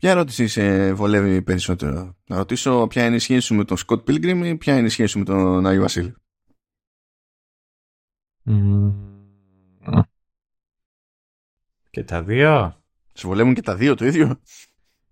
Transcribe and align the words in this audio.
Ποια 0.00 0.10
ερώτηση 0.10 0.46
σε 0.46 0.92
βολεύει 0.92 1.42
περισσότερο; 1.42 2.16
Να 2.26 2.36
ρωτήσω 2.36 2.86
ποια 2.86 3.06
είναι 3.06 3.16
η 3.16 3.18
σχέση 3.18 3.40
σου 3.40 3.54
με 3.54 3.64
τον 3.64 3.76
Σκοτ 3.76 4.04
Πίλγκριμ 4.04 4.44
ή 4.44 4.56
ποια 4.56 4.76
είναι 4.76 4.86
η 4.86 4.90
σχέση 4.90 5.08
σου 5.12 5.18
με 5.18 5.24
τον 5.24 5.66
Άγιο 5.66 5.80
Βασίλη; 5.80 6.14
Και 11.90 12.04
τα 12.04 12.22
δύο. 12.22 12.82
Σε 13.12 13.26
βολεύουν 13.26 13.54
και 13.54 13.62
τα 13.62 13.76
δύο 13.76 13.94
το 13.94 14.06
ίδιο; 14.06 14.40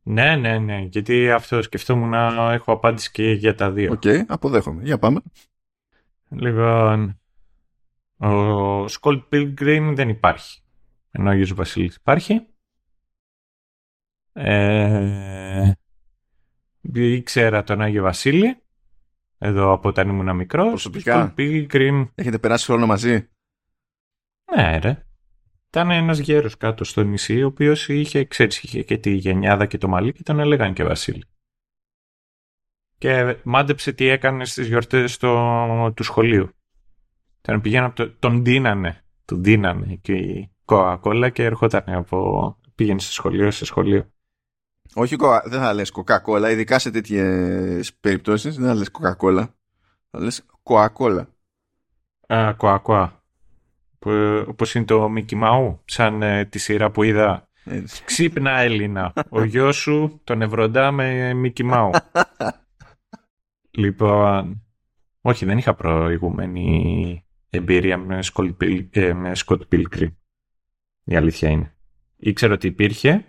Ναι, 0.02 0.36
ναι, 0.36 0.58
ναι. 0.58 0.78
Γιατί 0.78 1.30
αυτό 1.30 1.62
σκεφτόμουν 1.62 2.08
να 2.08 2.52
έχω 2.52 2.72
απάντηση 2.72 3.10
και 3.10 3.32
για 3.32 3.54
τα 3.54 3.70
δύο. 3.70 3.92
OK, 3.92 4.00
okay, 4.04 4.24
αποδέχομαι. 4.28 4.82
Για 4.82 4.98
πάμε. 4.98 5.20
Λοιπόν, 6.28 7.20
ο 8.16 8.88
Scott 8.88 9.24
Pilgrim 9.32 9.92
δεν 9.94 10.08
υπάρχει. 10.08 10.62
Ενώ 11.10 11.28
ο 11.28 11.32
Άγιος 11.32 11.54
Βασίλης 11.54 11.96
υπάρχει. 11.96 12.46
Ε, 14.40 15.72
ήξερα 16.92 17.62
τον 17.62 17.80
Άγιο 17.80 18.02
Βασίλη. 18.02 18.62
Εδώ 19.38 19.72
από 19.72 19.88
όταν 19.88 20.08
ήμουν 20.08 20.36
μικρός. 20.36 20.68
Προσωπικά; 20.68 21.34
Pilgrim. 21.36 22.08
Έχετε 22.14 22.38
περάσει 22.38 22.64
χρόνο 22.64 22.86
μαζί; 22.86 23.28
Ναι, 24.56 24.78
ρε. 24.78 25.02
Ήταν 25.68 25.90
ένας 25.90 26.18
γέρος 26.18 26.56
κάτω 26.56 26.84
στο 26.84 27.02
νησί, 27.02 27.42
ο 27.42 27.46
οποίος 27.46 27.88
είχε, 27.88 28.24
ξέρεις, 28.24 28.62
είχε 28.62 28.82
και 28.82 28.98
τη 28.98 29.10
γενιάδα 29.10 29.66
και 29.66 29.78
το 29.78 29.88
μαλλί 29.88 30.12
και 30.12 30.22
τον 30.22 30.40
έλεγαν 30.40 30.72
και 30.74 30.84
Βασίλη. 30.84 31.24
Και 32.98 33.36
μάντεψε 33.44 33.92
τι 33.92 34.08
έκανε 34.08 34.44
στις 34.44 34.66
γιορτές 34.66 35.16
του 35.16 36.02
σχολείου. 36.02 36.50
Τον 37.40 37.60
πηγαίνω 37.60 37.92
το, 37.92 38.10
τον 38.10 38.44
δίνανε. 38.44 39.04
Τον 39.24 39.42
δίνανε 39.42 39.94
και 39.94 40.12
η 40.12 40.52
κοακόλα 40.64 41.30
και 41.30 41.44
ερχόταν 41.44 41.84
από. 41.86 42.56
Πήγαινε 42.74 43.00
σε 43.00 43.12
σχολείο, 43.12 43.50
σε 43.50 43.64
σχολείο. 43.64 44.12
Όχι, 45.00 45.16
δεν 45.44 45.60
θα 45.60 45.72
λες 45.72 45.90
κοκακόλα, 45.90 46.50
ειδικά 46.50 46.78
σε 46.78 46.90
τέτοιες 46.90 47.94
περιπτώσεις 47.94 48.56
δεν 48.56 48.66
θα 48.66 48.74
λες 48.74 48.90
κοκακόλα. 48.90 49.54
Θα 50.10 50.20
λες 50.20 50.46
κοακόλα. 50.62 51.28
Α, 52.26 52.54
κοακόα. 52.56 53.22
Όπως 54.46 54.74
είναι 54.74 54.84
το 54.84 55.08
Μικη 55.08 55.36
Μαού, 55.36 55.82
σαν 55.84 56.22
ε, 56.22 56.44
τη 56.44 56.58
σειρά 56.58 56.90
που 56.90 57.02
είδα. 57.02 57.48
Έτσι. 57.64 58.04
Ξύπνα 58.04 58.58
Έλληνα. 58.58 59.12
Ο 59.28 59.44
γιος 59.44 59.76
σου 59.76 60.20
τον 60.24 60.42
ευροντά 60.42 60.90
με 60.90 61.34
Μικη 61.34 61.62
Μαού. 61.62 61.90
λοιπόν. 63.80 64.62
Όχι, 65.20 65.44
δεν 65.44 65.58
είχα 65.58 65.74
προηγούμενη 65.74 67.24
εμπειρία 67.50 67.98
με, 67.98 68.20
ε, 68.90 69.12
με 69.12 69.34
Σκοτ 69.34 69.62
Pilgrim. 69.72 70.12
Η 71.04 71.16
αλήθεια 71.16 71.48
είναι. 71.48 71.76
Ήξερα 72.16 72.52
ότι 72.54 72.66
υπήρχε, 72.66 73.24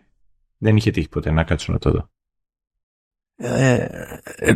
δεν 0.60 0.76
είχε 0.76 0.92
τύχει 0.92 1.10
ποτέ 1.10 1.32
να 1.32 1.44
κάτσω 1.44 1.72
να 1.72 1.78
το 1.80 1.92
δω. 1.92 2.10
Ε, 3.36 3.88
ε, 4.24 4.54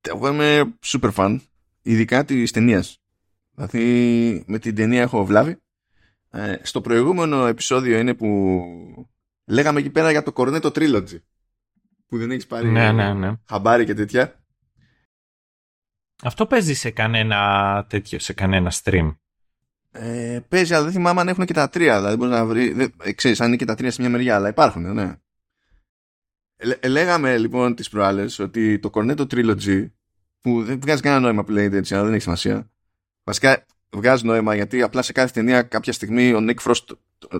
εγώ 0.00 0.28
είμαι 0.28 0.76
super 0.84 1.12
fan, 1.14 1.38
ειδικά 1.82 2.24
της 2.24 2.50
ταινίας. 2.50 3.02
Δηλαδή 3.54 4.44
με 4.46 4.58
την 4.58 4.74
ταινία 4.74 5.02
έχω 5.02 5.24
βλάβει. 5.24 5.56
Ε, 6.30 6.56
στο 6.62 6.80
προηγούμενο 6.80 7.46
επεισόδιο 7.46 7.98
είναι 7.98 8.14
που 8.14 8.60
λέγαμε 9.46 9.80
εκεί 9.80 9.90
πέρα 9.90 10.10
για 10.10 10.22
το 10.22 10.32
Cornetto 10.36 10.72
Trilogy. 10.72 11.18
Που 12.06 12.18
δεν 12.18 12.30
έχεις 12.30 12.46
πάρει 12.46 12.68
ναι, 12.68 12.92
ναι, 12.92 13.12
ναι. 13.12 13.32
χαμπάρι 13.48 13.84
και 13.84 13.94
τέτοια. 13.94 14.44
Αυτό 16.22 16.46
παίζει 16.46 16.74
σε 16.74 16.90
κανένα 16.90 17.86
τέτοιο, 17.88 18.18
σε 18.18 18.32
κανένα 18.32 18.72
stream; 18.82 19.16
Ε, 19.90 20.40
παίζει, 20.48 20.74
αλλά 20.74 20.84
δεν 20.84 20.92
θυμάμαι 20.92 21.20
αν 21.20 21.28
έχουν 21.28 21.44
και 21.44 21.52
τα 21.52 21.68
τρία. 21.68 21.98
Δηλαδή 21.98 22.16
μπορείς 22.16 22.34
να 22.34 22.46
βρει. 22.46 22.72
Δεν, 22.72 22.94
ε, 23.02 23.12
ξέρεις, 23.12 23.40
αν 23.40 23.48
είναι 23.48 23.56
και 23.56 23.64
τα 23.64 23.74
τρία 23.74 23.90
σε 23.90 24.00
μια 24.00 24.10
μεριά, 24.10 24.34
αλλά 24.34 24.48
υπάρχουν, 24.48 24.94
ναι. 24.94 25.16
Ε, 26.80 26.88
λέγαμε 26.88 27.38
λοιπόν 27.38 27.74
τις 27.74 27.88
προάλλες 27.88 28.38
ότι 28.38 28.78
το 28.78 28.90
Cornetto 28.92 29.26
Trilogy, 29.26 29.90
που 30.40 30.62
δεν 30.62 30.80
βγάζει 30.80 31.02
κανένα 31.02 31.20
νόημα 31.20 31.44
που 31.44 31.50
λέγεται 31.50 31.76
έτσι, 31.76 31.94
αλλά 31.94 32.04
δεν 32.04 32.12
έχει 32.12 32.22
σημασία. 32.22 32.70
Βασικά 33.24 33.66
βγάζει 33.90 34.26
νόημα 34.26 34.54
γιατί 34.54 34.82
απλά 34.82 35.02
σε 35.02 35.12
κάθε 35.12 35.32
ταινία 35.32 35.62
κάποια 35.62 35.92
στιγμή 35.92 36.32
ο 36.32 36.38
Nick 36.40 36.56
Frost 36.62 36.96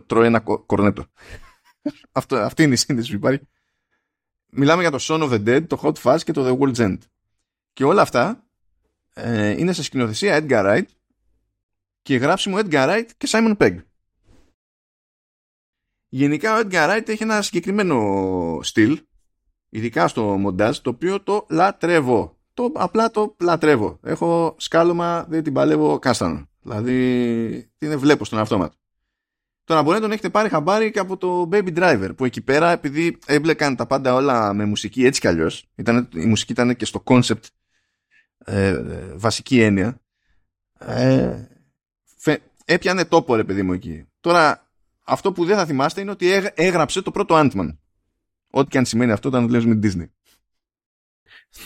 τρώει 0.06 0.26
ένα 0.26 0.40
κορνέτο. 0.40 1.06
Αυτό, 2.12 2.36
αυτή 2.36 2.62
είναι 2.62 2.74
η 2.74 2.76
σύνδεση 2.76 3.10
που 3.10 3.16
υπάρχει. 3.16 3.48
Μιλάμε 4.46 4.82
για 4.82 4.90
το 4.90 4.98
Son 5.00 5.22
of 5.22 5.30
the 5.30 5.48
Dead, 5.48 5.66
το 5.66 5.80
Hot 5.82 5.94
Fuzz 6.02 6.22
και 6.24 6.32
το 6.32 6.46
The 6.46 6.58
World's 6.58 6.76
End. 6.76 6.98
Και 7.72 7.84
όλα 7.84 8.02
αυτά 8.02 8.44
ε, 9.14 9.50
είναι 9.50 9.72
σε 9.72 9.82
σκηνοθεσία 9.82 10.44
Edgar 10.48 10.64
Wright 10.64 10.86
και 12.02 12.16
γράψιμο 12.16 12.58
Edgar 12.58 12.88
Wright 12.88 13.06
και 13.16 13.28
Simon 13.30 13.56
Pegg. 13.56 13.76
Γενικά 16.08 16.56
ο 16.56 16.60
Edgar 16.64 16.90
Wright 16.90 17.08
έχει 17.08 17.22
ένα 17.22 17.42
συγκεκριμένο 17.42 18.58
στυλ, 18.62 19.02
ειδικά 19.72 20.08
στο 20.08 20.22
μοντάζ, 20.22 20.78
το 20.78 20.90
οποίο 20.90 21.20
το 21.22 21.46
λατρεύω. 21.50 22.36
Το, 22.54 22.70
απλά 22.74 23.10
το 23.10 23.36
λατρεύω. 23.40 23.98
Έχω 24.02 24.54
σκάλωμα, 24.58 25.26
δεν 25.28 25.42
την 25.42 25.52
παλεύω 25.52 25.98
κάστανο. 25.98 26.46
Δηλαδή, 26.62 27.70
την 27.78 27.98
βλέπω 27.98 28.24
στον 28.24 28.38
αυτόματο. 28.38 28.76
Τώρα 29.64 29.82
μπορεί 29.82 29.94
να 29.94 30.02
τον 30.02 30.12
έχετε 30.12 30.30
πάρει 30.30 30.48
χαμπάρι 30.48 30.90
και 30.90 30.98
από 30.98 31.16
το 31.16 31.48
Baby 31.52 31.76
Driver 31.76 32.10
που 32.16 32.24
εκεί 32.24 32.40
πέρα 32.40 32.70
επειδή 32.70 33.18
έμπλεκαν 33.26 33.76
τα 33.76 33.86
πάντα 33.86 34.14
όλα 34.14 34.52
με 34.52 34.64
μουσική 34.64 35.04
έτσι 35.06 35.20
κι 35.20 35.26
αλλιώς 35.26 35.68
η 36.14 36.26
μουσική 36.26 36.52
ήταν 36.52 36.76
και 36.76 36.84
στο 36.84 37.02
concept 37.06 37.42
ε, 38.38 38.82
βασική 39.14 39.60
έννοια 39.60 40.00
ε, 40.78 41.44
έπιανε 42.64 43.04
τόπο 43.04 43.34
ρε 43.34 43.44
παιδί 43.44 43.62
μου 43.62 43.72
εκεί. 43.72 44.06
Τώρα 44.20 44.70
αυτό 45.04 45.32
που 45.32 45.44
δεν 45.44 45.56
θα 45.56 45.66
θυμάστε 45.66 46.00
είναι 46.00 46.10
ότι 46.10 46.50
έγραψε 46.54 47.02
το 47.02 47.10
πρώτο 47.10 47.34
Ant-Man. 47.38 47.76
Ό,τι 48.54 48.68
και 48.68 48.78
αν 48.78 48.84
σημαίνει 48.84 49.12
αυτό 49.12 49.28
όταν 49.28 49.46
δουλεύεις 49.46 49.66
με 49.66 49.78
Disney. 49.82 50.08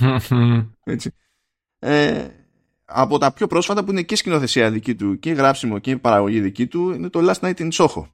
Έτσι. 0.84 1.10
Ε, 1.78 2.28
από 2.84 3.18
τα 3.18 3.32
πιο 3.32 3.46
πρόσφατα 3.46 3.84
που 3.84 3.90
είναι 3.90 4.02
και 4.02 4.16
σκηνοθεσία 4.16 4.70
δική 4.70 4.94
του 4.94 5.18
και 5.18 5.32
γράψιμο 5.32 5.78
και 5.78 5.96
παραγωγή 5.96 6.40
δική 6.40 6.66
του 6.66 6.90
είναι 6.90 7.08
το 7.08 7.20
Last 7.22 7.40
Night 7.40 7.56
in 7.56 7.70
Soho. 7.72 8.06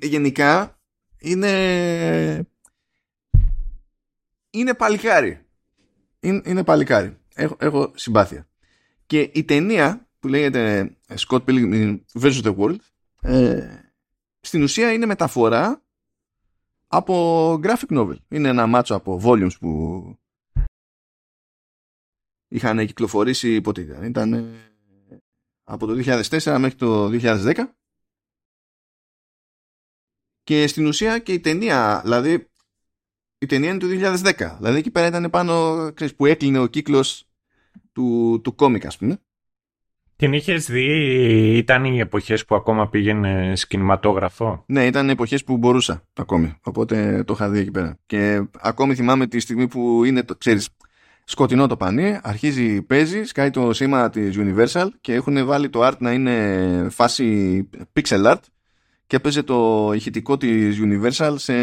γενικά 0.00 0.80
είναι 1.18 2.46
είναι 4.50 4.74
παλικάρι. 4.74 5.46
Είναι, 6.20 6.42
είναι 6.44 6.64
παλικάρι. 6.64 7.16
Έχω, 7.34 7.56
έχω 7.60 7.92
συμπάθεια. 7.94 8.48
Και 9.06 9.30
η 9.32 9.44
ταινία 9.44 10.08
που 10.18 10.28
λέγεται 10.28 10.96
Scott 11.14 11.44
Pilgrim 11.44 11.98
vs. 12.20 12.42
The 12.42 12.56
World 12.56 12.76
ε, 13.20 13.68
στην 14.40 14.62
ουσία 14.62 14.92
είναι 14.92 15.06
μεταφορά 15.06 15.83
από 16.96 17.52
graphic 17.62 17.88
novel. 17.88 18.16
Είναι 18.28 18.48
ένα 18.48 18.66
μάτσο 18.66 18.94
από 18.94 19.20
volumes 19.24 19.58
που 19.60 20.02
είχαν 22.48 22.86
κυκλοφορήσει 22.86 23.60
πότε 23.60 23.80
ήταν. 23.80 24.02
Ήταν 24.02 24.54
από 25.64 25.86
το 25.86 25.92
2004 25.92 26.56
μέχρι 26.58 26.74
το 26.74 27.08
2010 27.12 27.54
και 30.42 30.66
στην 30.66 30.86
ουσία 30.86 31.18
και 31.18 31.32
η 31.32 31.40
ταινία, 31.40 32.00
δηλαδή 32.02 32.50
η 33.38 33.46
ταινία 33.46 33.70
είναι 33.70 33.78
του 33.78 33.88
2010. 33.88 34.56
Δηλαδή 34.56 34.78
εκεί 34.78 34.90
πέρα 34.90 35.06
ήταν 35.06 35.30
πάνω 35.30 35.92
ξέρεις, 35.92 36.14
που 36.14 36.26
έκλεινε 36.26 36.58
ο 36.58 36.66
κύκλος 36.66 37.28
του, 37.92 38.40
του 38.44 38.54
κόμικ 38.54 38.86
ας 38.86 38.96
πούμε. 38.96 39.23
Την 40.16 40.32
είχες 40.32 40.66
δει, 40.66 40.86
ήταν 41.56 41.84
οι 41.84 41.98
εποχές 41.98 42.44
που 42.44 42.54
ακόμα 42.54 42.88
πήγαινε 42.88 43.52
σκηνηματόγραφο; 43.56 44.64
Ναι, 44.66 44.86
ήταν 44.86 45.08
εποχές 45.08 45.44
που 45.44 45.56
μπορούσα 45.56 46.02
ακόμη. 46.14 46.54
Οπότε 46.62 47.24
το 47.26 47.32
είχα 47.32 47.48
δει 47.50 47.58
εκεί 47.58 47.70
πέρα. 47.70 47.98
Και 48.06 48.46
ακόμη 48.60 48.94
θυμάμαι 48.94 49.26
τη 49.26 49.40
στιγμή 49.40 49.68
που 49.68 50.04
είναι, 50.04 50.22
το, 50.22 50.36
ξέρεις, 50.36 50.68
σκοτεινό 51.24 51.66
το 51.66 51.76
πανί, 51.76 52.18
αρχίζει, 52.22 52.82
παίζει, 52.82 53.24
σκάει 53.24 53.50
το 53.50 53.72
σήμα 53.72 54.10
της 54.10 54.36
Universal 54.38 54.88
και 55.00 55.14
έχουν 55.14 55.46
βάλει 55.46 55.68
το 55.68 55.86
art 55.86 55.98
να 55.98 56.12
είναι 56.12 56.86
φάση 56.90 57.68
pixel 57.92 58.26
art 58.26 58.40
και 59.06 59.16
έπαιζε 59.16 59.42
το 59.42 59.90
ηχητικό 59.94 60.36
της 60.36 60.78
Universal 60.82 61.34
σε, 61.36 61.54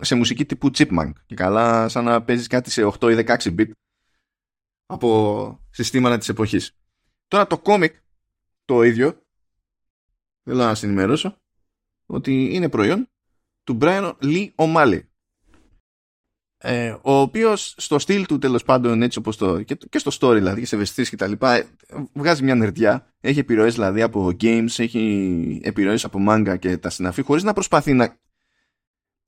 σε 0.00 0.14
μουσική 0.14 0.44
τύπου 0.44 0.70
Chipmunk. 0.78 1.12
Και 1.26 1.34
καλά 1.34 1.88
σαν 1.88 2.04
να 2.04 2.22
παίζεις 2.22 2.46
κάτι 2.46 2.70
σε 2.70 2.90
8 3.00 3.10
ή 3.12 3.24
16 3.26 3.58
bit 3.58 3.70
από 4.86 5.60
συστήματα 5.70 6.18
της 6.18 6.28
εποχής. 6.28 6.72
Τώρα 7.28 7.46
το 7.46 7.58
κόμικ 7.58 7.94
το 8.64 8.82
ίδιο 8.82 9.22
θέλω 10.44 10.58
να 10.58 10.68
σας 10.68 10.82
ενημερώσω 10.82 11.40
ότι 12.06 12.54
είναι 12.54 12.68
προϊόν 12.68 13.08
του 13.64 13.78
Brian 13.80 14.12
Lee 14.22 14.48
O'Malley. 14.54 15.00
Ε, 16.60 16.90
ο 16.90 17.12
οποίος 17.12 17.74
στο 17.76 17.98
στυλ 17.98 18.26
του 18.26 18.38
τέλος 18.38 18.64
πάντων 18.64 19.02
έτσι 19.02 19.18
όπως 19.18 19.36
το 19.36 19.62
και, 19.62 19.74
και 19.74 19.98
στο 19.98 20.10
story 20.20 20.34
δηλαδή 20.34 20.60
και 20.60 20.66
σε 20.66 20.74
ευαισθήσεις 20.74 21.10
και 21.10 21.16
τα 21.16 21.26
λοιπά 21.26 21.64
βγάζει 22.12 22.42
μια 22.42 22.54
νερδιά 22.54 23.14
έχει 23.20 23.38
επιρροές 23.38 23.74
δηλαδή 23.74 24.02
από 24.02 24.30
games 24.40 24.78
έχει 24.78 25.60
επιρροές 25.64 26.04
από 26.04 26.18
manga 26.28 26.56
και 26.58 26.76
τα 26.76 26.90
συναφή 26.90 27.22
χωρίς 27.22 27.42
να 27.42 27.52
προσπαθεί 27.52 27.92
να 27.92 28.18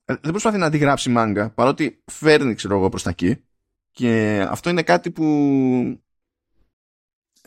δεν 0.05 0.31
προσπαθεί 0.31 0.57
να 0.57 0.65
αντιγράψει 0.65 1.09
μάγκα 1.09 1.49
παρότι 1.49 2.03
φέρνει 2.05 2.53
ξέρω 2.53 2.75
εγώ 2.75 2.89
προς 2.89 3.03
τα 3.03 3.09
εκεί. 3.09 3.43
Και 3.91 4.45
αυτό 4.49 4.69
είναι 4.69 4.83
κάτι 4.83 5.11
που 5.11 5.25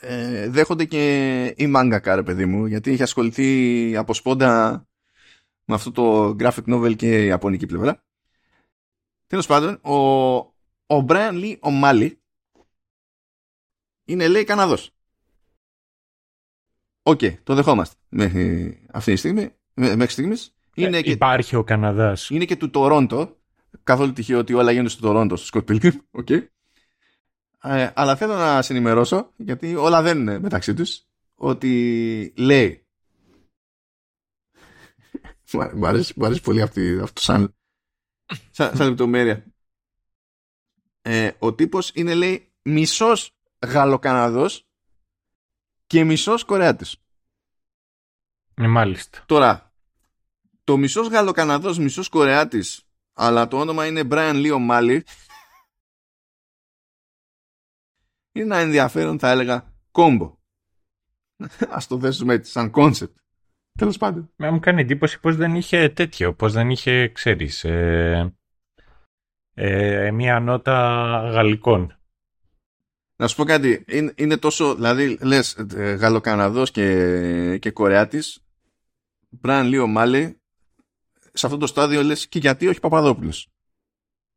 ε, 0.06 0.48
δέχονται 0.48 0.84
και 0.84 1.54
οι 1.56 1.66
μάγκα 1.66 2.14
ρε 2.14 2.22
παιδί 2.22 2.46
μου 2.46 2.66
γιατί 2.66 2.90
έχει 2.90 3.02
ασχοληθεί 3.02 3.96
από 3.96 4.14
σπόντα 4.14 4.86
με 5.64 5.74
αυτό 5.74 5.92
το 5.92 6.36
graphic 6.38 6.74
novel 6.74 6.96
και 6.96 7.22
η 7.22 7.26
ιαπωνική 7.26 7.66
πλευρά. 7.66 8.04
Τέλος 9.26 9.46
πάντων, 9.46 9.78
ο, 9.82 9.96
ο 10.86 11.04
Bryan 11.08 11.32
Lee 11.32 11.56
O'Malley 11.61 12.20
είναι 14.04 14.28
λέει 14.28 14.44
Καναδός. 14.44 14.90
OK, 17.02 17.19
okay, 17.22 17.34
το 17.42 17.54
δεχόμαστε 17.54 17.96
μέχρι 18.08 18.78
αυτή 18.92 19.12
τη 19.12 19.18
στιγμή. 19.18 19.54
Μέχρι 19.74 20.08
στιγμής. 20.08 20.54
Είναι 20.74 20.98
ε, 20.98 21.02
και, 21.02 21.10
υπάρχει 21.10 21.56
ο 21.56 21.64
Καναδάς. 21.64 22.30
Είναι 22.30 22.44
και 22.44 22.56
του 22.56 22.70
Τορόντο. 22.70 23.36
Καθόλου 23.82 24.12
τυχαίο 24.12 24.38
ότι 24.38 24.54
όλα 24.54 24.70
γίνονται 24.70 24.88
στο 24.88 25.00
Τορόντο, 25.02 25.36
στο 25.36 25.60
Scott 25.66 25.70
Pilgrim. 25.70 25.92
Okay. 26.24 26.46
Ε, 27.66 27.90
αλλά 27.94 28.16
θέλω 28.16 28.34
να 28.34 28.62
σε 28.62 28.72
ενημερώσω, 28.72 29.32
γιατί 29.37 29.75
όλα 29.75 30.02
δεν 30.02 30.19
είναι 30.19 30.38
μεταξύ 30.38 30.75
τους, 30.75 31.02
ότι 31.34 32.32
λέει 32.37 32.87
μου 35.52 35.87
αρέσει, 35.87 36.40
πολύ 36.43 36.62
αυτή, 36.62 36.99
αυτό 37.02 37.20
σαν, 37.20 37.55
σαν, 38.50 38.76
σαν 38.76 38.88
λεπτομέρεια. 38.88 39.44
Ε, 41.02 41.31
ο 41.38 41.55
τύπος 41.55 41.90
είναι 41.94 42.14
λέει 42.14 42.52
μισός 42.62 43.31
Γαλλοκαναδός 43.66 44.66
και 45.87 46.05
μισός 46.05 46.44
Κορεάτης. 46.44 46.96
Ε, 48.55 48.66
μάλιστα. 48.66 49.22
Τώρα, 49.26 49.72
το 50.64 50.76
μισός 50.76 51.08
Γαλλοκαναδός, 51.08 51.78
μισός 51.78 52.08
Κορεάτης, 52.08 52.82
αλλά 53.12 53.49
το 53.49 53.58
όνομα 53.58 53.87
είναι 53.87 54.02
Brian 54.11 54.34
Lee 54.34 54.52
O'Malley, 54.52 55.00
είναι 58.34 58.44
ένα 58.44 58.56
ενδιαφέρον 58.56 59.19
θα 59.19 59.31
έλεγα 59.31 59.75
κόμπο. 59.90 60.38
Ας 61.69 61.86
το 61.86 62.00
θέσουμε 62.00 62.34
έτσι 62.34 62.50
σαν 62.50 62.70
κόνσεπτ. 62.70 63.16
Τέλος 63.78 63.98
πάντων. 63.98 64.32
Με 64.36 64.50
μου 64.50 64.60
κάνει 64.60 64.81
εντύπωση 64.81 65.20
πως 65.20 65.36
δεν 65.36 65.54
είχε 65.54 65.88
τέτοιο, 65.88 66.34
πως 66.34 66.52
δεν 66.52 66.70
είχε, 66.70 67.08
ξέρεις, 67.08 67.64
ε, 67.64 68.34
ε, 69.54 70.10
μία 70.10 70.40
νότα 70.40 70.76
γαλλικών. 71.32 71.98
Να 73.16 73.28
σου 73.28 73.36
πω 73.36 73.44
κάτι, 73.44 73.84
είναι, 73.88 74.12
είναι 74.16 74.37
τόσο, 74.37 74.75
δηλαδή 74.75 75.19
λες 75.22 75.56
ε, 75.56 75.94
Γαλλοκαναδός 75.94 76.70
και, 76.70 77.58
και 77.58 77.70
Κορεάτης, 77.70 78.44
Μπράιαν 79.28 79.66
Λι 79.66 79.87
Ο'Μάλεϊ, 79.87 80.40
σε 81.32 81.46
αυτό 81.46 81.58
το 81.58 81.66
στάδιο 81.66 82.02
λες 82.02 82.28
και 82.28 82.38
γιατί 82.38 82.66
όχι 82.66 82.80
Παπαδόπουλος; 82.80 83.48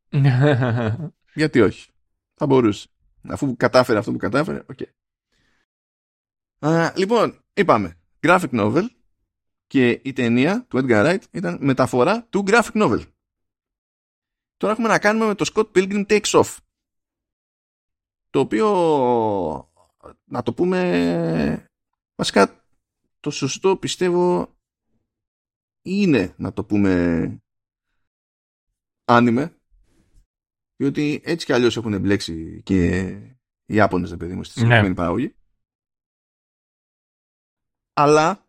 γιατί 1.34 1.60
όχι; 1.60 1.90
Θα 2.34 2.46
μπορούσε. 2.46 2.88
Αφού 3.22 3.56
κατάφερε 3.56 3.98
αυτό 3.98 4.12
που 4.12 4.18
κατάφερε, 4.18 4.64
οκέι. 4.68 4.78
Okay. 6.60 6.92
λοιπόν, 6.96 7.44
είπαμε, 7.54 8.00
graphic 8.20 8.50
novel 8.50 8.86
και 9.66 9.90
η 9.90 10.12
ταινία 10.12 10.66
του 10.68 10.78
Edgar 10.78 11.04
Wright 11.04 11.22
ήταν 11.30 11.58
μεταφορά 11.60 12.24
του 12.24 12.44
graphic 12.46 12.72
novel. 12.72 13.02
Τώρα 14.56 14.72
έχουμε 14.72 14.88
να 14.88 14.98
κάνουμε 14.98 15.26
με 15.26 15.34
το 15.34 15.50
Scott 15.54 15.70
Pilgrim 15.74 16.06
Takes 16.06 16.42
Off. 16.42 16.56
Το 18.30 18.40
οποίο, 18.40 18.68
να 20.24 20.42
το 20.42 20.52
πούμε, 20.52 21.70
βασικά 22.14 22.64
το 23.20 23.30
σωστό 23.30 23.76
πιστεύω 23.76 24.56
είναι 25.82 26.34
να 26.36 26.52
το 26.52 26.64
πούμε 26.64 27.42
άνιμε 29.04 29.57
διότι 30.78 31.20
έτσι 31.24 31.46
κι 31.46 31.52
αλλιώς 31.52 31.76
έχουν 31.76 31.92
εμπλέξει 31.92 32.62
και 32.62 32.98
οι 33.66 33.74
Ιάπωνες, 33.74 34.16
παιδί 34.16 34.34
μου, 34.34 34.44
στη 34.44 34.58
ναι. 34.58 34.64
συγκεκριμένη 34.64 34.94
παραγωγή. 34.94 35.34
Αλλά 37.92 38.46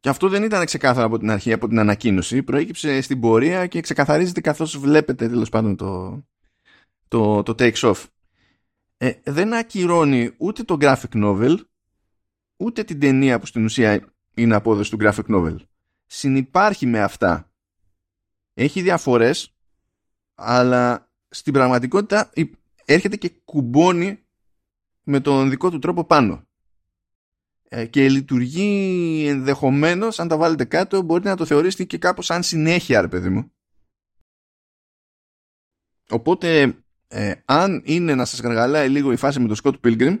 και 0.00 0.08
αυτό 0.08 0.28
δεν 0.28 0.42
ήταν 0.42 0.64
ξεκάθαρο 0.64 1.06
από 1.06 1.18
την 1.18 1.30
αρχή, 1.30 1.52
από 1.52 1.68
την 1.68 1.78
ανακοίνωση. 1.78 2.42
Προέκυψε 2.42 3.00
στην 3.00 3.20
πορεία 3.20 3.66
και 3.66 3.80
ξεκαθαρίζεται 3.80 4.40
καθώς 4.40 4.78
βλέπετε 4.78 5.28
τέλος 5.28 5.48
πάντων 5.48 5.76
το, 5.76 6.22
το, 7.08 7.42
το 7.42 7.54
takes 7.58 7.72
off. 7.72 8.04
Ε, 8.96 9.12
δεν 9.24 9.54
ακυρώνει 9.54 10.34
ούτε 10.36 10.62
το 10.62 10.76
graphic 10.80 11.12
novel, 11.12 11.56
ούτε 12.56 12.84
την 12.84 13.00
ταινία 13.00 13.38
που 13.38 13.46
στην 13.46 13.64
ουσία 13.64 14.12
είναι 14.34 14.54
απόδοση 14.54 14.90
του 14.90 14.98
graphic 15.00 15.26
novel. 15.28 15.56
Συνυπάρχει 16.06 16.86
με 16.86 17.00
αυτά. 17.00 17.50
Έχει 18.54 18.82
διαφορές, 18.82 19.54
αλλά 20.34 21.09
στην 21.30 21.52
πραγματικότητα 21.52 22.32
έρχεται 22.84 23.16
και 23.16 23.32
κουμπώνει 23.44 24.24
με 25.02 25.20
τον 25.20 25.50
δικό 25.50 25.70
του 25.70 25.78
τρόπο 25.78 26.04
πάνω. 26.04 26.44
Ε, 27.72 27.86
και 27.86 28.08
λειτουργεί 28.08 29.24
ενδεχομένως, 29.28 30.18
αν 30.18 30.28
τα 30.28 30.36
βάλετε 30.36 30.64
κάτω, 30.64 31.02
μπορείτε 31.02 31.28
να 31.28 31.36
το 31.36 31.44
θεωρήσετε 31.44 31.84
και 31.84 31.98
κάπως 31.98 32.26
σαν 32.26 32.42
συνέχεια, 32.42 33.00
ρε 33.00 33.08
παιδί 33.08 33.28
μου. 33.28 33.52
Οπότε, 36.10 36.76
ε, 37.08 37.32
αν 37.44 37.82
είναι 37.84 38.14
να 38.14 38.24
σας 38.24 38.40
γαργαλάει 38.40 38.88
λίγο 38.88 39.12
η 39.12 39.16
φάση 39.16 39.40
με 39.40 39.48
το 39.48 39.60
Scott 39.62 39.80
Pilgrim, 39.84 40.20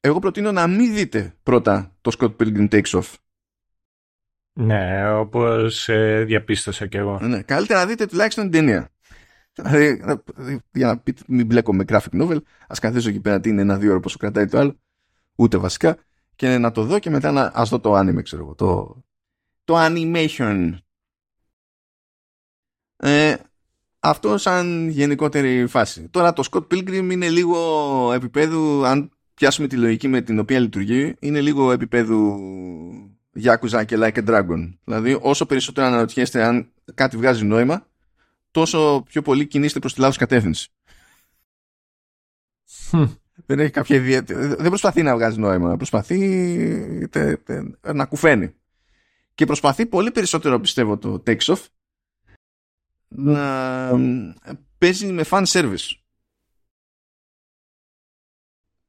εγώ 0.00 0.18
προτείνω 0.18 0.52
να 0.52 0.66
μην 0.66 0.94
δείτε 0.94 1.36
πρώτα 1.42 1.96
το 2.00 2.16
Scott 2.18 2.36
Pilgrim 2.36 2.68
Takes 2.68 3.00
Off. 3.00 3.14
Ναι, 4.52 5.10
όπως 5.10 5.88
ε, 5.88 6.24
διαπίστωσα 6.24 6.86
κι 6.86 6.96
εγώ. 6.96 7.18
Ναι, 7.20 7.42
καλύτερα 7.42 7.80
να 7.80 7.86
δείτε 7.86 8.06
τουλάχιστον 8.06 8.50
την 8.50 8.52
ταινία. 8.52 8.90
Δηλαδή, 9.62 10.02
για 10.72 10.86
να 10.86 10.98
πείτε, 10.98 11.22
μην 11.26 11.46
μπλέκω 11.46 11.74
με 11.74 11.84
graphic 11.88 12.22
novel, 12.22 12.38
ας 12.68 12.78
καθίσω 12.78 13.08
εκεί 13.08 13.20
πέρα 13.20 13.40
τι 13.40 13.48
είναι 13.48 13.60
ένα-δύο 13.60 13.90
ώρα 13.90 14.00
πόσο 14.00 14.18
κρατάει 14.18 14.46
το 14.46 14.58
άλλο 14.58 14.76
ούτε 15.36 15.56
βασικά. 15.56 15.96
Και 16.34 16.58
να 16.58 16.70
το 16.70 16.84
δω 16.84 16.98
και 16.98 17.10
μετά 17.10 17.32
να 17.32 17.50
ας 17.54 17.68
δω 17.68 17.80
το 17.80 17.98
anime 17.98 18.22
ξέρω 18.22 18.42
εγώ 18.42 18.54
το, 18.54 19.02
το 19.64 19.74
animation. 19.78 20.72
Ε, 22.96 23.34
αυτό 23.98 24.38
σαν 24.38 24.88
γενικότερη 24.88 25.66
φάση. 25.66 26.08
Τώρα 26.08 26.32
το 26.32 26.48
Scott 26.50 26.66
Pilgrim 26.70 27.08
είναι 27.10 27.28
λίγο 27.28 28.12
επίπεδου 28.12 28.86
αν 28.86 29.10
πιάσουμε 29.34 29.66
τη 29.66 29.76
λογική 29.76 30.08
με 30.08 30.20
την 30.20 30.38
οποία 30.38 30.58
λειτουργεί 30.58 31.14
είναι 31.18 31.40
λίγο 31.40 31.72
επίπεδου 31.72 32.40
Yakuza 33.42 33.84
και 33.86 33.96
Like 33.98 34.16
a 34.16 34.26
Dragon. 34.28 34.72
Δηλαδή 34.84 35.18
όσο 35.20 35.46
περισσότερο 35.46 35.86
αναρωτιέστε 35.86 36.44
αν 36.44 36.72
κάτι 36.94 37.16
βγάζει 37.16 37.44
νόημα 37.44 37.86
τόσο 38.60 39.02
πιο 39.08 39.22
πολύ 39.22 39.46
κινείστε 39.46 39.78
προς 39.78 39.94
τη 39.94 40.00
λάθος 40.00 40.16
κατεύθυνση 40.16 40.68
δεν 43.46 43.58
έχει 43.58 43.70
κάποια 43.70 43.96
ιδιαίτερη. 43.96 44.46
Δεν 44.46 44.68
προσπαθεί 44.68 45.02
να 45.02 45.14
βγάζει 45.14 45.38
νόημα. 45.38 45.76
Προσπαθεί 45.76 47.08
τε, 47.08 47.36
τε, 47.36 47.62
να 47.92 48.04
κουφαίνει. 48.04 48.54
Και 49.34 49.46
προσπαθεί 49.46 49.86
πολύ 49.86 50.10
περισσότερο, 50.10 50.60
πιστεύω, 50.60 50.98
το 50.98 51.22
takes 51.26 51.44
off 51.44 51.64
να 53.08 53.90
παίζει 54.78 55.12
με 55.12 55.24
fan 55.30 55.44
service. 55.46 55.90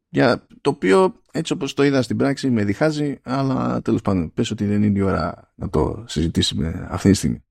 Για 0.09 0.47
το 0.61 0.69
οποίο 0.69 1.21
έτσι 1.31 1.53
όπως 1.53 1.73
το 1.73 1.83
είδα 1.83 2.01
στην 2.01 2.17
πράξη 2.17 2.49
με 2.49 2.63
διχάζει 2.63 3.19
αλλά 3.23 3.81
τέλος 3.81 4.01
πάντων 4.01 4.33
πες 4.33 4.51
ότι 4.51 4.65
δεν 4.65 4.83
είναι 4.83 4.99
η 4.99 5.01
ώρα 5.01 5.53
να 5.55 5.69
το 5.69 6.05
συζητήσουμε 6.07 6.87
αυτή 6.89 7.09
τη 7.09 7.15
στιγμή. 7.15 7.46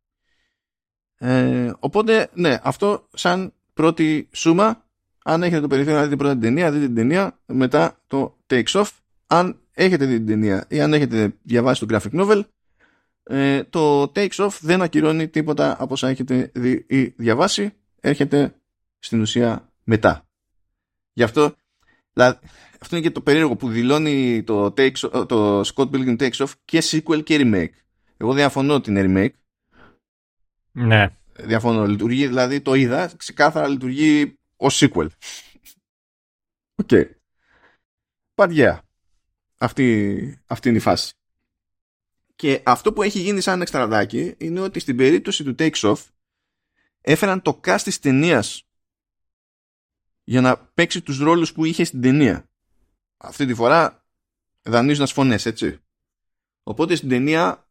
Ε, 1.19 1.73
οπότε 1.79 2.31
ναι 2.35 2.59
αυτό 2.63 3.09
σαν 3.15 3.53
πρώτη 3.75 4.29
σούμα 4.33 4.87
αν 5.29 5.43
έχετε 5.43 5.61
το 5.61 5.67
περιθώριο 5.67 5.99
να 5.99 6.05
δείτε 6.05 6.17
πρώτα 6.17 6.33
την 6.33 6.43
ταινία, 6.43 6.71
δείτε 6.73 6.87
την 6.87 6.95
ταινία, 6.95 7.39
μετά 7.47 8.03
το 8.07 8.37
takes 8.47 8.73
off. 8.73 8.89
Αν 9.27 9.61
έχετε 9.73 10.07
δει 10.07 10.17
την 10.17 10.27
ταινία 10.27 10.65
ή 10.69 10.81
αν 10.81 10.93
έχετε 10.93 11.37
διαβάσει 11.43 11.87
το 11.87 11.97
graphic 11.97 12.21
novel, 12.21 12.43
ε, 13.23 13.65
το 13.65 14.03
takes 14.03 14.35
off 14.37 14.59
δεν 14.61 14.83
ακυρώνει 14.83 15.29
τίποτα 15.29 15.77
από 15.79 15.93
όσα 15.93 16.09
έχετε 16.09 16.51
δει 16.55 16.85
ή 16.89 17.05
διαβάσει. 17.05 17.73
Έρχεται 18.01 18.55
στην 18.99 19.21
ουσία 19.21 19.73
μετά. 19.85 20.27
Γι' 21.13 21.23
αυτό, 21.23 21.55
δηλαδή, 22.13 22.39
αυτό 22.81 22.97
είναι 22.97 23.07
και 23.07 23.13
το 23.13 23.21
περίεργο 23.21 23.57
που 23.57 23.69
δηλώνει 23.69 24.43
το, 24.43 24.65
takes, 24.65 25.27
το 25.29 25.61
Scott 25.61 25.91
Pilgrim 25.91 26.17
Takes 26.19 26.37
Off 26.37 26.51
και 26.65 26.83
sequel 26.91 27.25
και 27.25 27.41
remake. 27.41 27.79
Εγώ 28.17 28.35
διαφωνώ 28.35 28.75
ότι 28.75 28.91
είναι 28.91 29.05
remake. 29.07 29.39
Ναι. 30.77 31.17
Διαφωνώ. 31.33 31.87
Λειτουργεί, 31.87 32.27
δηλαδή 32.27 32.61
το 32.61 32.75
είδα, 32.75 33.13
ξεκάθαρα 33.17 33.69
λειτουργεί 33.69 34.39
ως 34.57 34.83
sequel. 34.83 35.07
Οκέι. 36.75 36.89
Okay. 36.91 37.05
But 38.35 38.49
yeah. 38.57 38.79
Αυτή, 39.59 40.39
αυτή 40.47 40.69
είναι 40.69 40.79
η 40.79 40.81
φάση. 40.81 41.15
Και 42.37 42.63
αυτό 42.65 42.93
που 42.93 43.03
έχει 43.03 43.21
γίνει 43.21 43.41
σαν 43.41 43.61
εξτραδάκι 43.61 44.35
είναι 44.39 44.61
ότι 44.61 44.79
στην 44.81 44.97
περίπτωση 44.97 45.45
του 45.45 45.55
Takes 45.59 45.81
Off 45.81 46.03
έφεραν 47.01 47.43
το 47.43 47.61
cast 47.65 47.81
της 47.83 47.99
ταινίας 47.99 48.63
για 50.25 50.41
να 50.41 50.57
παίξει 50.57 51.03
τους 51.03 51.19
ρόλους 51.19 51.53
που 51.53 51.65
είχε 51.65 51.85
στην 51.85 52.01
ταινία. 52.01 52.49
Αυτή 53.17 53.47
τη 53.47 53.55
φορά 53.55 54.05
δανείζουν 54.63 55.05
τις 55.05 55.13
φωνές, 55.13 55.47
έτσι. 55.47 55.79
Οπότε 56.63 56.95
στην 56.95 57.09
ταινία 57.09 57.69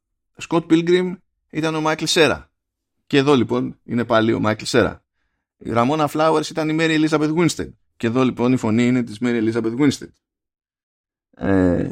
Scott 0.48 0.68
Pilgrim 0.68 1.18
ήταν 1.50 1.76
ο 1.76 1.92
Michael 1.92 2.08
Σέρα. 2.08 2.50
Και 3.06 3.18
εδώ 3.18 3.36
λοιπόν 3.36 3.80
είναι 3.84 4.06
πάλι 4.06 4.34
ο 4.34 4.42
Michael 4.46 4.66
Σέρα. 4.66 5.04
Η 5.58 5.72
Ραμόνα 5.72 6.10
Flowers 6.14 6.50
ήταν 6.50 6.70
η 6.70 6.76
Mary 6.80 7.08
Elizabeth 7.08 7.36
Winstead. 7.36 7.70
Και 7.98 8.08
εδώ 8.08 8.24
λοιπόν 8.24 8.54
η 8.54 8.58
φωνή 8.58 8.88
είναι 8.88 9.04
της 9.04 9.18
Mary 9.22 9.52
Elizabeth 9.52 9.76
Winstead. 9.80 10.10
Ε, 11.38 11.90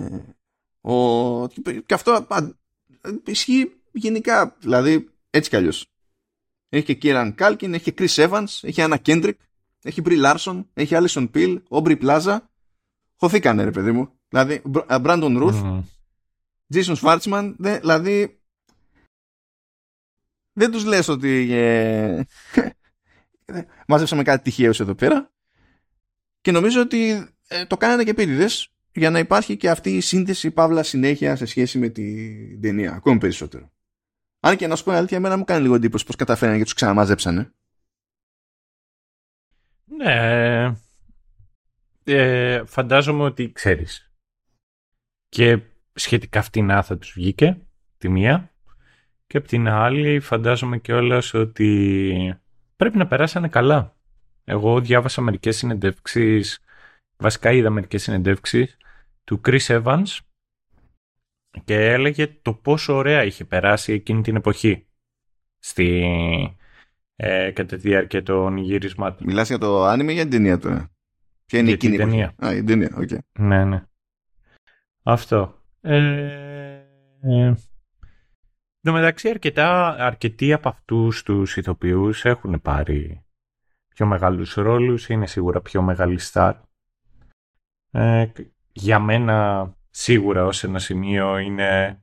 ο, 0.82 1.48
και 1.86 1.94
αυτό 1.94 2.28
ισχύει 3.26 3.72
γενικά, 3.92 4.56
δηλαδή, 4.60 5.10
έτσι 5.30 5.50
κι 5.50 5.56
αλλιώς. 5.56 5.88
Έχει 6.70 6.96
και 6.96 6.98
Kieran 7.02 7.34
Culkin, 7.38 7.74
έχει 7.74 7.92
και 7.92 7.94
Chris 7.98 8.30
Evans, 8.30 8.60
έχει 8.62 8.86
Anna 8.86 8.98
Kendrick, 9.06 9.34
έχει 9.82 10.02
Brie 10.06 10.24
Larson, 10.24 10.64
έχει 10.74 10.96
Alison 10.98 11.30
Peel, 11.34 11.62
Aubrey 11.70 12.02
Plaza. 12.02 12.38
Χωθήκανε 13.16 13.64
ρε 13.64 13.72
παιδί 13.72 13.92
μου. 13.92 14.10
Δηλαδή, 14.28 14.62
Brandon 14.88 15.42
Ruth, 15.42 15.64
mm. 15.64 15.84
Jason 16.74 16.96
Schwartzman, 16.96 17.54
δε, 17.58 17.80
δηλαδή 17.80 18.42
δεν 20.54 20.72
τους 20.72 20.86
λες 20.86 21.08
ότι 21.08 21.52
ε, 21.52 22.22
μάζεψαμε 23.88 24.24
κάτι 24.24 24.44
τυχαίο 24.44 24.72
εδώ 24.80 24.96
πέρα. 24.96 25.32
Και 26.42 26.52
νομίζω 26.52 26.82
ότι 26.82 27.28
ε, 27.48 27.66
το 27.66 27.78
κάνανε 27.78 28.04
και 28.04 28.10
επίτηδες 28.10 28.74
για 28.92 29.10
να 29.10 29.20
υπάρχει 29.20 29.58
και 29.58 29.70
αυτή 29.70 29.96
η 29.96 30.02
σύνδεση 30.02 30.52
παύλα 30.52 30.84
συνέχεια 30.84 31.36
σε 31.36 31.46
σχέση 31.46 31.78
με 31.78 31.90
την 31.90 32.62
ταινία 32.62 32.94
ακόμη 32.94 33.18
περισσότερο. 33.18 33.72
Αν 34.40 34.58
και 34.58 34.68
να 34.68 34.76
σου 34.76 34.84
πω 34.84 34.92
αλήθεια 34.92 35.18
εμένα 35.18 35.38
μου 35.38 35.44
κάνει 35.44 35.62
λίγο 35.62 35.76
εντύπωση 35.76 36.06
πως 36.06 36.16
καταφέρανε 36.16 36.58
και 36.58 36.64
τους 36.64 36.74
ξαναμάζεψανε. 36.74 37.54
Ναι. 39.86 40.76
Ε, 42.04 42.66
φαντάζομαι 42.66 43.24
ότι 43.24 43.52
ξέρεις. 43.52 44.12
Και 45.30 45.60
σχετικά 45.94 46.42
φτηνά 46.42 46.84
θα 46.84 46.98
τους 46.98 47.12
βγήκε 47.12 47.58
τη 47.98 48.10
μία 48.10 48.53
και 49.34 49.40
απ' 49.40 49.48
την 49.48 49.68
άλλη 49.68 50.20
φαντάζομαι 50.20 50.78
κιόλας 50.78 51.34
ότι 51.34 52.40
πρέπει 52.76 52.98
να 52.98 53.08
περάσανε 53.08 53.48
καλά. 53.48 53.96
Εγώ 54.44 54.82
διάβασα 54.82 55.22
μερικές 55.22 55.58
συνεντεύξεις, 55.58 56.60
βασικά 57.18 57.52
είδα 57.52 57.70
μερικές 57.70 58.04
συνεντεύξεις 58.04 58.78
του 59.24 59.42
Chris 59.46 59.60
Evans 59.60 60.18
και 61.64 61.76
έλεγε 61.76 62.28
το 62.42 62.54
πόσο 62.54 62.94
ωραία 62.94 63.24
είχε 63.24 63.46
περάσει 63.46 63.94
εκείνη 63.94 64.22
την 64.22 64.36
εποχή 64.36 64.86
στη, 65.60 66.04
ε, 67.16 67.52
κατά 67.52 67.76
τη 67.76 67.82
διάρκεια 67.82 68.24
των 68.24 68.58
γυρισμάτων. 68.58 69.28
Μιλάς 69.28 69.48
για 69.48 69.58
το 69.58 69.84
άνιμε 69.84 70.12
ή 70.12 70.16
για 70.16 70.24
την 70.24 70.32
ταινία 70.32 70.58
τώρα; 70.58 70.92
Ποια 71.46 71.60
είναι 71.60 71.72
εκείνη 71.72 71.96
η 71.96 71.98
ταινία. 71.98 72.34
Α, 72.46 72.56
η 72.56 72.64
ταινία, 72.64 72.94
οκέι. 72.98 73.08
Okay. 73.12 73.18
Ναι, 73.40 73.66
ναι. 73.66 73.84
Αυτό. 75.04 75.62
Ε, 75.82 75.98
ε, 77.22 77.54
Εν 78.86 78.94
τω 78.94 79.00
μεταξύ, 79.00 79.30
αρκετά, 79.30 79.88
αρκετοί 79.88 80.54
από 80.54 80.70
αυτούς 80.70 81.24
τους 81.24 81.58
ηθοποιούς 81.58 82.26
έχουν 82.26 82.62
πάρει 82.62 83.26
πιο 83.88 84.06
μεγάλους 84.06 84.54
ρόλους, 84.54 85.10
είναι 85.10 85.28
σίγουρα 85.28 85.62
πιο 85.62 85.82
μεγάλη 85.82 86.20
σταρ. 86.20 86.56
Ε, 87.92 88.32
για 88.72 89.00
μένα, 89.00 89.70
σίγουρα 89.90 90.46
ως 90.46 90.64
ένα 90.64 90.80
σημείο 90.80 91.38
είναι 91.38 92.02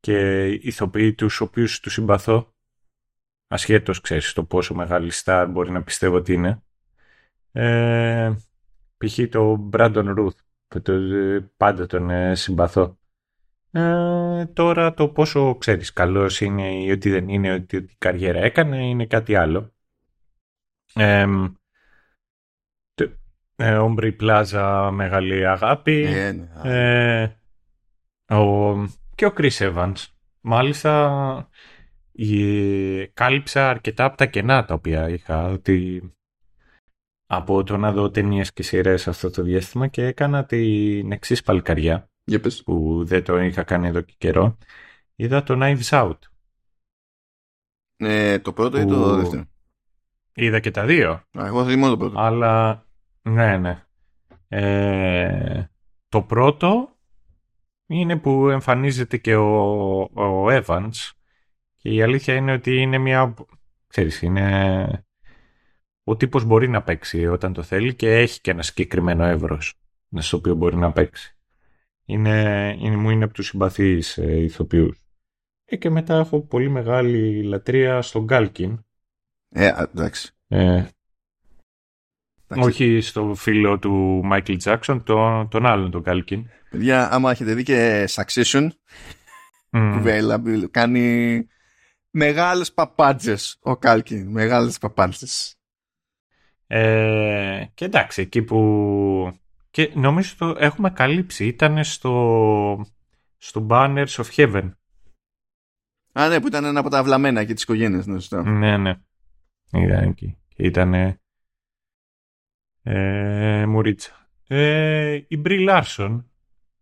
και 0.00 0.46
ηθοποιοί 0.48 1.14
τους 1.14 1.40
οποίους 1.40 1.80
τους 1.80 1.92
συμπαθώ. 1.92 2.54
Ασχέτως, 3.48 4.00
ξέρεις, 4.00 4.32
το 4.32 4.44
πόσο 4.44 4.74
μεγάλη 4.74 5.10
στάρ 5.10 5.48
μπορεί 5.48 5.70
να 5.70 5.82
πιστεύω 5.82 6.16
ότι 6.16 6.32
είναι. 6.32 6.62
Ε, 7.52 8.32
π.χ. 8.96 9.18
το 9.30 9.68
Brandon 9.72 10.14
Ruth, 10.18 10.38
που 10.68 10.82
το, 10.82 10.92
πάντα 11.56 11.86
τον 11.86 12.10
ε, 12.10 12.34
συμπαθώ. 12.34 12.99
Ε, 13.72 14.46
τώρα 14.46 14.94
το 14.94 15.08
πόσο 15.08 15.54
ξέρεις 15.54 15.92
καλός 15.92 16.40
είναι 16.40 16.74
ή 16.74 16.90
ότι 16.90 17.10
δεν 17.10 17.28
είναι, 17.28 17.52
ότι, 17.52 17.76
ότι 17.76 17.94
καριέρα 17.98 18.38
έκανε 18.38 18.88
είναι 18.88 19.06
κάτι 19.06 19.36
άλλο. 19.36 19.72
Ε, 20.94 21.26
Όμπρι 23.56 24.12
Πλάζα 24.12 24.90
μεγάλη 24.90 25.46
αγάπη. 25.46 26.02
Ε, 26.02 26.32
ναι, 26.32 26.48
ε, 26.62 28.34
ο, 28.34 28.74
και 29.14 29.26
ο 29.26 29.32
Chris 29.36 29.58
Evans. 29.58 30.06
Μάλιστα 30.40 31.48
η, 32.12 33.08
κάλυψα 33.08 33.68
αρκετά 33.68 34.04
από 34.04 34.16
τα 34.16 34.26
κενά 34.26 34.64
τα 34.64 34.74
οποία 34.74 35.08
είχα 35.08 35.46
ότι 35.46 36.02
από 37.26 37.64
το 37.64 37.76
να 37.76 37.92
δω 37.92 38.10
ταινίες 38.10 38.52
και 38.52 38.62
σειρές 38.62 39.08
αυτό 39.08 39.30
το 39.30 39.42
διάστημα 39.42 39.86
και 39.86 40.04
έκανα 40.04 40.44
την 40.44 41.12
εξή 41.12 41.42
παλικαριά 42.30 42.62
που 42.64 43.04
δεν 43.04 43.24
το 43.24 43.40
είχα 43.40 43.62
κάνει 43.62 43.86
εδώ 43.86 44.00
και 44.00 44.14
καιρό. 44.18 44.58
Είδα 45.14 45.42
το 45.42 45.58
Knives 45.60 45.88
Out. 45.88 46.18
Ε, 47.96 48.38
το 48.38 48.52
πρώτο 48.52 48.76
που... 48.76 48.82
ή 48.82 48.86
το 48.86 49.16
δεύτερο; 49.16 49.44
Είδα 50.34 50.60
και 50.60 50.70
τα 50.70 50.84
δύο. 50.84 51.10
Α, 51.10 51.46
εγώ 51.46 51.64
θα 51.64 51.76
μόνο 51.76 51.90
το 51.90 51.96
πρώτο. 51.96 52.20
Αλλά, 52.20 52.86
ναι, 53.22 53.58
ναι. 53.58 53.84
Ε, 54.48 55.64
το 56.08 56.22
πρώτο 56.22 56.96
είναι 57.86 58.16
που 58.16 58.48
εμφανίζεται 58.48 59.16
και 59.16 59.34
ο, 59.36 60.00
ο 60.00 60.46
Evans 60.50 61.10
και 61.76 61.90
η 61.90 62.02
αλήθεια 62.02 62.34
είναι 62.34 62.52
ότι 62.52 62.76
είναι 62.76 62.98
μια... 62.98 63.34
Ξέρεις, 63.86 64.22
είναι... 64.22 65.04
Ο 66.04 66.16
τύπος 66.16 66.44
μπορεί 66.44 66.68
να 66.68 66.82
παίξει 66.82 67.26
όταν 67.26 67.52
το 67.52 67.62
θέλει 67.62 67.94
και 67.94 68.16
έχει 68.16 68.40
και 68.40 68.50
ένα 68.50 68.62
συγκεκριμένο 68.62 69.24
εύρος 69.24 69.74
στο 70.18 70.36
οποίο 70.36 70.54
μπορεί 70.54 70.76
να 70.76 70.92
παίξει. 70.92 71.34
Είναι, 72.10 72.76
είναι, 72.78 72.96
μου 72.96 73.10
είναι 73.10 73.24
από 73.24 73.34
τους 73.34 73.46
συμπαθείς 73.46 74.18
ε, 74.18 74.36
ηθοποιούς. 74.36 74.98
Ε, 75.64 75.76
και 75.76 75.90
μετά 75.90 76.18
έχω 76.18 76.40
πολύ 76.40 76.68
μεγάλη 76.68 77.42
λατρεία 77.42 78.02
στον 78.02 78.24
Γκάλκιν. 78.24 78.84
Ε, 79.48 79.72
εντάξει. 79.92 80.32
Ε, 80.48 80.84
όχι 82.56 83.00
στο 83.00 83.34
φίλο 83.34 83.78
του 83.78 84.20
Μάικλ 84.24 84.56
Τζάξον, 84.56 85.02
τον, 85.04 85.48
τον 85.48 85.66
άλλον 85.66 85.90
τον 85.90 86.00
Γκάλκιν. 86.00 86.46
Παιδιά, 86.70 87.12
άμα 87.12 87.30
έχετε 87.30 87.54
δει 87.54 87.62
και 87.62 88.08
Succession, 88.08 88.68
mm. 89.70 89.92
κουβέλα, 89.94 90.42
κάνει 90.70 91.46
μεγάλες 92.10 92.72
παπάντζες 92.72 93.58
ο 93.60 93.76
Κάλκιν, 93.76 94.30
μεγάλες 94.30 94.78
παπάντζες. 94.78 95.54
Ε, 96.66 97.64
και 97.74 97.84
εντάξει, 97.84 98.22
εκεί 98.22 98.42
που 98.42 98.60
και 99.70 99.92
νομίζω 99.94 100.34
το 100.38 100.54
έχουμε 100.58 100.90
καλύψει. 100.90 101.46
Ήταν 101.46 101.84
στο, 101.84 102.86
στο 103.36 103.66
Banners 103.70 104.06
of 104.06 104.24
Heaven. 104.36 104.70
Α, 106.12 106.28
ναι, 106.28 106.40
που 106.40 106.46
ήταν 106.46 106.64
ένα 106.64 106.80
από 106.80 106.88
τα 106.88 106.98
αυλαμένα 106.98 107.44
και 107.44 107.54
τις 107.54 107.62
οικογένειες. 107.62 108.06
Ναι, 108.06 108.42
ναι, 108.42 108.76
ναι. 108.76 108.94
Ήταν 109.72 110.08
εκεί. 110.08 110.38
Ήταν 110.56 111.18
ε, 112.82 113.66
Μουρίτσα. 113.66 114.28
Ε, 114.46 115.20
η 115.28 115.36
Μπρι 115.36 115.58
Λάρσον 115.58 116.30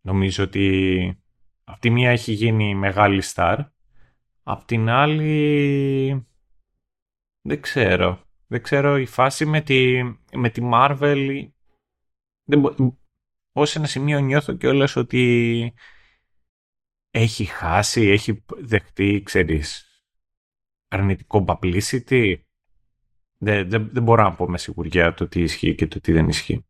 νομίζω 0.01 0.45
ότι 0.45 1.19
από 1.65 1.81
τη 1.81 1.91
μία 1.91 2.11
έχει 2.11 2.33
γίνει 2.33 2.75
μεγάλη 2.75 3.21
στάρ. 3.21 3.59
Απ' 4.43 4.65
την 4.65 4.89
άλλη 4.89 6.27
δεν 7.43 7.61
ξέρω. 7.61 8.23
Δεν 8.47 8.63
ξέρω 8.63 8.99
η 8.99 9.07
φάση 9.07 9.47
με 9.47 9.61
τη, 9.61 10.03
με 10.33 10.51
τη 10.51 10.69
Marvel 10.73 11.49
δεν 12.49 12.63
ως 13.53 13.77
ένα 13.77 13.87
σημείο 13.87 14.19
νιώθω 14.19 14.57
κιόλας 14.57 14.97
ότι 14.97 15.75
έχει 17.11 17.45
χάσει, 17.45 18.01
έχει 18.01 18.45
δεχτεί, 18.59 19.23
ξέρεις, 19.25 19.87
αρνητικό 20.89 21.45
publicity. 21.49 22.41
Δεν, 23.41 23.71
δεν, 23.71 23.89
δεν 23.93 24.03
μπορώ 24.03 24.23
να 24.23 24.35
πω 24.35 24.49
με 24.49 24.59
σιγουριά 24.59 25.15
το 25.15 25.29
τι 25.29 25.41
ισχύει 25.41 25.75
και 25.75 25.87
το 25.87 26.01
τι 26.01 26.13
δεν 26.13 26.29
ισχύει. 26.29 26.67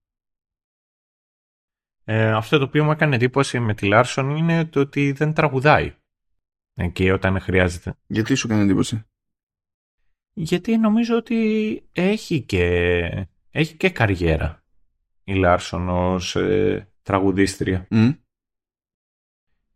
Ε, 2.04 2.30
αυτό 2.32 2.58
το 2.58 2.64
οποίο 2.64 2.84
μου 2.84 2.90
έκανε 2.90 3.14
εντύπωση 3.14 3.58
με 3.58 3.74
τη 3.74 3.86
Λάρσον 3.86 4.30
είναι 4.30 4.64
το 4.64 4.80
ότι 4.80 5.12
δεν 5.12 5.32
τραγουδάει 5.32 5.96
εκεί 6.74 7.10
όταν 7.10 7.40
χρειάζεται. 7.40 7.98
Γιατί 8.06 8.34
σου 8.34 8.46
έκανε 8.46 8.62
εντύπωση; 8.62 9.04
Γιατί 10.32 10.76
νομίζω 10.76 11.16
ότι 11.16 11.88
έχει 11.92 12.42
και, 12.42 13.28
έχει 13.50 13.76
και 13.76 13.90
καριέρα 13.90 14.62
η 15.28 15.34
Λάρσον 15.34 15.88
ως 15.88 16.36
ε, 16.36 16.88
τραγουδίστρια. 17.02 17.86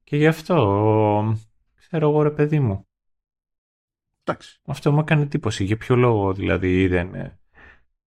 Και 0.04 0.16
γι' 0.16 0.26
αυτό, 0.26 1.36
ξέρω 1.74 2.08
εγώ 2.08 2.22
ρε 2.22 2.30
παιδί 2.30 2.60
μου. 2.60 2.86
Εντάξει. 4.24 4.60
Αυτό 4.64 4.92
μου 4.92 5.00
έκανε 5.00 5.22
εντύπωση. 5.22 5.64
Για 5.64 5.76
ποιο 5.76 5.96
λόγο 5.96 6.32
δηλαδή 6.32 6.86
δεν, 6.86 7.14
ε, 7.14 7.38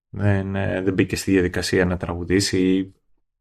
δεν, 0.09 0.55
ε, 0.55 0.81
δεν 0.81 0.93
μπήκε 0.93 1.15
στη 1.15 1.31
διαδικασία 1.31 1.85
να 1.85 1.97
τραγουδήσει. 1.97 2.93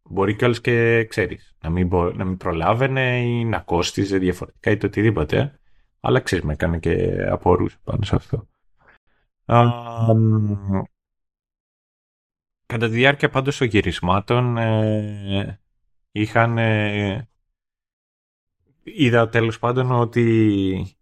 Μπορεί 0.02 0.37
κιόλας 0.37 0.61
και 0.61 1.04
ξέρεις, 1.04 1.56
να 1.62 1.70
μην, 1.70 1.88
να 2.14 2.25
μην 2.25 2.37
προλάβαινε 2.37 3.20
ή 3.23 3.44
να 3.44 3.61
κόστιζε 3.61 4.18
διαφορετικά 4.18 4.70
ή 4.70 4.76
το 4.76 4.87
οτιδήποτε. 4.87 5.58
Αλλά 6.00 6.20
ξέρεις, 6.20 6.44
με 6.44 6.52
έκανε 6.52 6.78
και 6.78 7.25
απορούσε 7.30 7.76
πάνω 7.84 8.02
σε 8.02 8.14
αυτό. 8.16 8.49
Κατά 12.66 12.88
τη 12.88 12.94
διάρκεια 12.94 13.28
πάντως 13.30 13.56
των 13.56 13.66
γυρισμάτων 13.66 14.56
ε, 14.56 15.61
είχαν... 16.12 16.59
Ε, 16.59 17.28
είδα 18.83 19.28
τέλος 19.28 19.59
πάντων 19.59 19.92
ότι 19.92 20.97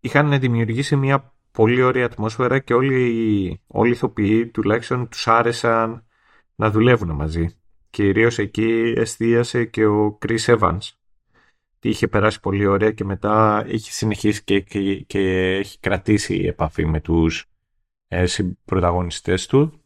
είχαν 0.00 0.40
δημιουργήσει 0.40 0.96
μια 0.96 1.34
πολύ 1.52 1.82
ωραία 1.82 2.04
ατμόσφαιρα 2.04 2.58
και 2.58 2.74
όλοι, 2.74 3.62
όλοι 3.66 3.88
οι 3.88 3.92
ηθοποιοί 3.92 4.46
τουλάχιστον 4.46 5.08
τους 5.08 5.28
άρεσαν 5.28 6.06
να 6.54 6.70
δουλεύουν 6.70 7.10
μαζί. 7.10 7.48
Κυρίως 7.90 8.38
εκεί 8.38 8.94
εστίασε 8.96 9.64
και 9.64 9.86
ο 9.86 10.18
Chris 10.26 10.58
Evans. 10.58 10.78
είχε 11.80 12.08
περάσει 12.08 12.40
πολύ 12.40 12.66
ωραία 12.66 12.92
και 12.92 13.04
μετά 13.04 13.64
έχει 13.66 13.92
συνεχίσει 13.92 14.44
και, 14.44 14.60
και, 15.06 15.20
έχει 15.58 15.78
κρατήσει 15.78 16.34
επαφή 16.34 16.86
με 16.86 17.00
τους 17.00 17.46
ε, 18.08 18.24
πρωταγωνιστές 18.64 19.46
του. 19.46 19.77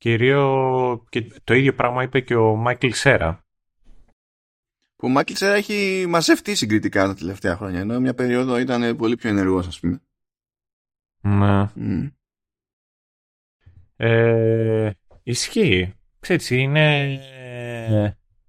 Κυρίω 0.00 1.04
και 1.08 1.40
το 1.44 1.54
ίδιο 1.54 1.74
πράγμα 1.74 2.02
είπε 2.02 2.20
και 2.20 2.34
ο 2.34 2.56
Μάικλ 2.56 2.90
Σέρα. 2.90 3.44
Που 4.96 5.06
ο 5.06 5.08
Μάικλ 5.08 5.32
Σέρα 5.32 5.54
έχει 5.54 6.04
μαζευτεί 6.08 6.54
συγκριτικά 6.54 7.06
τα 7.06 7.14
τελευταία 7.14 7.56
χρόνια, 7.56 7.80
ενώ 7.80 8.00
μια 8.00 8.14
περίοδο 8.14 8.58
ήταν 8.58 8.96
πολύ 8.96 9.16
πιο 9.16 9.30
ενεργός, 9.30 9.66
ας 9.66 9.80
πούμε. 9.80 10.02
Ναι. 11.20 11.70
Mm. 11.76 12.12
Ε, 13.96 14.90
ισχύει. 15.22 15.94
Ξέρεις, 16.20 16.50
είναι 16.50 17.20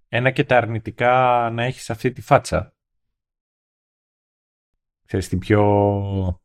ένα 0.08 0.32
και 0.32 0.44
τα 0.44 0.58
αρνητικά 0.58 1.50
να 1.54 1.64
έχεις 1.64 1.90
αυτή 1.90 2.12
τη 2.12 2.22
φάτσα. 2.22 2.76
Ξέρεις, 5.06 5.28
την 5.28 5.40
πιο, 5.40 6.42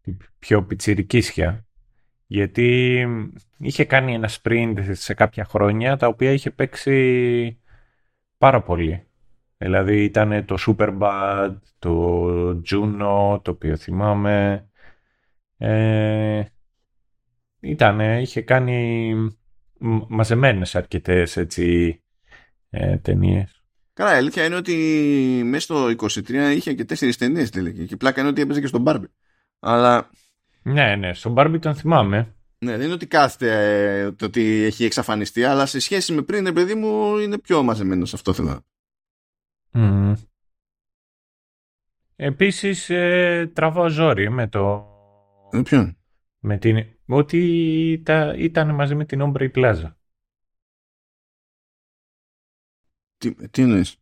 την 0.00 0.16
πιο 0.38 0.64
πιτσιρικίσια. 0.64 1.66
Γιατί 2.26 3.06
είχε 3.58 3.84
κάνει 3.84 4.14
ένα 4.14 4.30
sprint 4.42 4.74
σε 4.90 5.14
κάποια 5.14 5.44
χρόνια 5.44 5.96
τα 5.96 6.06
οποία 6.06 6.32
είχε 6.32 6.50
παίξει 6.50 7.58
πάρα 8.38 8.62
πολύ. 8.62 9.06
Δηλαδή 9.56 10.04
ήταν 10.04 10.44
το 10.44 10.56
Superbad, 10.66 11.54
το 11.78 12.48
Juno, 12.48 13.40
το 13.42 13.50
οποίο 13.50 13.76
θυμάμαι. 13.76 14.66
Ε, 15.58 16.42
ήταν, 17.60 18.00
είχε 18.00 18.40
κάνει 18.40 19.14
μαζεμένες 20.08 20.74
αρκετές 20.74 21.36
έτσι 21.36 21.98
ε, 22.70 22.96
ταινίες. 22.96 23.62
Καλά, 23.92 24.14
η 24.14 24.16
αλήθεια 24.16 24.44
είναι 24.44 24.56
ότι 24.56 24.74
μέσα 25.44 25.64
στο 25.64 26.08
23 26.08 26.52
είχε 26.54 26.72
και 26.74 26.84
τέσσερις 26.84 27.16
ταινίες 27.16 27.50
τελικά 27.50 27.84
και 27.84 27.96
πλάκα 27.96 28.20
είναι 28.20 28.30
ότι 28.30 28.40
έπαιζε 28.40 28.60
και 28.60 28.66
στον 28.66 28.84
Barbie. 28.86 29.10
Αλλά... 29.58 30.10
Ναι, 30.66 30.96
ναι, 30.96 31.14
στον 31.14 31.34
Barbie 31.36 31.60
τον 31.60 31.74
θυμάμαι. 31.74 32.34
Ναι, 32.58 32.76
δεν 32.76 32.84
είναι 32.84 32.94
ότι 32.94 33.06
κάθεται 33.06 33.98
ε, 34.00 34.12
το 34.12 34.24
ότι 34.24 34.62
έχει 34.62 34.84
εξαφανιστεί, 34.84 35.44
αλλά 35.44 35.66
σε 35.66 35.80
σχέση 35.80 36.12
με 36.12 36.22
πριν, 36.22 36.54
παιδί 36.54 36.74
μου, 36.74 37.18
είναι 37.18 37.38
πιο 37.38 37.62
μαζεμένος 37.62 38.14
αυτό 38.14 38.32
θέλω. 38.32 38.64
Mm. 39.72 40.14
Επίσης, 42.16 42.90
ε, 42.90 43.50
τραβάω 43.54 43.88
ζόρι 43.88 44.30
με 44.30 44.48
το... 44.48 44.88
Με 45.52 45.62
ποιον; 45.62 45.96
Με 46.38 46.58
την... 46.58 46.86
Ότι 47.06 48.02
τα... 48.04 48.34
ήταν 48.36 48.74
μαζί 48.74 48.94
με 48.94 49.04
την 49.04 49.20
Ombre 49.22 49.50
Plaza. 49.54 49.92
Τι, 53.16 53.48
τι 53.48 53.62
εννοείς; 53.62 53.96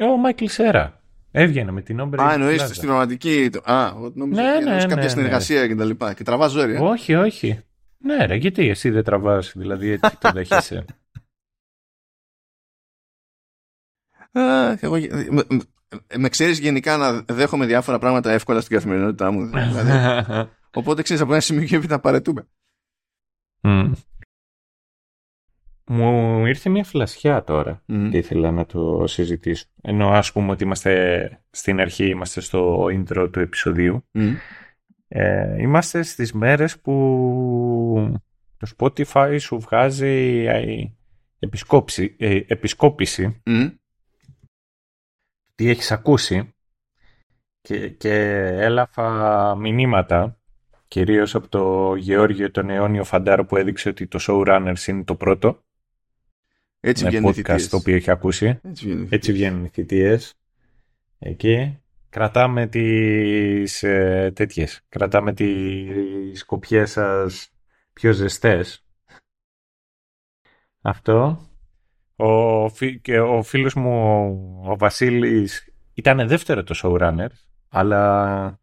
Ο 0.00 0.16
Μάικλ 0.16 0.44
Σέρα. 0.46 0.97
Έβγαινε 1.40 1.70
με 1.70 1.82
την 1.82 2.00
Ombre 2.00 2.20
Α, 2.20 2.32
εννοείς 2.32 2.62
στην 2.62 2.88
πραγματική... 2.88 3.50
Α, 3.62 3.92
νόμιζα 4.14 4.42
ναι, 4.42 4.60
ναι, 4.60 4.74
ναι, 4.74 4.80
κάποια 4.80 4.96
ναι, 4.96 5.08
συνεργασία 5.08 5.60
ναι. 5.60 5.66
και 5.66 5.74
τα 5.74 5.84
λοιπά. 5.84 6.14
Και 6.14 6.22
τραβάς 6.22 6.50
ζόρι, 6.50 6.74
ε; 6.74 6.78
Όχι, 6.78 7.14
όχι. 7.14 7.60
Ναι 7.98 8.26
ρε, 8.26 8.34
γιατί 8.34 8.68
εσύ 8.68 8.90
δεν 8.90 9.04
τραβάς, 9.04 9.52
δηλαδή 9.56 9.90
έτσι 9.90 10.18
το 10.18 10.30
δέχεσαι. 10.32 10.84
εγώ, 14.80 14.96
με, 15.30 15.44
με 16.16 16.28
ξέρεις 16.28 16.58
γενικά 16.58 16.96
να 16.96 17.22
δέχομαι 17.28 17.66
διάφορα 17.66 17.98
πράγματα 17.98 18.30
εύκολα 18.30 18.60
στην 18.60 18.76
καθημερινότητά 18.76 19.30
μου. 19.30 19.46
Δηλαδή. 19.46 19.90
Οπότε 20.78 21.02
ξέρεις 21.02 21.22
από 21.22 21.32
ένα 21.32 21.40
σημείο 21.40 21.64
και 21.64 21.76
έπειτα 21.76 22.00
παρετούμε. 22.00 22.46
Mm. 23.62 23.92
Μου 25.90 26.46
ήρθε 26.46 26.68
μια 26.70 26.84
φλασιά 26.84 27.44
τώρα 27.44 27.82
mm. 27.88 28.08
και 28.10 28.16
ήθελα 28.16 28.50
να 28.50 28.66
το 28.66 29.06
συζητήσω. 29.06 29.66
Ενώ 29.82 30.08
ας 30.08 30.32
πούμε 30.32 30.50
ότι 30.50 30.64
είμαστε 30.64 31.42
στην 31.50 31.80
αρχή, 31.80 32.08
είμαστε 32.08 32.40
στο 32.40 32.84
intro 32.84 33.28
του 33.32 33.40
επεισοδίου. 33.40 34.04
Mm. 34.12 34.34
Ε, 35.08 35.62
είμαστε 35.62 36.02
στις 36.02 36.32
μέρες 36.32 36.80
που 36.80 38.20
το 38.56 38.68
Spotify 38.76 39.36
σου 39.40 39.58
βγάζει 39.58 40.44
ε, 40.48 40.84
επισκόψη, 41.38 42.16
ε, 42.18 42.40
επισκόπηση 42.46 43.42
mm. 43.46 43.74
τι 45.54 45.70
έχεις 45.70 45.92
ακούσει 45.92 46.54
και, 47.60 47.88
και 47.88 48.14
έλαφα 48.58 49.56
μηνύματα 49.56 50.40
κυρίως 50.88 51.34
από 51.34 51.48
το 51.48 51.94
Γεώργιο 51.94 52.50
τον 52.50 52.70
αιώνιο 52.70 53.04
Φαντάρο 53.04 53.44
που 53.44 53.56
έδειξε 53.56 53.88
ότι 53.88 54.06
το 54.06 54.18
Showrunners 54.22 54.86
είναι 54.86 55.04
το 55.04 55.14
πρώτο 55.14 55.62
έτσι 56.80 57.06
βγαίνουν 57.06 57.34
podcast 57.34 57.60
οι 57.60 57.66
το 57.66 57.76
οποίο 57.76 57.94
έχει 57.94 58.10
ακούσει. 58.10 58.60
Έτσι 59.08 59.32
βγαίνουν, 59.32 59.64
οι 59.64 59.68
θητείες. 59.68 60.34
Εκεί 61.18 61.78
κρατάμε 62.08 62.66
τις 62.66 63.82
ε, 63.82 64.32
τέτοιες. 64.34 64.84
Κρατάμε 64.88 65.32
τις 65.34 66.44
κοπιές 66.44 66.90
σας 66.90 67.52
πιο 67.92 68.12
ζεστές. 68.12 68.84
Αυτό. 70.80 71.46
Ο, 72.16 72.70
και 73.00 73.20
ο 73.20 73.42
φίλος 73.42 73.74
μου 73.74 73.90
ο 74.64 74.76
Βασίλης 74.76 75.72
ήταν 75.94 76.28
δεύτερο 76.28 76.62
το 76.62 76.80
showrunner, 76.82 77.28
αλλά 77.68 78.60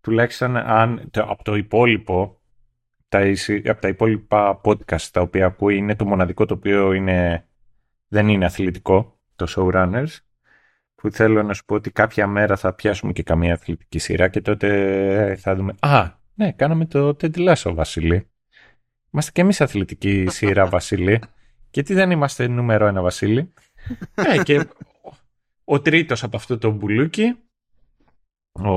τουλάχιστον 0.00 0.56
αν, 0.56 1.08
το, 1.10 1.22
από 1.22 1.44
το 1.44 1.54
υπόλοιπο 1.54 2.40
τα, 3.08 3.20
από 3.64 3.80
τα 3.80 3.88
υπόλοιπα 3.88 4.60
podcast 4.64 5.02
τα 5.12 5.20
οποία 5.20 5.46
ακούει 5.46 5.76
είναι 5.76 5.96
το 5.96 6.06
μοναδικό 6.06 6.46
το 6.46 6.54
οποίο 6.54 6.92
είναι 6.92 7.46
δεν 8.12 8.28
είναι 8.28 8.44
αθλητικό 8.44 9.20
το 9.36 9.46
showrunners 9.56 10.16
που 10.94 11.10
θέλω 11.10 11.42
να 11.42 11.54
σου 11.54 11.64
πω 11.64 11.74
ότι 11.74 11.90
κάποια 11.90 12.26
μέρα 12.26 12.56
θα 12.56 12.74
πιάσουμε 12.74 13.12
και 13.12 13.22
καμία 13.22 13.52
αθλητική 13.52 13.98
σειρά 13.98 14.28
και 14.28 14.40
τότε 14.40 15.36
θα 15.40 15.54
δούμε 15.56 15.74
«Α, 15.80 16.10
ναι, 16.34 16.52
κάναμε 16.52 16.86
το 16.86 17.08
Ted 17.08 17.34
Lasso, 17.34 17.72
Βασίλη». 17.74 18.30
Είμαστε 19.10 19.30
και 19.30 19.40
εμείς 19.40 19.60
αθλητική 19.60 20.26
σειρά, 20.28 20.66
Βασίλη. 20.66 21.20
Γιατί 21.70 21.94
δεν 21.94 22.10
είμαστε 22.10 22.46
νούμερο 22.46 22.86
ένα, 22.86 23.02
Βασίλη. 23.02 23.52
ε, 24.14 24.42
και 24.42 24.68
ο 25.64 25.80
τρίτος 25.80 26.22
από 26.22 26.36
αυτό 26.36 26.58
το 26.58 26.70
μπουλούκι, 26.70 27.38
ο, 28.52 28.70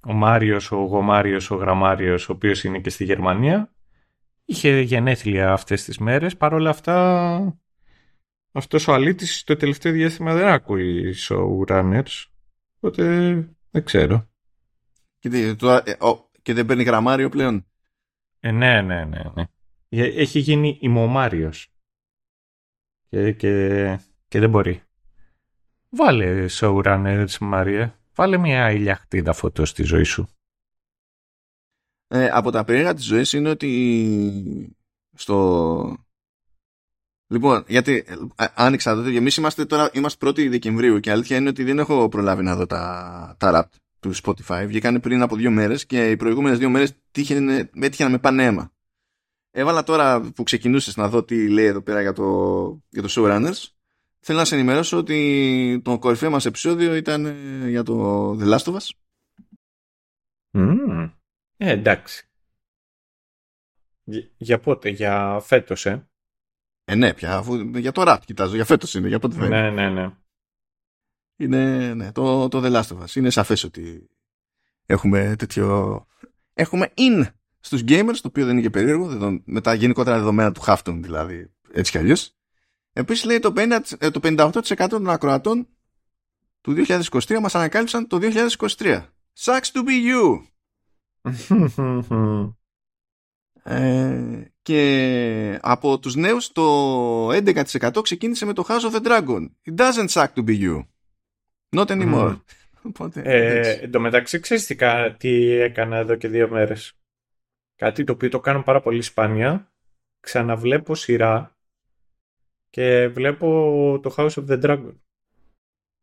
ο 0.00 0.12
Μάριος, 0.12 0.72
ο 0.72 0.76
Γομάριος, 0.76 1.50
ο 1.50 1.54
Γραμμάριος, 1.54 2.28
ο 2.28 2.32
οποίος 2.32 2.64
είναι 2.64 2.78
και 2.78 2.90
στη 2.90 3.04
Γερμανία, 3.04 3.72
είχε 4.44 4.80
γενέθλια 4.80 5.52
αυτές 5.52 5.84
τις 5.84 5.98
μέρες. 5.98 6.36
Παρ' 6.36 6.54
όλα 6.54 6.70
αυτά 6.70 7.58
αυτός 8.56 8.88
ο 8.88 8.92
αλήτης 8.92 9.44
το 9.44 9.56
τελευταίο 9.56 9.92
διάστημα 9.92 10.34
δεν 10.34 10.46
ακούει 10.46 11.14
showrunners. 11.28 12.24
Οπότε 12.76 13.04
δεν 13.70 13.84
ξέρω. 13.84 14.28
Και, 15.18 15.54
το, 15.54 15.70
ε, 15.70 15.96
και 16.42 16.52
δεν 16.52 16.66
παίρνει 16.66 16.82
γραμμάριο 16.82 17.28
πλέον. 17.28 17.66
Ε, 18.40 18.50
ναι, 18.50 18.82
ναι, 18.82 19.04
ναι, 19.04 19.22
ναι. 19.34 19.44
Ε, 19.88 20.04
έχει 20.04 20.38
γίνει 20.38 20.78
ημωμάριος. 20.80 21.68
Και, 23.08 23.32
και, 23.32 23.98
και 24.28 24.38
δεν 24.38 24.50
μπορεί. 24.50 24.82
Βάλε 25.88 26.46
showrunners, 26.50 27.38
Μαρία. 27.40 27.98
Βάλε 28.14 28.36
μια 28.36 28.70
ηλιαχτίδα 28.70 29.32
φωτό 29.32 29.64
στη 29.64 29.82
ζωή 29.82 30.04
σου. 30.04 30.28
Ε, 32.06 32.28
από 32.28 32.50
τα 32.50 32.64
περίεργα 32.64 32.94
της 32.94 33.04
ζωής 33.04 33.32
είναι 33.32 33.48
ότι 33.48 34.76
στο, 35.14 36.03
Λοιπόν, 37.34 37.64
γιατί 37.66 38.04
ε, 38.36 38.44
άνοιξα 38.54 38.94
τότε, 38.94 39.16
εμείς 39.16 39.36
είμαστε 39.36 39.64
τώρα, 39.64 39.90
είμαστε 39.92 40.26
1η 40.26 40.48
Δεκεμβρίου 40.48 41.00
και 41.00 41.08
η 41.08 41.12
αλήθεια 41.12 41.36
είναι 41.36 41.48
ότι 41.48 41.64
δεν 41.64 41.78
έχω 41.78 42.08
προλάβει 42.08 42.42
να 42.42 42.56
δω 42.56 42.66
τα, 42.66 43.36
τα 43.38 43.50
rap 43.54 43.76
του 44.00 44.14
Spotify. 44.22 44.64
Βγήκαν 44.66 45.00
πριν 45.00 45.22
από 45.22 45.36
δύο 45.36 45.50
μέρες 45.50 45.86
και 45.86 46.10
οι 46.10 46.16
προηγούμενες 46.16 46.58
δύο 46.58 46.70
μέρες 46.70 46.94
έτυχε 47.10 48.04
να 48.04 48.08
με 48.08 48.18
πάνε 48.18 48.44
αίμα. 48.44 48.72
Έβαλα 49.50 49.82
τώρα 49.82 50.20
που 50.20 50.42
ξεκινούσες 50.42 50.96
να 50.96 51.08
δω 51.08 51.24
τι 51.24 51.48
λέει 51.48 51.64
εδώ 51.64 51.82
πέρα 51.82 52.00
για 52.00 52.12
το, 52.12 52.24
για 52.88 53.02
το 53.02 53.08
Showrunners. 53.10 53.68
Θέλω 54.20 54.38
να 54.38 54.44
σε 54.44 54.54
ενημερώσω 54.54 54.96
ότι 54.96 55.80
το 55.84 55.98
κορυφαίο 55.98 56.30
μας 56.30 56.44
επεισόδιο 56.44 56.94
ήταν 56.94 57.26
ε, 57.26 57.68
για 57.68 57.82
το 57.82 58.30
The 58.30 58.44
Last 58.52 58.72
of 58.72 58.74
Us. 58.74 58.88
Mm. 60.52 61.10
Ε, 61.56 61.70
εντάξει. 61.70 62.28
Για, 64.04 64.30
για 64.36 64.60
πότε, 64.60 64.88
για 64.88 65.40
φέτος, 65.42 65.86
ε. 65.86 66.08
Ε, 66.84 66.94
ναι, 66.94 67.14
πια, 67.14 67.36
αφού, 67.36 67.54
για 67.56 67.92
το 67.92 68.02
ΡΑΤ 68.02 68.24
κοιτάζω, 68.24 68.54
για 68.54 68.64
φέτος 68.64 68.94
είναι, 68.94 69.08
για 69.08 69.18
πότε 69.18 69.34
θα 69.34 69.46
είναι. 69.46 69.60
Ναι, 69.60 69.70
ναι, 69.70 69.90
ναι. 69.90 70.10
Είναι, 71.36 71.94
ναι, 71.94 72.12
το, 72.12 72.48
το 72.48 72.60
The 72.64 72.72
Last 72.72 72.96
of 72.96 73.02
Us. 73.02 73.14
Είναι 73.14 73.30
σαφές 73.30 73.64
ότι 73.64 74.08
έχουμε 74.86 75.36
τέτοιο... 75.38 76.06
Έχουμε 76.54 76.92
in 76.96 77.26
στους 77.60 77.82
gamers, 77.86 78.16
το 78.22 78.28
οποίο 78.28 78.44
δεν 78.44 78.52
είναι 78.52 78.62
και 78.62 78.70
περίεργο, 78.70 79.40
με 79.44 79.60
τα 79.60 79.74
γενικότερα 79.74 80.18
δεδομένα 80.18 80.52
του 80.52 80.62
Hafton 80.66 80.98
δηλαδή, 81.02 81.52
έτσι 81.72 81.90
κι 81.90 81.98
αλλιώς. 81.98 82.36
Επίσης 82.92 83.24
λέει 83.24 83.38
το, 83.38 83.52
50, 83.56 83.80
ε, 83.98 84.10
το 84.10 84.20
58% 84.22 84.86
των 84.88 85.10
ακροατών 85.10 85.68
του 86.60 86.74
2023 86.86 87.38
μας 87.40 87.54
ανακάλυψαν 87.54 88.06
το 88.06 88.18
2023. 88.22 89.04
Sucks 89.38 89.70
to 89.72 89.82
be 89.86 89.96
you. 90.10 90.42
Ε, 93.66 94.53
και 94.64 95.58
από 95.62 95.98
τους 95.98 96.14
νέους 96.14 96.52
το 96.52 97.28
11% 97.32 98.00
ξεκίνησε 98.02 98.44
με 98.46 98.52
το 98.52 98.64
House 98.68 98.90
of 98.90 98.94
the 98.94 99.06
Dragon. 99.06 99.48
It 99.66 99.74
doesn't 99.74 100.08
suck 100.08 100.26
to 100.34 100.44
be 100.44 100.60
you. 100.60 100.84
Not 101.76 101.86
anymore. 101.86 102.40
Οπότε, 102.82 103.22
Ε, 103.24 103.70
εν 103.82 103.90
τω 103.90 104.00
μεταξύ, 104.00 104.40
ξέρεις 104.40 104.66
τι, 104.66 104.74
κα- 104.74 105.14
τι 105.18 105.50
έκανα 105.50 105.96
εδώ 105.96 106.14
και 106.14 106.28
δύο 106.28 106.48
μέρες; 106.48 106.92
Κάτι 107.76 108.04
το 108.04 108.12
οποίο 108.12 108.28
το 108.28 108.40
κάνω 108.40 108.62
πάρα 108.62 108.80
πολύ 108.80 109.02
σπάνια. 109.02 109.72
Ξαναβλέπω 110.20 110.94
σειρά 110.94 111.56
και 112.70 113.08
βλέπω 113.08 113.46
το 114.02 114.14
House 114.16 114.30
of 114.30 114.46
the 114.48 114.62
Dragon. 114.64 114.94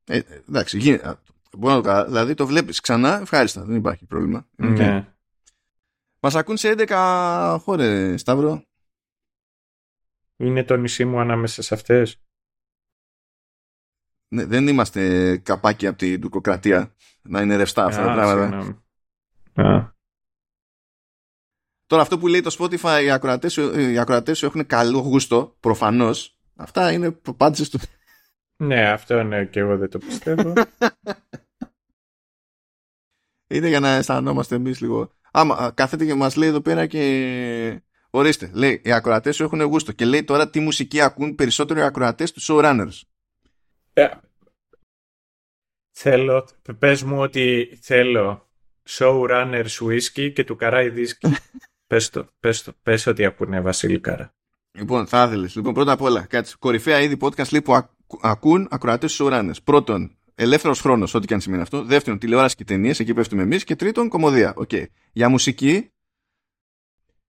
ε, 0.06 0.18
ε, 0.18 0.42
εντάξει, 0.50 0.78
γίνει, 0.78 0.96
α, 0.98 1.22
μπορώ 1.58 1.76
να 1.76 1.82
το 1.82 1.88
κάνω. 1.88 2.06
Δηλαδή 2.06 2.34
το 2.34 2.48
βλέπεις 2.48 2.80
ξανά, 2.80 3.20
ευχάριστα, 3.22 3.64
δεν 3.64 3.76
υπάρχει 3.76 4.06
πρόβλημα. 4.06 4.48
Είναι 4.58 4.72
οκέι. 5.00 5.06
Ναι. 6.22 6.30
Μας 6.30 6.36
ακούν 6.36 6.58
σε 6.58 6.70
11 6.78 7.58
χώρες, 7.62 8.22
Σταύρο. 8.22 8.64
Είναι 10.38 10.64
το 10.64 10.76
νησί 10.78 11.06
μου 11.06 11.20
ανάμεσα 11.20 11.62
σε 11.62 11.74
αυτές. 11.74 12.22
Ναι, 14.28 14.46
δεν 14.46 14.68
είμαστε 14.68 15.38
καπάκι 15.38 15.88
από 15.88 15.98
την 15.98 16.22
τουρκοκρατία 16.22 16.96
να 17.22 17.42
είναι 17.42 17.56
ρευστά 17.56 17.86
αυτά 17.86 18.04
τα 18.04 18.12
Α, 18.12 18.16
πράγματα. 18.16 18.62
συγγνώμη. 18.62 18.84
Α, 19.78 19.96
Τώρα 21.86 22.02
αυτό 22.02 22.20
που 22.20 22.28
λέει 22.28 22.42
το 22.42 22.56
Spotify, 22.60 23.02
οι 23.04 23.12
ακροατές, 23.12 23.54
σου- 23.54 23.76
οι 23.80 23.98
ακροατές 23.98 24.38
σου 24.38 24.46
έχουν 24.46 24.66
καλό 24.66 25.00
γούστο, 25.00 25.58
προφανώς. 25.60 26.38
Αυτά 26.56 26.92
είναι 26.92 27.12
προπάντησες 27.12 27.70
του. 27.70 27.80
Ναι, 28.56 28.90
αυτό 28.92 29.24
ναι, 29.24 29.46
και 29.46 29.60
εγώ 29.60 29.78
δεν 29.78 29.90
το 29.90 29.98
πιστεύω. 29.98 30.54
Είναι 33.54 33.68
για 33.68 33.80
να 33.80 33.90
αισθανόμαστε 33.90 34.56
εμείς 34.56 34.82
λίγο. 34.82 35.12
Άμα 35.32 35.56
α, 35.56 35.72
κάθεται 35.72 36.06
και 36.06 36.14
μας 36.14 36.36
λέει 36.36 36.50
εδώ 36.50 36.62
πέρα 36.62 36.86
και... 36.86 37.82
Ορίστε, 38.10 38.52
λέει, 38.54 38.82
οι 38.84 38.92
ακροατές 38.92 39.36
σου 39.36 39.44
έχουν 39.44 39.62
γούστο. 39.62 39.92
Και 39.92 40.06
λέει 40.06 40.24
τώρα 40.24 40.50
τι 40.50 40.60
μουσική 40.60 41.02
ακούν 41.02 41.36
περισσότερο 41.36 41.80
οι 41.80 41.84
ακροατές 41.84 42.32
του 42.32 42.42
showrunners. 42.44 43.02
Ε, 43.94 44.08
θέλω, 45.92 46.48
πες 46.80 47.04
μου 47.04 47.20
ότι 47.20 47.78
θέλω 47.82 48.50
showrunners 48.90 49.78
whisky 49.80 50.32
και 50.34 50.44
του 50.44 50.56
καράι 50.56 50.90
δίσκι. 50.90 51.28
πες 51.88 52.10
το, 52.10 52.28
πες 52.40 52.64
το, 52.64 52.74
πες 52.84 53.08
ότι 53.08 53.26
ακούνε 53.26 53.62
Βασίλη 53.62 54.00
Καρά. 54.00 54.34
Λοιπόν, 54.72 55.08
θα 55.08 55.24
ήθελες. 55.24 55.56
Λοιπόν, 55.56 55.74
πρώτα 55.74 55.92
απ' 55.92 56.02
όλα, 56.02 56.26
κάτσε. 56.26 56.56
Κορυφαία 56.60 57.02
είδη 57.02 57.18
podcast 57.22 57.52
λέει, 57.52 57.62
που 57.62 57.76
ακου- 57.76 58.20
ακούν 58.22 58.68
ακροατές 58.72 59.16
του 59.16 59.26
showrunners. 59.26 59.64
Πρώτον, 59.64 60.18
ελεύθερος 60.42 60.82
χρόνος, 60.82 61.14
ό,τι 61.14 61.28
και 61.28 61.34
αν 61.34 61.42
σημαίνει 61.42 61.62
αυτό. 61.62 61.84
Δεύτερον, 61.84 62.20
τηλεόραση 62.20 62.56
και 62.56 62.64
ταινίες, 62.64 63.00
εκεί 63.00 63.14
πέφτουμε 63.14 63.42
εμείς. 63.42 63.64
Και 63.64 63.76
τρίτον, 63.76 64.10
κομμωδία. 64.10 64.54
Οκ. 64.56 64.72
Για 65.12 65.30
μουσική, 65.30 65.92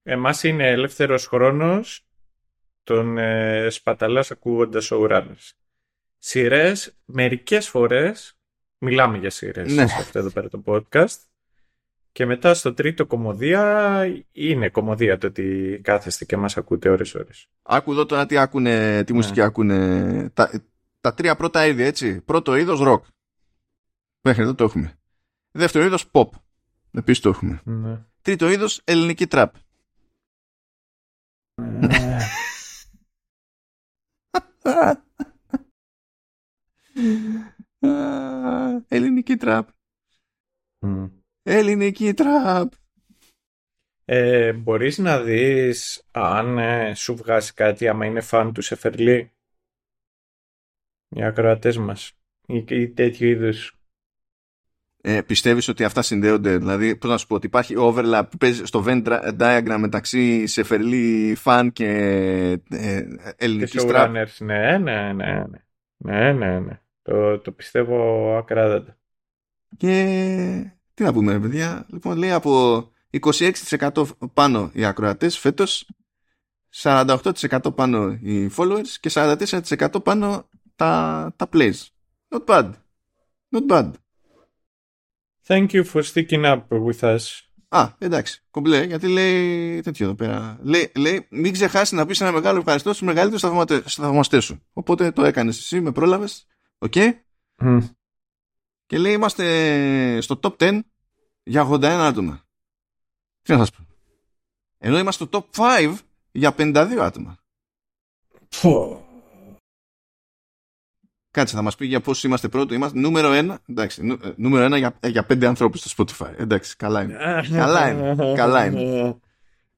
Εμάς 0.03 0.43
είναι 0.43 0.69
ελεύθερος 0.71 1.27
χρόνος 1.27 2.07
τον 2.83 3.19
ε, 3.19 3.71
σπαταλάς 3.71 4.31
ακούγοντας 4.31 4.89
showrunners. 4.93 5.51
Σειρές, 6.19 6.97
μερικές 7.05 7.69
φορές, 7.69 8.39
μιλάμε 8.79 9.19
για 9.19 9.31
σειρές 9.31 9.73
Ναι. 9.73 9.87
σε 9.87 9.95
αυτό 9.99 10.19
εδώ 10.19 10.31
πέρα 10.31 10.49
το 10.49 10.63
podcast, 10.67 11.17
και 12.13 12.27
μετά 12.27 12.55
στο 12.55 12.75
τρίτο 12.75 13.07
κομμωδία, 13.07 14.25
είναι 14.33 14.69
κομμωδία 14.69 15.19
το 15.19 15.27
ότι 15.27 15.81
κάθεστε 15.83 16.25
και 16.25 16.37
μας 16.37 16.57
ακούτε 16.57 16.89
ώρες 16.89 17.15
ώρες. 17.15 17.49
άκου 17.63 17.93
εδώ 17.93 18.07
τώρα 18.07 18.27
τι, 18.27 18.39
άκουνε, 18.39 19.05
τι 19.05 19.13
μουσική 19.13 19.41
ακούνε. 19.41 20.31
Τα, 20.35 20.51
τα 21.03 21.15
τρία 21.15 21.37
πρώτα 21.37 21.67
είδη, 21.67 21.83
έτσι. 21.83 22.21
Πρώτο 22.21 22.57
είδος 22.57 22.81
rock. 22.83 23.01
Μέχρι 24.21 24.43
εδώ 24.43 24.55
το 24.55 24.65
έχουμε. 24.65 24.99
Δεύτερο 25.51 25.85
είδος 25.85 26.11
pop. 26.13 26.29
Επίσης 26.91 27.23
το 27.23 27.29
έχουμε. 27.29 27.61
Ναι. 27.65 28.05
Τρίτο 28.23 28.51
είδος 28.51 28.81
ελληνική 28.85 29.27
trap. 29.31 29.49
ελληνική 38.89 39.37
trap. 39.41 39.63
Μμ. 40.79 41.07
Ελληνική 41.43 42.15
trap. 42.17 42.67
Ε, 44.05 44.53
μπορείς 44.53 44.99
να 44.99 45.21
δεις 45.21 46.07
αν 46.11 46.59
ε, 46.59 46.95
σου 46.95 47.17
βγάζει 47.17 47.53
κάτι 47.53 47.89
άμα 47.89 48.07
είναι 48.07 48.21
φαν 48.21 48.53
του 48.53 48.63
Σεφερλί; 48.63 49.33
Οι 51.15 51.25
ακροατές 51.25 51.79
μας. 51.79 52.13
Ή, 52.47 52.65
ή 52.69 52.89
τέτοιου 52.89 53.29
είδους. 53.29 53.77
Ε, 55.05 55.21
πιστεύεις 55.23 55.69
ότι 55.69 55.85
αυτά 55.85 56.03
συνδέονται, 56.03 56.59
δηλαδή, 56.59 56.97
πώς 56.97 57.11
να 57.11 57.17
σου 57.17 57.27
πω, 57.27 57.35
ότι 57.35 57.47
υπάρχει 57.47 57.75
overlap 57.79 58.23
που 58.31 58.37
παίζει 58.37 58.65
στο 58.65 58.85
Venn 58.87 59.03
dra- 59.07 59.39
diagram 59.39 59.77
μεταξύ 59.79 60.47
Σεφερλί, 60.47 61.35
φαν 61.39 61.73
και 61.73 61.89
ε, 62.71 63.01
Και 63.01 63.35
ελληνική 63.37 63.79
trap; 63.81 64.09
showrunners. 64.09 64.37
Ναι, 64.39 64.79
ναι, 64.79 65.13
ναι. 65.13 65.43
Ναι, 65.97 66.33
ναι, 66.33 66.33
ναι. 66.33 66.59
ναι. 66.59 66.81
Το, 67.03 67.39
το 67.39 67.53
πιστεύω 67.53 68.37
ακράδαντα. 68.37 68.97
Και 69.77 70.73
τι 70.95 71.03
να 71.03 71.13
πούμε, 71.13 71.33
ρε 71.33 71.39
παιδιά. 71.39 71.87
Λοιπόν, 71.93 72.17
λέει 72.17 72.31
από 72.33 72.83
26% 73.21 74.05
πάνω 74.35 74.71
οι 74.73 74.85
ακροατές 74.85 75.39
φέτος, 75.39 75.91
48% 76.83 77.59
πάνω 77.75 78.19
οι 78.23 78.51
followers 78.57 78.89
και 79.01 79.11
44% 79.13 80.03
πάνω 80.03 80.49
τα, 80.77 81.33
τα 81.37 81.49
plays. 81.53 81.75
Not 82.29 82.45
bad. 82.47 82.71
Not 83.51 83.67
bad. 83.69 83.91
Thank 85.47 85.73
you 85.73 85.85
for 85.85 86.03
sticking 86.03 86.45
up 86.45 86.63
with 86.71 87.01
us. 87.01 87.43
Α, 87.69 87.95
εντάξει, 87.99 88.43
κομπλέ, 88.51 88.85
γιατί 88.85 89.09
λέει 89.09 89.81
τέτοιο 89.81 90.07
εδώ 90.07 90.15
πέρα. 90.15 90.59
Λέει, 90.63 90.93
λέει 90.97 91.27
μην 91.31 91.53
ξεχάσεις 91.53 91.93
να 91.93 92.07
πεις 92.07 92.21
ένα 92.21 92.33
μεγάλο 92.33 92.59
ευχαριστώ 92.59 92.93
στους 92.93 93.07
μεγαλύτερους 93.07 93.95
θαυμαστέ 93.95 94.41
σου. 94.41 94.63
Οπότε 94.73 95.11
το 95.11 95.25
έκανες 95.25 95.59
εσύ, 95.59 95.81
με 95.81 95.93
πρόλαβες. 95.93 96.47
Οκέι. 96.79 96.95
Μμ. 97.57 97.79
Και 98.87 98.99
λέει 98.99 99.13
είμαστε 99.13 100.21
στο 100.21 100.41
top 100.43 100.57
10 100.57 100.81
για 101.43 101.69
81 101.71 101.83
άτομα. 101.83 102.47
Τι 103.43 103.53
να 103.53 103.59
σας 103.59 103.71
πω. 103.71 103.87
Ενώ 104.79 104.99
είμαστε 104.99 105.25
στο 105.25 105.49
top 105.53 105.61
5 105.81 105.95
για 106.33 106.55
52 106.59 106.99
άτομα. 107.01 107.39
Πω. 108.61 109.07
Κάτσε, 111.33 111.57
θα 111.57 111.63
μας 111.63 111.77
πει 111.77 111.87
για 111.87 112.01
πόσους 112.01 112.27
είμαστε 112.27 112.49
πρώτο. 112.49 112.75
Είμαστε 112.75 112.99
νούμερο 112.99 113.31
1. 113.33 113.55
Εντάξει, 113.69 114.03
νου- 114.05 114.25
ε, 114.25 114.33
νούμερο 114.37 114.65
1 114.65 114.77
για, 114.77 114.97
ε, 115.01 115.09
για 115.09 115.27
5 115.27 115.47
ανθρώπους 115.47 115.77
στο 115.77 116.05
Spotify. 116.05 116.39
Εντάξει, 116.39 116.77
καλά 116.77 117.03
είναι. 117.03 117.17
Καλά 117.53 117.91
είναι, 117.91 118.35
καλά 118.37 118.65
είναι. 118.67 119.17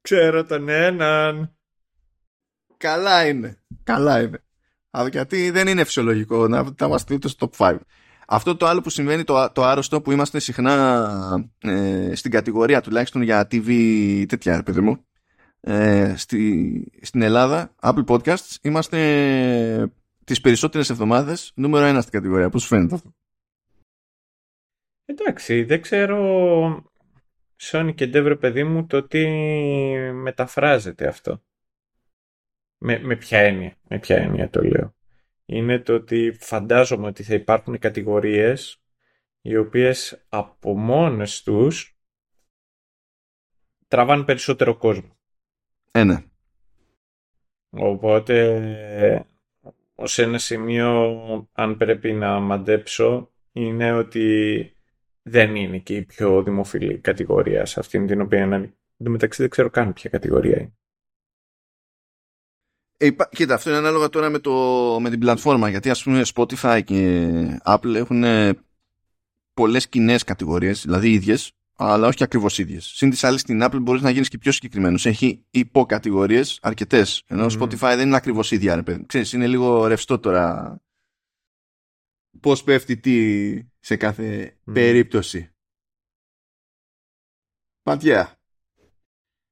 Ξέρω 0.01 0.45
τον 0.45 0.69
έναν. 0.69 1.57
Καλά 2.77 3.27
είναι. 3.27 3.59
Καλά 3.83 4.23
είναι. 4.23 4.43
Αλλά 4.91 5.09
γιατί 5.09 5.51
δεν 5.51 5.69
είναι 5.69 5.85
φυσιολογικό 5.85 6.49
να, 6.49 6.63
να 6.63 6.87
είμαστε 6.87 7.15
ούτε 7.15 7.29
στο 7.29 7.51
top 7.59 7.67
5. 7.71 7.77
Αυτό 8.27 8.57
το 8.57 8.67
άλλο 8.67 8.81
που 8.81 8.91
συμβαίνει, 8.91 9.25
το, 9.25 9.51
το 9.53 9.65
άρρωστο 9.65 10.01
που 10.01 10.13
είμαστε 10.13 10.39
συχνά 10.39 11.49
ε, 11.59 12.15
στην 12.15 12.31
κατηγορία 12.31 12.81
τουλάχιστον 12.81 13.23
για 13.23 13.49
TV 13.51 13.69
τέτοια, 14.29 14.57
ρε 14.57 14.63
παιδί 14.63 14.81
μου, 14.81 15.05
ε, 15.61 16.15
στη, 16.17 16.93
στην 17.03 17.23
Ελλάδα, 17.23 17.75
Apple 17.83 18.05
Podcasts, 18.07 18.57
είμαστε 18.63 19.93
τις 20.25 20.41
περισσότερες 20.41 20.91
εβδομάδες 20.91 21.53
νούμερο 21.55 21.85
ένα 21.85 22.01
στην 22.01 22.13
κατηγορία. 22.13 22.51
Πώς 22.51 22.63
σου 22.63 22.69
φαίνεται 22.69 22.95
αυτό; 22.95 23.15
Εντάξει, 25.05 25.65
δεν 25.65 25.81
ξέρω 25.81 26.91
Sony 27.63 27.93
και 27.95 28.11
Dev, 28.15 28.37
παιδί 28.41 28.65
μου, 28.65 28.87
το 28.87 29.07
τι 29.07 29.27
μεταφράζεται 30.13 31.07
αυτό. 31.07 31.43
Με, 32.79 32.99
με 32.99 33.17
ποια 33.17 33.39
έννοια, 33.39 33.77
με 33.89 33.99
ποια 33.99 34.17
έννοια 34.17 34.51
το 34.51 34.63
λέω. 34.63 34.95
Είναι 35.47 35.79
το 35.79 35.95
ότι 35.95 36.37
φαντάζομαι 36.41 37.07
ότι 37.07 37.23
θα 37.23 37.35
υπάρχουν 37.35 37.79
κατηγορίες 37.79 38.83
οι 39.41 39.57
οποίες 39.57 40.25
από 40.29 40.77
μόνες 40.77 41.43
τους 41.43 41.99
τραβάνε 43.89 44.25
περισσότερο 44.25 44.77
κόσμο. 44.77 45.17
Ε, 45.93 46.05
ναι. 46.05 46.25
Οπότε, 47.71 49.27
ως 49.95 50.19
ένα 50.19 50.39
σημείο, 50.39 51.49
αν 51.53 51.77
πρέπει 51.77 52.13
να 52.13 52.41
μαντέψω, 52.41 53.33
είναι 53.53 53.93
ότι 53.93 54.69
δεν 55.23 55.55
είναι 55.55 55.79
και 55.79 55.97
η 55.97 56.03
πιο 56.03 56.43
δημοφιλή 56.43 56.99
κατηγορία 56.99 57.67
σε 57.67 57.81
αυτήν 57.81 58.07
την 58.07 58.21
οποία 58.21 58.43
είναι. 58.43 58.57
Εν 58.97 59.05
τω 59.05 59.11
μεταξύ 59.11 59.41
δεν 59.41 59.51
ξέρω 59.51 59.71
καν 59.71 59.93
ποια 59.93 60.11
κατηγορία 60.11 60.57
είναι. 60.59 60.73
Ε, 62.97 63.07
υπά- 63.07 63.29
κοίτα, 63.29 63.55
αυτό 63.55 63.71
είναι 63.71 63.79
ανάλογα 63.79 64.09
τώρα 64.09 64.31
με, 64.31 64.39
το, 64.39 64.53
με 65.01 65.11
την 65.11 65.19
πλατφόρμα. 65.19 65.69
Γιατί 65.69 65.91
ας 65.91 66.03
πούμε 66.03 66.23
Spotify 66.35 66.81
και 66.85 67.29
Apple 67.65 67.95
έχουν 67.95 68.25
ε, 68.25 68.55
πολλές 69.55 69.89
κοινές 69.89 70.25
κατηγορίες, 70.25 70.83
δηλαδή 70.83 71.13
ίδιες, 71.13 71.53
αλλά 71.77 72.07
όχι 72.07 72.23
ακριβώς 72.23 72.59
ίδιες. 72.59 72.85
Συν 72.85 73.11
τις 73.11 73.25
άλλες 73.25 73.41
στην 73.41 73.61
Apple 73.63 73.79
μπορείς 73.83 74.03
να 74.03 74.11
γίνεις 74.11 74.29
και 74.29 74.39
πιο 74.39 74.53
συγκεκριμένος. 74.53 75.07
Έχει 75.07 75.45
υποκατηγορίες 75.51 76.59
αρκετές. 76.63 77.23
Ενώ 77.27 77.45
Μμμ. 77.45 77.63
Spotify 77.63 77.95
δεν 77.97 78.07
είναι 78.07 78.17
ακριβώς 78.17 78.51
ίδια. 78.51 78.75
Ρε, 78.75 78.83
παιδί. 78.83 79.07
Ξέρεις, 79.07 79.33
είναι 79.33 79.47
λίγο 79.47 79.87
ρευστό 79.87 80.19
τώρα 80.19 80.79
πώς 82.41 82.63
πέφτει 82.63 82.97
τι 82.97 83.55
σε 83.81 83.97
κάθε 83.97 84.57
Μμ. 84.65 84.73
περίπτωση. 84.73 85.49
But 87.83 87.99
yeah. 88.01 88.25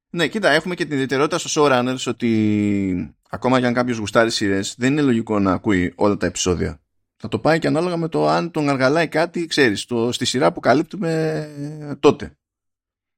Ναι, 0.09 0.27
κοίτα, 0.27 0.49
έχουμε 0.49 0.75
και 0.75 0.83
την 0.83 0.93
ιδιαιτερότητα 0.93 1.37
στο 1.37 1.61
showrunners 1.61 2.03
ότι 2.07 3.15
ακόμα 3.29 3.59
και 3.59 3.65
αν 3.65 3.73
κάποιος 3.73 3.97
γουστάρει 3.97 4.31
σειρές, 4.31 4.75
δεν 4.77 4.91
είναι 4.91 5.01
λογικό 5.01 5.39
να 5.39 5.53
ακούει 5.53 5.93
όλα 5.95 6.17
τα 6.17 6.25
επεισόδια. 6.25 6.82
Θα 7.23 7.31
το 7.31 7.39
πάει 7.39 7.59
και 7.59 7.67
ανάλογα 7.67 7.97
με 7.97 8.07
το 8.07 8.27
αν 8.27 8.51
τον 8.51 8.69
αργαλάει 8.69 9.07
κάτι, 9.07 9.45
ξέρεις, 9.45 9.85
το, 9.85 10.11
στη 10.11 10.25
σειρά 10.25 10.51
που 10.51 10.59
καλύπτουμε 10.59 11.49
τότε. 11.99 12.37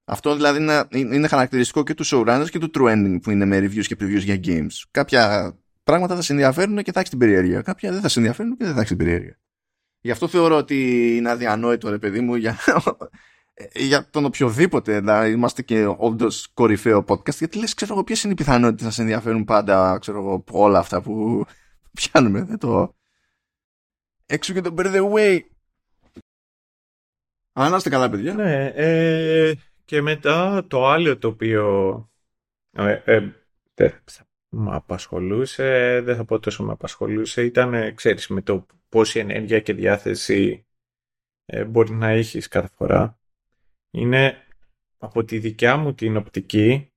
Αυτό 0.06 0.36
δηλαδή 0.36 0.60
είναι, 0.62 0.88
είναι 1.16 1.28
χαρακτηριστικό 1.28 1.84
και 1.84 1.94
του 1.94 2.06
showrunners 2.06 2.46
και 2.50 2.60
του 2.60 2.72
true 2.74 2.92
ending 2.92 3.18
που 3.22 3.32
είναι 3.32 3.46
με 3.46 3.58
reviews 3.58 3.86
και 3.86 3.96
previews 4.00 4.22
για 4.22 4.40
games. 4.44 4.84
Κάποια 4.92 5.54
πράγματα 5.84 6.16
θα 6.16 6.22
σε 6.22 6.32
ενδιαφέρουν 6.34 6.84
και 6.84 6.92
θα 6.92 7.00
έχεις 7.00 7.10
την 7.10 7.20
περιέργεια. 7.20 7.62
Κάποια 7.62 7.92
δεν 7.92 8.02
θα 8.02 8.08
σε 8.08 8.20
ενδιαφέρουν 8.20 8.58
και 8.58 8.64
δεν 8.64 8.74
θα 8.74 8.80
έχεις 8.80 8.90
την 8.90 8.98
περιέργεια. 8.98 9.40
Γι' 10.02 10.12
αυτό 10.12 10.28
θεωρώ 10.28 10.58
ότι 10.58 11.08
είναι 11.16 11.30
αδιανόητο, 11.30 11.90
ρε 11.90 11.98
παιδί 11.98 12.20
μου, 12.20 12.36
για, 12.36 12.58
για 13.90 14.10
τον 14.10 14.26
οποιοδήποτε 14.26 15.02
να 15.02 15.28
είμαστε 15.28 15.62
και 15.62 15.86
όντως 15.98 16.48
κορυφαίο 16.54 17.06
podcast. 17.08 17.36
Γιατί 17.38 17.58
λες, 17.58 17.74
ξέρω 17.74 17.94
εγώ, 17.94 18.04
ποιες 18.04 18.24
είναι 18.24 18.34
οι 18.34 18.36
πιθανότητες 18.36 18.86
να 18.86 18.92
σε 18.92 19.02
ενδιαφέρουν 19.02 19.44
πάντα, 19.44 19.98
ξέρω 20.00 20.18
εγώ, 20.18 20.44
όλα 20.52 20.80
αυτά 20.80 21.02
που 21.02 21.46
πιάνουμε. 21.98 22.44
Δεν 22.44 22.58
το. 22.58 22.96
Έξω 24.26 24.54
και 24.54 24.62
το 24.62 24.74
by 24.78 24.96
the 24.96 25.14
way. 25.14 25.40
Αν 27.54 27.74
είστε 27.74 27.90
καλά, 27.90 28.10
παιδιά. 28.10 28.34
Ναι, 28.34 28.66
ε, 28.66 29.54
και 29.86 30.02
μετά 30.02 30.66
το 30.68 30.88
άλλο 30.88 31.18
το 31.18 31.28
οποίο 31.28 32.10
ε, 32.72 33.02
ε, 33.06 33.34
με 34.50 34.76
απασχολούσε, 34.76 36.02
δεν 36.04 36.16
θα 36.16 36.26
πω 36.26 36.40
τόσο 36.40 36.64
με 36.64 36.72
απασχολούσε, 36.72 37.44
ήταν, 37.44 37.74
ε, 37.74 37.92
ξέρεις, 37.92 38.28
με 38.28 38.42
το 38.42 38.66
πόση 38.90 39.20
ενέργεια 39.20 39.60
και 39.60 39.74
διάθεση 39.74 40.66
ε, 41.46 41.64
μπορεί 41.64 41.92
να 41.92 42.08
έχεις 42.08 42.48
κάθε 42.48 42.70
φορά. 42.76 43.20
Είναι 43.92 44.38
από 44.98 45.24
τη 45.24 45.40
δικιά 45.40 45.78
μου 45.78 45.94
την 45.94 46.18
οπτική, 46.18 46.92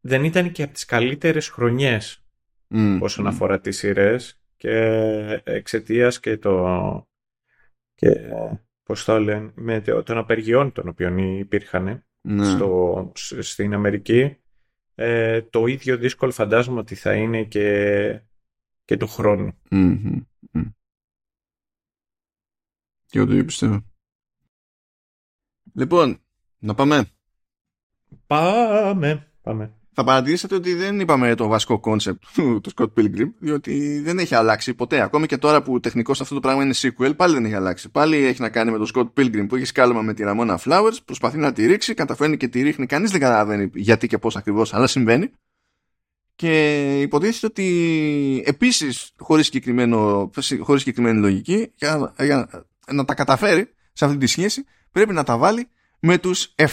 δεν 0.00 0.24
ήταν 0.24 0.52
και 0.52 0.62
από 0.62 0.72
τις 0.72 0.84
καλύτερες 0.84 1.48
χρονιές 1.48 2.24
mm. 2.70 2.98
όσον 3.00 3.26
αφορά 3.26 3.60
τις 3.60 3.76
σειρές 3.76 4.43
και 4.64 5.42
εξαιτίας 5.44 6.20
και 6.20 6.38
το 6.38 7.08
και 7.94 8.10
πώς 8.82 9.04
το 9.04 9.20
λένε, 9.20 9.52
με 9.54 9.80
των 9.80 10.18
απεργιών 10.18 10.72
των 10.72 10.88
οποίων 10.88 11.18
υπήρχαν 11.18 12.04
ναι. 12.20 12.44
στο, 12.44 13.12
στην 13.40 13.74
Αμερική 13.74 14.36
ε, 14.94 15.42
το 15.42 15.66
ίδιο 15.66 15.96
δύσκολο 15.96 16.32
φαντάζομαι 16.32 16.80
ότι 16.80 16.94
θα 16.94 17.14
είναι 17.14 17.44
και, 17.44 18.20
και 18.84 18.96
του 18.96 19.06
χρόνου. 19.06 19.58
Και 23.06 23.18
εγώ 23.18 23.26
το 23.26 23.44
πιστεύω. 23.44 23.84
Λοιπόν, 25.74 26.20
να 26.58 26.74
πάμε. 26.74 27.10
Πάμε, 28.26 29.32
πάμε. 29.42 29.78
Θα 29.96 30.04
παρατηρήσετε 30.04 30.54
ότι 30.54 30.74
δεν 30.74 31.00
είπαμε 31.00 31.34
το 31.34 31.46
βασικό 31.46 31.78
κόνσεπτ 31.78 32.22
του, 32.34 32.60
του 32.60 32.70
Scott 32.76 33.00
Pilgrim, 33.00 33.28
διότι 33.38 34.00
δεν 34.04 34.18
έχει 34.18 34.34
αλλάξει 34.34 34.74
ποτέ. 34.74 35.00
Ακόμη 35.00 35.26
και 35.26 35.38
τώρα 35.38 35.62
που 35.62 35.80
τεχνικώς 35.80 36.12
αυτό 36.12 36.34
το 36.34 36.40
πράγμα 36.40 36.62
είναι 36.62 36.74
sequel, 36.76 37.16
πάλι 37.16 37.34
δεν 37.34 37.44
έχει 37.44 37.54
αλλάξει. 37.54 37.88
Πάλι 37.88 38.16
έχει 38.16 38.40
να 38.40 38.48
κάνει 38.48 38.70
με 38.70 38.78
το 38.78 38.90
Scott 38.94 39.20
Pilgrim 39.20 39.46
που 39.48 39.56
έχει 39.56 39.64
σκάλωμα 39.64 40.02
με 40.02 40.14
τη 40.14 40.22
Ramona 40.26 40.56
Flowers, 40.56 40.96
προσπαθεί 41.04 41.38
να 41.38 41.52
τη 41.52 41.66
ρίξει, 41.66 41.94
καταφέρνει 41.94 42.36
και 42.36 42.48
τη 42.48 42.62
ρίχνει. 42.62 42.86
Κανείς 42.86 43.10
δεν 43.10 43.20
καταλαβαίνει 43.20 43.70
γιατί 43.74 44.06
και 44.06 44.18
πώς 44.18 44.36
ακριβώς, 44.36 44.74
αλλά 44.74 44.86
συμβαίνει. 44.86 45.30
Και 46.36 47.00
υποτίθεται 47.00 47.46
ότι 47.46 48.42
επίσης, 48.46 49.12
χωρίς 49.16 49.46
συγκεκριμένη 49.46 51.20
λογική, 51.20 51.72
για, 51.74 52.14
για 52.18 52.66
να 52.92 53.04
τα 53.04 53.14
καταφέρει 53.14 53.68
σε 53.92 54.04
αυτή 54.04 54.16
τη 54.16 54.26
σχέση, 54.26 54.64
πρέπει 54.92 55.12
να 55.12 55.22
τα 55.22 55.36
βάλει 55.36 55.68
με 55.98 56.18
τους 56.18 56.54
7 56.56 56.66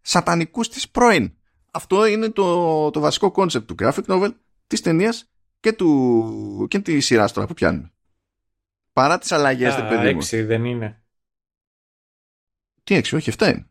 σατανικούς 0.00 0.68
της 0.68 0.88
πρώην 0.88 1.32
αυτό 1.76 2.06
είναι 2.06 2.30
το, 2.30 2.90
το 2.90 3.00
βασικό 3.00 3.30
κόνσεπτ 3.30 3.66
του 3.66 3.74
graphic 3.78 4.04
novel, 4.06 4.34
της 4.66 4.80
ταινίας 4.80 5.30
και, 5.60 5.72
του, 5.72 6.66
και 6.70 6.78
της 6.78 7.06
σειράς 7.06 7.32
τώρα 7.32 7.46
που 7.46 7.54
πιάνουμε. 7.54 7.92
Παρά 8.92 9.18
τις 9.18 9.32
αλλαγές, 9.32 9.74
δεν 9.74 9.88
παίζει 9.88 10.08
έξι 10.08 10.42
δεν 10.42 10.64
είναι. 10.64 11.02
Τι 12.84 12.94
έξι, 12.94 13.16
όχι, 13.16 13.32
7 13.38 13.46
είναι. 13.46 13.68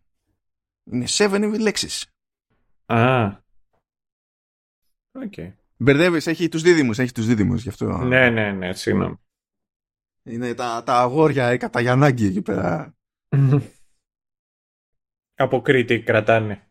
Είναι 0.83 1.05
7 1.07 1.59
λες. 1.59 2.07
Α. 2.85 3.25
Οκέι. 5.11 5.33
Okay. 5.37 5.53
Μπερδεύεις, 5.77 6.27
έχει 6.27 6.49
τους 6.49 6.61
δίδυμους, 6.61 6.99
έχει 6.99 7.11
τους 7.11 7.25
δίδυμους 7.25 7.63
γι' 7.63 7.69
αυτό. 7.69 7.97
Ναι, 7.97 8.29
ναι, 8.29 8.51
ναι, 8.51 8.73
συγγνώμη. 8.73 9.19
Είναι 10.23 10.53
τα, 10.53 10.83
τα 10.83 10.99
αγόρια, 10.99 11.53
οι 11.53 11.57
Καταγιαννάκη 11.57 12.25
εκεί 12.25 12.41
πέρα. 12.41 12.95
Από 15.35 15.61
Κρήτη 15.61 16.03
κρατάνε. 16.03 16.69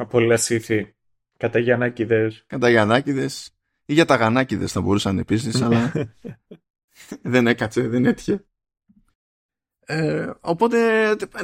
Από 0.00 0.20
Λασίθι. 0.20 0.94
Καταγιαννάκηδες. 1.36 2.44
Καταγιαννάκηδες. 2.46 3.50
Ή 3.84 3.92
Γιαταγανάκηδες 3.92 4.72
θα 4.72 4.80
μπορούσαν 4.80 5.18
επίσης, 5.18 5.62
αλλά 5.62 5.92
δεν 7.22 7.46
έκατσε, 7.46 7.88
δεν 7.88 8.04
έτυχε. 8.04 8.44
Ε, 9.86 10.30
οπότε, 10.40 10.78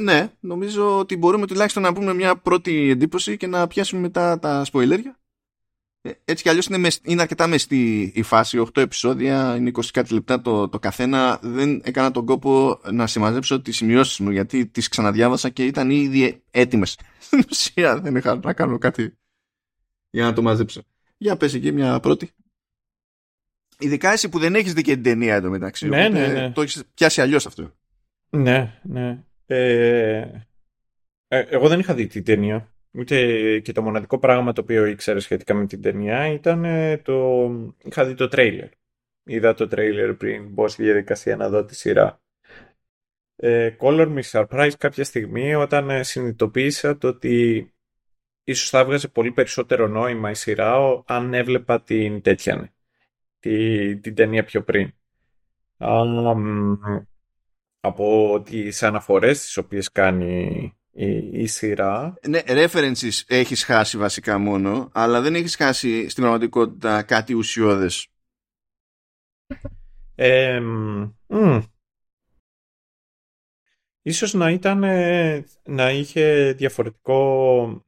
ναι, 0.01 0.31
νομίζω 0.39 0.97
ότι 0.99 1.17
μπορούμε 1.17 1.47
τουλάχιστον 1.47 1.83
να 1.83 1.93
πούμε 1.93 2.13
μια 2.13 2.35
πρώτη 2.35 2.89
εντύπωση 2.89 3.37
και 3.37 3.47
να 3.47 3.67
πιάσουμε 3.67 4.01
μετά 4.01 4.39
τα 4.39 4.65
σποιλέρια. 4.65 5.19
Ε, 6.05 6.11
έτσι 6.25 6.43
κι 6.43 6.49
αλλιώς 6.49 6.65
είναι, 6.65 6.89
είναι 7.03 7.21
αρκετά 7.21 7.47
μεστή 7.47 8.11
η 8.15 8.21
φάση, 8.21 8.57
8 8.57 8.81
επεισόδια, 8.81 9.55
είναι 9.55 9.71
20 9.73 9.81
κάτι 9.93 10.13
λεπτά 10.13 10.41
το, 10.41 10.69
το 10.69 10.79
καθένα. 10.79 11.39
Δεν 11.41 11.81
έκανα 11.83 12.11
τον 12.11 12.25
κόπο 12.25 12.79
να 12.91 13.07
συμμαζέψω 13.07 13.61
τις 13.61 13.75
σημειώσεις 13.75 14.19
μου 14.19 14.29
γιατί 14.29 14.65
τις 14.65 14.87
ξαναδιάβασα 14.87 15.49
και 15.49 15.65
ήταν 15.65 15.89
ήδη 15.89 16.43
έτοιμες. 16.51 16.97
Στην 17.19 17.43
ουσία 17.49 17.99
δεν 17.99 18.15
είχα 18.15 18.35
να 18.43 18.53
κάνω 18.53 18.77
κάτι 18.77 19.17
για 20.09 20.23
να 20.23 20.33
το 20.33 20.41
μαζέψω. 20.41 20.81
Για 21.17 21.37
πες 21.37 21.53
εκεί 21.53 21.71
μια 21.71 21.99
πρώτη. 21.99 22.29
Ειδικά 23.79 24.11
εσύ 24.11 24.29
που 24.29 24.39
δεν 24.39 24.55
έχεις 24.55 24.73
δει 24.73 24.81
και 24.81 24.93
την 24.93 25.03
ταινία 25.03 25.35
εδώ 25.35 25.49
μεταξύ. 25.49 25.87
Ναι, 25.87 26.09
ναι, 26.09 26.27
ναι. 26.27 26.51
Το 26.51 26.61
έχεις 26.61 26.83
πιάσει 26.93 27.21
αλλιώς 27.21 27.45
αυτό. 27.45 27.73
Ναι, 28.29 28.79
ναι. 28.83 29.23
Ε, 29.45 30.19
ε, 31.27 31.39
εγώ 31.39 31.67
δεν 31.67 31.79
είχα 31.79 31.93
δει 31.93 32.07
την 32.07 32.23
ταινία. 32.23 32.74
Ούτε 32.97 33.59
και 33.59 33.71
το 33.71 33.81
μοναδικό 33.81 34.19
πράγμα 34.19 34.53
το 34.53 34.61
οποίο 34.61 34.85
ήξερα 34.85 35.19
σχετικά 35.19 35.53
με 35.53 35.65
την 35.65 35.81
ταινία 35.81 36.27
ήταν 36.27 36.65
ε, 36.65 36.97
το... 36.97 37.49
Είχα 37.83 38.05
δει 38.05 38.13
το 38.13 38.27
τρέιλερ. 38.27 38.69
Είδα 39.23 39.53
το 39.53 39.67
τρέιλερ 39.67 40.13
πριν 40.13 40.49
μπω 40.49 40.67
στη 40.67 40.83
διαδικασία 40.83 41.35
να 41.35 41.49
δω 41.49 41.65
τη 41.65 41.75
σειρά. 41.75 42.21
Ε, 43.35 43.75
color 43.79 44.17
me 44.17 44.21
surprise 44.31 44.71
κάποια 44.77 45.03
στιγμή 45.03 45.55
όταν 45.55 45.89
ε, 45.89 46.03
συνειδητοποίησα 46.03 46.97
το 46.97 47.07
ότι 47.07 47.67
ίσως 48.43 48.69
θα 48.69 48.79
έβγαζε 48.79 49.07
πολύ 49.07 49.31
περισσότερο 49.31 49.87
νόημα 49.87 50.29
η 50.29 50.35
σειρά 50.35 51.03
αν 51.05 51.33
έβλεπα 51.33 51.81
την 51.81 52.21
τέτοια 52.21 52.73
την, 53.39 54.01
την 54.01 54.15
ταινία 54.15 54.43
πιο 54.43 54.63
πριν. 54.63 54.93
από 57.79 58.41
τις 58.45 58.83
αναφορές 58.83 59.41
τις 59.41 59.57
οποίες 59.57 59.91
κάνει 59.91 60.73
η, 60.97 61.47
σειρά. 61.47 62.13
Ναι, 62.27 62.41
references 62.45 63.21
έχεις 63.27 63.63
χάσει 63.63 63.97
βασικά 63.97 64.37
μόνο, 64.37 64.89
αλλά 64.93 65.21
δεν 65.21 65.35
έχεις 65.35 65.55
χάσει 65.55 66.09
στην 66.09 66.23
πραγματικότητα 66.23 67.03
κάτι 67.03 67.33
ουσιώδες. 67.33 68.07
Ε, 70.15 70.61
Ίσως 74.01 74.33
να 74.33 74.49
ήταν, 74.49 74.79
να 75.63 75.91
είχε 75.91 76.53
διαφορετικό, 76.53 77.85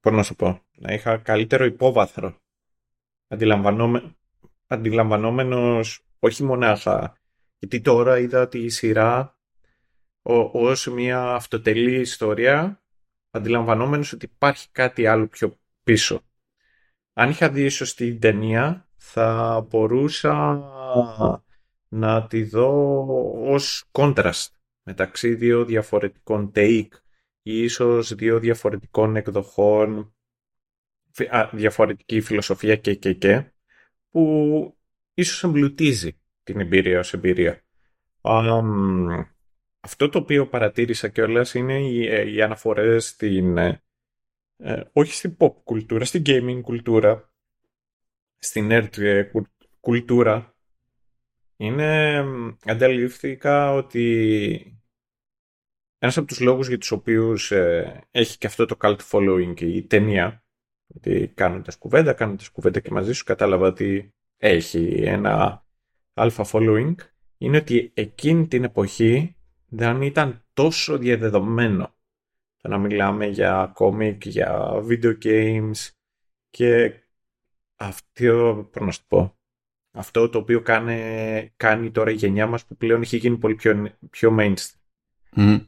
πώς 0.00 0.12
να 0.12 0.22
σου 0.22 0.34
πω, 0.34 0.60
να 0.76 0.92
είχα 0.92 1.16
καλύτερο 1.16 1.64
υπόβαθρο. 1.64 2.36
Αντιλαμβανόμε, 3.28 4.16
αντιλαμβανόμενος 4.66 6.04
όχι 6.18 6.42
μονάχα, 6.42 7.16
γιατί 7.58 7.80
τώρα 7.80 8.18
είδα 8.18 8.48
τη 8.48 8.68
σειρά 8.68 9.39
ως 10.22 10.86
μια 10.86 11.34
αυτοτελή 11.34 12.00
ιστορία 12.00 12.82
αντιλαμβανόμενος 13.30 14.12
ότι 14.12 14.24
υπάρχει 14.24 14.68
κάτι 14.72 15.06
άλλο 15.06 15.26
πιο 15.26 15.58
πίσω. 15.82 16.22
Αν 17.12 17.30
είχα 17.30 17.50
δει 17.50 17.64
ίσως 17.64 17.94
την 17.94 18.20
ταινία 18.20 18.88
θα 18.96 19.60
μπορούσα 19.68 20.62
να 21.88 22.26
τη 22.26 22.42
δω 22.42 23.04
ως 23.52 23.84
contrast 23.92 24.48
μεταξύ 24.82 25.34
δύο 25.34 25.64
διαφορετικών 25.64 26.52
take 26.54 26.88
ή 27.42 27.62
ίσως 27.62 28.14
δύο 28.14 28.38
διαφορετικών 28.38 29.16
εκδοχών 29.16 30.14
διαφορετική 31.52 32.20
φιλοσοφία 32.20 32.76
και 32.76 32.94
και 32.94 33.12
και 33.12 33.52
που 34.10 34.76
ίσως 35.14 35.42
εμπλουτίζει 35.44 36.20
την 36.42 36.60
εμπειρία 36.60 36.98
ως 36.98 37.12
εμπειρία 37.12 37.62
αυτό 39.80 40.08
το 40.08 40.18
οποίο 40.18 40.46
παρατήρησα 40.48 41.08
κιόλας 41.08 41.54
είναι 41.54 41.80
οι, 41.80 42.06
ε, 42.06 42.30
οι 42.30 42.42
αναφορές 42.42 43.08
στην, 43.08 43.58
ε, 43.58 43.82
ε, 44.56 44.82
όχι 44.92 45.12
στην 45.12 45.36
pop 45.38 45.52
κουλτούρα, 45.64 46.04
στην 46.04 46.22
gaming 46.26 46.60
κουλτούρα, 46.62 47.32
στην 48.38 48.68
nerd 48.70 49.24
κουλτούρα. 49.80 50.54
Είναι, 51.56 52.24
ανταλήφθηκα 52.64 53.72
ότι 53.72 54.80
ένας 55.98 56.16
από 56.16 56.26
τους 56.26 56.40
λόγους 56.40 56.68
για 56.68 56.78
τους 56.78 56.90
οποίους 56.90 57.52
έχει 58.10 58.38
και 58.38 58.46
αυτό 58.46 58.66
το 58.66 58.76
cult 58.80 58.98
following 59.10 59.60
η 59.60 59.82
ταινία, 59.82 60.44
ότι 60.94 61.32
κάνοντας 61.34 61.78
κουβέντα, 61.78 62.12
κάνοντας 62.12 62.50
κουβέντα 62.50 62.80
και 62.80 62.90
μαζί 62.90 63.12
σου, 63.12 63.24
κατάλαβα 63.24 63.66
ότι 63.66 64.14
έχει 64.36 65.02
ένα 65.04 65.64
Alpha 66.14 66.44
Following 66.44 66.94
είναι 67.38 67.56
ότι 67.56 67.90
εκείνη 67.94 68.46
την 68.46 68.64
εποχή 68.64 69.36
δεν 69.70 70.02
ήταν 70.02 70.44
τόσο 70.52 70.98
διαδεδομένο 70.98 71.94
το 72.56 72.68
να 72.68 72.78
μιλάμε 72.78 73.26
για 73.26 73.70
κόμικ, 73.74 74.26
για 74.26 74.70
video 74.88 75.18
games 75.22 75.90
και 76.50 77.00
αυτό, 77.76 78.68
πώς 78.72 78.82
να 78.86 78.90
σου 78.90 79.06
πω, 79.06 79.38
αυτό 79.90 80.28
το 80.28 80.38
οποίο 80.38 80.62
κάνει, 80.62 81.52
κάνει 81.56 81.90
τώρα 81.90 82.10
η 82.10 82.14
γενιά 82.14 82.46
μας 82.46 82.66
που 82.66 82.76
πλέον 82.76 83.02
έχει 83.02 83.16
γίνει 83.16 83.38
πολύ 83.38 83.54
πιο, 83.54 83.96
πιο 84.10 84.36
mainstream. 84.38 85.66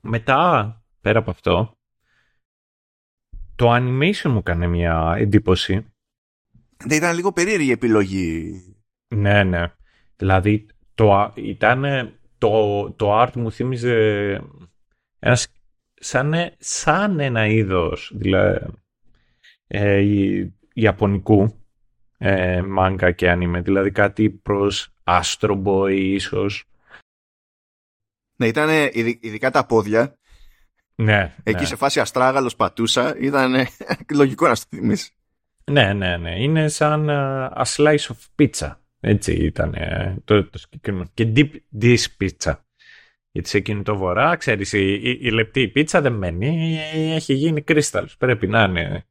Μετά, 0.00 0.82
πέρα 1.00 1.18
από 1.18 1.30
αυτό, 1.30 1.76
το 3.56 3.74
animation 3.74 4.30
μου 4.30 4.38
έκανε 4.38 4.66
μια 4.66 5.14
εντύπωση. 5.16 5.92
Δεν 6.76 6.96
ήταν 6.96 7.14
λίγο 7.14 7.32
περίεργη 7.32 7.68
η 7.68 7.70
επιλογή. 7.70 8.60
Ναι, 9.08 9.44
ναι. 9.44 9.74
Δηλαδή, 10.16 10.66
το, 10.94 11.32
ήταν, 11.34 12.12
το, 12.38 12.90
το 12.90 13.22
art 13.22 13.32
μου 13.34 13.52
θύμιζε 13.52 14.40
ένας, 15.18 15.48
σαν, 15.94 16.34
σαν 16.58 17.20
ένα 17.20 17.46
είδος 17.46 18.12
δηλαδή, 18.14 18.66
ε, 19.66 20.04
ιαπωνικού 20.72 21.62
ε, 22.18 22.62
μάγκα 22.62 23.10
και 23.10 23.32
anime. 23.32 23.60
Δηλαδή 23.62 23.90
κάτι 23.90 24.30
προς 24.30 24.94
Astro 25.04 25.62
Boy 25.62 25.92
ίσως. 25.92 26.64
Ναι, 28.36 28.46
ήταν 28.46 28.68
ειδικά 29.20 29.50
τα 29.50 29.66
πόδια. 29.66 30.18
Ναι. 30.94 31.34
Εκεί 31.42 31.60
ναι. 31.60 31.66
σε 31.66 31.76
φάση 31.76 32.00
αστράγαλος 32.00 32.56
πατούσα 32.56 33.16
ήταν 33.18 33.54
λογικό 34.14 34.48
να 34.48 34.54
στο 34.54 34.76
θυμίσεις. 34.76 35.10
Ναι, 35.70 35.92
ναι, 35.92 36.16
ναι. 36.16 36.42
Είναι 36.42 36.68
σαν 36.68 37.06
uh, 37.10 37.50
a 37.50 37.64
slice 37.64 37.96
of 37.96 38.16
pizza. 38.36 38.76
Έτσι 39.04 39.32
ήταν 39.32 39.74
το, 40.24 40.44
το 40.50 40.58
συγκεκριμένο. 40.58 41.10
Και 41.14 41.32
deep 41.36 41.50
dish 41.80 42.04
pizza. 42.20 42.54
Γιατί 43.30 43.48
σε 43.48 43.56
εκείνο 43.56 43.82
το 43.82 43.96
βορρά, 43.96 44.36
ξέρεις, 44.36 44.72
η, 44.72 44.92
η, 44.92 45.18
η 45.20 45.30
λεπτή 45.30 45.68
πίτσα 45.68 46.00
δεν 46.00 46.12
μένει, 46.12 46.78
έχει 46.92 47.34
γίνει 47.34 47.62
κρίσταλος. 47.62 48.16
Πρέπει 48.16 48.46
να 48.46 48.62
είναι 48.62 49.06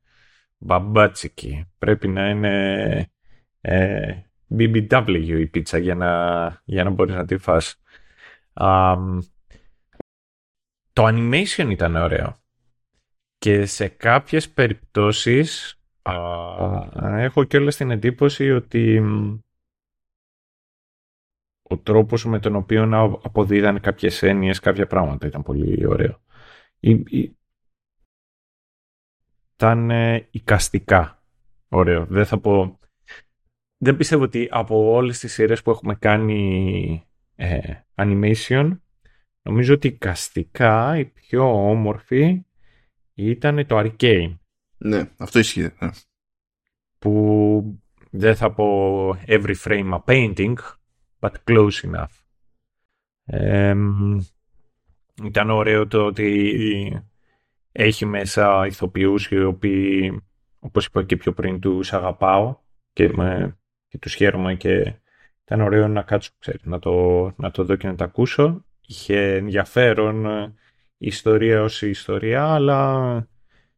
μπαμπάτσικη. 0.58 1.66
Πρέπει 1.78 2.08
να 2.08 2.30
είναι 2.30 3.12
ε, 3.62 4.22
BBW 4.58 5.38
η 5.40 5.48
πίτσα 5.48 5.78
για 5.78 5.96
να, 5.96 6.62
για 6.66 6.84
να 6.84 6.90
μπορείς 6.90 7.16
να 7.16 7.26
τη 7.26 7.38
φας. 7.38 7.82
το 10.94 11.06
animation 11.06 11.68
ήταν 11.70 11.96
ωραίο. 11.96 12.38
Και 13.38 13.66
σε 13.66 13.88
κάποιες 13.88 14.50
περιπτώσεις 14.50 15.80
έχω 17.02 17.44
και 17.44 17.58
όλα 17.58 17.72
την 17.72 17.92
εντύπωση 17.92 18.52
ότι 18.52 19.04
ο 21.72 21.78
τρόπος 21.78 22.26
με 22.26 22.40
τον 22.40 22.56
οποίο 22.56 22.86
να 22.86 23.00
αποδίδανε 23.00 23.80
κάποιες 23.80 24.24
έννοιες, 24.24 24.60
κάποια 24.60 24.88
πράγματα 24.88 25.28
ήταν 25.28 25.44
πολύ 25.44 25.86
ωραίο. 25.86 26.22
Ήταν 29.56 29.90
ε, 29.90 30.28
οικαστικά 30.32 31.24
ωραίο. 31.70 32.06
Δεν 32.06 32.26
θα 32.26 32.40
πω... 32.40 32.80
Δεν 33.78 33.98
πιστεύω 33.98 34.24
ότι 34.24 34.48
από 34.52 34.92
όλες 34.92 35.20
τις 35.20 35.34
σειρές 35.34 35.62
που 35.62 35.72
έχουμε 35.72 35.96
κάνει 35.96 37.04
ε, 37.36 37.74
animation, 37.96 38.78
νομίζω 39.42 39.74
ότι 39.74 39.88
οικαστικά 39.88 40.98
η 40.98 41.06
πιο 41.06 41.70
όμορφη 41.70 42.46
ήταν 43.14 43.66
το 43.66 43.78
Arcane. 43.80 44.38
Ναι, 44.78 45.12
αυτό 45.18 45.40
ισχύει. 45.40 45.62
Ναι. 45.80 45.90
Που 47.00 47.82
δεν 48.12 48.36
θα 48.36 48.54
πω 48.54 49.10
every 49.10 49.56
frame 49.64 49.94
a 49.94 50.04
painting, 50.06 50.54
but 51.22 51.32
close 51.44 51.92
enough. 51.92 52.16
ήταν 55.24 55.50
ωραίο 55.50 55.88
το 55.88 56.06
ότι 56.06 57.04
έχει 57.72 58.06
μέσα 58.06 58.66
ηθοποιούς 58.66 59.28
οι 59.28 59.44
οποίοι, 59.44 60.22
όπως 60.60 60.86
είπα 60.86 61.04
και 61.04 61.18
πιο 61.18 61.34
πριν, 61.34 61.60
τους 61.60 61.94
αγαπάω 61.94 62.58
και, 62.94 63.10
με, 63.10 63.58
και 63.88 63.98
τους 63.98 64.14
χαίρομαι 64.14 64.56
και 64.56 64.96
ήταν 65.44 65.62
ωραίο 65.62 65.88
να 65.88 66.02
κάτσω, 66.02 66.32
ξέρεις, 66.40 66.64
να 66.64 66.80
το, 66.80 67.26
να 67.38 67.52
το 67.52 67.64
δω 67.64 67.76
και 67.76 67.88
να 67.88 67.96
το 67.96 68.04
ακούσω. 68.04 68.66
Είχε 68.82 69.36
ενδιαφέρον 69.36 70.26
η 70.98 71.08
ιστορία 71.08 71.62
ως 71.62 71.82
η 71.82 71.90
ιστορία, 71.90 72.54
αλλά 72.54 73.30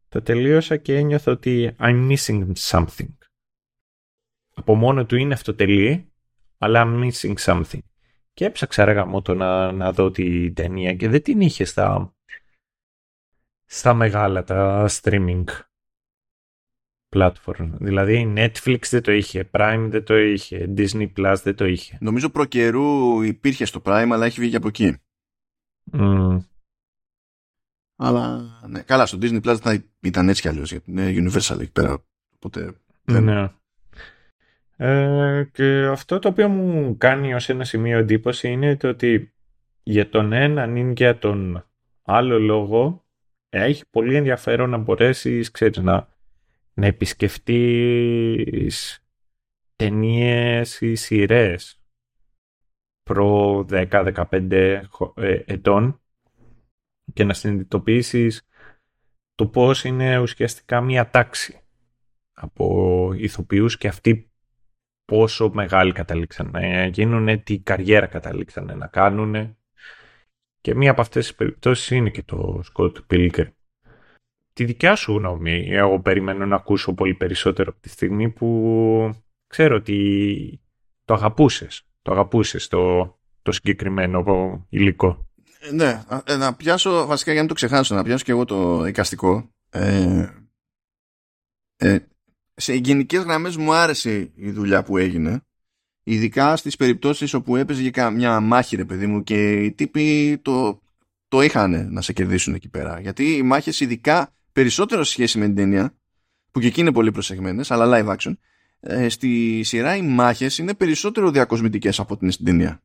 το 0.10 0.22
τελείωσα 0.22 0.78
και 0.78 0.96
ένιωθα 0.96 1.32
ότι 1.32 1.76
I'm 1.80 2.12
missing 2.12 2.52
something. 2.58 3.18
Από 4.54 4.76
μόνο 4.76 5.06
του 5.06 5.16
είναι 5.16 5.34
αυτοτελή, 5.34 6.13
αλλά 6.64 6.84
I'm 6.86 7.12
missing 7.12 7.36
something. 7.38 7.80
Και 8.34 8.46
έψαξα 8.46 8.86
ρε 8.86 9.04
το 9.24 9.34
να, 9.34 9.72
να 9.72 9.92
δω 9.92 10.12
την 10.12 10.54
ταινία 10.54 10.96
και 10.96 11.10
δεν 11.10 11.24
την 11.24 11.42
είχε 11.42 11.66
στα, 11.66 12.16
στα 13.66 13.94
μεγάλα 13.94 14.44
τα 14.44 14.90
streaming 14.90 15.44
platform. 17.16 17.70
Δηλαδή 17.80 18.34
Netflix 18.38 18.80
δεν 18.90 19.02
το 19.02 19.12
είχε, 19.12 19.50
Prime 19.52 19.88
δεν 19.90 20.04
το 20.04 20.18
είχε, 20.18 20.74
Disney 20.78 21.14
Plus 21.18 21.36
δεν 21.44 21.56
το 21.56 21.66
είχε. 21.66 21.98
Νομίζω 22.02 22.30
προ 22.30 22.46
καιρού 22.46 23.22
υπήρχε 23.22 23.66
στο 23.66 23.82
Prime 23.86 24.10
αλλά 24.12 24.26
έχει 24.26 24.40
βγει 24.40 24.56
από 24.56 24.68
εκεί. 24.68 24.98
Mm. 25.92 26.38
Αλλά 27.96 28.42
ναι, 28.68 28.82
καλά 28.82 29.06
στο 29.06 29.18
Disney 29.22 29.42
Plus 29.42 29.58
θα 29.62 29.84
ήταν 30.00 30.30
έτσι 30.30 30.42
κι 30.42 30.48
αλλιώς 30.48 30.72
γιατί 30.72 30.92
είναι 30.92 31.14
Universal 31.16 31.60
εκεί 31.60 31.72
πέρα. 31.72 32.06
Οπότε, 32.36 32.74
ναι. 33.04 33.52
Ε, 34.84 35.50
και 35.52 35.86
αυτό 35.86 36.20
το 36.20 36.28
οποίο 36.28 36.50
μου 36.50 36.98
κάνει 36.98 37.34
ως 37.34 37.50
ένα 37.50 37.64
σημείο 37.64 37.98
εντύπωση 37.98 38.52
είναι 38.52 38.78
το 38.78 38.88
ότι 38.88 39.34
για 39.84 40.10
τον 40.10 40.34
έναν 40.34 40.76
ή 40.76 40.94
για 40.96 41.18
τον 41.18 41.66
άλλο 42.02 42.40
λόγο 42.40 43.06
έχει 43.50 43.84
πολύ 43.90 44.16
ενδιαφέρον 44.16 44.70
να 44.70 44.78
μπορέσεις 44.78 45.52
ξέρεις, 45.52 45.78
να, 45.78 46.08
να 46.74 46.86
επισκεφτείς 46.86 47.88
ταινίες 49.76 50.82
ή 50.82 50.96
σειρές 50.96 51.82
προ 53.04 53.66
10-15 53.70 54.52
ε, 55.16 55.42
ετών 55.46 56.02
και 57.14 57.24
να 57.24 57.34
συνειδητοποιήσεις 57.34 58.48
το 59.36 59.48
πώς 59.48 59.84
είναι 59.84 60.20
ουσιαστικά 60.20 60.82
μία 60.82 61.10
τάξη 61.10 61.62
από 62.34 63.10
ηθοποιούς 63.14 63.78
και 63.78 63.88
αυτοί 63.88 64.28
πόσο 65.06 65.52
μεγάλοι 65.54 65.92
καταλήξαν 65.92 66.50
να 66.54 66.86
γίνουν, 66.86 67.44
τι 67.44 67.60
καριέρα 67.60 68.06
καταλήξαν 68.06 68.78
να 68.78 68.88
κάνουν. 68.88 69.58
Και 70.62 70.76
μία 70.76 70.92
από 70.92 71.02
αυτές 71.02 71.26
τις 71.28 71.36
περιπτώσεις 71.36 71.92
είναι 71.92 72.10
και 72.10 72.24
το 72.24 72.64
Scott 72.74 72.94
Pilgrim. 73.10 73.48
Τη 74.54 74.66
δικιά 74.66 74.96
σου 74.96 75.18
γνώμη, 75.18 75.68
εγώ 75.70 76.00
περιμένω 76.00 76.46
να 76.46 76.56
ακούσω 76.56 76.94
πολύ 76.94 77.14
περισσότερο 77.14 77.72
από 77.72 77.82
τη 77.82 77.90
στιγμή 77.90 78.30
που 78.30 79.16
ξέρω 79.48 79.76
ότι 79.76 80.62
το 81.06 81.14
αγαπούσες. 81.14 81.88
Το 82.02 82.12
αγαπούσες 82.12 82.68
το, 82.68 83.16
το 83.42 83.52
συγκεκριμένο 83.52 84.66
υλικό. 84.70 85.28
Ε, 85.60 85.72
ναι, 85.72 86.04
ε, 86.26 86.36
να 86.36 86.56
πιάσω, 86.56 87.06
βασικά 87.06 87.32
για 87.32 87.42
να 87.42 87.48
το 87.48 87.54
ξεχάσω, 87.54 87.96
να 87.96 88.04
πιάσω 88.04 88.24
και 88.24 88.32
εγώ 88.32 88.46
το 88.46 88.86
εικαστικό. 88.86 89.50
Ε, 89.70 90.28
ε, 91.76 92.00
σε 92.56 92.74
γενικές 92.74 93.24
γραμμές 93.24 93.58
μου 93.58 93.74
άρεσε 93.74 94.32
η 94.36 94.52
δουλειά 94.52 94.84
που 94.84 94.98
έγινε. 94.98 95.42
Ειδικά 96.04 96.56
στις 96.56 96.76
περιπτώσεις 96.76 97.34
όπου 97.34 97.56
έπαιζε 97.56 97.82
για 97.82 98.10
μια 98.10 98.40
μάχη 98.40 98.76
ρε 98.76 98.86
παιδί 98.86 99.08
μου 99.08 99.24
και 99.24 99.52
οι 99.64 99.72
τύποι 99.72 100.38
το, 100.42 100.82
το 101.28 101.42
είχαν 101.42 101.94
να 101.94 102.02
σε 102.02 102.14
κερδίσουν 102.14 102.54
εκεί 102.54 102.70
πέρα. 102.70 103.00
Γιατί 103.00 103.36
οι 103.36 103.44
μάχες 103.44 103.80
ειδικά 103.80 104.36
περισσότερο 104.54 105.04
σε 105.04 105.12
σχέση 105.12 105.38
με 105.38 105.46
την 105.46 105.56
ταινία 105.56 105.96
που 106.52 106.60
και 106.60 106.68
εκεί 106.68 106.82
είναι 106.82 106.92
πολύ 106.92 107.12
προσεγμένες 107.12 107.72
αλλά 107.72 107.88
live 107.90 108.16
action 108.16 108.34
ε, 108.80 109.10
στη 109.10 109.62
σειρά 109.64 109.96
οι 109.96 110.02
μάχες 110.02 110.58
είναι 110.58 110.74
περισσότερο 110.74 111.32
διακοσμητικές 111.32 112.00
από 112.00 112.18
την 112.18 112.32
στην 112.32 112.46
ταινία. 112.46 112.84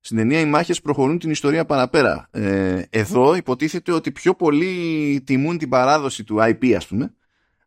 Στην 0.00 0.16
ταινία 0.16 0.40
οι 0.40 0.44
μάχες 0.44 0.80
προχωρούν 0.80 1.18
την 1.18 1.30
ιστορία 1.30 1.64
παραπέρα. 1.64 2.28
Ε, 2.30 2.82
εδώ 2.90 3.34
υποτίθεται 3.34 3.92
ότι 3.92 4.12
πιο 4.12 4.34
πολύ 4.34 5.22
τιμούν 5.26 5.58
την 5.58 5.68
παράδοση 5.68 6.24
του 6.24 6.36
IP 6.40 6.72
ας 6.72 6.86
πούμε 6.86 7.14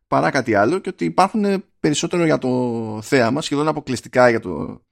παρά 0.06 0.30
κάτι 0.30 0.54
άλλο 0.54 0.78
και 0.78 0.88
ότι 0.88 1.04
υπάρχουν 1.04 1.64
περισσότερο 1.80 2.24
για 2.24 2.38
το 2.38 3.00
θέαμα, 3.02 3.40
σχεδόν 3.42 3.68
αποκλειστικά 3.68 4.30
για 4.30 4.40
το, 4.40 4.82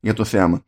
για 0.00 0.14
το 0.14 0.24
θέαμα. 0.24 0.64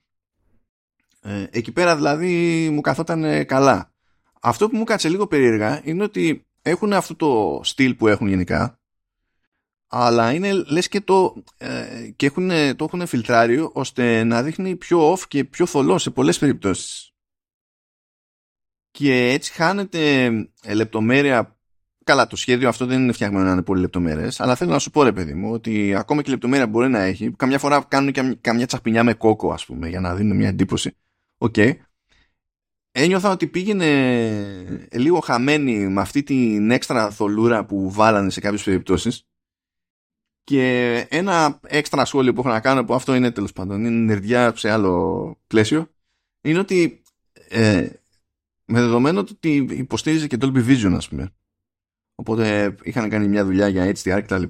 Ε, 1.20 1.46
εκεί 1.50 1.72
πέρα 1.72 1.96
δηλαδή 1.96 2.68
μου 2.70 2.80
καθόταν 2.80 3.46
καλά. 3.46 3.92
Αυτό 4.40 4.68
που 4.68 4.76
μου 4.76 4.84
κάτσε 4.84 5.08
λίγο 5.08 5.26
περίεργα 5.26 5.80
είναι 5.84 6.02
ότι 6.02 6.46
έχουν 6.62 6.92
αυτό 6.92 7.14
το 7.14 7.60
στυλ 7.64 7.94
που 7.94 8.08
έχουν 8.08 8.28
γενικά 8.28 8.78
αλλά 9.96 10.32
είναι 10.32 10.52
λες 10.52 10.88
και 10.88 11.00
το, 11.00 11.42
ε, 11.56 12.10
και 12.16 12.26
έχουν, 12.26 12.48
το 12.76 12.84
έχουν 12.84 13.06
φιλτράριο 13.06 13.70
ώστε 13.74 14.24
να 14.24 14.42
δείχνει 14.42 14.76
πιο 14.76 15.12
off 15.12 15.20
και 15.28 15.44
πιο 15.44 15.66
θολό 15.66 15.98
σε 15.98 16.10
πολλές 16.10 16.38
περιπτώσεις. 16.38 17.12
Και 18.90 19.28
έτσι 19.28 19.52
χάνεται 19.52 20.30
λεπτομέρεια 20.72 21.53
καλά, 22.04 22.26
το 22.26 22.36
σχέδιο 22.36 22.68
αυτό 22.68 22.86
δεν 22.86 23.02
είναι 23.02 23.12
φτιαγμένο 23.12 23.44
να 23.44 23.52
είναι 23.52 23.62
πολύ 23.62 23.80
λεπτομέρειε, 23.80 24.28
αλλά 24.36 24.54
θέλω 24.54 24.70
να 24.70 24.78
σου 24.78 24.90
πω, 24.90 25.02
ρε 25.02 25.12
παιδί 25.12 25.34
μου, 25.34 25.52
ότι 25.52 25.94
ακόμα 25.94 26.22
και 26.22 26.30
λεπτομέρεια 26.30 26.66
μπορεί 26.66 26.88
να 26.88 27.00
έχει. 27.00 27.30
Καμιά 27.30 27.58
φορά 27.58 27.84
κάνουν 27.88 28.12
και 28.12 28.38
καμιά 28.40 28.66
τσαχπινιά 28.66 29.04
με 29.04 29.14
κόκο, 29.14 29.52
ας 29.52 29.66
πούμε, 29.66 29.88
για 29.88 30.00
να 30.00 30.14
δίνουν 30.14 30.36
μια 30.36 30.48
εντύπωση. 30.48 30.96
Οκέι. 31.38 31.54
Okay. 31.56 31.72
Ένιωθα 32.96 33.30
ότι 33.30 33.46
πήγαινε 33.46 33.88
λίγο 34.92 35.20
χαμένη 35.20 35.88
με 35.88 36.00
αυτή 36.00 36.22
την 36.22 36.70
έξτρα 36.70 37.10
θολούρα 37.10 37.64
που 37.64 37.90
βάλανε 37.90 38.30
σε 38.30 38.40
κάποιες 38.40 38.62
περιπτώσεις. 38.62 39.26
Και 40.44 40.96
ένα 41.10 41.60
έξτρα 41.66 42.04
σχόλιο 42.04 42.32
που 42.32 42.40
έχω 42.40 42.48
να 42.48 42.60
κάνω, 42.60 42.84
που 42.84 42.94
αυτό 42.94 43.14
είναι 43.14 43.30
τέλος 43.30 43.52
πάντων, 43.52 43.84
είναι 43.84 44.04
νερντιά 44.04 44.56
σε 44.56 44.70
άλλο 44.70 45.36
πλαίσιο, 45.46 45.88
είναι 46.40 46.58
ότι 46.58 47.02
ε, 47.48 47.88
με 48.64 48.80
δεδομένο 48.80 49.20
ότι 49.20 49.66
υποστήριζε 49.70 50.26
και 50.26 50.36
Dolby 50.40 50.66
Vision, 50.68 50.92
ας 50.96 51.08
πούμε, 51.08 51.32
Οπότε 52.14 52.74
είχαν 52.82 53.08
κάνει 53.08 53.28
μια 53.28 53.44
δουλειά 53.44 53.68
για 53.68 53.92
HDR 53.94 54.20
κτλ. 54.22 54.42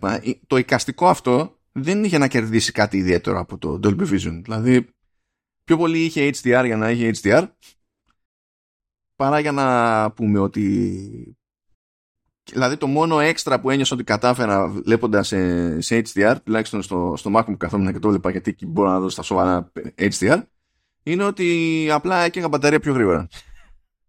Το 0.47 0.57
εικαστικό 0.57 1.09
αυτό 1.09 1.59
δεν 1.73 2.05
είχε 2.05 2.19
να 2.19 2.29
κερδίσει 2.29 2.73
κάτι 2.73 2.97
ιδιαίτερο 2.97 3.39
από 3.39 3.59
το 3.59 3.81
Dolby 3.83 4.09
Vision. 4.09 4.41
Δηλαδή, 4.43 4.89
πιο 5.65 5.77
πολύ 5.77 6.05
είχε 6.05 6.29
HDR 6.29 6.63
για 6.65 6.77
να 6.77 6.91
είχε 6.91 7.11
HDR, 7.23 7.49
παρά 9.17 9.39
για 9.39 9.53
να 9.53 10.11
πούμε 10.11 10.39
ότι. 10.39 11.37
Δηλαδή, 12.51 12.77
το 12.77 12.87
μόνο 12.87 13.21
έξτρα 13.21 13.61
που 13.61 13.71
ένιωσα 13.71 13.95
ότι 13.95 14.05
κατάφερα 14.05 14.69
βλέποντας 14.69 15.27
σε, 15.27 15.81
σε 15.81 16.03
HDR, 16.05 16.37
τουλάχιστον 16.45 16.83
στο, 16.83 17.15
στο 17.17 17.31
Mac 17.37 17.45
μου 17.47 17.57
καθόμουν 17.57 17.93
και 17.93 17.99
το 17.99 18.09
βλέπα 18.09 18.31
γιατί 18.31 18.51
εκεί 18.51 18.67
μπορώ 18.67 18.91
να 18.91 19.01
δω 19.01 19.09
στα 19.09 19.23
σοβαρά 19.23 19.73
HDR, 19.97 20.43
είναι 21.03 21.25
ότι 21.25 21.89
απλά 21.91 22.21
έκαιγα 22.21 22.49
μπαταρία 22.49 22.81
πιο 22.81 22.93
γρήγορα. 22.93 23.29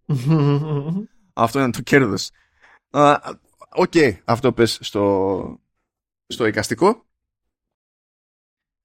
Αυτό 1.33 1.59
είναι 1.59 1.71
το 1.71 1.81
κέρδος. 1.81 2.31
OK, 3.75 3.91
okay, 3.93 4.17
αυτό 4.25 4.53
πες 4.53 4.77
στο, 4.81 5.59
στο 6.27 6.45
εικαστικό. 6.45 7.05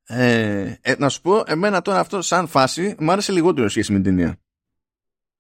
Ε, 0.07 0.76
ε, 0.80 0.95
να 0.99 1.09
σου 1.09 1.20
πω, 1.20 1.43
εμένα 1.47 1.82
τώρα 1.82 1.99
αυτό 1.99 2.22
σαν 2.22 2.47
φάση 2.47 2.95
μου 2.99 3.12
άρεσε 3.12 3.32
λιγότερο 3.32 3.68
σχέση 3.68 3.93
με 3.93 4.01
την 4.01 4.16
ταινία. 4.16 4.41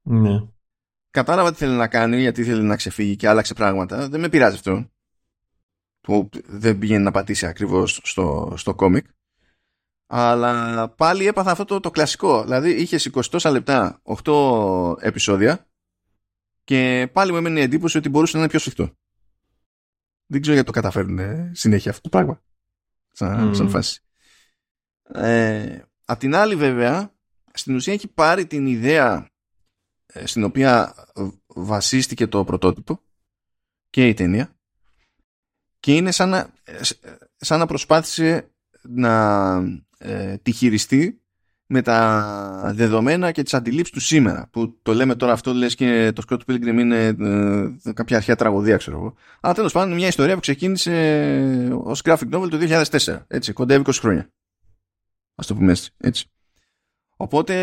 Ναι. 0.02 0.46
Κατάλαβα 1.10 1.50
τι 1.50 1.56
θέλει 1.56 1.76
να 1.76 1.88
κάνει, 1.88 2.20
γιατί 2.20 2.44
θέλει 2.44 2.62
να 2.62 2.76
ξεφύγει 2.76 3.16
και 3.16 3.28
άλλαξε 3.28 3.54
πράγματα. 3.54 4.08
Δεν 4.08 4.20
με 4.20 4.28
πειράζει 4.28 4.54
αυτό. 4.54 4.90
Που 6.00 6.28
δεν 6.46 6.78
πήγαινε 6.78 7.04
να 7.04 7.10
πατήσει 7.10 7.46
ακριβώς 7.46 8.00
στο, 8.02 8.54
στο 8.56 8.74
κόμικ. 8.74 9.06
Αλλά 10.06 10.88
πάλι 10.88 11.26
έπαθα 11.26 11.50
αυτό 11.50 11.64
το, 11.64 11.80
το 11.80 11.90
κλασικό. 11.90 12.42
Δηλαδή 12.42 12.70
είχες 12.70 13.10
20 13.12 13.50
λεπτά, 13.50 14.00
8 14.24 14.94
επεισόδια 15.00 15.70
και 16.64 17.10
πάλι 17.12 17.30
μου 17.30 17.36
έμενε 17.36 17.60
η 17.60 17.62
εντύπωση 17.62 17.98
ότι 17.98 18.08
μπορούσε 18.08 18.32
να 18.36 18.42
είναι 18.42 18.50
πιο 18.50 18.58
σφιχτό. 18.58 18.94
Δεν 20.30 20.40
ξέρω 20.40 20.54
γιατί 20.54 20.72
το 20.72 20.80
καταφέρνουν 20.80 21.50
συνέχεια 21.54 21.90
αυτό 21.90 22.02
το 22.02 22.08
πράγμα. 22.08 22.42
Σαν, 23.12 23.54
σαν 23.54 23.68
φάση. 23.68 24.00
Ε, 25.12 25.82
απ' 26.04 26.18
την 26.18 26.34
άλλη 26.34 26.56
βέβαια, 26.56 27.12
στην 27.52 27.74
ουσία 27.74 27.92
έχει 27.92 28.08
πάρει 28.08 28.46
την 28.46 28.66
ιδέα 28.66 29.30
ε, 30.06 30.26
στην 30.26 30.44
οποία 30.44 30.94
βασίστηκε 31.46 32.26
το 32.26 32.44
πρωτότυπο 32.44 33.00
και 33.90 34.08
η 34.08 34.14
ταινία 34.14 34.54
και 35.80 35.96
είναι 35.96 36.10
σαν 36.10 36.28
να, 36.28 36.54
ε, 36.64 36.80
σαν 37.36 37.58
να 37.58 37.66
προσπάθησε 37.66 38.50
να 38.82 39.54
ε, 39.98 40.36
τη 40.36 40.52
χειριστεί 40.52 41.19
με 41.72 41.82
τα 41.82 42.72
δεδομένα 42.74 43.32
και 43.32 43.42
τις 43.42 43.54
αντιλήψεις 43.54 43.94
του 43.94 44.00
σήμερα 44.00 44.48
που 44.50 44.78
το 44.82 44.94
λέμε 44.94 45.14
τώρα 45.14 45.32
αυτό 45.32 45.54
λες 45.54 45.74
και 45.74 46.12
το 46.14 46.22
Scott 46.28 46.38
Pilgrim 46.46 46.78
είναι 46.78 47.06
ε, 47.84 47.92
κάποια 47.92 48.16
αρχαία 48.16 48.36
τραγωδία 48.36 48.76
ξέρω 48.76 48.96
εγώ 48.96 49.14
αλλά 49.40 49.54
τέλος 49.54 49.72
πάντων 49.72 49.94
μια 49.94 50.06
ιστορία 50.06 50.34
που 50.34 50.40
ξεκίνησε 50.40 51.68
ως 51.82 52.02
graphic 52.04 52.30
novel 52.32 52.48
το 52.50 52.84
2004 52.90 53.18
έτσι 53.26 53.52
κοντά 53.52 53.82
20 53.84 53.92
χρόνια 53.92 54.30
ας 55.34 55.46
το 55.46 55.54
πούμε 55.54 55.70
έτσι, 55.72 55.90
έτσι. 55.96 56.30
οπότε 57.16 57.54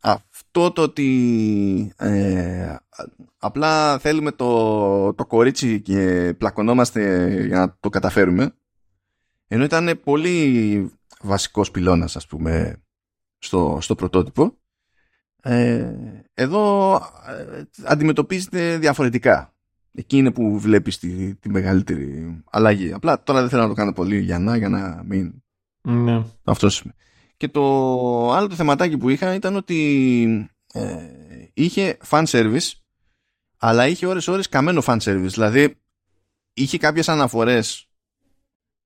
αυτό 0.00 0.70
το 0.70 0.82
ότι 0.82 1.92
ε, 1.96 2.76
απλά 3.38 3.98
θέλουμε 3.98 4.32
το, 4.32 5.14
το 5.14 5.26
κορίτσι 5.26 5.80
και 5.80 6.34
πλακωνόμαστε 6.38 7.28
για 7.46 7.58
να 7.58 7.76
το 7.80 7.88
καταφέρουμε 7.88 8.54
ενώ 9.48 9.64
ήταν 9.64 10.00
πολύ 10.04 10.90
βασικός 11.20 11.70
πυλώνας 11.70 12.16
ας 12.16 12.26
πούμε 12.26 12.80
στο, 13.38 13.78
στο 13.80 13.94
πρωτότυπο. 13.94 14.58
Ε, 15.42 15.92
εδώ 16.34 16.94
ε, 17.26 17.62
αντιμετωπίζεται 17.84 18.78
διαφορετικά. 18.78 19.54
Εκεί 19.92 20.16
είναι 20.16 20.30
που 20.30 20.58
βλέπεις 20.58 20.98
τη, 20.98 21.34
τη 21.34 21.50
μεγαλύτερη 21.50 22.42
αλλαγή. 22.50 22.92
Απλά 22.92 23.22
τώρα 23.22 23.40
δεν 23.40 23.48
θέλω 23.48 23.62
να 23.62 23.68
το 23.68 23.74
κάνω 23.74 23.92
πολύ 23.92 24.18
για 24.18 24.38
να, 24.38 24.56
για 24.56 24.68
να 24.68 25.02
μην... 25.06 25.42
Ναι. 25.82 26.24
Αυτός. 26.44 26.84
Και 27.36 27.48
το 27.48 27.62
άλλο 28.32 28.48
το 28.48 28.54
θεματάκι 28.54 28.96
που 28.96 29.08
είχα 29.08 29.34
ήταν 29.34 29.56
ότι 29.56 30.50
ε, 30.72 30.96
είχε 31.54 31.96
fan 32.08 32.24
service 32.24 32.70
αλλά 33.58 33.86
είχε 33.86 34.06
ώρες 34.06 34.28
ώρες 34.28 34.48
καμένο 34.48 34.82
fan 34.86 34.98
service. 34.98 35.28
Δηλαδή 35.28 35.74
είχε 36.52 36.78
κάποιες 36.78 37.08
αναφορές 37.08 37.88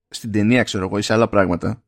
στην 0.08 0.32
ταινία 0.32 0.62
ξέρω 0.62 0.84
εγώ 0.84 0.98
ή 0.98 1.02
σε 1.02 1.12
άλλα 1.12 1.28
πράγματα 1.28 1.82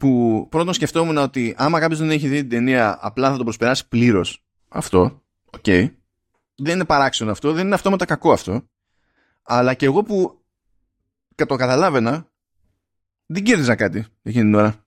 που 0.00 0.46
πρώτον 0.50 0.74
σκεφτόμουν 0.74 1.16
ότι 1.16 1.54
άμα 1.58 1.80
κάποιος 1.80 1.98
δεν 1.98 2.10
έχει 2.10 2.28
δει 2.28 2.40
την 2.40 2.48
ταινία, 2.48 2.98
απλά 3.00 3.30
θα 3.30 3.36
το 3.36 3.44
προσπεράσει 3.44 3.88
πλήρως 3.88 4.44
αυτό. 4.68 5.22
OK. 5.44 5.62
Okay. 5.66 5.90
Δεν 6.54 6.74
είναι 6.74 6.84
παράξενο 6.84 7.30
αυτό, 7.30 7.52
δεν 7.52 7.66
είναι 7.66 7.74
αυτόματα 7.74 8.04
κακό 8.04 8.32
αυτό. 8.32 8.62
Αλλά 9.42 9.74
και 9.74 9.86
εγώ 9.86 10.02
που 10.02 10.44
το 11.46 11.56
καταλάβαινα, 11.56 12.30
δεν 13.26 13.42
κέρδιζα 13.42 13.74
κάτι 13.74 14.06
εκείνη 14.22 14.44
την 14.44 14.54
ώρα. 14.54 14.84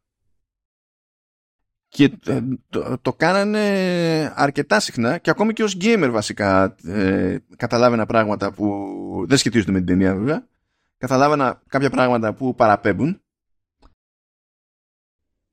Και 1.88 2.18
ε, 2.26 2.42
το, 2.70 2.98
το, 3.02 3.14
κάνανε 3.14 3.62
αρκετά 4.36 4.80
συχνά 4.80 5.18
και 5.18 5.30
ακόμη 5.30 5.54
και 5.54 5.64
ως 5.64 5.78
gamer 5.82 6.10
βασικά 6.12 6.76
ε, 6.84 7.38
καταλάβαινα 7.56 8.06
πράγματα 8.06 8.52
που 8.52 9.26
δεν 9.28 9.38
σχετίζονται 9.38 9.72
με 9.72 9.78
την 9.78 9.88
ταινία 9.88 10.16
βέβαια. 10.16 10.48
Καταλάβαινα 10.98 11.62
κάποια 11.68 11.90
πράγματα 11.90 12.34
που 12.34 12.56
παραπέμπουν 12.56 13.23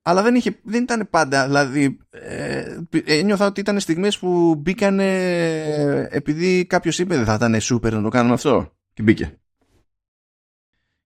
αλλά 0.03 0.22
δεν, 0.22 0.34
είχε, 0.34 0.61
δεν 0.62 0.82
ήταν 0.82 1.09
πάντα. 1.11 1.46
Δηλαδή, 1.46 1.98
ε, 2.11 2.78
ένιωθα 3.05 3.46
ότι 3.46 3.61
ήταν 3.61 3.80
στιγμές 3.80 4.18
που 4.18 4.55
μπήκανε 4.55 5.09
επειδή 6.11 6.64
κάποιος 6.66 6.98
είπε 6.98 7.16
δεν 7.16 7.24
θα 7.24 7.34
ήταν 7.34 7.61
σούπερ 7.61 7.94
να 7.94 8.03
το 8.03 8.09
κάνουμε 8.09 8.34
αυτό. 8.34 8.72
Και 8.92 9.03
μπήκε. 9.03 9.38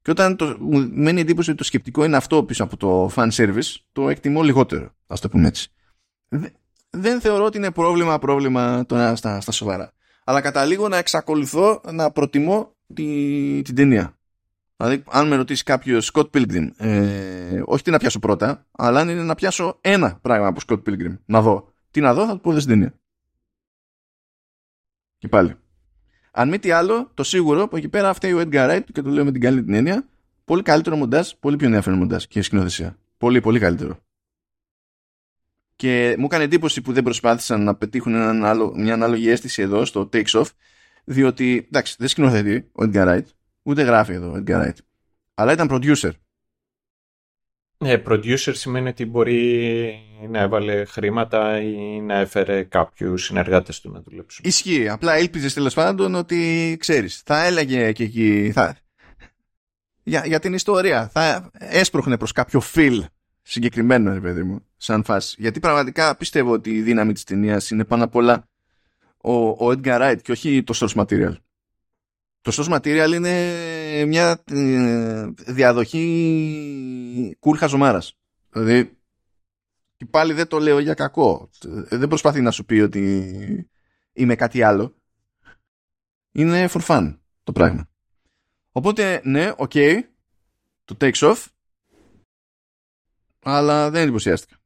Και 0.03 0.11
όταν 0.11 0.37
το, 0.37 0.57
μου 0.61 0.91
μένει 0.93 1.21
εντύπωση 1.21 1.51
ότι 1.51 1.59
το 1.59 1.65
σκεπτικό 1.65 2.05
είναι 2.05 2.17
αυτό 2.17 2.45
πίσω 2.45 2.65
από 2.65 2.77
το 2.77 3.11
fan 3.15 3.31
service, 3.31 3.75
το 3.93 4.09
εκτιμώ 4.09 4.43
λιγότερο. 4.43 4.95
Ας 5.07 5.21
το 5.21 5.29
πούμε 5.29 5.49
έτσι. 5.49 5.71
Δεν 6.91 7.21
θεωρώ 7.21 7.45
ότι 7.45 7.57
είναι 7.57 7.71
πρόβλημα 7.71 8.19
πρόβλημα 8.19 8.87
τώρα 8.87 9.17
στα, 9.17 9.41
στα 9.41 9.53
σοβαρά. 9.53 9.93
Αλλά 10.25 10.41
καταλήγω 10.41 10.89
να 10.89 10.97
εξακολουθώ 10.97 11.81
να 11.93 12.11
προτιμώ 12.11 12.75
τη, 12.95 13.63
την 13.63 13.75
ταινία. 13.75 14.19
Δηλαδή, 14.77 15.03
αν 15.11 15.29
με 15.29 15.37
ρωτήσει 15.37 15.63
κάποιος 15.63 16.11
Scott 16.15 16.31
Pilgrim, 16.31 16.69
ε, 16.77 17.63
όχι 17.65 17.83
τι 17.83 17.91
να 17.91 17.99
πιάσω 17.99 18.19
πρώτα, 18.19 18.67
αλλά 18.71 19.01
αν 19.01 19.09
είναι 19.09 19.23
να 19.23 19.35
πιάσω 19.35 19.79
ένα 19.81 20.19
πράγμα 20.23 20.47
από 20.47 20.61
Scott 20.67 20.83
Pilgrim, 20.83 21.19
να 21.25 21.43
δω. 21.43 21.73
Τι 21.91 22.01
να 22.01 22.15
δω, 22.15 22.27
θα 22.27 22.33
του 22.33 22.41
πω 22.41 22.51
δεν 22.51 22.61
στην 22.61 22.73
ταινία. 22.73 22.95
Και 25.19 25.29
πάλι. 25.29 25.55
Αν 26.31 26.49
μη 26.49 26.59
τι 26.59 26.71
άλλο, 26.71 27.11
το 27.15 27.23
σίγουρο 27.23 27.69
που 27.69 27.77
εκεί 27.77 27.89
πέρα 27.89 28.13
φταίει 28.13 28.33
ο 28.33 28.41
Edgar 28.41 28.71
Wright 28.71 28.85
και 28.93 29.03
το 29.03 29.11
λέω 29.11 29.25
με 29.25 29.33
την 29.33 29.41
καλή 29.41 29.65
την 29.65 29.75
έννοια, 29.75 30.09
πολύ 30.45 30.63
καλύτερο 30.63 30.97
μοντάζ, 30.97 31.31
πολύ 31.41 31.57
πιο 31.57 31.67
ενδιαφέρον 31.67 31.99
μοντάζ 31.99 32.25
και 32.25 32.43
σκηνοθεσία. 32.43 32.99
Πολύ, 33.19 33.41
πολύ 33.41 33.59
καλύτερο. 33.59 33.99
Και 35.77 36.15
μου 36.19 36.25
έκανε 36.25 36.45
εντύπωση 36.45 36.81
που 36.81 36.93
δεν 36.93 37.03
προσπάθησαν 37.03 37.65
να 37.65 37.75
πετύχουν 37.75 38.15
έναν 38.15 38.45
άλλο, 38.45 38.73
μια 38.77 38.95
ανάλογη 38.95 39.29
αίσθηση 39.29 39.63
εδώ 39.63 39.85
στο 39.85 40.09
Takes 40.13 40.31
Off, 40.31 40.49
διότι 41.05 41.67
εντάξει, 41.67 41.97
δεν 41.99 42.09
σκηνοθετεί 42.09 42.57
ο 42.57 42.83
Edgar 42.83 43.07
Wright, 43.07 43.25
Ούτε 43.67 43.83
γράφει 43.83 44.13
εδώ 44.13 44.31
ο 44.31 44.43
Edgar 44.47 44.63
Wright. 44.63 44.77
Αλλά 45.35 45.53
ήταν 45.53 45.69
producer. 45.71 46.11
Ναι, 47.79 48.03
producer 48.07 48.55
σημαίνει 48.55 48.89
ότι 48.89 49.05
μπορεί 49.05 49.99
να 50.29 50.41
έβαλε 50.41 50.85
χρήματα 50.85 51.61
ή 51.61 52.01
να 52.01 52.15
έφερε 52.15 52.63
κάποιους 52.63 53.25
συνεργάτες 53.25 53.81
του 53.81 53.91
να 53.91 54.01
δουλέψουν. 54.01 54.45
Ισχύει. 54.49 54.89
Απλά 54.89 55.19
ήλπιζες 55.19 55.55
τέλος 55.55 55.75
πάντων 55.75 56.15
ότι 56.15 56.77
ξέρεις. 56.81 57.23
Θα 57.25 57.45
έλεγε 57.45 57.93
και 57.93 58.03
εκεί. 58.03 58.51
Θα... 58.53 58.77
Για, 60.03 60.23
για 60.27 60.39
την 60.39 60.55
ιστορία. 60.55 61.09
Θα 61.09 61.51
έσπροχνε 61.53 62.17
προς 62.17 62.33
κάποιο 62.33 62.61
φιλ 62.61 63.05
συγκεκριμένο, 63.43 64.13
ρε 64.13 64.21
παιδί 64.21 64.43
μου, 64.43 64.67
σαν 64.77 65.05
φάση. 65.05 65.37
Γιατί 65.39 65.61
πραγματικά 65.61 66.17
πιστεύω 66.17 66.53
ότι 66.53 66.71
η 66.71 66.83
δύναμη 66.83 67.13
της 67.13 67.25
ταινίας 67.25 67.71
είναι 67.71 67.85
πάνω 67.85 68.05
απ' 68.05 68.15
όλα 68.15 68.49
ο, 69.17 69.33
ο 69.49 69.57
Edgar 69.61 70.01
Wright 70.01 70.19
και 70.23 70.33
όχι 70.33 70.63
το 70.63 70.75
source 70.77 71.05
material. 71.05 71.35
Το 72.45 72.53
source 72.55 72.79
material 72.79 73.13
είναι 73.15 74.05
μια 74.05 74.43
ε, 74.51 75.31
διαδοχή 75.37 77.37
κούρχας 77.39 77.71
ζωμάρας. 77.71 78.19
Δηλαδή, 78.51 78.99
και 79.97 80.07
πάλι 80.07 80.33
δεν 80.33 80.47
το 80.47 80.59
λέω 80.59 80.79
για 80.79 80.95
κακό. 80.95 81.51
Δεν 81.89 82.09
προσπαθεί 82.09 82.41
να 82.41 82.51
σου 82.51 82.65
πει 82.65 82.81
ότι 82.81 83.71
είμαι 84.13 84.35
κάτι 84.35 84.63
άλλο. 84.63 84.95
είναι 86.33 86.69
for 86.71 86.81
fun 86.87 87.19
το 87.43 87.53
πράγμα. 87.53 87.89
Οπότε, 88.73 89.21
ναι, 89.25 89.53
OK, 89.57 89.71
okay, 89.75 90.01
το 90.85 90.97
takes 91.01 91.19
off, 91.19 91.45
αλλά 93.43 93.91
δεν 93.91 94.03
εντυπωσιάστηκα. 94.03 94.57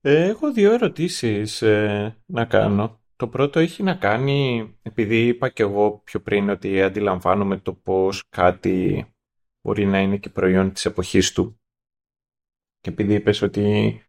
Ε, 0.00 0.24
έχω 0.24 0.52
δύο 0.52 0.72
ερωτήσεις 0.72 1.62
ε, 1.62 2.16
να 2.26 2.44
κάνω. 2.44 3.03
Το 3.24 3.30
πρώτο 3.30 3.58
έχει 3.58 3.82
να 3.82 3.94
κάνει, 3.94 4.68
επειδή 4.82 5.26
είπα 5.26 5.48
και 5.48 5.62
εγώ 5.62 6.00
πιο 6.04 6.20
πριν 6.20 6.48
ότι 6.48 6.82
αντιλαμβάνομαι 6.82 7.56
το 7.58 7.72
πώς 7.72 8.24
κάτι 8.28 9.06
μπορεί 9.62 9.86
να 9.86 10.00
είναι 10.00 10.16
και 10.16 10.28
προϊόν 10.28 10.72
της 10.72 10.84
εποχής 10.84 11.32
του. 11.32 11.60
Και 12.80 12.90
επειδή 12.90 13.14
είπες 13.14 13.42
ότι 13.42 14.00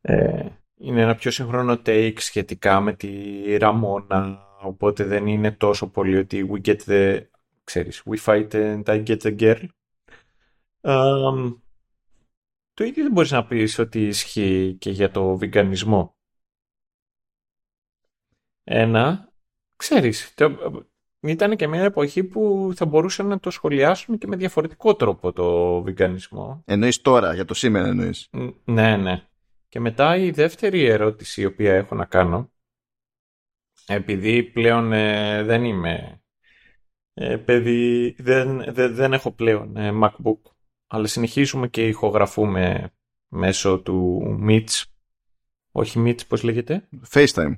ε, 0.00 0.48
είναι 0.74 1.00
ένα 1.00 1.14
πιο 1.14 1.30
σύγχρονο 1.30 1.72
take 1.86 2.14
σχετικά 2.16 2.80
με 2.80 2.92
τη 2.92 3.56
Ραμόνα, 3.56 4.46
οπότε 4.62 5.04
δεν 5.04 5.26
είναι 5.26 5.52
τόσο 5.52 5.90
πολύ 5.90 6.16
ότι 6.16 6.48
we 6.52 6.66
get 6.66 6.80
the, 6.86 7.26
ξέρεις, 7.64 8.02
we 8.06 8.16
fight 8.24 8.48
and 8.52 8.82
I 8.84 9.04
get 9.06 9.20
the 9.20 9.38
girl. 9.38 9.66
το 12.74 12.84
ίδιο 12.84 13.02
δεν 13.02 13.12
μπορείς 13.12 13.30
να 13.30 13.46
πεις 13.46 13.78
ότι 13.78 14.06
ισχύει 14.06 14.76
και 14.78 14.90
για 14.90 15.10
το 15.10 15.36
βιγκανισμό. 15.36 16.15
Ένα, 18.68 19.32
ξέρεις, 19.76 20.34
ήταν 21.20 21.56
και 21.56 21.66
μια 21.66 21.82
εποχή 21.82 22.24
που 22.24 22.72
θα 22.74 22.86
μπορούσαν 22.86 23.26
να 23.26 23.40
το 23.40 23.50
σχολιάσουν 23.50 24.18
και 24.18 24.26
με 24.26 24.36
διαφορετικό 24.36 24.94
τρόπο 24.94 25.32
το 25.32 25.82
βιγκανισμό. 25.82 26.62
Εννοείς 26.66 27.00
τώρα, 27.00 27.34
για 27.34 27.44
το 27.44 27.54
σήμερα 27.54 27.86
εννοείς. 27.86 28.30
Ναι, 28.64 28.96
ναι. 28.96 29.22
Και 29.68 29.80
μετά 29.80 30.16
η 30.16 30.30
δεύτερη 30.30 30.84
ερώτηση 30.84 31.40
η 31.40 31.44
οποία 31.44 31.74
έχω 31.74 31.94
να 31.94 32.04
κάνω, 32.04 32.52
επειδή 33.86 34.42
πλέον 34.42 34.92
ε, 34.92 35.42
δεν 35.42 35.64
είμαι 35.64 36.22
ε, 37.14 37.36
παιδί, 37.36 38.16
δεν, 38.18 38.74
δεν, 38.74 39.12
έχω 39.12 39.32
πλέον 39.32 39.76
ε, 39.76 39.92
MacBook, 40.02 40.40
αλλά 40.86 41.06
συνεχίζουμε 41.06 41.68
και 41.68 41.86
ηχογραφούμε 41.86 42.92
μέσω 43.28 43.80
του 43.80 44.22
Meets. 44.48 44.82
Όχι 45.70 46.02
Meets, 46.06 46.26
πώς 46.28 46.42
λέγεται; 46.42 46.88
FaceTime. 47.10 47.54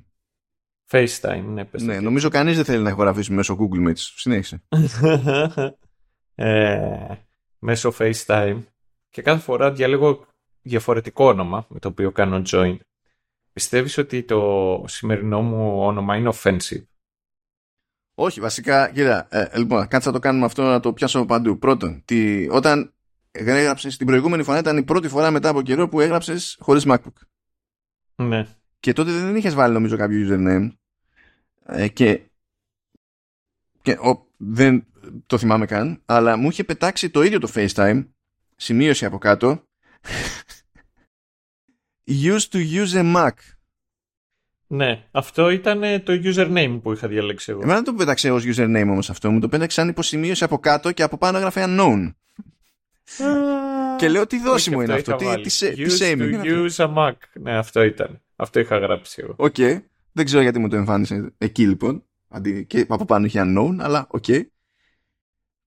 FaceTime, 0.91 1.43
ναι. 1.45 1.65
Πες 1.65 1.83
ναι, 1.83 1.99
νομίζω 1.99 2.29
κανείς 2.29 2.55
δεν 2.55 2.65
θέλει 2.65 2.83
να 2.83 2.89
ηχογραφήσει 2.89 3.33
μέσω 3.33 3.57
Google 3.59 3.87
Meets. 3.87 3.93
Συνέχισε. 3.95 4.63
ε, 6.35 7.15
μέσω 7.59 7.93
FaceTime. 7.99 8.63
Και 9.09 9.21
κάθε 9.21 9.41
φορά 9.41 9.71
διαλέγω 9.71 10.25
διαφορετικό 10.61 11.25
όνομα 11.25 11.65
με 11.69 11.79
το 11.79 11.87
οποίο 11.87 12.11
κάνω 12.11 12.41
join. 12.45 12.77
Πιστεύεις 13.53 13.97
ότι 13.97 14.23
το 14.23 14.83
σημερινό 14.87 15.41
μου 15.41 15.79
όνομα 15.81 16.15
είναι 16.15 16.31
offensive; 16.33 16.83
Όχι, 18.15 18.39
βασικά, 18.39 18.91
κοίτα, 18.91 19.27
ε, 19.31 19.57
λοιπόν, 19.57 19.87
κάτσε 19.87 20.07
να 20.07 20.13
το 20.13 20.19
κάνουμε 20.19 20.45
αυτό 20.45 20.63
να 20.63 20.79
το 20.79 20.93
πιάσω 20.93 21.25
παντού. 21.25 21.57
Πρώτον, 21.57 22.01
τι, 22.05 22.47
όταν 22.49 22.93
έγραψες 23.31 23.97
την 23.97 24.05
προηγούμενη 24.05 24.43
φορά 24.43 24.59
ήταν 24.59 24.77
η 24.77 24.83
πρώτη 24.83 25.07
φορά 25.07 25.31
μετά 25.31 25.49
από 25.49 25.61
καιρό 25.61 25.89
που 25.89 25.99
έγραψες 25.99 26.57
χωρίς 26.59 26.85
MacBook. 26.87 27.13
Ναι. 28.15 28.47
Και 28.79 28.93
τότε 28.93 29.11
δεν 29.11 29.35
είχες 29.35 29.53
βάλει 29.53 29.73
νομίζω 29.73 29.97
κάποιο 29.97 30.27
username 30.27 30.69
ε, 31.71 31.87
και, 31.87 32.21
και 33.81 33.91
ο, 33.91 34.27
δεν 34.37 34.85
το 35.25 35.37
θυμάμαι 35.37 35.65
καν, 35.65 36.01
αλλά 36.05 36.37
μου 36.37 36.49
είχε 36.49 36.63
πετάξει 36.63 37.09
το 37.09 37.23
ίδιο 37.23 37.39
το 37.39 37.51
FaceTime, 37.55 38.07
σημείωση 38.55 39.05
από 39.05 39.17
κάτω, 39.17 39.63
used 42.23 42.49
to 42.51 42.83
use 42.83 42.93
a 42.93 43.15
Mac. 43.15 43.31
Ναι, 44.71 45.03
αυτό 45.11 45.49
ήταν 45.49 46.03
το 46.03 46.13
username 46.23 46.79
που 46.83 46.93
είχα 46.93 47.07
διαλέξει 47.07 47.51
εγώ. 47.51 47.59
Εμένα 47.61 47.75
δεν 47.75 47.83
το 47.83 47.93
πέταξε 47.93 48.31
ως 48.31 48.43
username 48.45 48.87
όμως 48.89 49.09
αυτό, 49.09 49.31
μου 49.31 49.39
το 49.39 49.49
πέταξε 49.49 49.79
σαν 49.79 49.89
υποσημείωση 49.89 50.43
από 50.43 50.59
κάτω 50.59 50.91
και 50.91 51.03
από 51.03 51.17
πάνω 51.17 51.37
έγραφε 51.37 51.65
unknown. 51.67 52.13
και 53.97 54.09
λέω 54.09 54.27
τι 54.27 54.39
δόση 54.39 54.71
μου 54.71 54.81
είναι 54.81 54.93
αυτό, 54.93 55.15
τι, 55.15 55.41
τι, 55.41 55.73
τι 55.73 56.15
to 56.17 56.43
use 56.43 56.85
a 56.85 56.93
Mac. 56.95 57.13
Ναι, 57.33 57.57
αυτό 57.57 57.83
ήταν. 57.83 58.21
Αυτό 58.35 58.59
είχα 58.59 58.77
γράψει 58.77 59.21
εγώ. 59.23 59.33
OK. 59.37 59.55
Okay. 59.57 59.79
Δεν 60.19 60.27
ξέρω 60.27 60.43
γιατί 60.43 60.59
μου 60.59 60.67
το 60.67 60.75
εμφάνισε 60.75 61.33
εκεί 61.37 61.67
λοιπόν. 61.67 62.03
Αντί, 62.27 62.65
και 62.65 62.85
από 62.87 63.05
πάνω 63.05 63.25
είχε 63.25 63.41
unknown, 63.45 63.75
αλλά 63.79 64.07
OK. 64.09 64.23
Okay. 64.27 64.41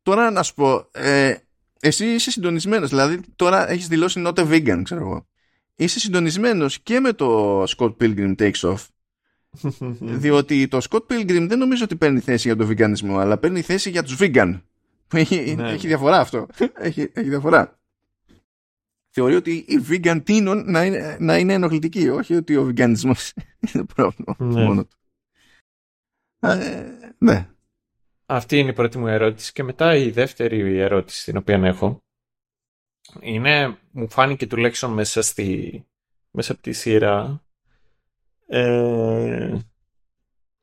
Τώρα 0.03 0.31
να 0.31 0.43
σου 0.43 0.55
πω, 0.55 0.89
ε, 0.93 1.35
εσύ 1.81 2.07
είσαι 2.07 2.31
συντονισμένος. 2.31 2.89
Δηλαδή 2.89 3.21
τώρα 3.37 3.71
έχεις 3.71 3.89
δηλώσει 3.89 4.23
not 4.27 4.35
a 4.35 4.49
vegan, 4.53 4.81
ξέρω 4.83 5.01
εγώ. 5.01 5.27
Είσαι 5.75 6.01
συντονισμένος 6.01 6.81
και 6.81 7.01
με 7.01 7.13
το 7.13 7.63
Scott 7.63 7.97
Pilgrim 8.01 8.35
Takes 8.37 8.61
Off. 8.61 8.87
διότι 10.23 10.69
το 10.69 10.79
Scott 10.91 11.07
Pilgrim 11.07 11.47
δεν 11.49 11.59
νομίζω 11.59 11.85
ότι 11.85 11.97
παίρνει 11.97 12.21
θέση 12.21 12.47
για 12.49 12.57
τον 12.57 12.67
βιγκανισμό, 12.67 13.19
αλλά 13.19 13.39
παίρνει 13.39 13.61
θέση 13.61 13.91
για 13.91 14.03
τους 14.03 14.17
vegan. 14.21 14.61
Έχει, 15.13 15.55
ναι. 15.55 15.71
έχει 15.71 15.87
διαφορά 15.87 16.19
αυτό. 16.19 16.47
έχει, 16.75 17.11
έχει 17.13 17.29
διαφορά 17.29 17.82
θεωρεί 19.15 19.35
ότι 19.35 19.53
η 19.53 19.85
vegan 19.89 20.21
τίνων 20.25 20.71
να 20.71 20.85
είναι, 20.85 21.17
να 21.21 21.39
είναι 21.39 21.53
ενοχλητική, 21.53 22.09
όχι 22.09 22.35
ότι 22.35 22.57
ο 22.57 22.65
βιγκανισμός 22.65 23.33
είναι 23.75 23.85
πρόβλημα 23.95 24.37
ναι. 24.39 24.65
μόνο 24.65 24.85
του. 24.85 24.97
Ε, 26.41 27.15
ναι. 27.19 27.49
Αυτή 28.27 28.59
είναι 28.59 28.71
η 28.71 28.75
πρώτη 28.75 28.99
μου 28.99 29.07
ερώτηση 29.07 29.53
και 29.53 29.63
μετά 29.63 29.97
η 29.97 30.11
δεύτερη 30.11 30.79
ερώτηση 30.79 31.25
την 31.25 31.37
οποία 31.37 31.55
έχω 31.55 32.03
είναι, 33.21 33.79
μου 33.91 34.11
φάνηκε 34.11 34.47
τουλάχιστον 34.47 34.93
μέσα, 34.93 35.23
στη, 35.23 35.85
μέσα 36.31 36.53
από 36.53 36.63
τη 36.63 36.73
σειρά 36.73 37.45
ε, 38.47 39.59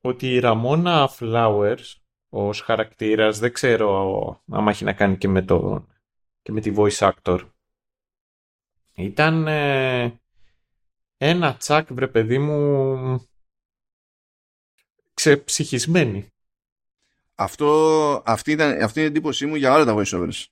ότι 0.02 0.28
η 0.28 0.40
Ραμόνα 0.40 1.10
Flowers 1.20 1.96
ως 2.30 2.62
χαρακτήρας 2.62 3.40
δεν 3.40 3.54
ξέρω 3.54 4.44
αν 4.52 4.68
έχει 4.68 4.84
να 4.84 4.94
κάνει 4.94 5.18
και 5.18 5.28
με, 5.28 5.42
το, 5.42 5.88
και 6.42 6.52
με 6.52 6.62
τη 6.62 6.74
voice 6.76 7.12
actor 7.12 7.50
ήταν 9.00 9.48
ε, 9.48 10.20
ένα 11.18 11.56
τσάκ, 11.56 11.94
βρε 11.94 12.08
παιδί 12.08 12.40
μου, 12.40 13.28
ξεψυχισμένη. 15.14 16.28
Αυτό, 17.36 18.24
αυτή, 18.26 18.52
ήταν, 18.52 18.82
αυτή 18.84 19.00
είναι 19.00 19.08
η 19.08 19.12
εντύπωσή 19.12 19.46
μου 19.46 19.56
για 19.56 19.74
όλα 19.74 19.86
τα 19.86 19.96
voiceovers. 19.98 20.46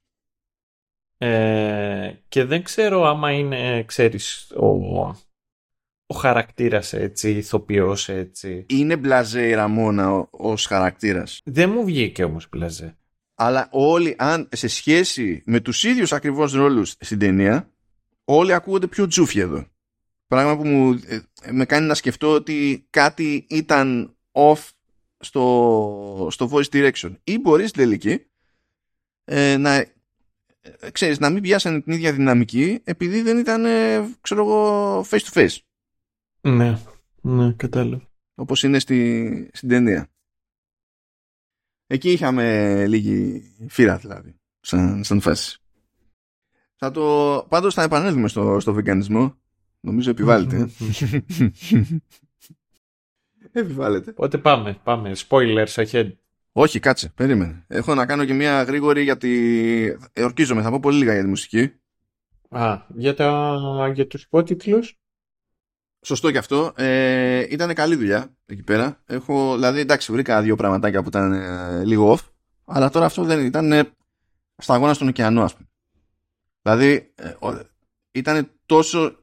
Ε, 1.18 2.14
και 2.28 2.44
δεν 2.44 2.64
ξέρω 2.64 3.06
άμα 3.06 3.32
είναι, 3.32 3.84
ξέρεις, 3.84 4.52
ο, 4.52 4.68
ο 6.06 6.16
χαρακτήρας 6.16 6.94
έτσι, 6.94 7.32
ηθοποιός 7.32 8.10
έτσι. 8.10 8.66
Είναι 8.70 8.98
μπλαζέ 8.98 9.48
η 9.48 9.54
Ραμόνα 9.54 10.28
ως 10.30 10.66
χαρακτήρας. 10.66 11.42
Δεν 11.44 11.70
μου 11.70 11.86
βγήκε 11.86 12.24
όμως 12.24 12.50
μπλαζέ. 12.50 12.98
Αλλά 13.36 13.68
όλοι, 13.72 14.16
αν 14.18 14.50
σε 14.52 14.68
σχέση 14.68 15.42
με 15.46 15.60
τους 15.60 15.84
ίδιους 15.84 16.14
ακριβώς 16.14 16.54
ρόλους 16.54 16.96
στην 17.00 17.20
ταινία, 17.20 17.72
όλοι 18.28 18.54
ακούγονται 18.54 18.88
πιο 18.88 19.08
τζούφι 19.08 19.40
εδώ. 19.40 19.68
Πράγμα 20.28 20.58
που 20.58 20.68
μου, 20.68 21.00
ε, 21.42 21.52
με 21.52 21.66
κάνει 21.66 21.88
να 21.88 21.94
σκεφτώ 21.94 22.34
ότι 22.34 22.88
κάτι 22.90 23.46
ήταν 23.50 24.16
off 24.32 24.70
στο, 25.20 26.28
στο 26.32 26.50
voice 26.52 26.70
direction. 26.72 27.16
Ή 27.24 27.40
μπορείς 27.40 27.70
στην 27.70 27.82
τελική 27.82 28.26
ε, 29.24 29.58
να, 29.58 29.74
ε, 29.74 29.92
ξέρεις, 30.92 31.20
να 31.20 31.30
μην 31.30 31.42
πιάσανε 31.42 31.82
την 31.82 31.94
ίδια 31.94 32.14
δυναμική 32.14 32.82
επειδή 32.84 33.22
δεν 33.22 33.38
ήταν, 33.38 33.64
ξέρω 34.22 34.42
εγώ, 34.42 35.00
face 35.02 35.20
to 35.20 35.34
face. 35.34 35.58
Ναι, 36.42 36.80
ναι, 37.22 37.52
κατάλαβα. 37.52 38.10
Όπως 38.36 38.64
είναι 38.64 38.80
στη, 38.80 39.50
στην 39.54 39.70
ταινία. 39.70 40.10
Εκεί 41.88 42.12
είχαμε 42.12 42.86
λίγη 42.88 43.44
φύρα 43.70 43.98
δηλαδή, 43.98 44.36
σαν, 44.60 45.04
σαν 45.04 45.22
φάση. 45.22 45.62
Θα 46.80 46.92
το... 46.92 47.46
Πάντως 47.50 47.74
θα 47.74 47.84
επανέλθουμε 47.84 48.28
στο, 48.28 48.60
στο 48.60 48.74
βεγγανισμό. 48.74 49.36
Νομίζω 49.80 50.10
επιβάλλεται. 50.10 50.70
επιβάλλεται. 53.52 54.10
Οπότε 54.12 54.38
πάμε, 54.38 54.80
πάμε. 54.84 55.12
Spoilers 55.28 55.74
ahead. 55.74 56.12
Όχι, 56.52 56.80
κάτσε, 56.80 57.12
περίμενε. 57.16 57.66
Έχω 57.68 57.96
να 57.96 58.06
κάνω 58.06 58.26
και 58.26 58.34
μια 58.34 58.64
γρήγορη 58.64 59.04
γιατί 59.04 59.98
ορκίζομαι. 60.18 60.62
Θα 60.62 60.70
πω 60.70 60.80
πολύ 60.80 60.98
λίγα 60.98 61.14
για 61.14 61.22
τη 61.22 61.28
μουσική. 61.28 61.72
Α, 62.50 62.78
για, 62.88 63.14
τα... 63.16 63.92
για 63.94 64.08
τους 64.08 64.24
υπότιτλους. 64.24 64.98
Σωστό 66.02 66.32
και 66.32 66.38
αυτό. 66.38 66.74
Ε, 66.76 67.46
ήταν 67.50 67.74
καλή 67.74 67.96
δουλειά 67.96 68.36
εκεί 68.46 68.64
πέρα. 68.64 69.02
Έχω, 69.06 69.54
δηλαδή, 69.54 69.80
εντάξει, 69.80 70.12
βρήκα 70.12 70.42
δύο 70.42 70.56
πραγματάκια 70.56 71.02
που 71.02 71.08
ήταν 71.08 71.32
ε, 71.32 71.86
λίγο 71.86 72.14
off. 72.14 72.26
Αλλά 72.66 72.90
τώρα 72.90 73.06
αυτό 73.06 73.24
δεν 73.24 73.46
ήταν 73.46 73.72
ε, 73.72 73.84
στα 74.58 74.74
αγώνα 74.74 74.94
στον 74.94 75.08
ωκεανό, 75.08 75.44
ας 75.44 75.56
πούμε. 75.56 75.70
Δηλαδή, 76.68 77.14
ε, 77.16 77.34
ήταν 78.12 78.52
τόσο... 78.66 79.16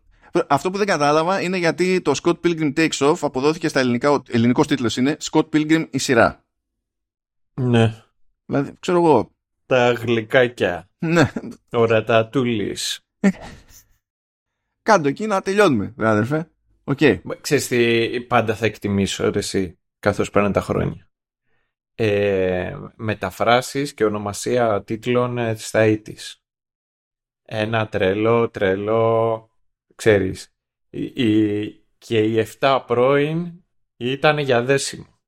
Αυτό 0.46 0.70
που 0.70 0.78
δεν 0.78 0.86
κατάλαβα 0.86 1.40
είναι 1.40 1.56
γιατί 1.56 2.00
το 2.00 2.12
Scott 2.22 2.40
Pilgrim 2.44 2.72
Takes 2.76 2.98
Off 2.98 3.16
αποδόθηκε 3.20 3.68
στα 3.68 3.80
ελληνικά, 3.80 4.10
ο 4.10 4.22
ελληνικός 4.28 4.66
τίτλος 4.66 4.96
είναι 4.96 5.16
Scott 5.30 5.48
Pilgrim 5.52 5.86
η 5.90 5.98
σειρά. 5.98 6.44
Ναι. 7.54 8.04
Δηλαδή, 8.46 8.72
ξέρω 8.80 8.98
εγώ. 8.98 9.30
Τα 9.66 9.92
γλυκάκια. 9.92 10.88
Ναι. 10.98 11.32
Ωραία, 11.70 12.28
τούλης. 12.28 13.00
Κάντο 14.82 15.08
εκεί 15.08 15.26
να 15.26 15.40
τελειώνουμε, 15.40 15.92
βέβαια, 15.96 16.12
αδερφέ. 16.12 16.50
Οκ. 16.84 16.98
Okay. 17.00 17.18
Ξέρεις 17.40 17.68
τι 17.68 18.20
πάντα 18.20 18.54
θα 18.54 18.66
εκτιμήσω, 18.66 19.30
ρε, 19.30 19.38
εσύ, 19.38 19.78
καθώς 19.98 20.30
πέραν 20.30 20.52
τα 20.52 20.60
χρόνια. 20.60 21.08
ε, 21.94 22.76
μεταφράσεις 22.96 23.94
και 23.94 24.04
ονομασία 24.04 24.82
τίτλων 24.84 25.38
ε, 25.38 25.54
στα 25.54 25.84
80's. 25.84 26.43
Ένα 27.46 27.88
τρελό, 27.88 28.50
τρελό, 28.50 29.50
ξέρεις. 29.94 30.48
Η, 30.90 31.68
και 31.98 32.22
οι 32.22 32.46
7 32.60 32.82
πρώην 32.86 33.64
ήταν 33.96 34.38
για 34.38 34.62
δέσιμο. 34.62 35.18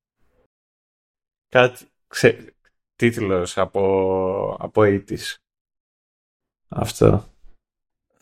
Κάτι, 1.49 1.87
ξέ, 2.07 2.55
τίτλος 2.97 3.59
από, 3.59 4.57
από 4.59 4.83
80's. 4.85 5.35
Αυτό. 6.69 7.25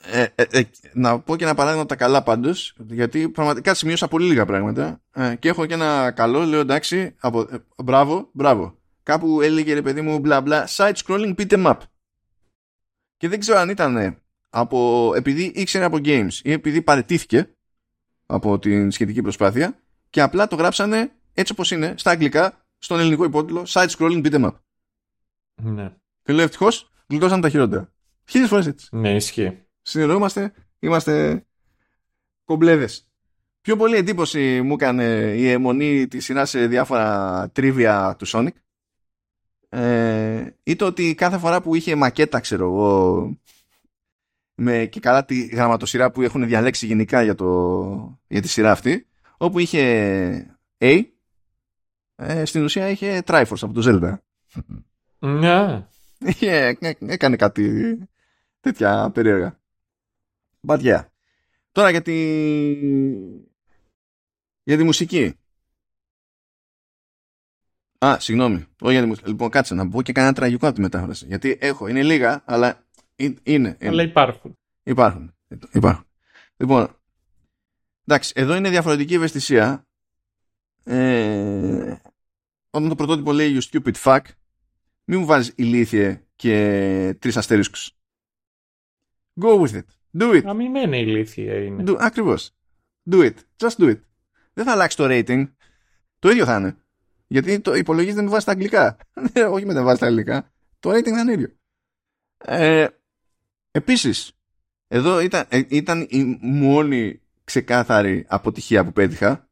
Ε, 0.06 0.26
ε, 0.34 0.44
ε, 0.50 0.62
να 0.92 1.20
πω 1.20 1.36
και 1.36 1.44
ένα 1.44 1.54
παράδειγμα 1.54 1.82
από 1.82 1.90
τα 1.90 1.96
καλά 2.04 2.22
πάντως, 2.22 2.76
γιατί 2.86 3.28
πραγματικά 3.28 3.74
σημείωσα 3.74 4.08
πολύ 4.08 4.26
λίγα 4.26 4.44
πράγματα. 4.44 5.00
Ε, 5.12 5.34
και 5.38 5.48
έχω 5.48 5.66
και 5.66 5.74
ένα 5.74 6.10
καλό, 6.10 6.44
λέω 6.44 6.60
εντάξει, 6.60 7.14
από, 7.20 7.40
ε, 7.40 7.64
μπράβο, 7.84 8.28
μπράβο. 8.32 8.78
Κάπου 9.02 9.40
έλεγε 9.40 9.74
ρε 9.74 9.82
παιδί 9.82 10.00
μου 10.00 10.18
μπλα 10.18 10.40
μπλα, 10.40 10.68
side 10.68 10.94
scrolling 10.94 11.34
beat 11.34 11.50
em 11.50 11.66
up. 11.66 11.78
Και 13.16 13.28
δεν 13.28 13.40
ξέρω 13.40 13.58
αν 13.58 13.68
ήταν 13.68 14.22
από, 14.50 15.12
επειδή 15.16 15.52
ήξερε 15.54 15.84
από 15.84 15.98
games 16.04 16.32
ή 16.42 16.52
επειδή 16.52 16.82
παρετήθηκε 16.82 17.48
από 18.26 18.58
την 18.58 18.90
σχετική 18.90 19.22
προσπάθεια 19.22 19.78
και 20.10 20.20
απλά 20.20 20.46
το 20.46 20.56
γράψανε 20.56 21.12
έτσι 21.32 21.52
όπως 21.52 21.70
είναι, 21.70 21.94
στα 21.96 22.10
αγγλικά, 22.10 22.66
στον 22.78 23.00
ελληνικό 23.00 23.24
υπότιτλο, 23.24 23.66
side 23.68 23.88
scrolling 23.88 24.26
beat 24.26 24.32
em 24.32 24.44
up. 24.44 24.54
Ναι. 25.54 25.92
Και 26.22 26.32
λέω 26.32 26.44
ευτυχώς, 26.44 26.90
γλιτώσαν 27.06 27.40
τα 27.40 27.48
χειρότερα. 27.48 27.92
Χίλιες 28.28 28.48
φορές 28.48 28.66
έτσι. 28.66 28.88
Ναι, 28.90 29.14
ισχύει 29.14 29.64
συνεννοούμαστε, 29.84 30.52
είμαστε 30.78 31.44
κομπλέδες. 32.44 33.08
Πιο 33.60 33.76
πολύ 33.76 33.96
εντύπωση 33.96 34.62
μου 34.62 34.72
έκανε 34.72 35.04
η 35.36 35.50
αιμονή 35.50 36.06
της 36.06 36.24
σειράς 36.24 36.50
σε 36.50 36.66
διάφορα 36.66 37.50
τρίβια 37.52 38.16
του 38.18 38.26
Sonic. 38.28 38.54
Ε, 39.74 40.56
ή 40.62 40.76
το 40.76 40.86
ότι 40.86 41.14
κάθε 41.14 41.38
φορά 41.38 41.62
που 41.62 41.74
είχε 41.74 41.94
μακέτα, 41.94 42.40
ξέρω 42.40 42.64
εγώ, 42.64 43.38
με 44.54 44.86
και 44.86 45.00
καλά 45.00 45.24
τη 45.24 45.46
γραμματοσυρά 45.46 46.10
που 46.10 46.22
έχουν 46.22 46.46
διαλέξει 46.46 46.86
γενικά 46.86 47.22
για, 47.22 47.34
το, 47.34 48.20
για 48.26 48.42
τη 48.42 48.48
σειρά 48.48 48.70
αυτή, 48.70 49.06
όπου 49.36 49.58
είχε 49.58 50.56
A, 50.78 51.02
ε, 52.16 52.44
στην 52.44 52.62
ουσία 52.64 52.88
είχε 52.88 53.22
Triforce 53.26 53.60
από 53.60 53.72
το 53.72 53.82
Zelda. 53.84 54.18
Ναι. 55.18 55.86
έκανε 57.06 57.36
κάτι 57.36 57.98
τέτοια 58.60 59.10
περίεργα. 59.10 59.60
But 60.66 60.80
yeah. 60.80 61.04
Τώρα 61.72 61.90
για 61.90 62.02
τη... 62.02 62.14
για 64.62 64.76
τη 64.76 64.82
μουσική. 64.82 65.34
Α, 68.04 68.20
συγγνώμη. 68.20 68.66
Όχι 68.80 68.92
για 68.92 69.02
τη 69.02 69.06
μουσική. 69.06 69.28
Λοιπόν, 69.28 69.50
κάτσε 69.50 69.74
να 69.74 69.88
πω 69.88 70.02
και 70.02 70.12
κανένα 70.12 70.34
τραγικό 70.34 70.66
από 70.66 70.74
τη 70.74 70.80
μετάφραση. 70.80 71.26
Γιατί 71.26 71.58
έχω, 71.60 71.86
είναι 71.86 72.02
λίγα, 72.02 72.42
αλλά 72.46 72.86
είναι. 73.16 73.36
είναι. 73.42 73.76
Αλλά 73.80 74.02
υπάρχουν. 74.02 74.58
Υπάρχουν. 74.82 75.34
υπάρχουν. 75.72 76.04
Λοιπόν, 76.56 76.96
εντάξει, 78.06 78.32
εδώ 78.36 78.54
είναι 78.54 78.70
διαφορετική 78.70 79.14
ευαισθησία. 79.14 79.86
Ε, 80.84 81.96
όταν 82.70 82.88
το 82.88 82.94
πρωτότυπο 82.94 83.32
λέει 83.32 83.58
You 83.58 83.70
stupid 83.70 83.94
fuck, 84.04 84.20
μην 85.04 85.18
μου 85.18 85.26
βάζεις 85.26 85.52
ηλίθιε 85.56 86.22
και 86.36 87.16
τρεις 87.18 87.36
αστερίσκους. 87.36 87.96
Go 89.40 89.60
with 89.60 89.72
it. 89.72 89.84
Do 90.18 90.34
it. 90.34 90.42
Αμυμένη 90.44 90.98
ηλίθεια 90.98 91.64
είναι. 91.64 91.82
Do, 91.86 91.96
ακριβώς. 91.98 92.50
Do 93.10 93.16
it. 93.16 93.34
Just 93.56 93.76
do 93.76 93.90
it. 93.90 94.00
Δεν 94.52 94.64
θα 94.64 94.72
αλλάξει 94.72 94.96
το 94.96 95.04
rating. 95.08 95.44
Το 96.18 96.30
ίδιο 96.30 96.44
θα 96.44 96.56
είναι. 96.56 96.76
Γιατί 97.26 97.60
το 97.60 97.74
υπολογίζεται 97.74 98.22
με 98.22 98.28
βάση 98.28 98.46
τα 98.46 98.52
αγγλικά. 98.52 98.96
Όχι 99.54 99.66
με 99.66 99.82
βάση 99.82 100.00
τα 100.00 100.06
αγγλικά. 100.06 100.52
Το 100.80 100.90
rating 100.90 101.08
θα 101.08 101.20
είναι 101.20 101.32
ίδιο. 101.32 101.48
Ε, 102.38 102.86
επίσης, 103.70 104.32
εδώ 104.88 105.20
ήταν, 105.20 105.44
ε, 105.48 105.62
ήταν 105.68 106.06
η 106.10 106.38
μόνη 106.40 107.20
ξεκάθαρη 107.44 108.24
αποτυχία 108.28 108.84
που 108.84 108.92
πέτυχα. 108.92 109.48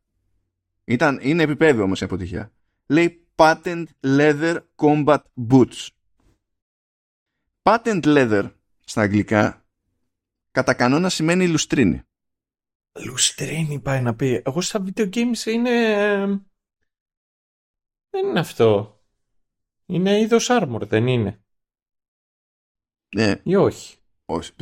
Ήταν, 0.84 1.18
είναι 1.22 1.42
επίπεδο 1.42 1.82
όμως 1.82 2.00
η 2.00 2.04
αποτυχία. 2.04 2.52
Λέει 2.86 3.26
Patent 3.34 3.84
Leather 4.00 4.58
Combat 4.76 5.18
Boots. 5.50 5.88
Patent 7.62 8.02
Leather 8.04 8.50
στα 8.84 9.00
αγγλικά 9.02 9.64
κατά 10.50 10.74
κανόνα 10.74 11.08
σημαίνει 11.08 11.48
λουστρίνη. 11.48 12.02
Λουστρίνη 13.04 13.80
πάει 13.80 14.00
να 14.00 14.14
πει. 14.14 14.42
Εγώ 14.44 14.60
στα 14.60 14.84
video 14.84 15.14
games 15.14 15.46
είναι... 15.46 16.42
Δεν 18.12 18.28
είναι 18.28 18.40
αυτό. 18.40 19.00
Είναι 19.86 20.20
είδος 20.20 20.48
armor, 20.50 20.80
δεν 20.86 21.06
είναι. 21.06 21.42
Ναι. 23.14 23.40
Ή 23.42 23.54
όχι. 23.54 23.96
όχι. 24.24 24.52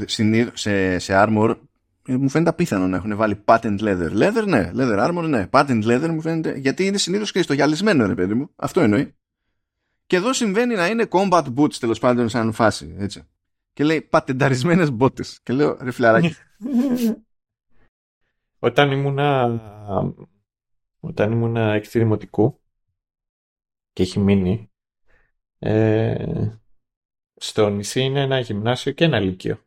Σε, 0.53 0.99
σε 0.99 1.13
armor 1.17 1.61
ε, 2.07 2.17
μου 2.17 2.29
φαίνεται 2.29 2.51
απίθανο 2.51 2.87
να 2.87 2.97
έχουν 2.97 3.17
βάλει 3.17 3.43
patent 3.45 3.81
leather. 3.81 4.13
Leather, 4.13 4.45
ναι. 4.47 4.71
Leather 4.75 5.09
armor, 5.09 5.29
ναι. 5.29 5.49
Patent 5.51 5.85
leather 5.85 6.09
μου 6.09 6.21
φαίνεται. 6.21 6.59
Γιατί 6.59 6.87
είναι 6.87 6.99
συνήθως 6.99 7.33
και 7.33 7.43
στο 7.43 7.53
γυαλισμένο, 7.53 8.07
ρε 8.07 8.15
παιδί 8.15 8.35
μου. 8.35 8.51
Αυτό 8.57 8.81
εννοεί. 8.81 9.15
Και 10.07 10.17
εδώ 10.17 10.33
συμβαίνει 10.33 10.75
να 10.75 10.87
είναι 10.87 11.09
combat 11.11 11.45
boots 11.57 11.75
τέλος 11.75 11.99
πάντων 11.99 12.29
σαν 12.29 12.53
φάση. 12.53 12.95
Έτσι 12.99 13.29
και 13.81 13.87
λέει 13.87 14.01
πατενταρισμένες 14.01 14.93
μπότες. 14.93 15.41
Και 15.43 15.53
λέω 15.53 15.77
ρε 15.81 15.91
φιλαράκι. 15.91 16.35
όταν 18.59 18.91
ήμουνα. 18.91 19.61
Όταν 21.01 21.33
ήμουνα 21.33 21.73
έκτη 21.73 21.99
δημοτικού 21.99 22.61
και 23.93 24.03
έχει 24.03 24.19
μείνει. 24.19 24.71
Ε, 25.59 26.59
στο 27.35 27.69
νησί 27.69 28.01
είναι 28.01 28.21
ένα 28.21 28.41
γυμνάσιο 28.41 28.93
και 28.93 29.05
ένα 29.05 29.21
λύκειο. 29.21 29.65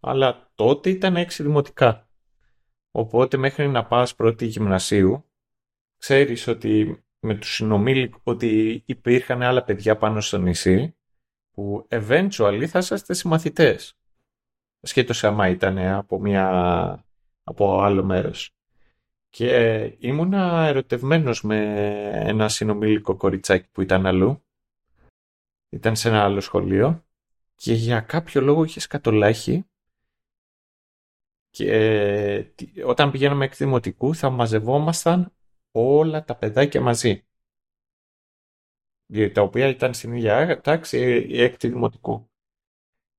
Αλλά 0.00 0.50
τότε 0.54 0.90
ήταν 0.90 1.16
έξι 1.16 1.42
δημοτικά. 1.42 2.08
Οπότε 2.90 3.36
μέχρι 3.36 3.68
να 3.68 3.86
πας 3.86 4.14
πρώτη 4.14 4.46
γυμνασίου, 4.46 5.24
ξέρεις 5.96 6.46
ότι 6.46 7.04
με 7.20 7.34
τους 7.34 7.54
συνομήλικους, 7.54 8.20
ότι 8.24 8.82
υπήρχαν 8.86 9.42
άλλα 9.42 9.64
παιδιά 9.64 9.96
πάνω 9.96 10.20
στο 10.20 10.38
νησί 10.38 10.96
που 11.50 11.86
eventually 11.90 12.64
θα 12.66 12.78
είσαστε 12.78 13.14
συμμαθητές. 13.14 13.98
Σχέτως 14.80 15.24
άμα 15.24 15.48
ήταν 15.48 15.78
από, 15.78 16.20
μια, 16.20 17.04
από 17.42 17.80
άλλο 17.80 18.04
μέρος. 18.04 18.55
Και 19.36 19.96
ήμουνα 19.98 20.66
ερωτευμένος 20.66 21.42
με 21.42 21.58
ένα 22.10 22.48
συνομήλικο 22.48 23.16
κοριτσάκι 23.16 23.68
που 23.72 23.82
ήταν 23.82 24.06
αλλού. 24.06 24.44
Ήταν 25.68 25.96
σε 25.96 26.08
ένα 26.08 26.24
άλλο 26.24 26.40
σχολείο 26.40 27.04
και 27.54 27.72
για 27.72 28.00
κάποιο 28.00 28.40
λόγο 28.40 28.64
είχε 28.64 28.80
σκατολάχη 28.80 29.66
και 31.50 32.52
όταν 32.84 33.10
πηγαίναμε 33.10 33.44
εκ 33.44 33.56
δημοτικού 33.56 34.14
θα 34.14 34.30
μαζευόμασταν 34.30 35.32
όλα 35.70 36.24
τα 36.24 36.36
παιδάκια 36.36 36.80
μαζί 36.80 37.26
τα 39.32 39.42
οποία 39.42 39.68
ήταν 39.68 39.94
στην 39.94 40.12
ίδια 40.12 40.60
τάξη 40.60 41.26
η 41.28 41.42
έκτη 41.42 41.68
δημοτικού. 41.68 42.30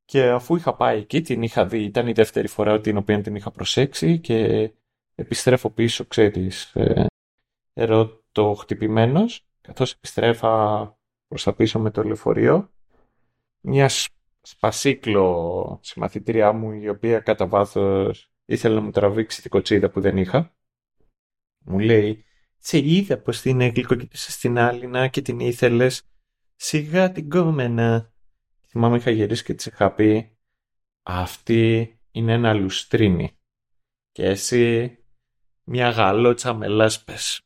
Και 0.05 0.29
αφού 0.29 0.55
είχα 0.55 0.75
πάει 0.75 0.99
εκεί, 0.99 1.21
την 1.21 1.41
είχα 1.41 1.65
δει, 1.65 1.83
ήταν 1.83 2.07
η 2.07 2.11
δεύτερη 2.11 2.47
φορά 2.47 2.81
την 2.81 2.97
οποία 2.97 3.21
την 3.21 3.35
είχα 3.35 3.51
προσέξει 3.51 4.19
και 4.19 4.71
επιστρέφω 5.17 5.69
πίσω, 5.69 6.05
ξέρεις, 6.05 6.75
ε, 6.75 7.05
ερωτοχτυπημένος, 7.73 9.47
καθώς 9.61 9.93
επιστρέφα 9.93 10.97
προς 11.27 11.43
τα 11.43 11.53
πίσω 11.53 11.79
με 11.79 11.91
το 11.91 12.03
λεωφορείο, 12.03 12.71
μια 13.59 13.89
σπασίκλο 14.41 15.79
συμμαθητήριά 15.83 16.51
μου, 16.51 16.71
η 16.71 16.89
οποία 16.89 17.19
κατά 17.19 17.47
βάθος 17.47 18.31
ήθελε 18.45 18.75
να 18.75 18.81
μου 18.81 18.91
τραβήξει 18.91 19.41
την 19.41 19.51
κοτσίδα 19.51 19.89
που 19.89 20.01
δεν 20.01 20.17
είχα, 20.17 20.55
μου 21.59 21.79
λέει 21.79 22.25
σε 22.57 22.77
είδα 22.77 23.17
πως 23.17 23.41
την 23.41 23.61
γλυκοκοίτησε 23.61 24.31
στην 24.31 24.57
Άλυνα 24.57 25.07
και 25.07 25.21
την 25.21 25.39
ήθελες. 25.39 26.01
Σιγά 26.55 27.11
την 27.11 27.29
κόμενα. 27.29 28.13
Θυμάμαι 28.67 28.97
είχα 28.97 29.11
γυρίσει 29.11 29.43
και 29.43 29.53
της 29.53 29.65
είχα 29.65 29.91
πει 29.91 30.37
αυτή 31.03 31.91
είναι 32.11 32.33
ένα 32.33 32.53
λουστρίνι. 32.53 33.37
Και 34.11 34.25
εσύ 34.25 34.97
μια 35.67 35.89
γαλότσα 35.89 36.53
με 36.53 36.67
λάσπες. 36.67 37.41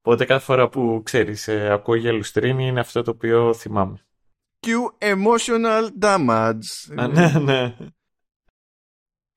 Οπότε 0.00 0.24
κάθε 0.24 0.44
φορά 0.44 0.68
που 0.68 1.00
ξέρεις 1.04 1.48
ε, 1.48 1.72
ακούω 1.72 1.94
για 1.94 2.12
λουστρίνι 2.12 2.66
είναι 2.66 2.80
αυτό 2.80 3.02
το 3.02 3.10
οποίο 3.10 3.54
θυμάμαι. 3.54 4.04
Q 4.66 4.68
emotional 4.98 5.88
damage. 6.00 6.94
Α, 6.96 7.08
ναι, 7.08 7.32
ναι. 7.38 7.76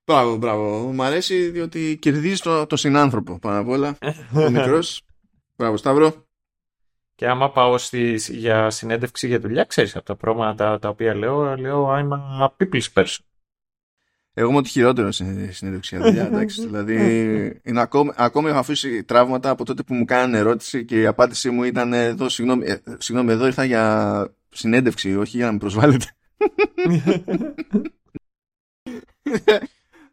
Μπράβο, 0.06 0.36
μπράβο. 0.36 0.91
Μου 0.91 1.04
αρέσει 1.04 1.49
διότι 1.49 1.97
κερδίζει 2.01 2.41
το, 2.41 2.66
το 2.66 2.76
συνάνθρωπο 2.76 3.39
πάνω 3.39 3.60
απ' 3.60 3.68
όλα. 3.68 3.97
ο 4.36 4.49
μικρός. 4.49 5.01
Μπράβο, 5.58 5.78
Σταύρο. 5.78 6.26
Και 7.16 7.28
άμα 7.28 7.51
πάω 7.51 7.78
στις, 7.78 8.30
για 8.30 8.70
συνέντευξη 8.70 9.28
για 9.28 9.39
δουλειά, 9.39 9.64
ξέρεις 9.64 9.95
από 9.95 10.06
τα 10.06 10.16
πράγματα 10.16 10.80
τα 10.80 10.89
οποία 10.89 11.16
λέω, 11.16 11.58
λέω 11.58 11.88
I'm 11.89 12.10
a 12.41 12.47
people's 12.58 12.93
person. 12.93 13.20
Εγώ 14.36 14.49
είμαι 14.49 14.57
ότι 14.57 14.69
χειρότερο 14.69 15.11
στην 15.11 15.53
συνέντευξη 15.53 15.97
δουλειά. 15.97 16.25
Εντάξει, 16.34 16.65
δηλαδή, 16.65 16.95
είναι 17.63 17.81
ακόμη, 17.81 18.11
ακόμη 18.15 18.49
έχω 18.49 18.59
αφήσει 18.59 19.03
τραύματα 19.03 19.49
από 19.49 19.65
τότε 19.65 19.84
που 19.84 19.93
μου 19.93 20.05
κάνανε 20.05 20.38
ερώτηση 20.38 20.86
και 20.86 21.01
η 21.01 21.05
απάντησή 21.05 21.49
μου 21.49 21.63
ήταν 21.63 21.93
εδώ, 21.93 22.29
συγγνώμη, 22.29 22.65
ε, 22.65 22.81
συγγνώμη 22.97 23.31
εδώ 23.31 23.45
ήρθα 23.45 23.63
για 23.63 24.36
συνέντευξη, 24.49 25.15
όχι 25.15 25.38
για 25.38 25.45
να 25.45 25.51
με 25.51 25.57
προσβάλλετε. 25.57 26.05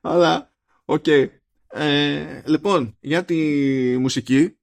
Αλλά, 0.01 0.53
OK. 0.85 1.05
Okay. 1.07 1.27
Ε, 1.73 2.43
λοιπόν, 2.47 2.97
για 3.01 3.25
τη 3.25 3.37
μουσική 3.99 4.57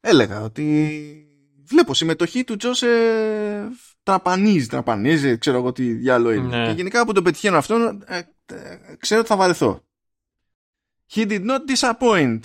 έλεγα 0.00 0.42
ότι 0.42 1.26
βλέπω 1.64 1.94
συμμετοχή 1.94 2.44
του 2.44 2.56
Joseph 2.56 3.91
Trapanese, 4.02 4.66
Trapanese, 4.66 5.38
ξέρω 5.38 5.56
εγώ 5.56 5.72
τι 5.72 5.92
διάλογο 5.92 6.34
είναι. 6.34 6.56
Ναι. 6.56 6.66
Και 6.66 6.72
γενικά 6.72 7.00
από 7.00 7.12
το 7.12 7.22
πετυχαίνω 7.22 7.56
αυτό, 7.56 7.98
ε, 8.04 8.18
ε, 8.46 8.78
ξέρω 8.98 9.20
ότι 9.20 9.28
θα 9.28 9.36
βαρεθώ. 9.36 9.82
He 11.12 11.26
did 11.30 11.46
not 11.46 11.58
disappoint. 11.76 12.40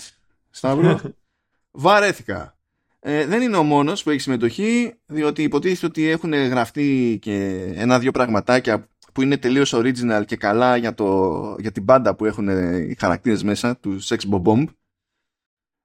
Σταύρο. 0.50 1.00
Βαρέθηκα. 1.70 2.58
Ε, 3.00 3.26
δεν 3.26 3.42
είναι 3.42 3.56
ο 3.56 3.62
μόνος 3.62 4.02
που 4.02 4.10
έχει 4.10 4.20
συμμετοχή, 4.20 4.94
διότι 5.06 5.42
υποτίθεται 5.42 5.86
ότι 5.86 6.08
έχουν 6.08 6.32
γραφτεί 6.34 7.18
και 7.20 7.66
ένα-δυο 7.74 8.10
πραγματάκια 8.10 8.88
που 9.12 9.22
είναι 9.22 9.36
τελείως 9.36 9.74
original 9.74 10.22
και 10.26 10.36
καλά 10.36 10.76
για, 10.76 10.94
το, 10.94 11.56
για 11.58 11.72
την 11.72 11.82
μπάντα 11.82 12.14
που 12.14 12.24
έχουν 12.24 12.48
οι 12.90 12.96
χαρακτήρες 12.98 13.42
μέσα, 13.42 13.76
τους 13.76 14.08
Sex 14.08 14.18
Bomb. 14.44 14.64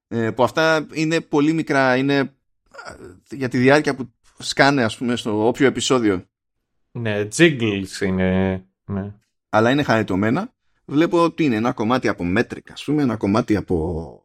Ε, 0.08 0.32
που 0.32 0.44
αυτά 0.44 0.88
είναι 0.94 1.22
πολύ 1.22 1.54
μικρά, 1.54 1.96
είναι 1.96 2.18
ε, 2.18 2.26
για 3.30 3.50
τη 3.50 3.58
διάρκεια 3.58 3.96
που 3.96 4.14
σκάνε 4.44 4.84
ας 4.84 4.98
πούμε 4.98 5.16
στο 5.16 5.48
όποιο 5.48 5.68
επεισόδιο. 5.68 6.26
Ναι, 6.92 7.28
jiggles 7.36 8.02
είναι. 8.02 8.64
Ναι. 8.86 9.14
Αλλά 9.50 9.70
είναι 9.70 9.84
χαριτωμένα. 9.84 10.54
Βλέπω 10.86 11.24
ότι 11.24 11.44
είναι 11.44 11.56
ένα 11.56 11.72
κομμάτι 11.72 12.08
από 12.08 12.24
μέτρικα, 12.24 12.74
ας 12.74 12.84
πούμε, 12.84 13.02
ένα 13.02 13.18
κομμάτι 13.18 13.56
από 13.56 14.18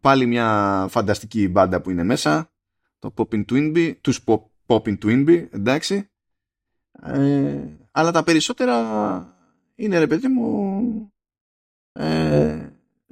πάλι 0.00 0.26
μια 0.26 0.86
φανταστική 0.90 1.48
μπάντα 1.48 1.80
που 1.80 1.90
είναι 1.90 2.02
μέσα, 2.02 2.50
το 2.98 3.14
Poppin 3.16 3.44
Twinbee, 3.50 3.94
τους 4.00 4.24
Poppin 4.66 4.98
Twinbee, 4.98 5.46
εντάξει. 5.50 6.10
Ε, 7.02 7.64
αλλά 7.90 8.10
τα 8.10 8.22
περισσότερα 8.22 9.36
είναι 9.74 9.98
ρε 9.98 10.06
παιδί 10.06 10.28
μου 10.28 11.12
ε, 11.92 12.68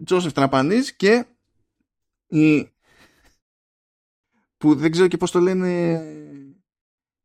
Joseph 0.08 0.32
Τραπανής 0.34 0.92
και 0.92 1.24
η, 2.26 2.68
που 4.64 4.74
δεν 4.74 4.90
ξέρω 4.90 5.08
και 5.08 5.16
πώς 5.16 5.30
το 5.30 5.40
λένε 5.40 6.02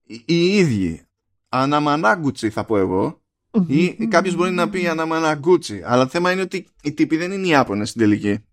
οι, 0.03 0.23
οι 0.25 0.57
ίδιοι 0.57 1.01
Αναμανάγκουτσι 1.49 2.49
θα 2.49 2.65
πω 2.65 2.77
εγώ 2.77 3.21
ή 3.67 4.07
κάποιος 4.07 4.35
μπορεί 4.35 4.51
να 4.51 4.69
πει 4.69 4.87
Αναμαναγκούτσι. 4.87 5.81
Αλλά 5.85 6.03
το 6.03 6.09
θέμα 6.09 6.31
είναι 6.31 6.41
ότι 6.41 6.67
οι 6.83 6.93
τύποι 6.93 7.17
δεν 7.17 7.31
είναι 7.31 7.47
οι 7.47 7.49
Ιάπωνες 7.49 7.89
στην 7.89 8.01
τελική. 8.01 8.45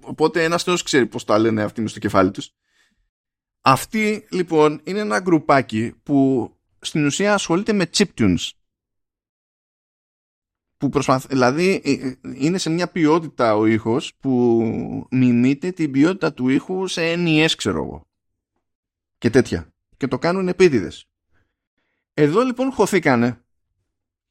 Οπότε 0.00 0.44
ένας 0.44 0.62
θεός 0.62 0.82
ξέρει 0.82 1.06
πώς 1.06 1.24
τα 1.24 1.38
λένε 1.38 1.62
αυτοί 1.62 1.80
μες 1.80 1.90
στο 1.90 2.00
κεφάλι 2.00 2.30
τους. 2.30 2.50
Αυτή 3.60 4.26
λοιπόν 4.30 4.80
είναι 4.84 4.98
ένα 4.98 5.20
γκρουπάκι 5.20 5.94
που 6.02 6.50
στην 6.80 7.06
ουσία 7.06 7.34
ασχολείται 7.34 7.72
με 7.72 7.90
chiptunes. 7.96 8.50
Που 10.76 10.88
προσπαθ... 10.88 11.26
Δηλαδή 11.26 11.80
ε, 11.84 11.92
ε, 11.92 12.18
είναι 12.34 12.58
σε 12.58 12.70
μια 12.70 12.88
ποιότητα 12.88 13.56
ο 13.56 13.66
ήχος 13.66 14.14
που 14.20 14.62
μιμείται 15.10 15.70
την 15.70 15.90
ποιότητα 15.90 16.32
του 16.32 16.48
ήχου 16.48 16.86
σε 16.86 17.14
NES 17.16 17.50
ξέρω 17.56 17.82
εγώ. 17.84 18.07
Και 19.18 19.30
τέτοια. 19.30 19.72
Και 19.96 20.06
το 20.06 20.18
κάνουν 20.18 20.48
επίτηδες. 20.48 21.08
Εδώ 22.14 22.42
λοιπόν 22.42 22.72
χωθήκανε 22.72 23.44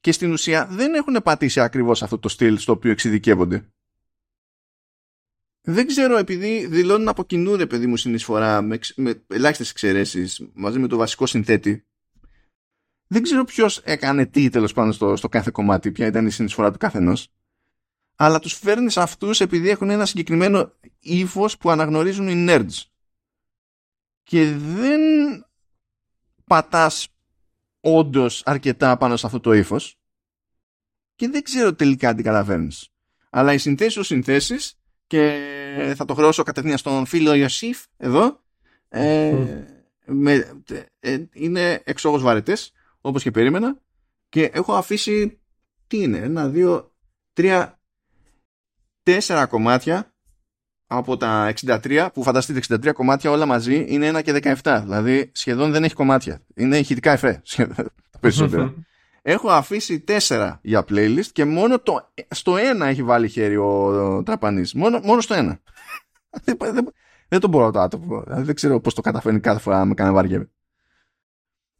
και 0.00 0.12
στην 0.12 0.32
ουσία 0.32 0.66
δεν 0.66 0.94
έχουν 0.94 1.20
πατήσει 1.22 1.60
ακριβώς 1.60 2.02
αυτό 2.02 2.18
το 2.18 2.28
στυλ 2.28 2.58
στο 2.58 2.72
οποίο 2.72 2.90
εξειδικεύονται. 2.90 3.68
Δεν 5.60 5.86
ξέρω, 5.86 6.16
επειδή 6.16 6.66
δηλώνουν 6.66 7.08
από 7.08 7.24
κοινού 7.24 7.56
ρε 7.56 7.66
παιδί 7.66 7.86
μου 7.86 7.96
συνεισφορά 7.96 8.62
με, 8.62 8.78
με 8.96 9.22
ελάχιστες 9.26 9.70
εξαιρέσεις 9.70 10.48
μαζί 10.54 10.78
με 10.78 10.86
το 10.86 10.96
βασικό 10.96 11.26
συνθέτη. 11.26 11.86
Δεν 13.06 13.22
ξέρω 13.22 13.44
ποιος 13.44 13.78
έκανε 13.78 14.26
τι 14.26 14.48
τέλος 14.48 14.72
πάντων 14.72 14.92
στο, 14.92 15.16
στο 15.16 15.28
κάθε 15.28 15.50
κομμάτι, 15.50 15.92
ποια 15.92 16.06
ήταν 16.06 16.26
η 16.26 16.30
συνεισφορά 16.30 16.70
του 16.70 16.78
καθενός. 16.78 17.32
Αλλά 18.16 18.38
τους 18.38 18.52
φέρνεις 18.52 18.96
αυτούς 18.96 19.40
επειδή 19.40 19.68
έχουν 19.68 19.90
ένα 19.90 20.06
συγκεκριμένο 20.06 20.72
ύφος 21.00 21.56
που 21.56 21.70
αναγνωρίζουν 21.70 22.28
οι 22.28 22.46
nerds. 22.48 22.82
Και 24.28 24.52
δεν 24.56 25.00
πατάς 26.44 27.08
όντως 27.80 28.42
αρκετά 28.44 28.96
πάνω 28.96 29.16
σε 29.16 29.26
αυτό 29.26 29.40
το 29.40 29.52
ύφος 29.52 29.98
και 31.14 31.28
δεν 31.28 31.42
ξέρω 31.42 31.74
τελικά 31.74 32.14
τι 32.14 32.22
καταφέρνει. 32.22 32.76
Αλλά 33.30 33.52
οι 33.52 33.58
συνθέσεις 33.58 33.96
ω 33.96 34.02
συνθέσεις 34.02 34.78
και 35.06 35.94
θα 35.96 36.04
το 36.04 36.14
χρεώσω 36.14 36.42
κατευθείαν 36.42 36.78
στον 36.78 37.06
φίλο 37.06 37.34
Ιωσήφ 37.34 37.84
εδώ 37.96 38.40
ε, 38.88 39.64
με, 40.04 40.62
ε, 41.00 41.24
είναι 41.32 41.82
εξόγως 41.84 42.22
βαρετές 42.22 42.72
όπως 43.00 43.22
και 43.22 43.30
περίμενα 43.30 43.80
και 44.28 44.44
έχω 44.44 44.74
αφήσει 44.74 45.40
τι 45.86 46.02
είναι, 46.02 46.18
ένα, 46.18 46.48
δύο, 46.48 46.94
τρία, 47.32 47.80
τέσσερα 49.02 49.46
κομμάτια 49.46 50.14
από 50.90 51.16
τα 51.16 51.52
63 51.64 52.08
που 52.12 52.22
φανταστείτε 52.22 52.60
63 52.88 52.92
κομμάτια 52.92 53.30
όλα 53.30 53.46
μαζί 53.46 53.84
είναι 53.88 54.10
1 54.10 54.22
και 54.22 54.56
17 54.62 54.80
δηλαδή 54.82 55.30
σχεδόν 55.34 55.70
δεν 55.70 55.84
έχει 55.84 55.94
κομμάτια. 55.94 56.40
Είναι 56.54 56.78
ηχητικά 56.78 57.12
εφέ 57.12 57.42
περισσότερα 58.20 58.74
έχω 59.22 59.50
αφήσει 59.50 60.04
4 60.28 60.56
για 60.62 60.84
playlist 60.88 61.26
και 61.32 61.44
μόνο 61.44 61.78
το, 61.78 62.10
στο 62.30 62.56
ένα 62.56 62.86
έχει 62.86 63.02
βάλει 63.02 63.28
χέρι 63.28 63.56
ο, 63.56 63.66
ο 63.66 64.22
Τραπανής. 64.22 64.74
Μόνο, 64.74 65.00
μόνο 65.04 65.20
στο 65.20 65.34
ένα. 65.34 65.60
Δεν, 66.44 66.56
δεν, 66.58 66.92
δεν 67.28 67.40
το 67.40 67.48
μπορώ 67.48 67.70
το 67.70 67.80
άτομο 67.80 68.22
δηλαδή, 68.22 68.42
δεν 68.42 68.54
ξέρω 68.54 68.80
πώς 68.80 68.94
το 68.94 69.00
καταφέρνει 69.00 69.40
κάθε 69.40 69.60
φορά 69.60 69.78
να 69.78 69.84
με 69.84 69.94
κάνει 69.94 70.12
βαριέμαι 70.12 70.50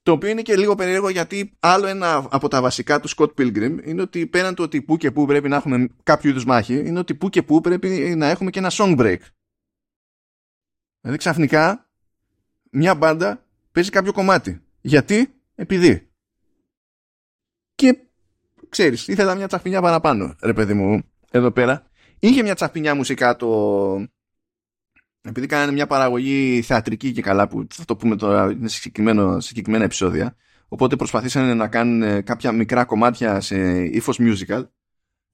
το 0.09 0.15
οποίο 0.15 0.29
είναι 0.29 0.43
και 0.43 0.57
λίγο 0.57 0.75
περίεργο 0.75 1.09
γιατί 1.09 1.57
άλλο 1.61 1.87
ένα 1.87 2.29
από 2.31 2.49
τα 2.49 2.61
βασικά 2.61 3.01
του 3.01 3.09
Scott 3.09 3.35
Pilgrim 3.39 3.79
είναι 3.85 4.03
ότι 4.03 4.27
πέραν 4.27 4.55
του 4.55 4.65
ότι 4.65 4.83
που 4.83 4.97
και 4.97 5.11
που 5.11 5.27
πρέπει 5.27 5.49
να 5.49 5.57
έχουμε 5.57 5.89
κάποιο 6.03 6.31
είδους 6.31 6.45
μάχη, 6.45 6.75
είναι 6.75 6.99
ότι 6.99 7.15
που 7.15 7.29
και 7.29 7.43
που 7.43 7.61
πρέπει 7.61 7.89
να 8.17 8.27
έχουμε 8.27 8.51
και 8.51 8.59
ένα 8.59 8.71
song 8.73 8.99
break. 8.99 9.19
Δηλαδή 11.01 11.19
ξαφνικά 11.19 11.89
μια 12.71 12.95
μπάντα 12.95 13.45
παίζει 13.73 13.91
κάποιο 13.91 14.13
κομμάτι. 14.13 14.63
Γιατί; 14.81 15.35
Επειδή. 15.55 16.09
Και 17.75 17.99
ξέρεις, 18.69 19.09
ήθελα 19.09 19.35
μια 19.35 19.47
τσαχπινιά 19.47 19.81
παραπάνω, 19.81 20.37
ρε 20.43 20.53
παιδί 20.53 20.75
μου, 20.75 21.03
εδώ 21.31 21.51
πέρα. 21.51 21.87
Είχε 22.19 22.43
μια 22.43 22.55
τσαχπινιά 22.55 22.95
μουσικά 22.95 23.37
το, 23.37 23.49
επειδή 25.23 25.47
κάνανε 25.47 25.73
μια 25.73 25.87
παραγωγή 25.87 26.62
θεατρική 26.62 27.12
και 27.12 27.23
καλά 27.23 27.49
που 27.49 27.66
θα 27.71 27.85
το 27.85 27.97
πούμε 27.97 28.16
τώρα 28.16 28.51
είναι 28.51 28.69
σε 28.69 28.81
συγκεκριμένα 29.39 29.85
επεισόδια 29.85 30.37
οπότε 30.69 30.97
προσπαθήσανε 30.97 31.55
να 31.55 31.69
κάνουν 31.69 32.23
κάποια 32.25 32.53
μικρά 32.53 32.85
κομμάτια 32.85 33.41
σε 33.41 33.85
ύφος 33.85 34.19
musical 34.21 34.66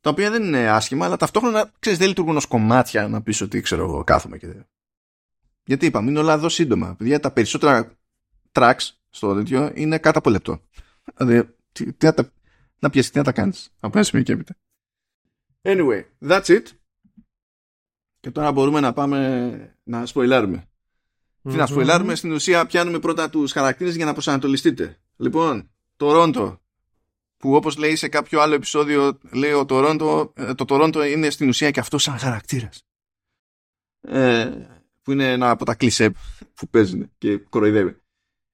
τα 0.01 0.11
οποία 0.11 0.31
δεν 0.31 0.43
είναι 0.43 0.69
άσχημα 0.69 1.05
αλλά 1.05 1.17
ταυτόχρονα 1.17 1.73
ξέρεις 1.79 1.99
δεν 1.99 2.09
λειτουργούν 2.09 2.37
ως 2.37 2.47
κομμάτια 2.47 3.09
να 3.09 3.23
πεις 3.23 3.41
ότι 3.41 3.61
ξέρω 3.61 3.85
εγώ 3.85 4.05
κάθομαι 4.05 4.39
και 4.39 4.47
γιατί 5.65 5.87
είπαμε 5.87 6.11
είναι 6.11 6.19
όλα 6.19 6.33
εδώ 6.33 6.49
σύντομα. 6.49 6.95
Παιδιά 6.97 7.21
τα 7.21 7.31
περισσότερα 7.31 7.99
tracks 8.53 8.91
στο 9.11 9.35
τέτοιο 9.35 9.71
είναι 9.75 9.99
κάτω 9.99 10.19
από 10.19 10.31
λεπτό. 10.31 10.61
Δηλαδή 11.17 11.55
τι, 11.73 11.93
τι, 11.93 12.07
να, 12.07 12.15
να 12.79 12.91
πιέσεις 12.91 13.11
τι 13.11 13.19
να 13.19 13.25
τα 13.25 13.33
κάνεις 13.33 13.73
από 13.81 13.99
ένα 13.99 14.07
σημείο 14.07 14.25
και 14.25 14.33
έπειτα. 14.33 14.57
Anyway 15.63 16.05
that's 16.21 16.47
it 16.47 16.63
και 18.25 18.31
τώρα 18.31 18.53
μπορούμε 18.53 18.81
να 18.81 18.93
πάμε 18.93 19.77
να 19.83 20.07
σποιλάρουμε. 20.07 20.69
Mm-hmm. 20.69 21.51
Τι 21.51 21.57
να 21.57 21.67
σποιλάρουμε, 21.67 22.15
στην 22.15 22.33
ουσία 22.33 22.67
πιάνουμε 22.67 22.99
πρώτα 22.99 23.31
τους 23.31 23.53
χαρακτήρες 23.53 23.97
για 23.97 24.05
να 24.05 24.13
προσανατολιστείτε. 24.13 25.01
Λοιπόν, 25.17 25.71
το 25.97 26.13
Ρόντο, 26.13 26.61
που 27.37 27.55
όπως 27.55 27.77
λέει 27.77 27.97
σε 27.97 28.09
κάποιο 28.09 28.41
άλλο 28.41 28.55
επεισόδιο, 28.55 29.19
λέει 29.33 29.53
ο 29.53 29.65
Τορόντο, 29.65 30.33
ε, 30.37 30.55
το 30.55 30.65
Τορόντο 30.65 31.05
είναι 31.05 31.31
στην 31.31 31.49
ουσία 31.49 31.71
και 31.71 31.81
αυτό 31.81 31.99
σαν 31.99 32.19
χαρακτήρας. 32.19 32.83
Ε, 34.01 34.51
που 35.03 35.13
είναι 35.13 35.33
ένα 35.33 35.51
από 35.51 35.65
τα 35.65 35.75
κλισέ 35.75 36.13
που 36.55 36.69
παίζουν 36.69 37.11
και 37.19 37.37
κοροϊδεύει. 37.37 37.97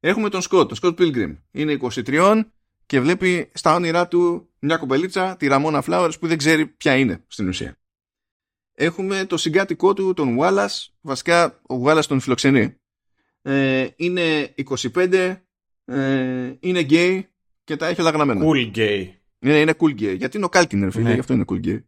Έχουμε 0.01 0.29
τον 0.29 0.43
Σκοτ, 0.43 0.67
τον 0.67 0.77
Σκοτ 0.77 1.01
Pilgrim. 1.03 1.37
Είναι 1.51 1.79
23 1.81 2.43
και 2.87 3.01
βλέπει 3.01 3.51
στα 3.55 3.75
όνειρά 3.75 4.09
του 4.09 4.51
μια 4.59 4.77
κομπελίτσα, 4.77 5.37
τη 5.37 5.47
Ραμόνα 5.47 5.85
Flowers, 5.87 6.13
που 6.21 6.27
δεν 6.27 6.39
ξέρει 6.39 6.67
ποια 6.67 6.97
είναι 6.97 7.25
στην 7.27 7.49
ουσία 7.49 7.80
έχουμε 8.81 9.25
το 9.25 9.37
συγκάτοικό 9.37 9.93
του, 9.95 10.15
τον 10.15 10.37
Wallace. 10.41 10.87
Βασικά, 11.01 11.61
ο 11.69 11.83
Wallace 11.85 12.05
τον 12.09 12.21
φιλοξενεί. 12.21 12.75
Ε, 13.43 13.89
είναι 13.97 14.55
25, 14.95 15.37
ε, 15.85 16.55
είναι 16.61 16.87
gay 16.91 17.21
και 17.65 17.77
τα 17.77 17.87
έχει 17.87 18.01
όλα 18.01 18.11
γραμμένα. 18.11 18.45
Cool 18.45 18.77
gay. 18.77 19.09
Είναι, 19.39 19.61
είναι 19.61 19.75
cool 19.79 20.01
gay. 20.01 20.17
Γιατί 20.17 20.37
είναι 20.37 20.47
ο 20.47 20.49
Κάλκινερ, 20.49 20.91
φίλε, 20.91 21.09
ναι. 21.09 21.15
γι' 21.15 21.21
αυτό 21.21 21.33
είναι 21.33 21.45
cool 21.49 21.67
gay. 21.67 21.83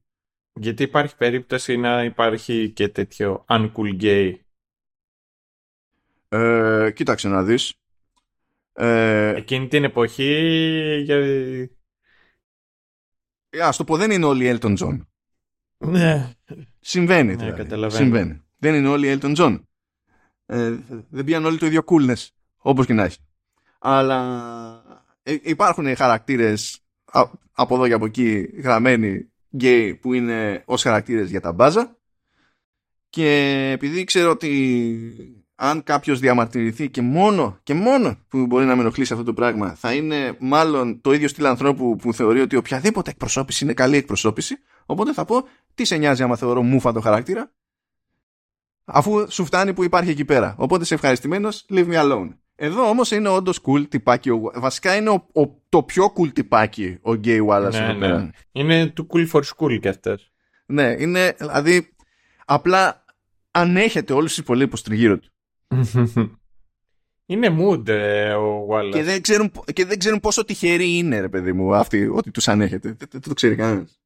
Γιατί 0.55 0.83
υπάρχει 0.83 1.17
περίπτωση 1.17 1.77
να 1.77 2.05
υπάρχει 2.05 2.71
και 2.71 2.89
τέτοιο 2.89 3.45
uncool 3.49 4.01
gay. 4.01 4.35
Ε, 6.29 6.91
κοίταξε 6.95 7.29
να 7.29 7.43
δεις. 7.43 7.75
Ε, 8.73 9.35
Εκείνη 9.35 9.69
την 9.69 9.85
εποχή 9.85 11.03
για 11.05 11.17
Α 13.65 13.71
το 13.77 13.85
πω, 13.85 13.97
δεν 13.97 14.11
είναι 14.11 14.25
όλοι 14.25 14.59
Elton 14.61 14.77
John. 14.79 15.01
Ναι. 15.79 16.31
Συμβαίνει. 16.85 17.31
Ναι, 17.31 17.37
δηλαδή. 17.37 17.57
καταλαβαίνω. 17.63 18.03
Συμβαίνει. 18.03 18.43
Δεν 18.59 18.75
είναι 18.75 18.89
όλοι 18.89 19.19
Elton 19.21 19.35
John. 19.37 19.61
Ε, 20.47 20.75
δεν 21.11 21.25
πιάνουν 21.25 21.49
όλοι 21.49 21.59
το 21.59 21.67
ίδιο 21.67 21.83
coolness. 21.87 22.27
Όπως 22.57 22.87
και 22.87 22.93
να 22.93 23.05
έχει. 23.05 23.19
Αλλά 23.79 24.83
ε, 25.23 25.37
υπάρχουν 25.43 25.97
χαρακτήρες 25.97 26.79
α- 27.05 27.31
από 27.53 27.75
εδώ 27.75 27.87
και 27.87 27.93
από 27.93 28.05
εκεί 28.05 28.49
γραμμένοι 28.63 29.31
γκέι 29.57 29.95
που 29.95 30.13
είναι 30.13 30.63
ως 30.67 30.83
χαρακτήρες 30.83 31.31
για 31.31 31.41
τα 31.41 31.53
μπάζα 31.53 31.97
και 33.09 33.71
επειδή 33.75 34.05
ξέρω 34.05 34.31
ότι 34.31 35.42
αν 35.65 35.83
κάποιος 35.83 36.19
διαμαρτυρηθεί 36.21 36.91
και 36.91 37.03
μόνο, 37.03 37.59
και 37.63 37.75
μόνο 37.75 38.17
που 38.29 38.47
μπορεί 38.47 38.65
να 38.65 38.75
με 38.75 38.81
ενοχλήσει 38.81 39.13
αυτό 39.13 39.25
το 39.25 39.33
πράγμα 39.35 39.75
θα 39.75 39.93
είναι 39.95 40.37
μάλλον 40.41 41.01
το 41.01 41.13
ίδιο 41.13 41.29
στυλ 41.29 41.47
ανθρώπου 41.47 41.97
που 41.97 42.15
θεωρεί 42.15 42.41
ότι 42.41 42.57
οποιαδήποτε 42.57 43.11
εκπροσώπηση 43.11 43.65
είναι 43.65 43.73
καλή 43.75 43.97
εκπροσώπηση 43.97 44.57
οπότε 44.87 45.13
θα 45.13 45.25
πω 45.25 45.45
τι 45.75 45.85
σε 45.85 45.97
νοιάζει 45.97 46.23
άμα 46.23 46.37
θεωρώ 46.37 46.63
μούφα 46.63 46.93
το 46.93 47.01
χαρακτήρα 47.01 47.53
αφού 48.85 49.27
σου 49.31 49.45
φτάνει 49.45 49.75
που 49.75 49.85
υπάρχει 49.85 50.11
εκεί 50.11 50.25
πέρα. 50.25 50.55
Οπότε 50.59 50.85
σε 50.85 50.95
ευχαριστημένος, 50.95 51.67
leave 51.71 51.89
me 51.89 51.95
alone. 51.95 52.29
Εδώ 52.55 52.89
όμως 52.89 53.11
είναι 53.11 53.29
όντως 53.29 53.61
cool 53.67 53.89
τυπάκι. 53.89 54.31
ο- 54.31 54.53
Βασικά 54.55 54.97
είναι 54.97 55.09
ο, 55.11 55.27
ο- 55.41 55.61
το 55.69 55.83
πιο 55.83 56.13
cool 56.17 56.33
τυπάκι 56.33 56.99
ο 57.03 57.11
Gay 57.25 57.47
Wallace 57.47 57.71
Ναι, 57.71 57.79
εδώ 57.79 57.93
ναι. 57.93 57.99
πέρα. 57.99 58.31
Είναι 58.53 58.93
too 58.97 59.07
cool 59.17 59.29
for 59.31 59.41
school 59.57 59.79
κι 59.81 59.89
αυτές. 59.89 60.31
Ναι, 60.67 60.95
είναι 60.99 61.35
δηλαδή 61.39 61.95
απλά 62.45 63.05
ανέχεται 63.51 64.13
όλους 64.13 64.29
τους 64.29 64.39
υπολείπους 64.39 64.83
τριγύρω 64.83 65.19
του. 65.19 65.32
Είναι 67.27 67.57
mood 67.61 67.89
ε, 67.89 68.33
ο 68.33 68.69
Wallace. 68.71 68.91
Και 68.93 69.03
δεν, 69.03 69.23
ξέρουν, 69.23 69.53
και 69.73 69.85
δεν 69.85 69.99
ξέρουν 69.99 70.21
πόσο 70.21 70.45
τυχεροί 70.45 70.97
είναι, 70.97 71.21
ρε 71.21 71.29
παιδί 71.29 71.53
μου, 71.53 71.75
αυτοί 71.75 72.09
ότι 72.09 72.31
τους 72.31 72.49
ανέχεται. 72.49 72.89
Δεν, 72.99 73.09
δεν 73.11 73.21
το 73.21 73.35
ξέρει 73.35 73.55
κανένας. 73.55 74.01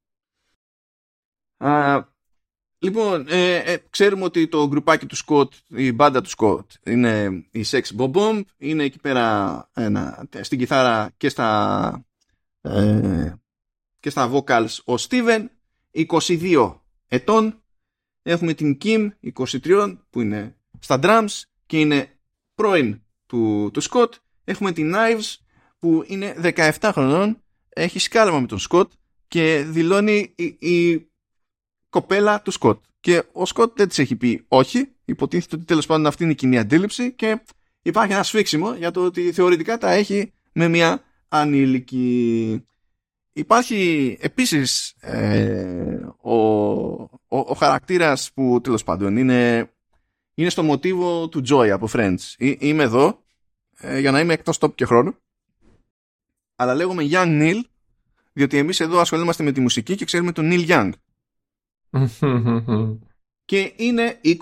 Α, 1.57 2.03
λοιπόν, 2.79 3.25
ε, 3.29 3.55
ε, 3.55 3.77
ξέρουμε 3.89 4.23
ότι 4.23 4.47
το 4.47 4.67
γκρουπάκι 4.67 5.05
του 5.05 5.15
Σκοτ, 5.15 5.53
η 5.67 5.91
μπάντα 5.91 6.21
του 6.21 6.29
Σκοτ, 6.29 6.71
είναι 6.83 7.45
η 7.51 7.63
Sex 7.65 7.81
Bomb 7.97 8.11
Bomb. 8.11 8.41
Είναι 8.57 8.83
εκεί 8.83 8.99
πέρα 8.99 9.69
ένα, 9.73 10.27
στην 10.41 10.57
κιθάρα 10.57 11.11
και 11.17 11.29
στα, 11.29 12.05
ε, 12.61 13.33
και 13.99 14.09
στα 14.09 14.31
vocals 14.31 14.77
ο 14.85 14.93
Steven, 15.09 15.45
22 15.91 16.75
ετών. 17.07 17.61
Έχουμε 18.21 18.53
την 18.53 18.77
Kim, 18.83 19.09
23, 19.35 19.97
που 20.09 20.21
είναι 20.21 20.55
στα 20.79 20.99
drums 21.01 21.41
και 21.67 21.79
είναι 21.79 22.19
πρώην 22.55 23.01
του, 23.25 23.69
του 23.73 23.81
Σκοτ. 23.81 24.13
Έχουμε 24.43 24.71
την 24.71 24.93
Knives, 24.95 25.35
που 25.79 26.03
είναι 26.07 26.35
17 26.41 26.89
χρονών, 26.93 27.43
έχει 27.69 27.99
σκάλαμα 27.99 28.39
με 28.39 28.47
τον 28.47 28.59
Σκοτ 28.59 28.91
και 29.27 29.63
δηλώνει 29.67 30.33
η, 30.35 30.43
η 30.59 31.07
κοπέλα 31.89 32.41
του 32.41 32.51
Σκοτ. 32.51 32.83
Και 32.99 33.23
ο 33.31 33.45
Σκοτ 33.45 33.71
δεν 33.75 33.87
της 33.87 33.99
έχει 33.99 34.15
πει 34.15 34.45
όχι, 34.47 34.91
υποτίθεται 35.05 35.55
ότι 35.55 35.65
τέλος 35.65 35.85
πάντων 35.85 36.05
αυτή 36.05 36.23
είναι 36.23 36.31
η 36.31 36.35
κοινή 36.35 36.57
αντίληψη 36.57 37.13
και 37.13 37.39
υπάρχει 37.81 38.13
ένα 38.13 38.23
σφίξιμο 38.23 38.73
για 38.73 38.91
το 38.91 39.05
ότι 39.05 39.31
θεωρητικά 39.31 39.77
τα 39.77 39.91
έχει 39.91 40.33
με 40.51 40.67
μια 40.67 41.03
ανήλικη. 41.27 42.61
Υπάρχει 43.33 44.17
επίσης 44.21 44.95
ε, 44.99 45.99
ο, 46.21 46.33
ο, 46.33 47.17
ο 47.27 47.53
χαρακτήρας 47.53 48.31
που 48.33 48.59
τέλος 48.63 48.83
πάντων 48.83 49.17
είναι, 49.17 49.71
είναι 50.37 50.49
στο 50.49 50.63
μοτίβο 50.63 51.27
του 51.29 51.41
Joy 51.49 51.67
από 51.69 51.87
Friends. 51.93 52.17
Εί- 52.37 52.57
είμαι 52.61 52.83
εδώ 52.83 53.23
ε, 53.77 53.99
για 53.99 54.11
να 54.11 54.19
είμαι 54.19 54.33
εκτός 54.33 54.57
τόπου 54.57 54.75
και 54.75 54.85
χρόνου. 54.85 55.15
Αλλά 56.55 56.75
λέγομαι 56.75 57.07
Young 57.11 57.41
Neil 57.41 57.61
διότι 58.33 58.57
εμείς 58.57 58.79
εδώ 58.79 58.99
ασχολούμαστε 58.99 59.43
με 59.43 59.51
τη 59.51 59.59
μουσική 59.59 59.95
και 59.95 60.05
ξέρουμε 60.05 60.31
τον 60.31 60.49
Neil 60.51 60.67
Young. 60.67 60.91
Και 63.45 63.73
είναι 63.75 64.19
20 64.23 64.37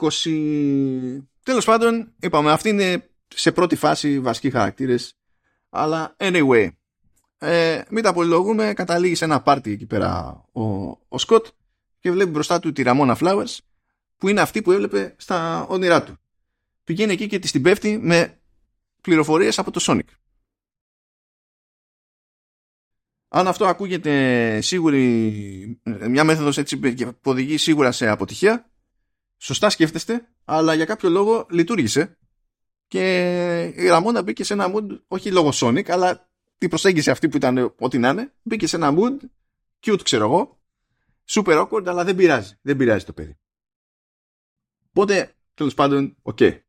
τέλος 1.43 1.65
πάντων 1.65 2.13
είπαμε 2.19 2.51
αυτή 2.51 2.69
είναι 2.69 3.09
σε 3.27 3.51
πρώτη 3.51 3.75
φάση 3.75 4.19
βασικοί 4.19 4.49
χαρακτήρες. 4.49 5.13
Αλλά 5.69 6.15
anyway 6.19 6.69
ε, 7.37 7.81
μην 7.89 8.03
τα 8.03 8.13
πολυλογούμε 8.13 8.73
καταλήγει 8.73 9.15
σε 9.15 9.25
ένα 9.25 9.41
πάρτι 9.41 9.71
εκεί 9.71 9.85
πέρα 9.85 10.43
ο, 10.51 10.61
ο 11.07 11.17
Σκοτ 11.17 11.45
και 11.99 12.11
βλέπει 12.11 12.29
μπροστά 12.29 12.59
του 12.59 12.71
τη 12.71 12.81
Ραμόνα 12.81 13.17
Flowers 13.19 13.57
που 14.25 14.31
είναι 14.31 14.41
αυτή 14.41 14.61
που 14.61 14.71
έβλεπε 14.71 15.15
στα 15.17 15.65
όνειρά 15.65 16.03
του. 16.03 16.17
Πηγαίνει 16.83 17.13
εκεί 17.13 17.27
και 17.27 17.39
τη 17.39 17.51
την 17.51 17.61
πέφτει 17.61 17.97
με 17.97 18.41
πληροφορίες 19.01 19.59
από 19.59 19.71
το 19.71 19.79
Sonic. 19.83 20.07
Αν 23.27 23.47
αυτό 23.47 23.65
ακούγεται 23.65 24.61
σίγουρη 24.61 25.81
μια 25.83 26.23
μέθοδος 26.23 26.57
έτσι 26.57 26.77
που 27.03 27.15
οδηγεί 27.23 27.57
σίγουρα 27.57 27.91
σε 27.91 28.07
αποτυχία 28.07 28.71
σωστά 29.37 29.69
σκέφτεστε 29.69 30.27
αλλά 30.45 30.73
για 30.73 30.85
κάποιο 30.85 31.09
λόγο 31.09 31.45
λειτουργήσε 31.49 32.17
και 32.87 33.73
η 33.75 33.87
Ραμόνα 33.87 34.21
μπήκε 34.21 34.43
σε 34.43 34.53
ένα 34.53 34.71
mood 34.73 34.99
όχι 35.07 35.31
λόγω 35.31 35.49
Sonic 35.53 35.89
αλλά 35.89 36.29
την 36.57 36.69
προσέγγιση 36.69 37.09
αυτή 37.09 37.29
που 37.29 37.37
ήταν 37.37 37.75
ό,τι 37.79 37.97
να 37.97 38.09
είναι 38.09 38.33
μπήκε 38.41 38.67
σε 38.67 38.75
ένα 38.75 38.93
mood 38.97 39.17
cute 39.85 40.03
ξέρω 40.03 40.23
εγώ 40.23 40.59
super 41.29 41.67
awkward 41.67 41.87
αλλά 41.87 42.03
δεν 42.03 42.15
πειράζει 42.15 42.53
δεν 42.61 42.77
πειράζει 42.77 43.05
το 43.05 43.13
παιδί 43.13 43.37
οπότε 44.95 45.35
τέλος 45.53 45.73
πάντων 45.73 46.15
OK. 46.21 46.37
Okay. 46.41 46.59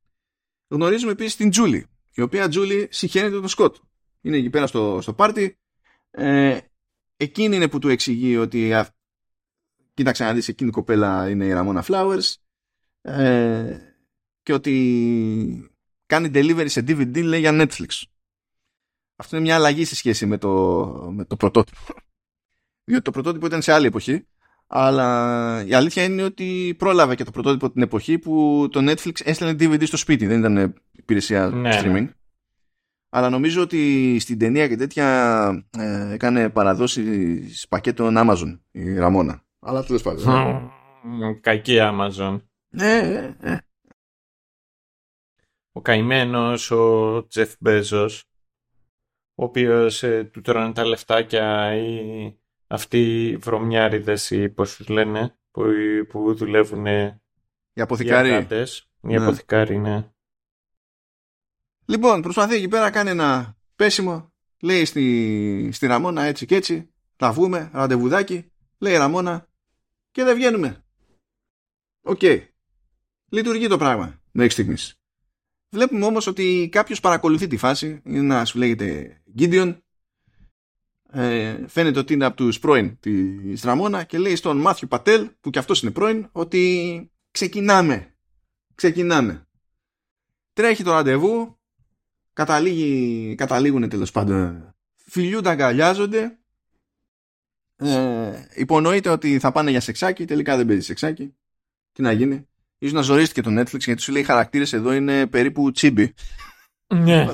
γνωρίζουμε 0.68 1.12
επίσης 1.12 1.36
την 1.36 1.50
Τζούλη 1.50 1.86
η 2.14 2.20
οποία 2.22 2.48
Τζούλη 2.48 2.88
σιχαίνεται 2.90 3.34
τον 3.34 3.48
Σκοτ. 3.48 3.76
Είναι 4.20 4.36
εκεί 4.36 4.50
πέρα 4.50 4.66
στο, 4.66 4.98
στο 5.02 5.14
πάρτι. 5.14 5.58
Ε, 6.10 6.58
εκείνη 7.16 7.56
είναι 7.56 7.68
που 7.68 7.78
του 7.78 7.88
εξηγεί 7.88 8.36
ότι 8.36 8.74
α, 8.74 8.94
κοίταξε 9.94 10.24
να 10.24 10.32
δεις 10.32 10.48
εκείνη 10.48 10.68
η 10.68 10.72
κοπέλα 10.72 11.30
είναι 11.30 11.44
η 11.44 11.52
Ραμόνα 11.52 11.84
Flowers 11.86 12.34
ε, 13.00 13.78
και 14.42 14.52
ότι 14.52 15.70
κάνει 16.06 16.30
delivery 16.34 16.68
σε 16.68 16.80
DVD 16.80 17.22
λέει 17.22 17.40
για 17.40 17.52
Netflix. 17.52 18.02
Αυτό 19.16 19.36
είναι 19.36 19.44
μια 19.44 19.54
αλλαγή 19.54 19.84
σε 19.84 19.94
σχέση 19.94 20.26
με 20.26 20.38
το, 20.38 20.84
με 21.12 21.24
το 21.24 21.36
πρωτότυπο. 21.36 21.80
Διότι 22.84 23.02
το 23.02 23.10
πρωτότυπο 23.10 23.46
ήταν 23.46 23.62
σε 23.62 23.72
άλλη 23.72 23.86
εποχή 23.86 24.26
αλλά 24.66 25.64
η 25.66 25.74
αλήθεια 25.74 26.04
είναι 26.04 26.22
ότι 26.22 26.74
πρόλαβε 26.78 27.14
και 27.14 27.24
το 27.24 27.30
πρωτότυπο 27.30 27.70
την 27.70 27.82
εποχή 27.82 28.18
που 28.18 28.66
το 28.70 28.80
Netflix 28.90 29.20
έστελνε 29.24 29.52
DVD 29.52 29.86
στο 29.86 29.96
σπίτι 29.96 30.26
δεν 30.26 30.38
ήταν 30.38 30.74
υπηρεσία 30.92 31.48
Ναι, 31.48 31.70
streaming 31.80 31.92
ναι. 31.92 32.10
αλλά 33.08 33.30
νομίζω 33.30 33.62
ότι 33.62 34.16
στην 34.20 34.38
ταινία 34.38 34.68
και 34.68 34.76
τέτοια 34.76 35.66
ε, 35.78 36.12
έκανε 36.12 36.50
παραδόσεις 36.50 37.68
πακέτων 37.68 38.14
Amazon 38.18 38.58
η 38.70 38.98
Ραμόνα. 38.98 39.44
Αλλά 39.58 39.84
τέλος 39.84 40.02
πάντων. 40.02 40.70
Κακή 41.40 41.76
Amazon. 41.80 42.40
Ναι, 42.68 42.96
ε, 42.96 43.36
ε. 43.40 43.58
Ο 45.72 45.80
καημένος, 45.80 46.70
ο 46.70 47.26
Τζεφ 47.26 47.54
Μπέζος, 47.60 48.24
ο 49.34 49.44
οποίος 49.44 50.02
ε, 50.02 50.24
του 50.24 50.40
τρώνε 50.40 50.72
τα 50.72 50.86
λεφτάκια 50.86 51.74
ή 51.74 52.00
αυτοί 52.66 53.26
οι 53.28 53.36
βρωμιάριδες 53.36 54.30
ή 54.30 54.48
πώς 54.48 54.76
τους 54.76 54.88
λένε, 54.88 55.38
που, 55.50 55.62
που 56.08 56.34
δουλεύουν 56.34 56.86
Η 56.86 57.20
οι 57.72 57.80
αποθηκάρη. 57.80 58.28
εργάτες. 58.28 58.90
Οι 59.00 59.06
Ναι. 59.08 59.16
αποθηκάροι, 59.16 59.78
ναι. 59.78 60.10
Λοιπόν, 61.86 62.22
προσπαθεί 62.22 62.54
εκεί 62.54 62.68
πέρα, 62.68 62.90
κάνει 62.90 63.10
ένα 63.10 63.56
πέσιμο. 63.76 64.32
Λέει 64.62 64.84
στη, 64.84 65.70
στη 65.72 65.86
Ραμόνα 65.86 66.22
έτσι 66.22 66.46
και 66.46 66.54
έτσι. 66.54 66.90
Θα 67.16 67.32
βγούμε, 67.32 67.70
ραντεβουδάκι. 67.72 68.50
Λέει 68.78 68.92
η 68.92 68.96
Ραμόνα 68.96 69.48
και 70.10 70.24
δεν 70.24 70.36
βγαίνουμε. 70.36 70.84
Οκ. 72.02 72.20
Λειτουργεί 73.28 73.66
το 73.68 73.78
πράγμα 73.78 74.20
μέχρι 74.32 74.50
στιγμής. 74.52 74.94
Βλέπουμε 75.70 76.04
όμως 76.04 76.26
ότι 76.26 76.68
κάποιος 76.72 77.00
παρακολουθεί 77.00 77.46
τη 77.46 77.56
φάση. 77.56 78.00
Είναι 78.04 78.18
ένας 78.18 78.52
που 78.52 78.58
λέγεται 78.58 79.22
Gideon. 79.38 79.78
Ε, 81.10 81.66
φαίνεται 81.66 81.98
ότι 81.98 82.12
είναι 82.12 82.24
από 82.24 82.36
τους 82.36 82.58
πρώην 82.58 82.98
της 83.00 83.62
Ραμόνα 83.62 84.04
και 84.04 84.18
λέει 84.18 84.36
στον 84.36 84.56
Μάθιου 84.56 84.88
Πατέλ, 84.88 85.30
που 85.40 85.50
και 85.50 85.58
αυτός 85.58 85.82
είναι 85.82 85.90
πρώην, 85.90 86.28
ότι 86.32 87.10
ξεκινάμε. 87.30 88.14
Ξεκινάμε. 88.74 89.46
Τρέχει 90.52 90.82
το 90.82 90.92
ραντεβού, 90.92 91.58
καταλήγει, 92.32 93.34
καταλήγουν 93.34 93.88
τέλος 93.88 94.10
πάντων, 94.10 94.74
φιλιούνται, 94.94 95.50
αγκαλιάζονται, 95.50 96.38
ε, 97.76 98.46
υπονοείται 98.54 99.08
ότι 99.08 99.38
θα 99.38 99.52
πάνε 99.52 99.70
για 99.70 99.80
σεξάκι, 99.80 100.24
τελικά 100.24 100.56
δεν 100.56 100.66
παίζει 100.66 100.82
σεξάκι. 100.82 101.34
Τι 101.92 102.02
να 102.02 102.12
γίνει. 102.12 102.48
Ίσως 102.78 102.94
να 102.94 103.00
ζορίστηκε 103.00 103.40
το 103.40 103.60
Netflix 103.60 103.78
γιατί 103.78 104.02
σου 104.02 104.12
λέει 104.12 104.22
οι 104.22 104.24
χαρακτήρες 104.24 104.72
εδώ 104.72 104.92
είναι 104.92 105.26
περίπου 105.26 105.70
τσίμπι. 105.70 106.14
Ναι. 106.94 107.26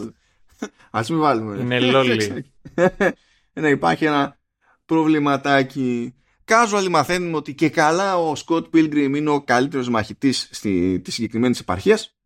Ας 0.91 1.11
μην 1.11 1.19
βάλουμε. 1.19 1.57
Είναι 1.57 1.81
λόλι. 1.81 2.53
ναι, 3.53 3.69
υπάρχει 3.69 4.05
ένα 4.05 4.39
προβληματάκι. 4.85 6.15
Casual 6.45 6.87
μαθαίνουμε 6.91 7.37
ότι 7.37 7.55
και 7.55 7.69
καλά 7.69 8.19
ο 8.19 8.33
Scott 8.47 8.65
Pilgrim 8.75 9.13
είναι 9.17 9.31
ο 9.31 9.43
καλύτερος 9.43 9.89
μαχητής 9.89 10.49
στη, 10.51 11.01
της 11.01 11.15
συγκεκριμένης 11.15 11.61
επαρχίας. 11.61 12.17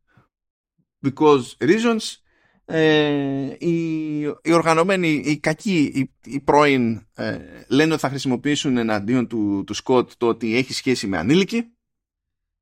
Because 1.02 1.42
reasons. 1.58 2.20
Ε, 2.68 3.56
οι, 3.58 4.20
οι 4.20 4.52
οργανωμένοι, 4.52 5.08
οι 5.08 5.38
κακοί, 5.38 5.92
οι, 5.94 6.14
οι 6.24 6.40
πρώην 6.40 7.06
ε, 7.14 7.38
λένε 7.68 7.92
ότι 7.92 8.00
θα 8.00 8.08
χρησιμοποιήσουν 8.08 8.76
εναντίον 8.76 9.26
του, 9.26 9.64
του 9.66 9.74
Σκοτ 9.74 10.10
το 10.16 10.28
ότι 10.28 10.56
έχει 10.56 10.72
σχέση 10.72 11.06
με 11.06 11.18
ανήλικη. 11.18 11.76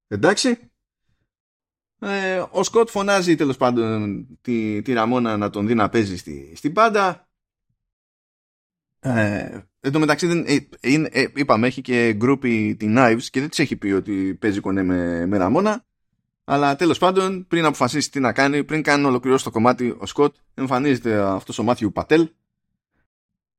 Εντάξει. 0.09 0.59
Ε, 2.01 2.45
ο 2.51 2.63
Σκοτ 2.63 2.89
φωνάζει 2.89 3.37
τέλος 3.37 3.57
πάντων 3.57 4.27
τη, 4.41 4.83
τη 4.83 4.93
Ραμόνα 4.93 5.37
να 5.37 5.51
τον 5.51 5.67
δει 5.67 5.75
να 5.75 5.89
παίζει 5.89 6.17
στη, 6.17 6.53
στην 6.57 6.73
πάντα. 6.73 7.24
Ε, 9.07 9.67
εν 9.81 9.93
τω 9.93 9.99
μεταξύ 9.99 10.27
δεν, 10.27 10.45
ε, 10.47 10.57
ε, 11.11 11.27
είπαμε 11.35 11.67
έχει 11.67 11.81
και 11.81 12.13
γκρούπι 12.13 12.77
την 12.79 12.95
Knives 12.99 13.23
και 13.31 13.41
δεν 13.41 13.49
της 13.49 13.59
έχει 13.59 13.77
πει 13.77 13.91
ότι 13.91 14.35
παίζει 14.35 14.61
κονέ 14.61 14.83
με, 14.83 15.27
με 15.27 15.37
Ραμόνα. 15.37 15.85
Αλλά 16.45 16.77
τέλος 16.77 16.99
πάντων, 16.99 17.47
πριν 17.47 17.65
αποφασίσει 17.65 18.11
τι 18.11 18.21
να 18.21 18.33
κάνει, 18.33 18.65
πριν 18.65 18.83
κάνει 18.83 19.05
ολοκληρώσει 19.05 19.45
το 19.45 19.51
κομμάτι 19.51 19.97
ο 19.99 20.07
Σκοτ, 20.07 20.35
εμφανίζεται 20.55 21.21
αυτός 21.21 21.59
ο 21.59 21.63
Μάθιου 21.63 21.93
Πατέλ. 21.93 22.29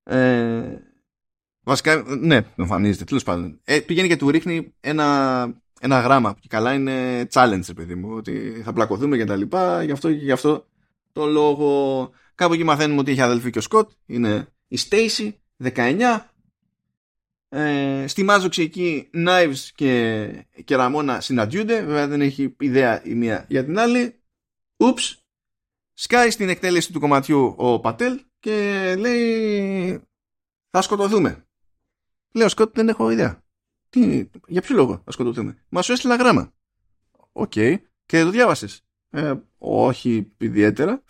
Ε, 0.04 0.64
βασικά, 1.64 2.04
ναι, 2.20 2.42
εμφανίζεται, 2.56 3.04
τέλος 3.04 3.24
πάντων. 3.24 3.60
Ε, 3.64 3.80
πηγαίνει 3.80 4.08
και 4.08 4.18
του 4.18 4.30
ρίχνει 4.30 4.74
ένα, 4.80 5.62
ένα 5.80 6.00
γράμμα. 6.00 6.36
Και 6.40 6.48
καλά 6.48 6.74
είναι 6.74 7.28
challenge, 7.34 7.76
παιδί 7.76 7.96
μου, 7.96 8.10
ότι 8.16 8.62
θα 8.64 8.74
πλακωθούμε 8.74 9.18
και 9.18 9.26
τα 9.26 9.36
λοιπά. 9.36 9.84
Γι' 9.84 9.92
αυτό 9.92 10.10
και 10.12 10.24
γι' 10.24 10.32
αυτό 10.32 10.68
το 11.12 11.26
λόγο. 11.26 12.10
Κάπου 12.36 12.54
εκεί 12.54 12.64
μαθαίνουμε 12.64 13.00
ότι 13.00 13.12
έχει 13.12 13.22
αδελφή 13.22 13.50
και 13.50 13.58
ο 13.58 13.62
Σκοτ. 13.62 13.92
Είναι 14.06 14.48
η 14.68 14.78
Stacy, 14.90 15.32
19, 15.64 16.20
ε, 17.50 18.08
στη 18.08 18.24
Μάζοξη 18.24 18.62
εκεί 18.62 19.10
Knives 19.14 19.70
και, 19.76 20.46
και 20.64 20.76
Ραμόνα 20.76 21.22
συναντιούνται. 21.22 21.82
Βέβαια 21.82 22.08
δεν 22.08 22.22
έχει 22.22 22.56
ιδέα 22.60 23.06
η 23.06 23.14
μία 23.14 23.46
για 23.50 23.66
την 23.66 23.80
άλλη. 23.80 24.20
Ούψ. 24.78 25.20
Σκάει 25.94 26.32
στην 26.32 26.50
εκτέλεση 26.50 26.92
του 26.92 27.00
κομματιού 27.00 27.54
ο 27.58 27.80
Πατέλ 27.80 28.22
και 28.40 28.96
λέει 28.96 30.02
θα 30.70 30.82
σκοτωθούμε. 30.82 31.46
Λέω 32.32 32.50
Σκότ 32.50 32.76
δεν 32.76 32.90
έχω 32.90 33.10
ιδέα. 33.10 33.44
Τι, 33.90 34.30
για 34.48 34.62
ποιο 34.62 34.76
λόγο 34.76 35.02
θα 35.06 35.12
σκοτωθούμε. 35.12 35.64
Μα 35.70 35.82
σου 35.82 35.92
έστειλα 35.92 36.16
γράμμα. 36.16 36.54
OK. 37.32 37.52
Okay. 37.56 37.76
Και 38.06 38.24
το 38.24 38.30
διάβασες. 38.30 38.82
Ε, 39.10 39.34
όχι 39.58 40.32
ιδιαίτερα. 40.38 41.04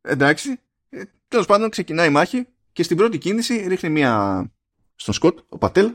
Εντάξει. 0.00 0.60
Ε, 1.32 1.34
Τέλος 1.34 1.46
πάντων 1.46 1.70
ξεκινάει 1.70 2.08
η 2.08 2.10
μάχη 2.10 2.46
και 2.72 2.82
στην 2.82 2.96
πρώτη 2.96 3.18
κίνηση 3.18 3.66
ρίχνει 3.66 3.88
μια 3.88 4.44
στον 4.94 5.14
Σκοτ, 5.14 5.38
ο 5.48 5.58
Πατέλ, 5.58 5.94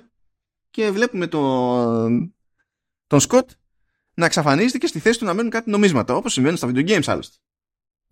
και 0.70 0.92
βλέπουμε 0.92 1.28
τον, 1.28 2.36
τον 3.08 3.20
Σκοτ 3.20 3.50
να 4.14 4.26
εξαφανίζεται 4.26 4.78
και 4.78 4.88
στη 4.88 5.00
θέση 5.00 5.20
του 5.20 5.26
να 5.26 5.34
μένουν 5.34 5.52
κάτι 5.52 5.70
νομίσματα, 5.70 6.16
όπως 6.16 6.34
συμβαίνει 6.34 6.58
στα 6.58 6.68
video 6.68 6.90
games 6.90 7.04
άλλωστε. 7.06 7.38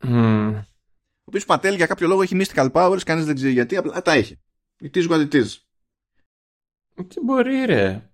Mm. 0.01 0.53
Ο 0.97 1.23
οποίος 1.23 1.45
Πατέλ 1.45 1.75
για 1.75 1.85
κάποιο 1.85 2.07
λόγο 2.07 2.21
έχει 2.21 2.37
mystical 2.39 2.71
powers, 2.71 2.99
κανείς 3.05 3.25
δεν 3.25 3.35
ξέρει 3.35 3.51
γιατί, 3.51 3.77
απλά 3.77 4.01
τα 4.01 4.11
έχει. 4.11 4.39
It 4.81 4.97
is 4.97 5.07
what 5.09 5.29
it 5.29 5.33
is. 5.33 5.47
Τι 7.07 7.19
μπορεί, 7.23 7.65
ρε. 7.65 8.09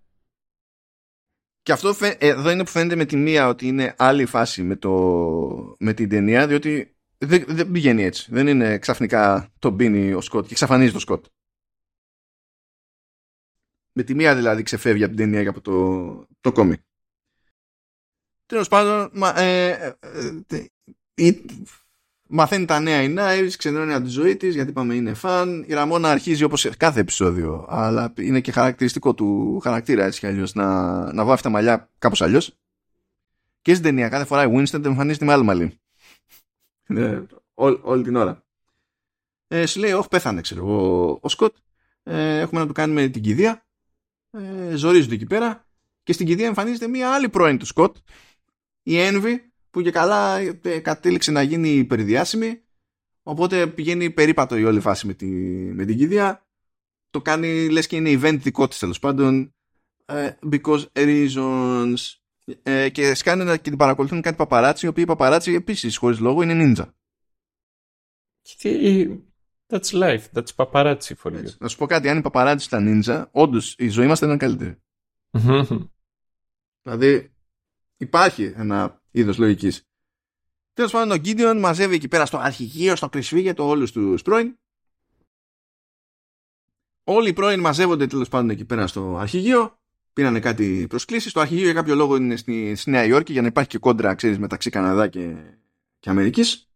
Και 1.62 1.72
αυτό 1.72 1.95
εδώ 2.18 2.49
είναι 2.49 2.64
που 2.64 2.70
φαίνεται 2.70 2.95
με 2.95 3.05
τη 3.05 3.16
μία 3.16 3.47
ότι 3.47 3.68
είναι 3.68 3.95
άλλη 3.97 4.26
φάση 4.26 4.64
με, 4.64 4.76
το, 4.76 4.91
με 5.80 5.93
την 5.93 6.09
ταινία, 6.09 6.47
διότι 6.47 6.95
δεν, 7.22 7.45
δεν 7.47 7.72
πηγαίνει 7.72 8.03
έτσι. 8.03 8.28
Δεν 8.32 8.47
είναι 8.47 8.78
ξαφνικά 8.78 9.51
το 9.59 9.69
μπίνει 9.69 10.13
ο 10.13 10.22
Σκοτ 10.22 10.45
και 10.45 10.51
εξαφανίζει 10.51 10.91
το 10.91 10.99
Σκοτ. 10.99 11.26
Με 13.91 14.03
τη 14.03 14.15
μία 14.15 14.36
δηλαδή 14.36 14.63
ξεφεύγει 14.63 15.03
από 15.03 15.15
την 15.15 15.26
ταινία 15.26 15.41
και 15.41 15.49
από 15.49 15.61
το, 15.61 16.28
το 16.41 16.51
κόμικ. 16.51 16.80
Τέλος 18.45 18.67
πάντων, 18.67 19.09
μα, 19.13 19.39
ε, 19.39 19.95
ε, 19.99 20.65
ε, 21.13 21.32
μαθαίνει 22.28 22.65
τα 22.65 22.80
νέα 22.80 23.03
η 23.03 23.13
Knives, 23.17 23.51
ξενερώνει 23.57 23.93
από 23.93 24.03
τη 24.03 24.09
ζωή 24.09 24.38
της, 24.38 24.55
γιατί 24.55 24.69
είπαμε 24.69 24.95
είναι 24.95 25.13
φαν. 25.13 25.63
Η 25.67 25.74
Ραμόνα 25.74 26.09
αρχίζει 26.09 26.43
όπως 26.43 26.69
κάθε 26.78 26.99
επεισόδιο, 26.99 27.65
αλλά 27.69 28.13
είναι 28.17 28.41
και 28.41 28.51
χαρακτηριστικό 28.51 29.13
του 29.13 29.59
χαρακτήρα 29.59 30.05
έτσι 30.05 30.19
κι 30.19 30.28
αλλιώς 30.28 30.53
να, 30.53 31.13
να 31.13 31.26
βάφει 31.26 31.41
τα 31.41 31.49
μαλλιά 31.49 31.89
κάπως 31.97 32.22
αλλιώς. 32.22 32.57
Και 33.61 33.72
στην 33.72 33.86
ταινία 33.86 34.09
κάθε 34.09 34.26
φορά 34.26 34.43
η 34.43 34.51
Winston 34.53 34.86
εμφανίζεται 34.86 35.26
με 35.26 35.32
άλλο 35.32 35.43
μαλλί. 35.43 35.80
Ε, 36.88 37.21
όλη 37.53 38.03
την 38.03 38.15
ώρα. 38.15 38.45
Ε, 39.47 39.65
σου 39.65 39.79
λέει, 39.79 39.91
Όχι, 39.91 40.07
πέθανε, 40.07 40.41
ξέρω 40.41 40.61
εγώ, 40.61 41.19
ο 41.21 41.29
Σκοτ. 41.29 41.55
Ε, 42.03 42.39
έχουμε 42.39 42.61
να 42.61 42.67
του 42.67 42.73
κάνουμε 42.73 43.07
την 43.07 43.21
κηδεία. 43.21 43.65
Ε, 44.32 44.75
ζορίζονται 44.75 45.13
εκεί 45.13 45.25
πέρα 45.25 45.65
και 46.03 46.13
στην 46.13 46.25
κηδεία 46.25 46.45
εμφανίζεται 46.45 46.88
μία 46.88 47.13
άλλη 47.13 47.29
πρώην 47.29 47.57
του 47.57 47.65
Σκοτ 47.65 47.97
η 48.84 48.93
Envy 48.95 49.36
που 49.69 49.82
και 49.82 49.91
καλά 49.91 50.38
ε, 50.38 50.79
κατέληξε 50.79 51.32
να 51.32 51.41
γίνει 51.41 51.69
υπερδιάσημη. 51.69 52.61
Οπότε 53.23 53.67
πηγαίνει 53.67 54.11
περίπατο 54.11 54.57
η 54.57 54.63
όλη 54.63 54.79
φάση 54.79 55.07
με, 55.07 55.13
τη, 55.13 55.25
με 55.73 55.86
την 55.86 55.97
κηδεία. 55.97 56.45
Το 57.09 57.21
κάνει 57.21 57.69
λες 57.69 57.88
και 57.88 57.95
είναι 57.95 58.19
event 58.21 58.38
δικό 58.39 58.67
της 58.67 58.79
τέλος 58.79 58.99
πάντων. 58.99 59.53
Ε, 60.05 60.32
because 60.51 60.86
reasons 60.93 61.95
ε, 62.64 62.89
και 62.89 63.14
σκάνε 63.14 63.58
και 63.58 63.70
την 63.70 63.78
παρακολουθούν 63.78 64.22
κάτι 64.22 64.36
παπαράτσι 64.36 64.86
οι 64.86 64.89
οποίοι 64.89 65.06
παπαράτσι 65.06 65.54
επίσης 65.54 65.98
χωρίς 65.98 66.20
λόγο 66.20 66.42
είναι 66.42 66.74
ninja 66.76 66.89
That's 69.72 69.94
life. 69.94 70.24
That's 70.34 70.54
paparazzi 70.56 71.16
for 71.24 71.32
you. 71.32 71.58
Να 71.58 71.68
σου 71.68 71.78
πω 71.78 71.86
κάτι, 71.86 72.10
αν 72.10 72.18
η 72.18 72.22
paparazzi 72.24 72.64
ήταν 72.66 73.04
ninja, 73.04 73.26
όντως 73.32 73.76
η 73.78 73.88
ζωή 73.88 74.08
μας 74.08 74.20
θα 74.20 74.26
ήταν 74.26 74.38
καλύτερη. 74.38 74.82
δηλαδή 76.84 77.34
υπάρχει 77.98 78.54
ένα 78.56 79.02
είδος 79.12 79.38
λογικής. 79.38 79.86
Τέλος 80.74 80.92
πάντων, 80.92 81.12
ο 81.12 81.16
Γκίντιον 81.16 81.60
μαζεύει 81.60 81.96
εκεί 81.96 82.08
πέρα 82.08 82.26
στο 82.26 82.38
αρχηγείο, 82.38 82.96
στο 82.96 83.10
κρυσφύγετο 83.10 83.68
όλους 83.68 83.92
τους 83.92 84.22
πρώην. 84.22 84.60
Όλοι 87.04 87.30
οι 87.30 87.34
πρώην 87.34 87.60
μαζεύονται 87.60 88.08
τέλος 88.08 88.30
πάντων 88.30 88.50
εκεί 88.50 88.66
πέρα 88.66 88.88
στο 88.88 89.18
αρχηγείο. 89.18 89.80
Πήρανε 90.14 90.39
κάτι 90.39 90.86
προσκλήσεις. 90.89 91.32
Το 91.32 91.39
αρχηγείο 91.39 91.64
για 91.64 91.74
κάποιο 91.74 91.95
λόγο 91.95 92.16
είναι 92.16 92.36
στη, 92.36 92.76
στη 92.76 92.89
Νέα 92.89 93.05
Υόρκη 93.05 93.32
για 93.32 93.41
να 93.41 93.47
υπάρχει 93.47 93.70
και 93.70 93.78
κόντρα, 93.78 94.16
ξέρεις, 94.16 94.39
μεταξύ 94.39 94.70
Καναδά 94.70 95.07
και, 95.07 95.36
και 95.99 96.09
Αμερικής. 96.09 96.70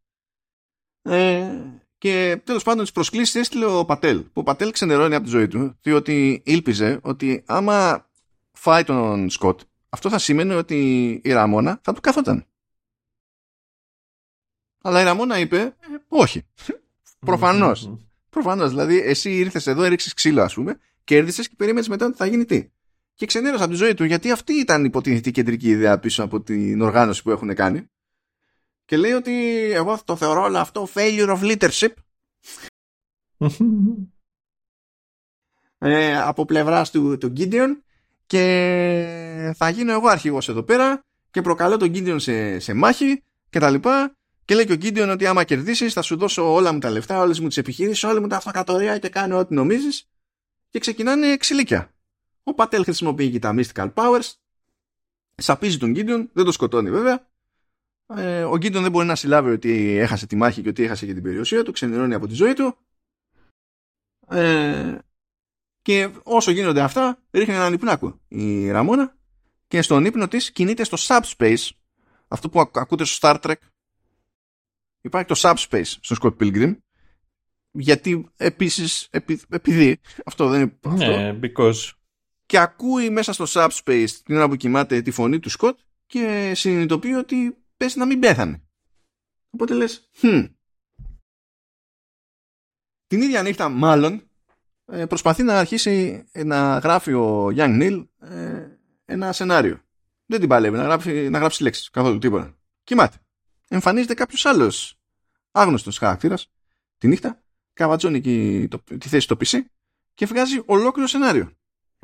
Ε, 1.02 1.62
και 1.98 2.42
τέλος 2.44 2.64
πάντων 2.64 2.84
τις 2.84 2.92
προσκλήσεις 2.92 3.36
έστειλε 3.36 3.66
ο 3.66 3.86
Πατέλ. 3.86 4.20
Που 4.20 4.32
ο 4.34 4.44
Πατέλ 4.44 4.72
ξενερώνει 4.72 5.16
από 5.16 5.24
τη 5.24 5.30
ζωή 5.30 5.48
του, 5.48 5.78
διότι 5.82 6.42
ήλπιζε 6.46 7.00
ότι 7.02 7.44
άμα 7.46 8.10
φάει 8.52 8.84
τον 8.84 9.30
Σκοτ, 9.30 9.62
αυτό 9.90 10.10
θα 10.10 10.18
σημαίνει 10.18 10.54
ότι 10.54 11.10
η 11.24 11.32
Ραμόνα 11.32 11.80
θα 11.84 11.94
του 11.94 12.02
καθόταν. 12.02 12.46
Αλλά 14.82 15.02
η 15.02 15.04
Ραμόνα 15.04 15.40
είπε, 15.40 15.58
ε, 15.58 15.74
όχι. 16.08 16.46
Προφανώς. 17.26 17.98
Προφανώς. 18.30 18.70
Δηλαδή, 18.70 19.00
εσύ 19.00 19.38
ήρθες 19.38 19.68
εδώ, 19.68 19.84
έριξες 19.84 20.14
ξύλο, 20.14 20.42
ας 20.42 20.54
πούμε, 20.54 20.80
κέρδισες 21.04 21.48
και 21.50 21.56
περίμενες 21.58 21.88
μετά 21.88 22.06
ότι 22.06 22.18
θα 22.18 22.26
γίνει 22.26 22.46
τι. 22.46 22.70
Και 23.16 23.26
ξενέρωσε 23.26 23.64
από 23.64 23.72
τη 23.72 23.78
ζωή 23.78 23.94
του, 23.94 24.04
γιατί 24.04 24.32
αυτή 24.32 24.54
ήταν 24.54 24.86
υποτίθεται 24.86 25.30
η 25.30 25.32
κεντρική 25.32 25.70
ιδέα 25.70 26.00
πίσω 26.00 26.24
από 26.24 26.42
την 26.42 26.82
οργάνωση 26.82 27.24
που 27.24 27.32
έχουν 27.32 27.56
κάνει. 27.56 27.90
Και 28.86 28.98
λέει 28.98 29.12
ότι 29.12 29.62
εγώ 29.72 30.00
το 30.06 30.16
θεωρώ 30.16 30.42
όλο 30.42 30.58
αυτό 30.58 30.88
failure 30.94 31.38
of 31.38 31.58
leadership. 31.58 31.94
Ε, 35.78 36.18
από 36.18 36.46
πλευράς 36.46 36.92
του, 36.92 37.18
του 37.18 37.34
Gideon. 37.38 37.68
Και 38.26 39.54
θα 39.56 39.70
γίνω 39.70 39.92
εγώ 39.92 40.08
αρχηγός 40.08 40.50
εδώ 40.50 40.64
πέρα 40.64 41.04
και 41.32 41.42
προκαλώ 41.42 41.78
τον 41.78 41.92
Gideon 41.94 42.16
σε, 42.20 42.60
σε 42.60 42.74
μάχη 42.74 43.24
και 43.50 43.60
τα 43.60 43.70
λοιπά. 43.70 44.16
Και 44.46 44.56
λέει 44.56 44.66
και 44.66 44.74
ο 44.74 44.78
Gideon 44.82 45.10
ότι 45.12 45.26
άμα 45.26 45.44
κερδίσεις 45.44 45.94
θα 45.94 46.02
σου 46.02 46.18
δώσω 46.18 46.54
όλα 46.54 46.74
μου 46.74 46.80
τα 46.80 46.90
λεφτά, 46.90 47.20
όλες 47.20 47.40
μου 47.40 47.48
τις 47.48 47.58
επιχειρήσεις, 47.58 48.04
όλα 48.04 48.22
μου 48.22 48.28
τα 48.28 48.36
αυτοκατορία 48.38 48.98
και 48.98 49.10
κάνω 49.10 49.38
ό,τι 49.38 49.54
νομίζεις. 49.54 50.08
Και 50.70 50.80
ξεκινάνε 50.80 51.38
ξυλίκια. 51.38 51.95
Ο 52.48 52.54
Πατέλ 52.54 52.84
χρησιμοποιεί 52.84 53.32
και 53.32 53.40
τα 53.40 53.56
mystical 53.58 53.94
powers 53.94 54.34
σαπίζει 55.36 55.78
τον 55.78 55.94
Gideon, 55.96 56.28
δεν 56.34 56.46
το 56.46 56.52
σκοτώνει 56.52 56.92
βέβαια 56.92 57.28
ε, 58.08 58.44
ο 58.44 58.58
Γκίντον 58.58 58.82
δεν 58.82 58.92
μπορεί 58.92 59.08
να 59.08 59.16
συλλάβει 59.16 59.52
ότι 59.52 59.98
έχασε 59.98 60.28
τη 60.28 60.36
μάχη 60.36 60.62
και 60.62 60.70
ότι 60.70 60.84
έχασε 60.84 61.06
και 61.06 61.14
την 61.14 61.24
περιουσία 61.24 61.64
του, 61.64 61.72
ξενερώνει 61.72 62.14
από 62.14 62.28
τη 62.28 62.34
ζωή 62.34 62.54
του. 62.54 62.78
Ε, 64.28 64.98
και 65.82 66.12
όσο 66.24 66.52
γίνονται 66.52 66.82
αυτά, 66.82 67.20
ρίχνει 67.32 67.54
έναν 67.54 67.74
υπνάκο 67.74 68.20
η 68.28 68.72
Ραμόνα 68.72 69.16
και 69.68 69.82
στον 69.82 70.06
ύπνο 70.06 70.28
της 70.28 70.52
κινείται 70.52 70.84
στο 70.84 70.98
subspace, 71.00 71.70
αυτό 72.28 72.50
που 72.50 72.60
ακούτε 72.60 73.04
στο 73.04 73.30
Star 73.30 73.42
Trek. 73.42 73.56
Υπάρχει 75.02 75.28
το 75.28 75.36
subspace 75.38 75.94
στο 76.00 76.16
Scott 76.22 76.38
Pilgrim, 76.40 76.78
γιατί 77.72 78.30
επίσης, 78.38 79.08
επειδή, 79.50 80.00
αυτό 80.26 80.50
δεν 80.50 80.62
είναι 80.62 80.78
αυτό. 80.84 81.06
Ναι, 81.06 81.40
because. 81.42 81.92
Και 82.56 82.62
ακούει 82.62 83.10
μέσα 83.10 83.34
στο 83.34 83.46
subspace 83.48 84.10
την 84.24 84.36
ώρα 84.36 84.48
που 84.48 84.56
κοιμάται 84.56 85.02
τη 85.02 85.12
φωνή 85.12 85.40
του 85.40 85.52
Scott 85.60 85.74
και 86.06 86.52
συνειδητοποιεί 86.56 87.16
ότι 87.18 87.58
πες 87.78 87.96
να 87.96 88.06
μην 88.06 88.20
πέθανε. 88.20 88.64
Οπότε 89.50 89.74
λες, 89.74 90.10
hm. 90.22 90.50
Την 93.08 93.22
ίδια 93.22 93.42
νύχτα 93.42 93.70
μάλλον 93.70 94.30
ε, 94.86 95.06
προσπαθεί 95.06 95.44
να 95.44 95.60
αρχίσει 95.60 96.26
να 96.34 96.78
γράφει 96.78 97.14
ο 97.14 97.48
Young 97.48 97.82
Neil 97.82 98.08
ε, 98.20 98.68
ένα 99.06 99.32
σενάριο. 99.32 99.82
Δεν 100.26 100.40
την 100.40 100.50
παλεύει 100.50 100.78
να 100.78 100.84
γράψει, 100.84 101.30
να 101.30 101.40
γράψει 101.40 101.64
λέξεις 101.64 101.90
καθόλου 101.90 102.18
τίποτα. 102.18 102.58
Κοιμάται. 102.84 103.18
Εμφανίζεται 103.68 104.14
κάποιος 104.14 104.46
άλλος 104.46 105.00
άγνωστος 105.52 105.98
χαρακτήρας, 105.98 106.52
τη 106.98 107.08
νύχτα, 107.08 107.44
καβατζώνει 107.74 108.18
εκεί 108.18 108.68
το, 108.70 108.84
τη 108.98 109.10
θέση 109.10 109.24
στο 109.24 109.38
PC 109.40 109.60
και 110.14 110.26
βγάζει 110.26 110.62
ολόκληρο 110.66 111.08
σενάριο. 111.08 111.56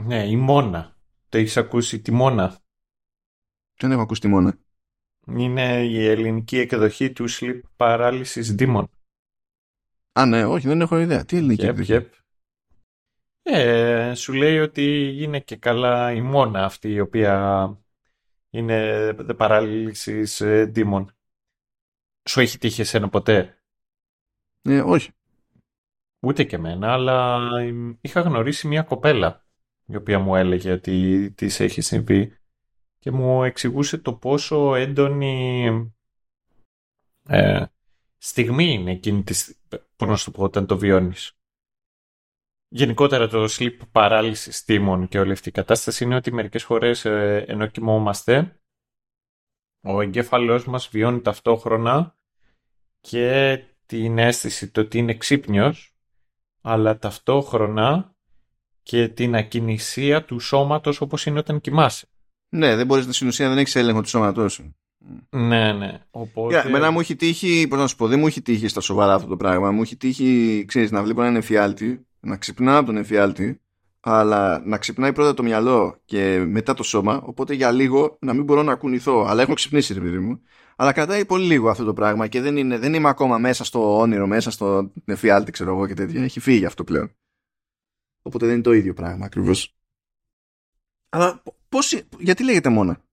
Ναι, 0.05 0.27
η 0.27 0.35
Μόνα. 0.35 0.95
Το 1.29 1.37
έχεις 1.37 1.57
ακούσει 1.57 2.01
τη 2.01 2.11
Μόνα; 2.11 2.57
Δεν 3.77 3.91
έχω 3.91 4.01
ακούσει 4.01 4.21
τη 4.21 4.27
Μόνα. 4.27 4.57
Είναι 5.27 5.85
η 5.85 6.07
ελληνική 6.07 6.57
εκδοχή 6.57 7.11
του 7.11 7.25
Sleep 7.29 7.59
Paralysis 7.77 8.55
Demon. 8.59 8.83
Α, 10.11 10.25
ναι, 10.25 10.45
όχι, 10.45 10.67
δεν 10.67 10.81
έχω 10.81 10.97
ιδέα. 10.99 11.25
Τι 11.25 11.37
ελληνική 11.37 11.65
Yep, 11.65 11.67
εκδοχή; 11.67 11.93
yep. 11.93 12.05
Ε, 13.43 14.13
σου 14.13 14.33
λέει 14.33 14.59
ότι 14.59 15.15
είναι 15.23 15.39
και 15.39 15.55
καλά 15.55 16.11
η 16.11 16.21
Μόνα 16.21 16.65
αυτή 16.65 16.89
η 16.91 16.99
οποία 16.99 17.65
είναι 18.49 19.09
the 19.19 19.37
Paralysis 19.37 20.45
ε, 20.45 20.71
Demon. 20.75 21.05
Σου 22.29 22.39
έχει 22.39 22.57
τύχει 22.57 22.81
εσένα 22.81 23.09
ποτέ; 23.09 23.61
Ε, 24.61 24.79
όχι. 24.81 25.11
Ούτε 26.19 26.43
και 26.43 26.55
εμένα, 26.55 26.93
αλλά 26.93 27.39
είχα 28.01 28.21
γνωρίσει 28.21 28.67
μια 28.67 28.81
κοπέλα 28.81 29.45
η 29.91 29.95
οποία 29.95 30.19
μου 30.19 30.35
έλεγε 30.35 30.71
ότι 30.71 31.31
της 31.31 31.59
έχει 31.59 31.81
συμβεί 31.81 32.35
και 32.99 33.11
μου 33.11 33.43
εξηγούσε 33.43 33.97
το 33.97 34.13
πόσο 34.13 34.75
έντονη 34.75 35.67
ε, 37.27 37.65
στιγμή 38.17 38.73
είναι 38.73 38.91
εκείνη 38.91 39.23
της 39.23 39.39
στι- 39.39 39.57
πώς 39.95 40.09
να 40.09 40.15
σου 40.15 40.25
το 40.25 40.31
πω, 40.31 40.43
όταν 40.43 40.65
το 40.65 40.77
βιώνεις. 40.77 41.35
Γενικότερα 42.67 43.27
το 43.27 43.45
sleep 43.49 43.77
paralysis 43.91 44.53
τίμων 44.65 45.07
και 45.07 45.19
όλη 45.19 45.31
αυτή 45.31 45.49
η 45.49 45.51
κατάσταση 45.51 46.03
είναι 46.03 46.15
ότι 46.15 46.33
μερικές 46.33 46.63
φορές 46.63 47.05
ε, 47.05 47.45
ενώ 47.47 47.67
κοιμόμαστε 47.67 48.59
ο 49.83 50.01
εγκέφαλός 50.01 50.65
μας 50.65 50.89
βιώνει 50.89 51.21
ταυτόχρονα 51.21 52.15
και 52.99 53.57
την 53.85 54.17
αίσθηση 54.17 54.71
το 54.71 54.81
ότι 54.81 54.97
είναι 54.97 55.13
ξύπνιος 55.13 55.95
αλλά 56.61 56.97
ταυτόχρονα 56.97 58.15
και 58.84 59.07
την 59.07 59.36
ακινησία 59.36 60.23
του 60.23 60.39
σώματος 60.39 61.01
όπως 61.01 61.25
είναι 61.25 61.39
όταν 61.39 61.61
κοιμάσαι. 61.61 62.07
Ναι, 62.49 62.75
δεν 62.75 62.86
μπορείς 62.86 63.15
στην 63.15 63.27
ουσία 63.27 63.49
δεν 63.49 63.57
έχεις 63.57 63.75
έλεγχο 63.75 64.01
του 64.01 64.09
σώματός 64.09 64.53
σου. 64.53 64.75
Ναι, 65.29 65.73
ναι. 65.73 65.99
Οπότε... 66.11 66.61
Yeah, 66.61 66.67
εμένα 66.67 66.91
μου 66.91 66.99
έχει 66.99 67.15
τύχει, 67.15 67.67
πώς 67.69 67.79
να 67.79 67.88
σου 67.88 67.95
πω, 67.95 68.07
δεν 68.07 68.19
μου 68.19 68.27
έχει 68.27 68.41
τύχει 68.41 68.67
στα 68.67 68.82
σοβαρά 68.82 69.13
αυτό 69.13 69.27
το 69.27 69.38
πράγμα. 69.38 69.71
Μου 69.71 69.82
έχει 69.82 69.95
τύχει, 69.95 70.63
ξέρεις, 70.67 70.91
να 70.91 71.03
βλέπω 71.03 71.21
έναν 71.21 71.36
εφιάλτη, 71.36 72.05
να 72.19 72.38
ξυπνάω 72.38 72.77
από 72.77 72.86
τον 72.86 72.97
εφιάλτη, 72.97 73.61
αλλά 73.99 74.61
να 74.65 74.77
ξυπνάει 74.77 75.13
πρώτα 75.13 75.34
το 75.34 75.43
μυαλό 75.43 75.97
και 76.05 76.43
μετά 76.47 76.73
το 76.73 76.84
σώμα, 76.84 77.21
οπότε 77.25 77.53
για 77.53 77.71
λίγο 77.71 78.17
να 78.19 78.34
μην 78.34 78.43
μπορώ 78.43 78.63
να 78.63 78.75
κουνηθώ. 78.75 79.25
Αλλά 79.25 79.41
έχω 79.41 79.53
ξυπνήσει, 79.53 79.93
ρε 79.93 79.99
παιδί 79.99 80.19
μου. 80.19 80.41
Αλλά 80.75 80.91
κρατάει 80.91 81.25
πολύ 81.25 81.45
λίγο 81.45 81.69
αυτό 81.69 81.84
το 81.84 81.93
πράγμα 81.93 82.27
και 82.27 82.41
δεν, 82.41 82.57
είναι, 82.57 82.77
δεν 82.77 82.93
είμαι 82.93 83.09
ακόμα 83.09 83.38
μέσα 83.38 83.63
στο 83.63 83.99
όνειρο, 83.99 84.27
μέσα 84.27 84.51
στο 84.51 84.91
εφιάλτη, 85.05 85.51
ξέρω 85.51 85.71
εγώ 85.71 85.88
και 85.88 85.93
τέτοια. 85.93 86.23
Έχει 86.23 86.39
φύγει 86.39 86.65
αυτό 86.65 86.84
πλέον. 86.84 87.11
Οπότε 88.22 88.45
δεν 88.45 88.53
είναι 88.53 88.63
το 88.63 88.72
ίδιο 88.72 88.93
πράγμα 88.93 89.26
ακριβώς. 89.26 89.76
Αλλά 91.09 91.43
πώς, 91.69 92.03
γιατί 92.19 92.43
λέγεται 92.43 92.69
Μόρα; 92.69 93.03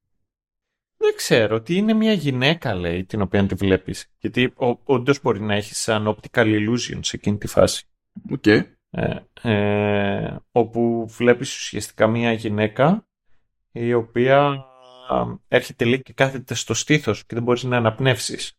Δεν 0.96 1.14
ξέρω, 1.16 1.56
ότι 1.56 1.74
είναι 1.74 1.92
μια 1.92 2.12
γυναίκα, 2.12 2.74
λέει, 2.74 3.04
την 3.04 3.20
οποία 3.20 3.46
τη 3.46 3.54
βλέπεις. 3.54 4.10
Γιατί 4.18 4.52
όντως 4.84 5.20
μπορεί 5.22 5.40
να 5.40 5.54
έχει 5.54 5.74
σαν 5.74 6.16
optical 6.16 6.44
illusion 6.44 6.98
σε 7.00 7.16
εκείνη 7.16 7.38
τη 7.38 7.46
φάση. 7.46 7.86
Οκ. 8.30 8.46
Ε, 8.90 9.26
ε, 9.42 10.36
όπου 10.52 11.06
βλέπεις 11.08 11.56
ουσιαστικά 11.56 12.06
μια 12.06 12.32
γυναίκα 12.32 13.08
η 13.72 13.92
οποία 13.92 14.66
α, 15.08 15.38
έρχεται 15.48 15.84
λέει 15.84 16.02
και 16.02 16.12
κάθεται 16.12 16.54
στο 16.54 16.74
στήθος 16.74 17.26
και 17.26 17.34
δεν 17.34 17.44
μπορείς 17.44 17.62
να 17.62 17.76
αναπνεύσεις. 17.76 18.58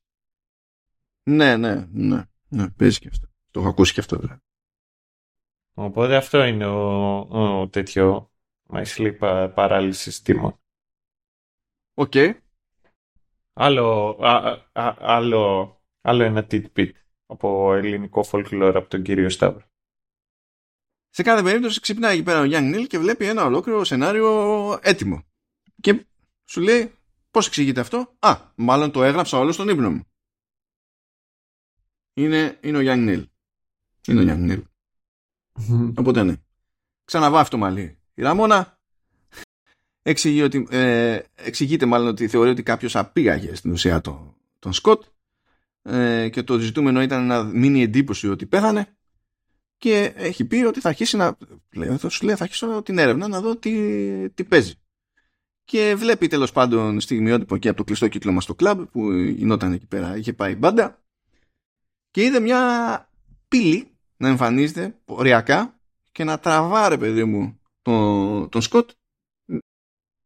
Ναι, 1.24 1.58
ναι, 1.58 1.88
ναι. 1.92 2.24
Ναι, 2.48 2.70
παίζει 2.70 3.00
και 3.00 3.08
αυτό. 3.12 3.28
Το 3.52 3.60
έχω 3.60 3.70
ακούσει 3.70 3.94
και 3.94 4.00
αυτό, 4.00 4.18
δηλαδή. 4.18 4.40
Οπότε 5.80 6.16
αυτό 6.16 6.44
είναι 6.44 6.66
ο, 6.66 7.18
ο 7.20 7.68
τέτοιο 7.70 8.32
my 8.70 8.84
sleep 8.86 9.52
paralysis 9.54 10.24
demon. 10.24 10.60
OK. 11.94 12.14
Άλλο, 13.54 14.18
α, 14.22 14.36
α, 14.72 14.96
άλλο, 15.00 15.76
άλλο 16.02 16.24
ένα 16.24 16.48
tidbit 16.52 16.92
από 17.26 17.74
ελληνικό 17.74 18.26
folklore 18.32 18.74
από 18.76 18.90
τον 18.90 19.04
κύριο 19.04 19.30
Σταύρο. 19.30 19.68
Σε 21.10 21.24
κάθε 21.24 21.44
περίπτωση 21.44 21.80
ξυπνάει 21.80 22.14
εκεί 22.14 22.24
πέρα 22.24 22.40
ο 22.40 22.46
Young 22.46 22.76
Neil 22.76 22.88
και 22.88 23.00
βλέπει 23.00 23.26
ένα 23.26 23.46
ολόκληρο 23.46 23.84
σενάριο 23.84 24.80
έτοιμο. 24.82 25.24
Και 25.82 26.06
σου 26.46 26.62
λέει 26.62 26.94
πώς 27.32 27.48
εξηγείται 27.48 27.80
αυτό; 27.80 28.16
Α, 28.20 28.52
μάλλον 28.56 28.92
το 28.92 29.04
έγραψα 29.04 29.38
όλο 29.38 29.52
στον 29.52 29.70
ύπνο 29.70 29.92
μου. 29.92 30.04
Είναι, 32.14 32.60
είναι 32.62 32.78
ο 32.78 32.82
Young 32.84 33.10
Neil. 33.10 33.26
Είναι 34.08 34.22
ο 34.22 34.36
Young 34.36 34.69
Neil. 35.56 35.94
Οπότε 35.96 36.24
ναι. 36.24 36.36
Ξαναβάφει 37.06 37.50
το 37.50 37.58
μαλλί. 37.58 37.98
Η 38.14 38.22
Ραμόνα 38.22 38.80
εξηγεί 40.02 40.42
ότι, 40.42 40.68
ε, 40.70 41.20
εξηγείται 41.36 41.86
μάλλον 41.86 42.08
ότι 42.08 42.28
θεωρεί 42.28 42.50
ότι 42.50 42.64
κάποιος 42.64 42.96
απήγαγε 42.96 43.56
στην 43.56 43.72
ουσία 43.72 44.02
τον, 44.02 44.36
τον 44.60 44.74
Σκοτ 44.74 45.04
ε, 45.82 46.30
και 46.30 46.44
το 46.44 46.58
ζητούμενο 46.58 47.02
ήταν 47.02 47.26
να 47.26 47.44
μείνει 47.44 47.82
εντύπωση 47.82 48.30
ότι 48.30 48.46
πέθανε 48.46 48.98
και 49.78 50.14
έχει 50.16 50.46
πει 50.46 50.56
ότι 50.56 50.80
θα 50.80 50.90
αρχίσει 50.90 51.18
να 51.18 51.38
λέει, 51.72 51.98
θα 51.98 52.10
σου 52.10 52.26
λέει, 52.26 52.36
θα 52.36 52.44
αρχίσω 52.44 52.82
την 52.82 52.98
έρευνα 52.98 53.28
να 53.28 53.42
δω 53.42 53.56
τι, 53.56 54.30
τι 54.30 54.44
παίζει. 54.44 54.74
Και 55.64 55.96
βλέπει 55.98 56.28
τέλος 56.28 56.52
πάντων 56.52 57.00
στιγμιότυπο 57.00 57.58
και 57.58 57.68
από 57.68 57.78
το 57.78 57.84
κλειστό 57.84 58.08
κύκλωμα 58.08 58.42
στο 58.42 58.56
κλαμπ 58.56 58.82
που 58.82 59.12
γινόταν 59.12 59.74
εκεί 59.74 59.86
πέρα, 59.86 60.18
είχε 60.18 60.34
πάει 60.34 60.56
μπάντα 60.56 61.02
και 62.12 62.24
είδε 62.24 62.40
μια 62.40 63.10
πύλη 63.48 63.98
να 64.20 64.28
εμφανίζεται 64.28 65.00
οριακά 65.06 65.80
και 66.12 66.24
να 66.24 66.40
τραβάρε 66.40 66.98
παιδί 66.98 67.24
μου 67.24 67.60
τον, 67.82 68.50
τον 68.50 68.62
Σκοτ 68.62 68.92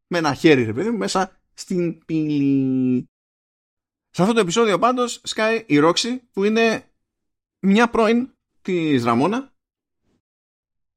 με 0.07 0.17
ένα 0.17 0.33
χέρι 0.33 0.63
ρε 0.63 0.73
παιδί 0.73 0.89
μου 0.89 0.97
μέσα 0.97 1.41
στην 1.53 2.05
πύλη. 2.05 3.07
Σε 4.09 4.21
αυτό 4.21 4.33
το 4.33 4.39
επεισόδιο 4.39 4.79
πάντως 4.79 5.21
σκάει 5.23 5.63
η 5.67 5.77
Ρόξη 5.77 6.19
που 6.31 6.43
είναι 6.43 6.91
μια 7.59 7.89
πρώην 7.89 8.35
της 8.61 9.03
Ραμόνα 9.03 9.53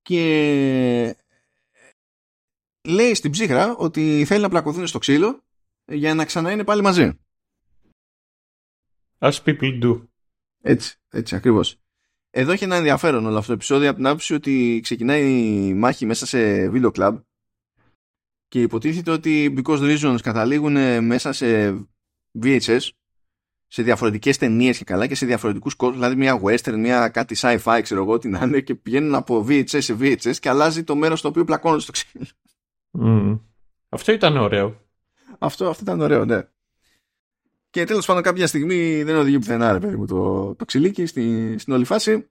και 0.02 1.16
λέει 2.88 3.14
στην 3.14 3.30
ψύχρα 3.30 3.76
ότι 3.76 4.24
θέλει 4.26 4.42
να 4.42 4.48
πλακωθούν 4.48 4.86
στο 4.86 4.98
ξύλο 4.98 5.44
για 5.84 6.14
να 6.14 6.24
ξανά 6.24 6.50
είναι 6.50 6.64
πάλι 6.64 6.82
μαζί. 6.82 7.18
As 9.18 9.42
people 9.44 9.82
do. 9.82 10.06
Έτσι, 10.60 10.96
έτσι 11.08 11.34
ακριβώς. 11.34 11.80
Εδώ 12.38 12.52
έχει 12.52 12.64
ένα 12.64 12.76
ενδιαφέρον 12.76 13.26
όλο 13.26 13.36
αυτό 13.36 13.46
το 13.46 13.52
επεισόδιο 13.52 13.88
από 13.88 13.96
την 13.96 14.06
άποψη 14.06 14.34
ότι 14.34 14.80
ξεκινάει 14.82 15.22
η 15.68 15.74
μάχη 15.74 16.06
μέσα 16.06 16.26
σε 16.26 16.68
βίντεο 16.68 16.90
κλαμπ 16.90 17.18
και 18.48 18.60
υποτίθεται 18.60 19.10
ότι 19.10 19.54
because 19.56 19.78
reasons 19.80 20.16
καταλήγουν 20.22 21.04
μέσα 21.04 21.32
σε 21.32 21.78
VHS 22.42 22.88
σε 23.66 23.82
διαφορετικές 23.82 24.38
ταινίες 24.38 24.78
και 24.78 24.84
καλά 24.84 25.06
και 25.06 25.14
σε 25.14 25.26
διαφορετικούς 25.26 25.74
κόσμους. 25.74 25.98
Δηλαδή, 25.98 26.16
μια 26.16 26.40
western, 26.42 26.74
μια 26.76 27.08
κάτι 27.08 27.36
sci-fi, 27.38 27.80
ξέρω 27.82 28.02
εγώ 28.02 28.18
τι 28.18 28.28
να 28.28 28.44
είναι, 28.44 28.60
και 28.60 28.74
πηγαίνουν 28.74 29.14
από 29.14 29.46
VHS 29.48 29.82
σε 29.82 29.96
VHS 30.00 30.36
και 30.36 30.48
αλλάζει 30.48 30.84
το 30.84 30.96
μέρος 30.96 31.18
στο 31.18 31.28
οποίο 31.28 31.44
πλακώνονται 31.44 31.82
στο 31.82 31.92
ξύλο. 31.92 32.26
Mm. 33.00 33.40
Αυτό 33.88 34.12
ήταν 34.12 34.36
ωραίο. 34.36 34.80
Αυτό, 35.38 35.68
αυτό 35.68 35.82
ήταν 35.82 36.00
ωραίο, 36.00 36.24
ναι. 36.24 36.48
Και 37.76 37.84
τέλος 37.84 38.06
πάντων, 38.06 38.22
κάποια 38.22 38.46
στιγμή 38.46 39.02
δεν 39.02 39.16
οδηγεί 39.16 39.38
πουθενά, 39.38 39.72
ρε 39.72 39.78
παιδί 39.78 39.96
μου, 39.96 40.06
το, 40.06 40.54
το 40.54 40.64
ξυλίκι 40.64 41.06
στη, 41.06 41.54
στην 41.58 41.72
όλη 41.72 41.84
φάση. 41.84 42.28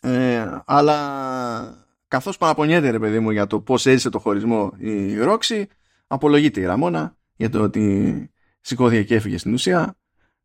Ε, 0.00 0.58
αλλά 0.66 1.86
καθώς 2.08 2.36
παραπονιέται, 2.36 2.90
ρε 2.90 2.98
παιδί 2.98 3.18
μου, 3.18 3.30
για 3.30 3.46
το 3.46 3.60
πώς 3.60 3.86
έζησε 3.86 4.10
το 4.10 4.18
χωρισμό 4.18 4.72
η 4.78 5.18
Ρόξη, 5.18 5.66
απολογείται 6.06 6.60
η 6.60 6.64
Ραμόνα 6.64 7.16
για 7.36 7.50
το 7.50 7.62
ότι 7.62 8.30
σηκώθηκε 8.60 9.02
και 9.02 9.14
έφυγε 9.14 9.38
στην 9.38 9.52
ουσία. 9.52 9.96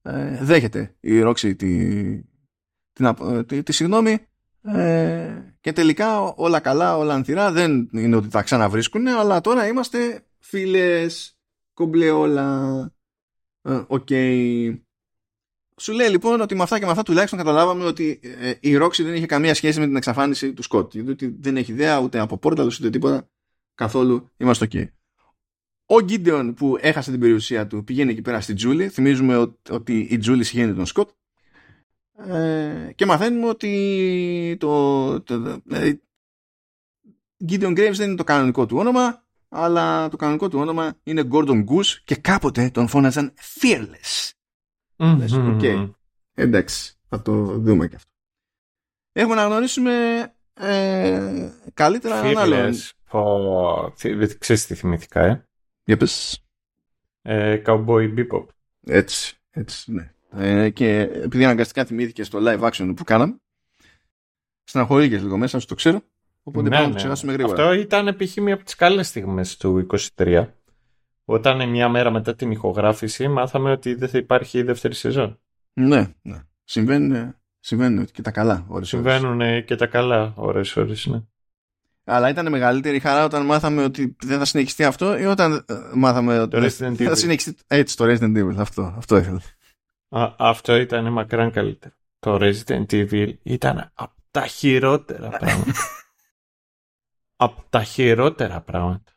Ε, 0.01 0.37
δέχεται 0.41 0.95
η 0.99 1.19
Ρόξη 1.21 1.55
τη, 1.55 2.23
τη, 2.93 3.03
τη, 3.45 3.63
τη 3.63 3.71
συγγνώμη 3.71 4.17
ε, 4.61 5.53
και 5.61 5.73
τελικά 5.73 6.21
όλα 6.21 6.59
καλά, 6.59 6.97
όλα 6.97 7.13
ανθηρά. 7.13 7.51
Δεν 7.51 7.89
είναι 7.93 8.15
ότι 8.15 8.27
τα 8.27 8.41
ξαναβρίσκουν 8.41 9.07
αλλά 9.07 9.41
τώρα 9.41 9.67
είμαστε 9.67 10.23
φίλες 10.39 11.37
κομπλέ 11.73 12.09
όλα 12.09 12.91
οκ 13.61 14.11
ε, 14.11 14.77
okay. 14.77 14.79
σου 15.77 15.93
λέει 15.93 16.09
λοιπόν 16.09 16.41
ότι 16.41 16.55
με 16.55 16.63
αυτά 16.63 16.79
και 16.79 16.85
με 16.85 16.91
αυτά 16.91 17.03
τουλάχιστον 17.03 17.39
καταλάβαμε 17.39 17.85
ότι 17.85 18.19
ε, 18.23 18.53
η 18.59 18.75
Ρόξη 18.75 19.03
δεν 19.03 19.13
είχε 19.13 19.25
καμία 19.25 19.53
σχέση 19.53 19.79
με 19.79 19.85
την 19.85 19.95
εξαφάνιση 19.95 20.53
του 20.53 20.63
Σκότ 20.63 20.93
γιατί 20.93 21.37
δεν 21.39 21.57
έχει 21.57 21.71
ιδέα 21.71 21.99
ούτε 21.99 22.19
από 22.19 22.37
portals 22.37 22.79
ούτε 22.79 22.89
τίποτα 22.89 23.29
καθόλου 23.75 24.31
είμαστε 24.37 24.65
OK 24.65 24.71
okay. 24.73 24.87
Ο 25.91 26.01
Γκίντεον 26.01 26.53
που 26.53 26.77
έχασε 26.79 27.11
την 27.11 27.19
περιουσία 27.19 27.67
του 27.67 27.83
πηγαίνει 27.83 28.11
εκεί 28.11 28.21
πέρα 28.21 28.41
στη 28.41 28.53
Τζούλη. 28.53 28.89
Θυμίζουμε 28.89 29.53
ότι 29.69 29.99
η 29.99 30.17
Τζούλη 30.17 30.43
σιχαίνεται 30.43 30.73
τον 30.73 30.85
Σκοτ. 30.85 31.09
Ε, 32.27 32.91
και 32.95 33.05
μαθαίνουμε 33.05 33.47
ότι 33.47 34.57
το, 34.59 35.21
το, 35.21 35.41
το 35.41 35.61
δηλαδή, 35.65 36.01
Gideon 37.49 37.77
Graves 37.77 37.93
δεν 37.93 38.07
είναι 38.07 38.15
το 38.15 38.23
κανονικό 38.23 38.65
του 38.65 38.77
όνομα 38.77 39.27
αλλά 39.49 40.09
το 40.09 40.17
κανονικό 40.17 40.49
του 40.49 40.59
όνομα 40.59 40.97
είναι 41.03 41.27
Gordon 41.31 41.65
Goose 41.65 41.97
και 42.03 42.15
κάποτε 42.15 42.69
τον 42.69 42.87
φώναζαν 42.87 43.33
Fearless. 43.61 44.31
Mm-hmm. 44.97 45.59
Okay. 45.61 45.91
εντάξει, 46.33 46.93
θα 47.09 47.21
το 47.21 47.33
δούμε 47.45 47.87
και 47.87 47.95
αυτό. 47.95 48.09
Έχουμε 49.11 49.35
να 49.35 49.45
γνωρίσουμε 49.45 49.93
ε, 50.53 51.49
καλύτερα 51.73 52.15
έναν 52.15 52.37
άλλον. 52.37 52.73
Πω, 53.09 53.93
ξέρεις 54.37 54.65
τι 54.65 54.75
θυμήθηκα, 54.75 55.21
ε. 55.25 55.43
Για 55.83 55.97
πες. 55.97 56.43
Ε, 57.21 57.61
Cowboy 57.65 58.13
Bebop. 58.17 58.45
Έτσι, 58.85 59.37
έτσι, 59.49 59.91
ναι. 59.91 60.13
Ε, 60.31 60.69
και 60.69 60.99
επειδή 60.99 61.43
αναγκαστικά 61.43 61.85
θυμήθηκε 61.85 62.23
στο 62.23 62.39
live 62.41 62.69
action 62.71 62.93
που 62.95 63.03
κάναμε, 63.03 63.35
στεναχωρήκες 64.63 65.21
λίγο 65.21 65.37
μέσα, 65.37 65.59
σου 65.59 65.67
το 65.67 65.75
ξέρω. 65.75 66.01
Οπότε 66.49 66.69
ναι, 66.69 66.75
πάμε 66.75 66.81
να 66.81 66.87
το 66.87 66.89
ναι. 66.89 66.99
ξεχάσουμε 66.99 67.31
γρήγορα. 67.31 67.63
Αυτό 67.63 67.73
ήταν 67.73 68.15
π.χ. 68.15 68.35
μία 68.35 68.53
από 68.53 68.63
τις 68.63 68.75
καλές 68.75 69.07
στιγμές 69.07 69.57
του 69.57 69.87
23. 70.15 70.45
Όταν 71.25 71.69
μια 71.69 71.89
μέρα 71.89 72.11
μετά 72.11 72.35
την 72.35 72.51
ηχογράφηση 72.51 73.27
μάθαμε 73.27 73.71
ότι 73.71 73.93
δεν 73.93 74.09
θα 74.09 74.17
υπάρχει 74.17 74.57
η 74.57 74.63
δεύτερη 74.63 74.93
σεζόν. 74.93 75.39
Ναι, 75.73 76.13
ναι. 76.21 76.41
Συμβαίνουν, 76.63 77.35
συμβαίνουν 77.59 78.05
και 78.05 78.21
τα 78.21 78.31
καλά 78.31 78.65
ώρες 78.67 78.87
Συμβαίνουν 78.87 79.65
και 79.65 79.75
τα 79.75 79.85
καλά 79.85 80.33
ώρες 80.35 80.75
ώρες, 80.75 81.05
ναι. 81.05 81.21
Αλλά 82.03 82.29
ήταν 82.29 82.49
μεγαλύτερη 82.49 82.99
χαρά 82.99 83.23
όταν 83.23 83.45
μάθαμε 83.45 83.83
ότι 83.83 84.15
δεν 84.23 84.37
θα 84.37 84.45
συνεχιστεί 84.45 84.83
αυτό 84.83 85.17
ή 85.17 85.25
όταν 85.25 85.65
ε, 85.67 85.73
μάθαμε 85.95 86.39
ότι 86.39 86.49
το 86.49 86.65
Resident 86.65 86.95
θα 86.95 87.15
συνεχιστεί 87.15 87.55
έτσι 87.67 87.97
το 87.97 88.05
Resident 88.05 88.37
Evil. 88.37 88.55
Αυτό, 88.57 88.93
αυτό 88.97 89.17
ήθελα. 89.17 89.41
Α, 90.09 90.33
αυτό 90.37 90.75
ήταν 90.75 91.11
μακράν 91.11 91.51
καλύτερο. 91.51 91.93
Το 92.19 92.37
Resident 92.41 92.85
Evil 92.91 93.33
ήταν 93.43 93.91
από 93.93 94.13
τα 94.31 94.45
χειρότερα 94.45 95.29
πράγματα. 95.29 95.71
από 97.41 97.65
τα 97.69 97.83
χειρότερα 97.83 98.61
πράγματα. 98.61 99.11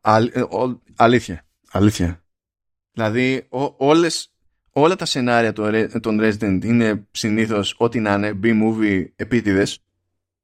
Ε, 0.00 0.42
αλήθεια. 0.96 1.46
Αλήθεια. 1.70 2.24
Δηλαδή, 2.92 3.46
όλες, 3.76 4.34
όλα 4.70 4.96
τα 4.96 5.04
σενάρια 5.04 5.52
των 6.00 6.18
Resident 6.20 6.60
είναι 6.64 7.06
συνήθως 7.10 7.74
ό,τι 7.78 8.00
να 8.00 8.14
είναι 8.14 8.38
B-movie 8.42 9.06
επίτηδες 9.16 9.84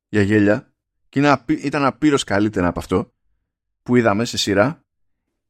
για 0.09 0.23
γέλια 0.23 0.73
και 1.09 1.39
ήταν 1.47 1.85
απείρως 1.85 2.25
καλύτερα 2.25 2.67
από 2.67 2.79
αυτό 2.79 3.13
που 3.83 3.97
είδαμε 3.97 4.25
σε 4.25 4.37
σειρά 4.37 4.85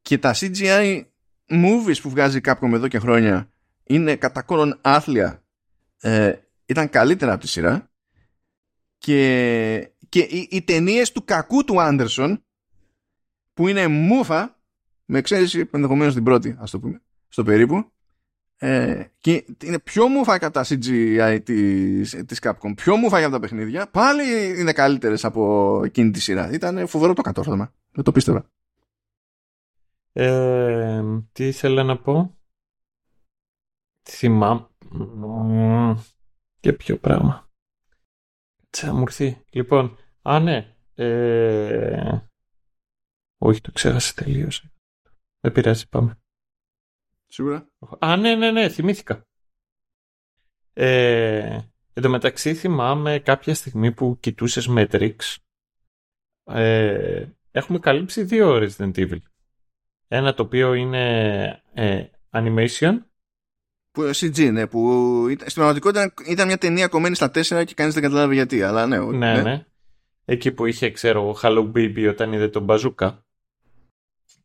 και 0.01 0.17
τα 0.17 0.35
CGI 0.35 1.03
movies 1.47 2.01
που 2.01 2.09
βγάζει 2.09 2.39
Capcom 2.43 2.71
εδώ 2.73 2.87
και 2.87 2.99
χρόνια 2.99 3.51
είναι 3.83 4.15
κατά 4.15 4.41
κόρον 4.41 4.79
άθλια 4.81 5.43
ε, 5.99 6.33
ήταν 6.65 6.89
καλύτερα 6.89 7.31
από 7.31 7.41
τη 7.41 7.47
σειρά 7.47 7.91
και, 8.97 9.92
και 10.13 10.19
οι, 10.19 10.47
οι 10.51 10.61
ταινίες 10.61 11.11
του 11.11 11.23
κακού 11.25 11.63
του 11.63 11.81
Άντερσον 11.81 12.45
που 13.53 13.67
είναι 13.67 13.87
μούφα 13.87 14.61
με 15.05 15.17
εξαίρεση 15.17 15.69
ενδεχομένως 15.71 16.13
την 16.13 16.23
πρώτη 16.23 16.55
ας 16.59 16.71
το 16.71 16.79
πούμε 16.79 17.01
στο 17.27 17.43
περίπου 17.43 17.91
ε, 18.57 19.05
και 19.17 19.45
είναι 19.63 19.79
πιο 19.79 20.07
μούφα 20.07 20.37
κατά 20.37 20.65
CGI 20.65 21.39
της, 21.43 22.23
της 22.25 22.39
Capcom 22.41 22.73
πιο 22.75 22.95
μούφα 22.95 23.19
για 23.19 23.29
τα 23.29 23.39
παιχνίδια 23.39 23.89
πάλι 23.89 24.59
είναι 24.59 24.73
καλύτερες 24.73 25.25
από 25.25 25.81
εκείνη 25.85 26.11
τη 26.11 26.19
σειρά. 26.19 26.51
Ήταν 26.51 26.87
φοβερό 26.87 27.13
το 27.13 27.21
κατόρθωμα. 27.21 27.73
Δεν 27.91 28.03
το 28.03 28.11
πίστευα. 28.11 28.49
Ε, 30.11 31.03
τι 31.31 31.47
ήθελα 31.47 31.83
να 31.83 31.97
πω; 31.97 32.37
Θυμάμαι 34.09 34.67
και 36.59 36.73
ποιο 36.73 36.97
πράγμα. 36.97 37.49
Τσαμουρθεί. 38.69 39.43
Λοιπόν, 39.49 39.97
α 40.23 40.39
ναι. 40.39 40.75
Ε... 40.95 42.19
Όχι, 43.37 43.61
το 43.61 43.71
ξέχασε 43.71 44.13
τελείως. 44.13 44.65
Δεν 45.39 45.51
πειράζει, 45.51 45.89
πάμε. 45.89 46.17
Σίγουρα. 47.27 47.67
Α, 47.99 48.15
ναι, 48.17 48.35
ναι, 48.35 48.51
ναι, 48.51 48.69
θυμήθηκα. 48.69 49.27
Ε, 50.73 51.59
εν 51.93 52.01
τω 52.01 52.09
μεταξύ 52.09 52.53
θυμάμαι 52.53 53.19
κάποια 53.19 53.53
στιγμή 53.53 53.91
που 53.91 54.17
κοιτούσες 54.19 54.67
Matrix 54.69 55.15
ε, 56.43 57.25
έχουμε 57.51 57.79
καλύψει 57.79 58.23
δύο 58.23 58.55
Resident 58.55 58.95
Evil. 58.95 59.19
Ένα 60.07 60.33
το 60.33 60.43
οποίο 60.43 60.73
είναι 60.73 61.61
ε, 61.73 62.05
animation 62.29 62.97
που, 63.91 64.11
CG, 64.13 64.51
ναι, 64.51 64.67
που 64.67 65.25
στην 65.29 65.53
πραγματικότητα 65.53 66.13
ήταν 66.27 66.47
μια 66.47 66.57
ταινία 66.57 66.87
κομμένη 66.87 67.15
στα 67.15 67.31
τέσσερα 67.31 67.63
και 67.63 67.73
κανείς 67.73 67.93
δεν 67.93 68.03
καταλάβει 68.03 68.35
γιατί, 68.35 68.63
αλλά 68.63 68.87
ναι. 68.87 68.97
Ναι, 68.97 69.33
ναι. 69.33 69.41
ναι. 69.41 69.65
Εκεί 70.25 70.51
που 70.51 70.65
είχε, 70.65 70.91
ξέρω, 70.91 71.35
Hello 71.41 71.71
Baby 71.71 72.07
όταν 72.09 72.33
είδε 72.33 72.47
τον 72.47 72.63
Μπαζούκα. 72.63 73.25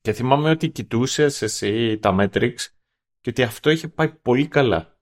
Και 0.00 0.12
θυμάμαι 0.12 0.50
ότι 0.50 0.68
κοιτούσες 0.68 1.42
εσύ 1.42 1.98
τα 1.98 2.16
Matrix 2.18 2.55
και 3.20 3.30
ότι 3.30 3.42
αυτό 3.42 3.70
είχε 3.70 3.88
πάει 3.88 4.09
πολύ 4.09 4.46
καλά. 4.46 4.98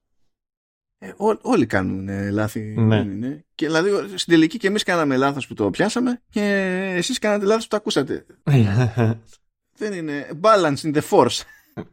Ε, 0.98 1.08
ό, 1.16 1.38
όλοι 1.42 1.66
κάνουν 1.66 2.08
ε, 2.08 2.30
λάθη. 2.30 2.60
Ναι. 2.60 3.02
ναι. 3.02 3.40
Και 3.54 3.66
δηλαδή 3.66 4.18
στην 4.18 4.32
τελική 4.32 4.58
και 4.58 4.66
εμείς 4.66 4.82
κάναμε 4.82 5.16
λάθος 5.16 5.46
που 5.46 5.54
το 5.54 5.70
πιάσαμε 5.70 6.22
και 6.28 6.42
εσείς 6.94 7.18
κάνατε 7.18 7.44
λάθος 7.44 7.62
που 7.62 7.70
το 7.70 7.76
ακούσατε. 7.76 8.26
Δεν 9.78 9.92
είναι. 9.92 10.30
Balance 10.40 10.76
in 10.76 10.94
the 10.94 11.02
force. 11.10 11.40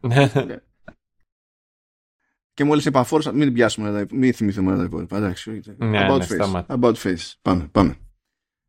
Ναι. 0.00 0.32
Ναι. 0.46 0.56
Και 2.54 2.64
μόλις 2.64 2.84
είπα 2.84 3.06
force, 3.10 3.24
μην 3.32 3.52
πιάσουμε, 3.52 4.06
μην 4.10 4.34
θυμηθούμε 4.34 4.76
τα 4.76 4.82
υπόλοιπα. 4.82 5.16
Εντάξει. 5.16 5.60
Ναι, 5.76 6.06
about, 6.08 6.18
ναι, 6.18 6.26
face. 6.28 6.66
about 6.66 6.94
face. 6.94 7.32
Πάμε, 7.42 7.68
πάμε. 7.72 7.96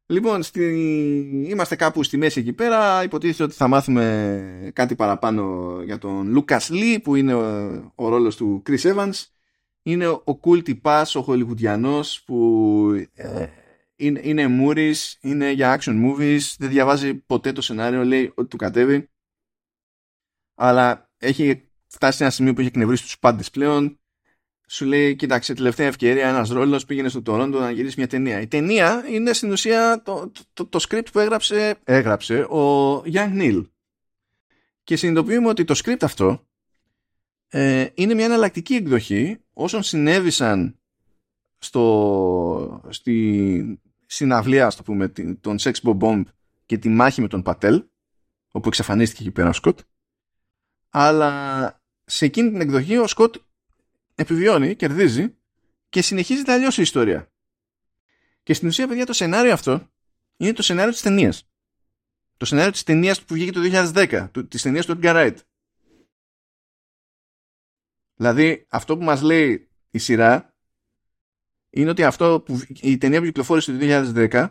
Λοιπόν, 0.08 0.44
στη... 0.44 0.64
είμαστε 1.50 1.76
κάπου 1.76 2.04
στη 2.04 2.18
μέση 2.18 2.40
εκεί 2.40 2.54
πέρα. 2.54 3.04
Υποτίθεται 3.04 3.44
ότι 3.44 3.54
θα 3.54 3.68
μάθουμε 3.68 4.72
κάτι 4.74 4.96
παραπάνω 4.96 5.76
για 5.84 5.98
τον 5.98 6.28
Λούκας 6.28 6.70
Λί, 6.70 7.00
που 7.00 7.16
είναι 7.16 7.34
ο, 7.34 7.94
ο 7.96 8.10
ρόλος 8.10 8.36
του 8.36 8.64
Chris 8.66 8.82
Evans. 8.82 9.24
Είναι 9.82 10.08
ο 10.08 10.40
cool 10.44 10.64
τυπάς, 10.64 11.16
ο 11.16 11.22
χολιγουτιανός 11.22 12.24
που 12.24 13.08
ε, 13.14 13.48
είναι, 13.96 14.20
είναι 14.24 14.48
μούρης, 14.48 15.18
είναι 15.22 15.52
για 15.52 15.80
action 15.80 16.06
movies, 16.06 16.40
δεν 16.58 16.70
διαβάζει 16.70 17.16
ποτέ 17.16 17.52
το 17.52 17.62
σενάριο, 17.62 18.04
λέει 18.04 18.32
ότι 18.36 18.48
του 18.48 18.58
κατέβει. 18.58 19.10
Αλλά 20.56 21.10
έχει 21.18 21.70
φτάσει 21.88 22.18
σε 22.18 22.24
ένα 22.24 22.32
σημείο 22.32 22.54
που 22.54 22.60
έχει 22.60 22.70
εκνευρίσει 22.70 23.04
τους 23.04 23.20
πάντες 23.20 23.50
πλέον 23.50 24.00
σου 24.68 24.86
λέει, 24.86 25.16
κοίταξε, 25.16 25.54
τελευταία 25.54 25.88
ευκαιρία 25.88 26.28
ένας 26.28 26.50
ρόλος 26.50 26.86
πήγαινε 26.86 27.10
στο 27.10 27.22
Τωρόντο 27.22 27.60
να 27.60 27.72
γυρίσεις 27.72 27.96
μια 27.96 28.08
ταινία. 28.08 28.42
Η 28.42 28.48
ταινία 28.48 29.06
είναι 29.10 29.34
στην 29.34 29.52
ουσία 29.52 30.02
το, 30.02 30.32
το, 30.54 30.66
το, 30.66 30.86
script 30.90 31.08
που 31.12 31.20
έγραψε, 31.20 31.76
έγραψε 31.84 32.40
ο 32.40 32.98
Young 33.14 33.38
Neil. 33.40 33.64
Και 34.84 34.96
συνειδητοποιούμε 34.96 35.48
ότι 35.48 35.64
το 35.64 35.82
script 35.84 36.02
αυτό 36.02 36.48
ε, 37.48 37.88
είναι 37.94 38.14
μια 38.14 38.26
εναλλακτική 38.26 38.74
εκδοχή 38.76 39.38
όσων 39.54 39.84
συνέβησαν 39.84 40.80
στο, 41.58 42.82
στη 42.90 43.80
συναυλία, 44.06 44.66
ας 44.66 44.76
το 44.76 44.84
πούμε, 44.84 45.10
τον 45.42 45.58
Sex 45.60 45.74
Bomb 45.84 45.98
Bomb 46.00 46.24
και 46.66 46.78
τη 46.78 46.90
μάχη 46.90 47.22
με 47.22 47.28
τον 47.28 47.42
Πατέλ, 47.42 47.84
όπου 48.52 48.68
εξαφανίστηκε 48.68 49.24
εκεί 49.24 49.32
πέρα 49.32 49.50
ο 49.50 49.54
Σκοτ. 49.54 49.80
Αλλά 50.90 51.82
σε 52.06 52.26
εκείνη 52.26 52.50
την 52.50 52.62
εκδοχή 52.62 52.98
ο 52.98 53.08
Σκοτ 53.08 53.36
επιβιώνει, 54.16 54.76
κερδίζει 54.76 55.36
και 55.90 56.02
συνεχίζεται 56.02 56.52
αλλιώ 56.52 56.70
η 56.78 56.82
ιστορία. 56.82 57.32
Και 58.44 58.54
στην 58.54 58.68
ουσία, 58.68 58.88
παιδιά, 58.88 59.06
το 59.06 59.14
σενάριο 59.14 59.54
αυτό 59.54 59.90
είναι 60.38 60.54
το 60.54 60.62
σενάριο 60.62 60.92
της 60.92 61.02
ταινίας. 61.02 61.50
Το 62.38 62.46
σενάριο 62.46 62.72
της 62.72 62.84
ταινίας 62.84 63.24
που 63.24 63.34
βγήκε 63.34 63.52
το 63.52 63.62
2010, 63.62 64.30
της 64.48 64.62
ταινίας 64.62 64.86
του 64.86 65.00
Edgar 65.02 65.16
Wright. 65.16 65.36
Δηλαδή, 68.16 68.66
αυτό 68.70 68.98
που 68.98 69.04
μας 69.04 69.22
λέει 69.22 69.70
η 69.90 69.98
σειρά 69.98 70.56
είναι 71.70 71.90
ότι 71.90 72.04
αυτό 72.04 72.42
που, 72.46 72.62
η 72.82 72.98
ταινία 72.98 73.20
που 73.20 73.26
κυκλοφόρησε 73.26 73.72
το 73.72 73.78
2010 73.78 74.48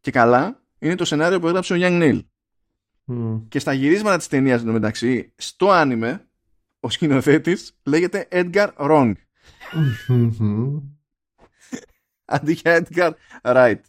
και 0.00 0.10
καλά 0.10 0.62
είναι 0.78 0.94
το 0.94 1.04
σενάριο 1.04 1.40
που 1.40 1.46
έγραψε 1.46 1.74
ο 1.74 1.76
Young 1.80 2.02
Neil. 2.02 2.24
Και 3.48 3.58
στα 3.58 3.72
γυρίσματα 3.72 4.16
της 4.16 4.28
ταινίας 4.28 4.60
εντωμεταξύ, 4.60 5.32
στο 5.36 5.70
άνιμε 5.70 6.28
ο 6.84 6.90
σκηνοθέτης 6.90 7.76
λέγεται 7.82 8.28
Edgar 8.30 8.70
Wrong. 8.76 9.12
Αντί 12.34 12.52
για 12.52 12.86
Edgar 12.86 13.12
Wright. 13.42 13.80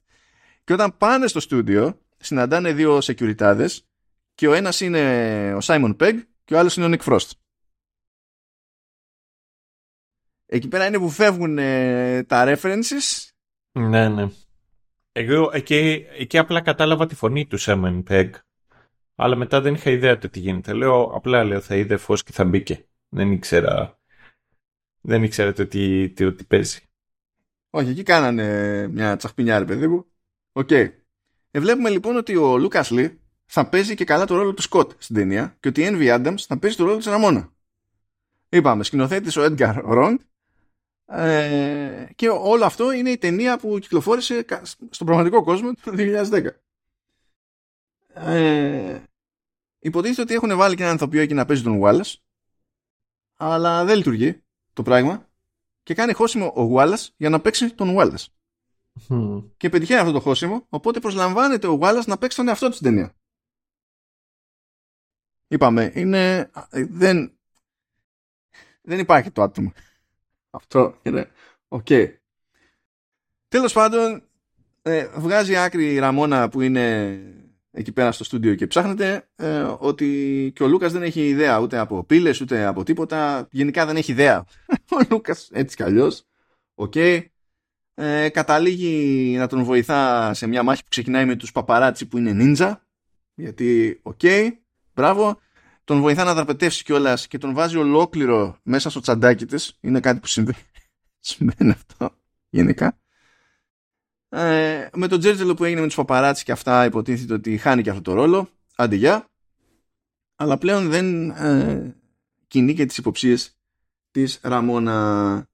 Και 0.63 0.73
όταν 0.73 0.97
πάνε 0.97 1.27
στο 1.27 1.39
στούντιο, 1.39 2.01
συναντάνε 2.17 2.73
δύο 2.73 2.97
securities 2.97 3.67
και 4.35 4.47
ο 4.47 4.53
ένας 4.53 4.79
είναι 4.79 5.53
ο 5.53 5.57
Simon 5.61 5.95
Pegg 5.97 6.19
και 6.43 6.55
ο 6.55 6.59
άλλος 6.59 6.75
είναι 6.77 6.85
ο 6.85 6.89
Nick 6.91 7.03
Frost. 7.11 7.29
Εκεί 10.45 10.67
πέρα 10.67 10.85
είναι 10.85 10.97
που 10.97 11.09
φεύγουν 11.09 11.57
ε, 11.57 12.23
τα 12.23 12.43
references. 12.47 13.29
Ναι, 13.71 14.09
ναι. 14.09 14.27
Εγώ 15.11 15.49
εκεί, 15.53 16.05
εκεί 16.09 16.37
απλά 16.37 16.61
κατάλαβα 16.61 17.05
τη 17.05 17.15
φωνή 17.15 17.47
του 17.47 17.57
Simon 17.59 18.03
Pegg 18.09 18.29
αλλά 19.15 19.35
μετά 19.35 19.61
δεν 19.61 19.73
είχα 19.73 19.91
ιδέα 19.91 20.17
το 20.17 20.29
τι 20.29 20.39
γίνεται. 20.39 20.73
Λέω, 20.73 21.03
απλά 21.03 21.43
λέω 21.43 21.59
θα 21.59 21.75
είδε 21.75 21.97
φως 21.97 22.23
και 22.23 22.31
θα 22.31 22.43
μπήκε. 22.43 22.85
Δεν 23.09 23.31
ήξερα, 23.31 23.99
δεν 25.01 25.23
ήξερα 25.23 25.53
το 25.53 25.67
τι, 25.67 26.09
τι, 26.09 26.33
τι 26.33 26.43
παίζει. 26.43 26.79
Όχι, 27.69 27.89
εκεί 27.89 28.03
κάνανε 28.03 28.87
μια 28.87 29.15
τσαχπινιά 29.15 29.59
ρε 29.59 29.65
παιδί 29.65 29.87
μου. 29.87 30.05
OK. 30.51 30.67
Okay. 30.71 30.89
Ε, 31.51 31.59
βλέπουμε 31.59 31.89
λοιπόν 31.89 32.15
ότι 32.15 32.35
ο 32.35 32.57
Λούκας 32.57 32.91
Λί 32.91 33.19
θα 33.45 33.69
παίζει 33.69 33.95
και 33.95 34.05
καλά 34.05 34.25
το 34.25 34.35
ρόλο 34.35 34.53
του 34.53 34.61
Σκοτ 34.61 34.91
στην 34.97 35.15
ταινία 35.15 35.57
και 35.59 35.67
ότι 35.67 35.81
η 35.81 35.87
Envy 35.89 36.15
Adams 36.15 36.39
θα 36.47 36.57
παίζει 36.57 36.75
το 36.77 36.83
ρόλο 36.83 36.97
της 36.97 37.05
Ραμόνα. 37.05 37.53
Είπαμε, 38.49 38.83
σκηνοθέτης 38.83 39.37
ο 39.37 39.43
Edgar 39.43 39.83
Wrong, 39.85 40.15
Ε, 41.05 42.07
και 42.15 42.29
όλο 42.29 42.65
αυτό 42.65 42.91
είναι 42.91 43.09
η 43.09 43.17
ταινία 43.17 43.57
που 43.57 43.79
κυκλοφόρησε 43.79 44.45
στον 44.89 45.07
πραγματικό 45.07 45.43
κόσμο 45.43 45.71
το 45.83 45.91
2010. 45.95 46.47
Ε, 48.13 49.03
υποτίθεται 49.79 50.21
ότι 50.21 50.33
έχουν 50.33 50.57
βάλει 50.57 50.75
και 50.75 50.81
έναν 50.81 50.91
ανθρωπιό 50.91 51.21
εκεί 51.21 51.33
να 51.33 51.45
παίζει 51.45 51.63
τον 51.63 51.79
Wallace 51.83 52.13
αλλά 53.35 53.85
δεν 53.85 53.97
λειτουργεί 53.97 54.43
το 54.73 54.83
πράγμα 54.83 55.29
και 55.83 55.93
κάνει 55.93 56.13
χώσιμο 56.13 56.45
ο 56.45 56.75
Wallace 56.75 57.07
για 57.17 57.29
να 57.29 57.41
παίξει 57.41 57.73
τον 57.73 57.95
Wallace. 57.97 58.25
Και 59.57 59.69
πετυχαίνει 59.69 59.99
αυτό 59.99 60.11
το 60.11 60.19
χώσιμο, 60.19 60.65
οπότε 60.69 60.99
προσλαμβάνεται 60.99 61.67
ο 61.67 61.79
Wallace 61.81 62.05
να 62.05 62.17
παίξει 62.17 62.37
τον 62.37 62.47
εαυτό 62.47 62.67
του 62.67 62.73
στην 62.73 62.85
ταινία. 62.85 63.15
Είπαμε, 65.47 65.91
είναι. 65.95 66.51
Δεν, 66.71 67.37
δεν 68.81 68.99
υπάρχει 68.99 69.31
το 69.31 69.41
άτομο. 69.41 69.73
Αυτό 70.49 70.97
είναι. 71.03 71.31
OK. 71.67 71.85
Okay. 71.89 72.15
Τέλος 73.47 73.73
πάντων, 73.73 74.23
ε, 74.81 75.07
βγάζει 75.07 75.55
άκρη 75.55 75.93
η 75.93 75.99
Ραμόνα 75.99 76.49
που 76.49 76.61
είναι 76.61 77.17
εκεί 77.73 77.91
πέρα 77.91 78.11
στο 78.11 78.23
στούντιο 78.23 78.55
και 78.55 78.67
ψάχνεται 78.67 79.27
ε, 79.35 79.61
ότι 79.79 80.51
και 80.55 80.63
ο 80.63 80.67
Λούκας 80.67 80.91
δεν 80.91 81.03
έχει 81.03 81.27
ιδέα 81.27 81.59
ούτε 81.59 81.77
από 81.77 82.03
πύλες 82.03 82.41
ούτε 82.41 82.65
από 82.65 82.83
τίποτα. 82.83 83.47
Γενικά 83.51 83.85
δεν 83.85 83.95
έχει 83.95 84.11
ιδέα. 84.11 84.45
ο 84.99 85.05
Λούκας 85.09 85.49
έτσι 85.53 85.75
κι 85.75 85.83
αλλιώς. 85.83 86.25
Οκ. 86.75 86.95
Ε, 87.95 88.29
καταλήγει 88.29 89.35
να 89.37 89.47
τον 89.47 89.63
βοηθά 89.63 90.33
σε 90.33 90.47
μια 90.47 90.63
μάχη 90.63 90.81
που 90.81 90.89
ξεκινάει 90.89 91.25
με 91.25 91.35
τους 91.35 91.51
παπαράτσι 91.51 92.07
που 92.07 92.17
είναι 92.17 92.31
νίντζα. 92.31 92.87
Γιατί, 93.33 93.99
οκ, 94.03 94.21
μπράβο. 94.93 95.39
Τον 95.83 96.01
βοηθά 96.01 96.23
να 96.23 96.33
δραπετεύσει 96.33 96.83
κιόλας 96.83 97.27
και 97.27 97.37
τον 97.37 97.53
βάζει 97.53 97.77
ολόκληρο 97.77 98.57
μέσα 98.63 98.89
στο 98.89 98.99
τσαντάκι 98.99 99.45
της. 99.45 99.77
Είναι 99.81 99.99
κάτι 99.99 100.19
που 100.19 100.27
συμβαίνει. 100.27 100.57
Συμβαίνει 101.19 101.71
αυτό 101.71 102.15
γενικά. 102.49 103.02
Ε, 104.35 104.89
με 104.93 105.07
τον 105.07 105.19
Τζέρτζελο 105.19 105.53
που 105.53 105.63
έγινε 105.63 105.81
με 105.81 105.85
τους 105.85 105.95
παπαράτσις 105.95 106.43
και 106.43 106.51
αυτά 106.51 106.85
υποτίθεται 106.85 107.33
ότι 107.33 107.57
χάνει 107.57 107.81
και 107.81 107.89
αυτό 107.89 108.01
το 108.01 108.13
ρόλο. 108.13 108.49
Άντε 108.75 108.95
γεια. 108.95 109.29
Αλλά 110.35 110.57
πλέον 110.57 110.89
δεν 110.89 111.29
ε, 111.29 111.95
κινεί 112.47 112.73
και 112.73 112.85
τις 112.85 112.97
υποψίες 112.97 113.57
της 114.11 114.39
Ραμόνα. 114.43 115.47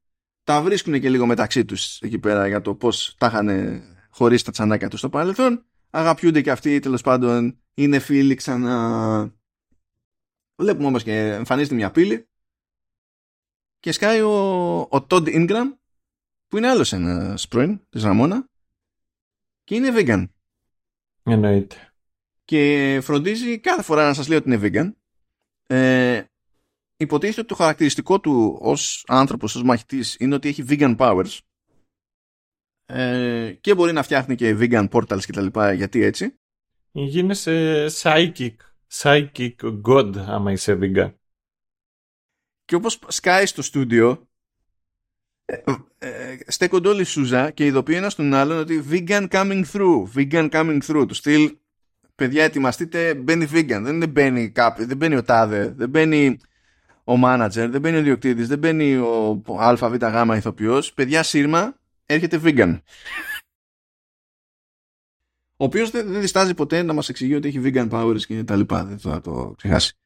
Τα 0.44 0.62
βρίσκουν 0.62 1.00
και 1.00 1.10
λίγο 1.10 1.26
μεταξύ 1.26 1.66
τους 1.66 2.02
εκεί 2.02 2.20
πέρα 2.20 2.48
για 2.48 2.62
το 2.62 2.76
πώς 2.76 3.16
τα 3.18 3.28
είχαν 3.28 3.82
χωρίσει 4.10 4.46
τα 4.46 4.52
τσανάκια 4.52 4.88
τους 4.88 5.00
στο 5.00 5.10
παρελθόν. 5.10 5.66
Αγαπιούνται 5.90 6.42
και 6.42 6.52
αυτοί 6.52 6.80
τέλος 6.80 7.02
πάντων 7.02 7.60
είναι 7.74 8.00
φίλοι 8.00 8.36
ξανά. 8.36 9.34
Βλέπουμε 10.56 10.88
όμως 10.88 11.04
και 11.04 11.34
εμφανίζεται 11.34 11.76
μια 11.76 11.92
πύλη 11.92 12.28
και 13.80 13.92
σκάει 13.92 14.22
ο, 14.22 14.80
ο 14.80 15.06
Todd 15.10 15.28
Ingram 15.28 15.78
που 16.48 16.58
είναι 16.58 16.68
άλλος 16.68 16.94
ένας 16.94 17.48
πρώην 17.48 17.80
της 17.90 18.04
Ραμόνα 18.04 18.49
και 19.70 19.76
είναι 19.76 19.92
vegan. 19.96 20.30
Εννοείται. 21.24 21.94
Και 22.46 23.00
φροντίζει 23.04 23.60
κάθε 23.60 23.82
φορά 23.82 24.08
να 24.08 24.14
σας 24.14 24.28
λέει 24.28 24.38
ότι 24.38 24.52
είναι 24.52 24.60
vegan. 24.64 24.94
Ε, 25.68 26.24
υποτίθεται 26.98 27.40
ότι 27.40 27.50
το 27.50 27.56
χαρακτηριστικό 27.56 28.20
του 28.20 28.58
ως 28.62 29.04
άνθρωπος, 29.08 29.56
ως 29.56 29.64
μαχητής 29.64 30.16
είναι 30.20 30.36
ότι 30.36 30.48
έχει 30.48 30.66
vegan 30.68 30.98
powers 30.98 31.38
ε, 32.86 33.58
και 33.62 33.76
μπορεί 33.76 33.94
να 33.94 34.04
φτιάχνει 34.04 34.36
και 34.36 34.58
vegan 34.60 34.90
portals 34.90 35.26
και 35.26 35.32
τα 35.32 35.42
λοιπά 35.42 35.74
γιατί 35.74 36.04
έτσι. 36.04 36.40
Γίνεσαι 36.92 37.86
psychic, 38.02 38.56
psychic 38.94 39.56
god 39.88 40.18
άμα 40.18 40.52
είσαι 40.52 40.78
vegan. 40.82 41.14
Και 42.66 42.76
όπως 42.76 43.00
σκάει 43.08 43.46
στο 43.46 43.62
στούντιο 43.62 44.10
ε, 44.10 44.18
ε, 44.18 44.29
στέκονται 46.48 46.88
όλοι 46.88 47.04
σούζα 47.04 47.52
και 47.52 47.66
ειδοποιεί 47.66 47.96
ένας 47.98 48.16
τον 48.16 48.34
άλλον 48.34 48.58
ότι 48.58 48.84
vegan 48.90 49.28
coming 49.30 49.64
through, 49.72 50.04
vegan 50.16 50.50
coming 50.50 50.80
through. 50.88 51.08
Του 51.08 51.14
στυλ, 51.14 51.58
παιδιά, 52.16 52.44
ετοιμαστείτε, 52.44 53.14
μπαίνει 53.14 53.48
vegan. 53.54 53.82
Δεν 53.84 54.10
μπαίνει 54.10 54.50
κάποιο, 54.50 54.86
δεν 54.86 54.98
μπαίνει 54.98 55.16
ο 55.16 55.24
τάδε, 55.24 55.74
δεν 55.78 55.90
μπαίνει 55.90 56.38
ο 57.04 57.14
manager, 57.24 57.68
δεν 57.70 57.82
μπαίνει 57.82 57.98
ο 57.98 58.02
διοκτήτη, 58.02 58.44
δεν 58.44 58.60
μπαίνει 58.60 58.96
ο 58.96 59.44
ΑΒΓ 59.46 60.36
ηθοποιός. 60.36 60.94
Παιδιά, 60.94 61.24
σύρμα, 61.24 61.76
έρχεται 62.06 62.42
vegan. 62.44 62.80
Ο 65.62 65.66
οποίος 65.66 65.90
δεν 65.90 66.20
διστάζει 66.20 66.54
ποτέ 66.54 66.82
να 66.82 66.94
μας 66.94 67.10
εξηγεί 67.10 67.36
ότι 67.36 67.48
έχει 67.48 67.62
vegan 67.64 67.90
powers 67.90 68.22
και 68.22 68.44
τα 68.44 68.56
λοιπά. 68.56 68.86
Δεν 68.86 69.00
θα 69.00 69.22
το 69.22 69.54
ξεχάσει. 69.58 69.98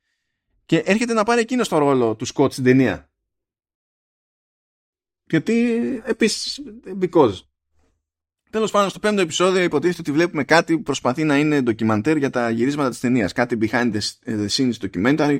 Και 0.65 0.77
έρχεται 0.77 1.13
να 1.13 1.23
πάρει 1.23 1.41
εκείνος 1.41 1.67
το 1.67 1.77
ρόλο 1.77 2.15
του 2.15 2.25
Σκοτ 2.25 2.51
στην 2.51 2.63
ταινία. 2.63 3.09
Γιατί 5.25 5.77
επίσης, 6.05 6.61
because. 6.99 7.33
Τέλος 8.53 8.71
πάντων, 8.71 8.89
στο 8.89 8.99
πέμπτο 8.99 9.21
επεισόδιο 9.21 9.63
υποτίθεται 9.63 9.99
ότι 9.99 10.11
βλέπουμε 10.11 10.43
κάτι 10.43 10.75
που 10.75 10.83
προσπαθεί 10.83 11.23
να 11.23 11.37
είναι 11.37 11.61
ντοκιμαντέρ 11.61 12.17
για 12.17 12.29
τα 12.29 12.49
γυρίσματα 12.49 12.89
της 12.89 12.99
ταινίας. 12.99 13.33
Κάτι 13.33 13.57
behind 13.61 13.93
the 14.25 14.47
scenes 14.47 14.73
documentary 14.79 15.39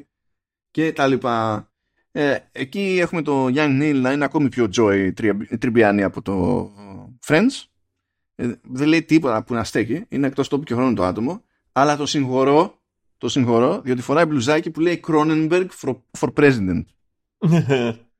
και 0.72 0.94
τα 0.94 1.08
λοιπά. 1.08 1.68
Ε, 2.12 2.38
εκεί 2.52 2.98
έχουμε 3.02 3.22
το 3.22 3.46
Young 3.46 3.82
Neil 3.82 4.00
να 4.02 4.12
είναι 4.12 4.26
ακόμη 4.26 4.50
πιο 4.50 4.70
Joy 4.78 5.12
τριμπιάνι 5.60 6.04
από 6.04 6.22
το 6.22 6.70
Friends. 7.26 7.68
Ε, 8.36 8.52
δεν 8.62 8.88
λέει 8.88 9.04
τίποτα 9.04 9.44
που 9.44 9.54
να 9.54 9.64
στέκει. 9.64 10.06
Είναι 10.10 10.28
εκτός 10.28 10.48
τόπου 10.48 10.64
και 10.64 10.74
χρόνου 10.74 10.94
το 10.94 11.04
άτομο. 11.04 11.44
Αλλά 11.72 11.98
το 11.98 12.06
συγχωρώ, 12.06 12.82
το 13.18 13.30
συγχωρώ 13.30 13.82
διότι 13.82 14.02
φοράει 14.02 14.26
μπλουζάκι 14.26 14.72
που 14.72 14.80
λέει 14.80 15.04
Cronenberg 15.08 15.68
for, 15.82 15.96
for 16.20 16.30
President. 16.34 16.84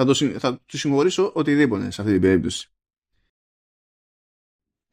θα, 0.00 0.06
το, 0.06 0.38
θα 0.38 0.60
του 0.66 0.78
συγχωρήσω 0.78 1.32
οτιδήποτε 1.34 1.90
σε 1.90 2.00
αυτή 2.00 2.12
την 2.12 2.22
περίπτωση. 2.22 2.70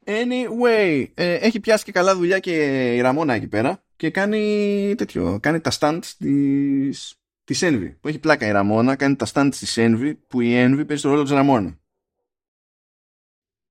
Anyway, 0.04 1.06
ε, 1.14 1.34
έχει 1.34 1.60
πιάσει 1.60 1.84
και 1.84 1.92
καλά 1.92 2.16
δουλειά 2.16 2.38
και 2.38 2.94
η 2.94 3.00
Ραμόνα 3.00 3.34
εκεί 3.34 3.48
πέρα 3.48 3.84
και 3.96 4.10
κάνει 4.10 4.94
τέτοιο, 4.96 5.38
κάνει 5.42 5.60
τα 5.60 5.70
stunts 5.78 6.04
της, 6.18 7.14
της 7.44 7.60
Envy. 7.62 7.94
Που 8.00 8.08
έχει 8.08 8.18
πλάκα 8.18 8.46
η 8.46 8.50
Ραμόνα, 8.50 8.96
κάνει 8.96 9.16
τα 9.16 9.26
stunts 9.32 9.50
της 9.50 9.74
Envy 9.78 10.12
που 10.26 10.40
η 10.40 10.52
Envy 10.54 10.84
παίζει 10.86 11.02
το 11.02 11.08
ρόλο 11.08 11.22
της 11.22 11.32
Ραμόνα. 11.32 11.78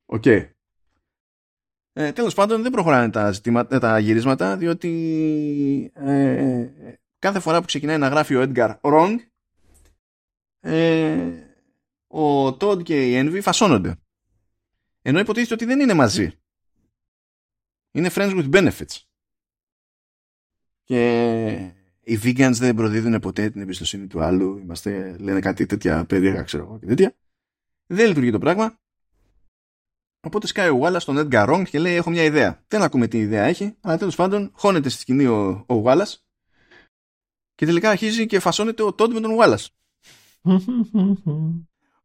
OK. 0.05 0.23
Okay. 0.25 0.49
Ε, 1.93 2.11
τέλος 2.11 2.33
πάντων 2.33 2.61
δεν 2.61 2.71
προχωράνε 2.71 3.09
τα, 3.09 3.31
ζητήματα, 3.31 3.79
τα 3.79 3.99
γυρίσματα 3.99 4.57
διότι 4.57 5.91
ε, 5.93 6.67
κάθε 7.19 7.39
φορά 7.39 7.59
που 7.59 7.65
ξεκινάει 7.65 7.97
να 7.97 8.07
γράφει 8.07 8.35
ο 8.35 8.41
Edgar 8.41 8.79
wrong 8.81 9.15
ε, 10.59 11.31
ο 12.07 12.47
Todd 12.47 12.83
και 12.83 13.07
η 13.07 13.21
Envy 13.21 13.41
φασώνονται. 13.41 13.95
Ενώ 15.01 15.19
υποτίθεται 15.19 15.53
ότι 15.53 15.65
δεν 15.65 15.79
είναι 15.79 15.93
μαζί. 15.93 16.31
Είναι 17.91 18.09
friends 18.13 18.35
with 18.35 18.49
benefits. 18.49 19.01
Και 20.83 21.73
οι 21.99 22.19
vegans 22.23 22.53
δεν 22.53 22.75
προδίδουν 22.75 23.19
ποτέ 23.19 23.49
την 23.49 23.61
εμπιστοσύνη 23.61 24.07
του 24.07 24.21
άλλου. 24.21 24.57
Είμαστε, 24.57 25.15
λένε 25.19 25.39
κάτι 25.39 25.65
τέτοια 25.65 26.05
περίεργα, 26.05 26.41
ξέρω 26.41 26.63
εγώ 26.63 26.79
και 26.79 26.85
τέτοια. 26.85 27.15
Δεν 27.85 28.07
λειτουργεί 28.07 28.31
το 28.31 28.39
πράγμα. 28.39 28.79
Οπότε 30.19 30.47
σκάει 30.47 30.69
ο 30.69 30.79
Wallace 30.83 30.99
στον 30.99 31.17
Edgar 31.17 31.49
Wrong 31.49 31.63
και 31.69 31.79
λέει: 31.79 31.95
Έχω 31.95 32.09
μια 32.09 32.23
ιδέα. 32.23 32.63
Δεν 32.67 32.81
ακούμε 32.81 33.07
τι 33.07 33.19
ιδέα 33.19 33.43
έχει, 33.43 33.75
αλλά 33.81 33.97
τέλος 33.97 34.15
πάντων 34.15 34.51
χώνεται 34.53 34.89
στη 34.89 35.01
σκηνή 35.01 35.25
ο, 35.25 35.65
ο 35.67 35.83
Wallace 35.85 36.15
και 37.55 37.65
τελικά 37.65 37.89
αρχίζει 37.89 38.25
και 38.25 38.39
φασώνεται 38.39 38.83
ο 38.83 38.87
Todd 38.87 39.09
με 39.09 39.19
τον 39.19 39.37
Wallace. 39.39 39.65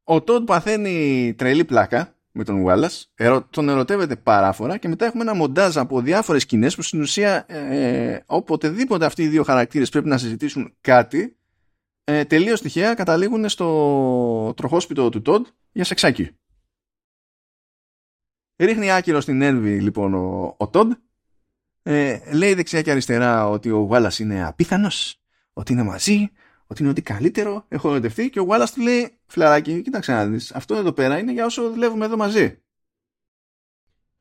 Ο 0.04 0.22
Τόντ 0.22 0.44
παθαίνει 0.44 1.34
τρελή 1.38 1.64
πλάκα 1.64 2.16
με 2.32 2.44
τον 2.44 2.64
Wallace, 2.66 3.02
τον 3.50 3.68
ερωτεύεται 3.68 4.16
παράφορα 4.16 4.76
και 4.76 4.88
μετά 4.88 5.04
έχουμε 5.04 5.22
ένα 5.22 5.34
μοντάζ 5.34 5.76
από 5.76 6.00
διάφορες 6.00 6.42
σκηνές 6.42 6.74
που 6.74 6.82
στην 6.82 7.00
ουσία 7.00 7.44
ε, 7.48 8.22
οποτεδήποτε 8.26 9.04
αυτοί 9.04 9.22
οι 9.22 9.28
δύο 9.28 9.42
χαρακτήρες 9.42 9.88
πρέπει 9.88 10.08
να 10.08 10.18
συζητήσουν 10.18 10.74
κάτι, 10.80 11.36
ε, 12.04 12.24
τελείως 12.24 12.60
τυχαία 12.60 12.94
καταλήγουν 12.94 13.48
στο 13.48 14.54
τροχόσπιτο 14.56 15.08
του 15.08 15.22
Τόντ 15.22 15.46
για 15.72 15.84
σεξάκι. 15.84 16.30
Ρίχνει 18.56 18.92
άκυρο 18.92 19.20
στην 19.20 19.40
Envy 19.42 19.78
λοιπόν 19.80 20.14
ο, 20.14 20.54
ο 20.58 20.68
Τόντ. 20.68 20.92
Ε, 21.82 22.34
λέει 22.34 22.54
δεξιά 22.54 22.82
και 22.82 22.90
αριστερά 22.90 23.48
ότι 23.48 23.70
ο 23.70 23.88
Wallace 23.92 24.18
είναι 24.18 24.46
απίθανος, 24.46 25.22
ότι 25.52 25.72
είναι 25.72 25.82
μαζί, 25.82 26.30
ότι 26.72 26.82
είναι 26.82 26.90
ότι 26.90 27.02
καλύτερο, 27.02 27.64
έχω 27.68 27.90
ερωτευτεί 27.90 28.30
και 28.30 28.40
ο 28.40 28.46
Wallace 28.50 28.70
του 28.74 28.80
λέει 28.80 29.18
φιλαράκι, 29.26 29.82
κοίταξε 29.82 30.12
να 30.12 30.26
δεις, 30.26 30.52
αυτό 30.52 30.74
εδώ 30.74 30.92
πέρα 30.92 31.18
είναι 31.18 31.32
για 31.32 31.44
όσο 31.44 31.70
δουλεύουμε 31.70 32.04
εδώ 32.04 32.16
μαζί. 32.16 32.62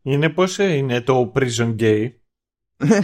Είναι 0.01 0.29
πώς 0.29 0.59
ε, 0.59 0.73
είναι 0.73 1.01
το 1.01 1.31
prison 1.35 1.75
gay; 1.79 2.11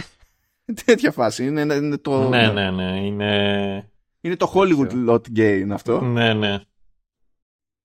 Τέτοια 0.84 1.12
φάση, 1.12 1.46
είναι, 1.46 1.74
είναι 1.74 1.96
το... 1.96 2.28
Ναι, 2.28 2.52
ναι, 2.52 2.70
ναι, 2.70 3.06
είναι... 3.06 3.90
Είναι 4.20 4.36
το 4.36 4.52
Hollywood 4.54 5.08
lot 5.08 5.20
gay 5.36 5.58
είναι 5.60 5.74
αυτό. 5.74 6.00
Ναι, 6.00 6.34
ναι. 6.34 6.60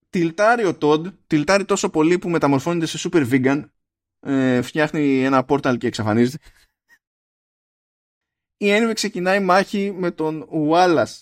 Τιλτάρει 0.10 0.66
ο 0.66 0.78
Todd, 0.82 1.14
τιλτάρει 1.28 1.66
τόσο 1.66 1.90
πολύ 1.90 2.20
που 2.20 2.30
μεταμορφώνεται 2.30 2.86
σε 2.86 3.10
super 3.10 3.30
vegan, 3.32 3.64
ε, 4.20 4.62
φτιάχνει 4.62 5.24
ένα 5.24 5.46
portal 5.48 5.76
και 5.78 5.88
εξαφανίζεται. 5.88 6.44
Η 8.58 8.68
Envy 8.70 8.92
ξεκινάει 8.94 9.40
μάχη 9.40 9.92
με 9.92 10.12
τον 10.12 10.50
Wallace 10.70 11.22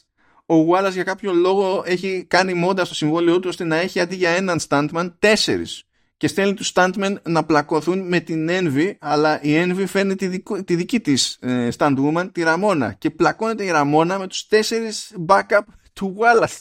ο 0.52 0.68
Wallace 0.70 0.92
για 0.92 1.04
κάποιο 1.04 1.34
λόγο 1.34 1.84
έχει 1.86 2.26
κάνει 2.28 2.54
μόντα 2.54 2.86
στο 2.86 2.96
συμβόλαιό 2.96 3.40
του 3.40 3.48
ώστε 3.50 3.64
να 3.64 3.76
έχει 3.76 4.00
αντί 4.00 4.16
για 4.16 4.30
έναν 4.30 4.60
stuntman 4.68 5.14
τέσσερις 5.20 5.84
και 6.18 6.28
στέλνει 6.28 6.54
τους 6.54 6.72
stuntmen 6.76 7.16
να 7.24 7.46
πλακωθούν 7.46 8.08
με 8.08 8.20
την 8.20 8.48
Envy 8.50 8.94
αλλά 9.00 9.42
η 9.42 9.64
Envy 9.64 9.84
φέρνει 9.88 10.16
τη, 10.16 10.28
δικο, 10.28 10.64
τη 10.64 10.76
δική 10.76 11.00
της 11.00 11.38
ε, 11.42 11.70
stuntwoman, 11.78 12.30
τη 12.32 12.44
Ραμόνα 12.44 12.94
και 12.94 13.10
πλακώνεται 13.10 13.64
η 13.64 13.70
Ραμόνα 13.70 14.20
με 14.20 14.28
τους 14.28 14.48
τέσσερις 14.48 15.16
backup 15.28 15.62
του 15.94 16.18
Wallace. 16.20 16.58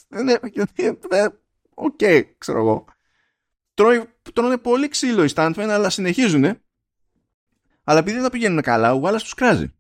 OK, 1.74 1.94
okay, 1.98 2.22
ξέρω 2.38 2.58
εγώ. 2.58 2.84
τρώνε 4.32 4.58
πολύ 4.58 4.88
ξύλο 4.88 5.24
οι 5.24 5.28
stuntmen 5.34 5.68
αλλά 5.70 5.90
συνεχίζουν 5.90 6.44
αλλά 7.84 7.98
επειδή 7.98 8.14
δεν 8.14 8.24
τα 8.24 8.30
πηγαίνουν 8.30 8.62
καλά 8.62 8.94
ο 8.94 9.00
Wallace 9.04 9.20
τους 9.20 9.34
κράζει. 9.34 9.74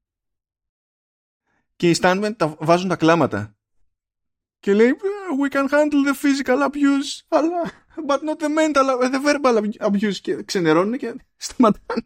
Και 1.76 1.90
οι 1.90 1.96
stuntmen 2.00 2.30
τα 2.36 2.56
βάζουν 2.58 2.88
τα 2.88 2.96
κλάματα 2.96 3.54
και 4.60 4.74
λέει 4.74 4.94
we 5.42 5.54
can 5.54 5.68
handle 5.68 6.04
the 6.08 6.14
physical 6.14 6.62
abuse. 6.62 7.20
Αλλά 7.28 7.72
but 8.06 8.18
not 8.18 8.38
the 8.38 8.48
mental 8.48 9.10
the 9.10 9.20
verbal 9.26 9.88
abuse. 9.88 10.18
Και 10.22 10.42
ξενερώνουν 10.42 10.98
και 10.98 11.14
σταματάνε. 11.36 12.04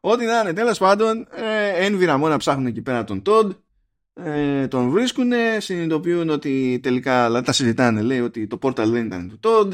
Ό,τι 0.00 0.24
να 0.24 0.40
είναι 0.40 0.52
τέλος 0.52 0.78
πάντων 0.78 1.26
ε, 1.30 1.88
να 2.18 2.36
ψάχνουν 2.36 2.66
εκεί 2.66 2.82
πέρα 2.82 3.04
τον 3.04 3.22
Todd 3.26 3.50
ε, 4.14 4.68
τον 4.68 4.90
βρίσκουν 4.90 5.32
συνειδητοποιούν 5.58 6.30
ότι 6.30 6.80
τελικά 6.82 7.42
τα 7.42 7.52
συζητάνε 7.52 8.02
λέει 8.02 8.20
ότι 8.20 8.46
το 8.46 8.58
portal 8.62 8.86
δεν 8.86 9.06
ήταν 9.06 9.28
του 9.28 9.38
Todd 9.42 9.70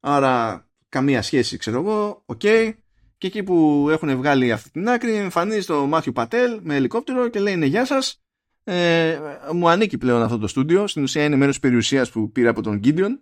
άρα 0.00 0.66
καμία 0.88 1.22
σχέση 1.22 1.56
ξέρω 1.56 1.78
εγώ 1.78 2.22
OK. 2.26 2.40
Okay. 2.42 2.72
και 3.18 3.26
εκεί 3.26 3.42
που 3.42 3.86
έχουν 3.90 4.16
βγάλει 4.16 4.52
αυτή 4.52 4.70
την 4.70 4.88
άκρη 4.88 5.14
εμφανίζεται 5.14 5.66
ο 5.66 5.86
Μάθιου 5.86 6.12
Πατέλ 6.12 6.58
με 6.62 6.76
ελικόπτερο 6.76 7.28
και 7.28 7.40
λέει 7.40 7.52
είναι 7.52 7.66
γεια 7.66 7.84
σας 7.84 8.21
ε, 8.64 9.20
μου 9.52 9.68
ανήκει 9.68 9.98
πλέον 9.98 10.22
αυτό 10.22 10.38
το 10.38 10.46
στούντιο. 10.46 10.86
Στην 10.86 11.02
ουσία 11.02 11.24
είναι 11.24 11.36
μέρος 11.36 11.60
περιουσίας 11.60 12.10
που 12.10 12.32
πήρε 12.32 12.48
από 12.48 12.62
τον 12.62 12.80
Gideon, 12.84 13.18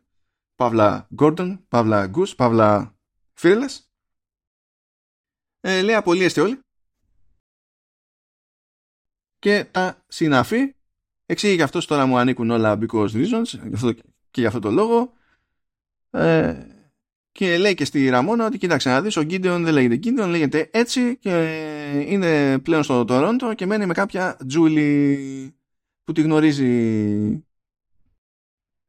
Παύλα 0.54 1.08
Γκόρντον, 1.14 1.64
Παύλα 1.68 2.06
Γκους, 2.06 2.34
Παύλα 2.34 2.94
Fearless. 3.40 3.78
Ε, 5.60 5.82
λέει 5.82 5.94
απολύεστε 5.94 6.40
όλοι. 6.40 6.60
Και 9.38 9.64
τα 9.64 10.04
συναφή 10.08 10.74
εξήγει 11.26 11.54
για 11.54 11.64
αυτός 11.64 11.86
τώρα 11.86 12.06
μου 12.06 12.18
ανήκουν 12.18 12.50
όλα 12.50 12.78
because 12.80 13.10
reasons 13.10 13.44
και 14.30 14.40
για 14.40 14.48
αυτό 14.48 14.60
το 14.60 14.70
λόγο. 14.70 15.12
Ε, 16.10 16.66
και 17.32 17.58
λέει 17.58 17.74
και 17.74 17.84
στη 17.84 18.08
Ραμόνα 18.08 18.46
ότι 18.46 18.58
κοίταξε 18.58 18.88
να 18.88 19.02
δεις 19.02 19.16
ο 19.16 19.22
Γκίντεον 19.22 19.64
δεν 19.64 19.72
λέγεται 19.72 19.96
Γκίντεον 19.96 20.30
λέγεται 20.30 20.68
έτσι 20.72 21.16
και 21.16 21.30
είναι 22.08 22.58
πλέον 22.58 22.82
στο 22.82 23.04
Τορόντο 23.04 23.54
και 23.54 23.66
μένει 23.66 23.86
με 23.86 23.94
κάποια 23.94 24.36
Τζούλη 24.46 25.54
που 26.04 26.12
τη 26.12 26.20
γνωρίζει 26.20 27.44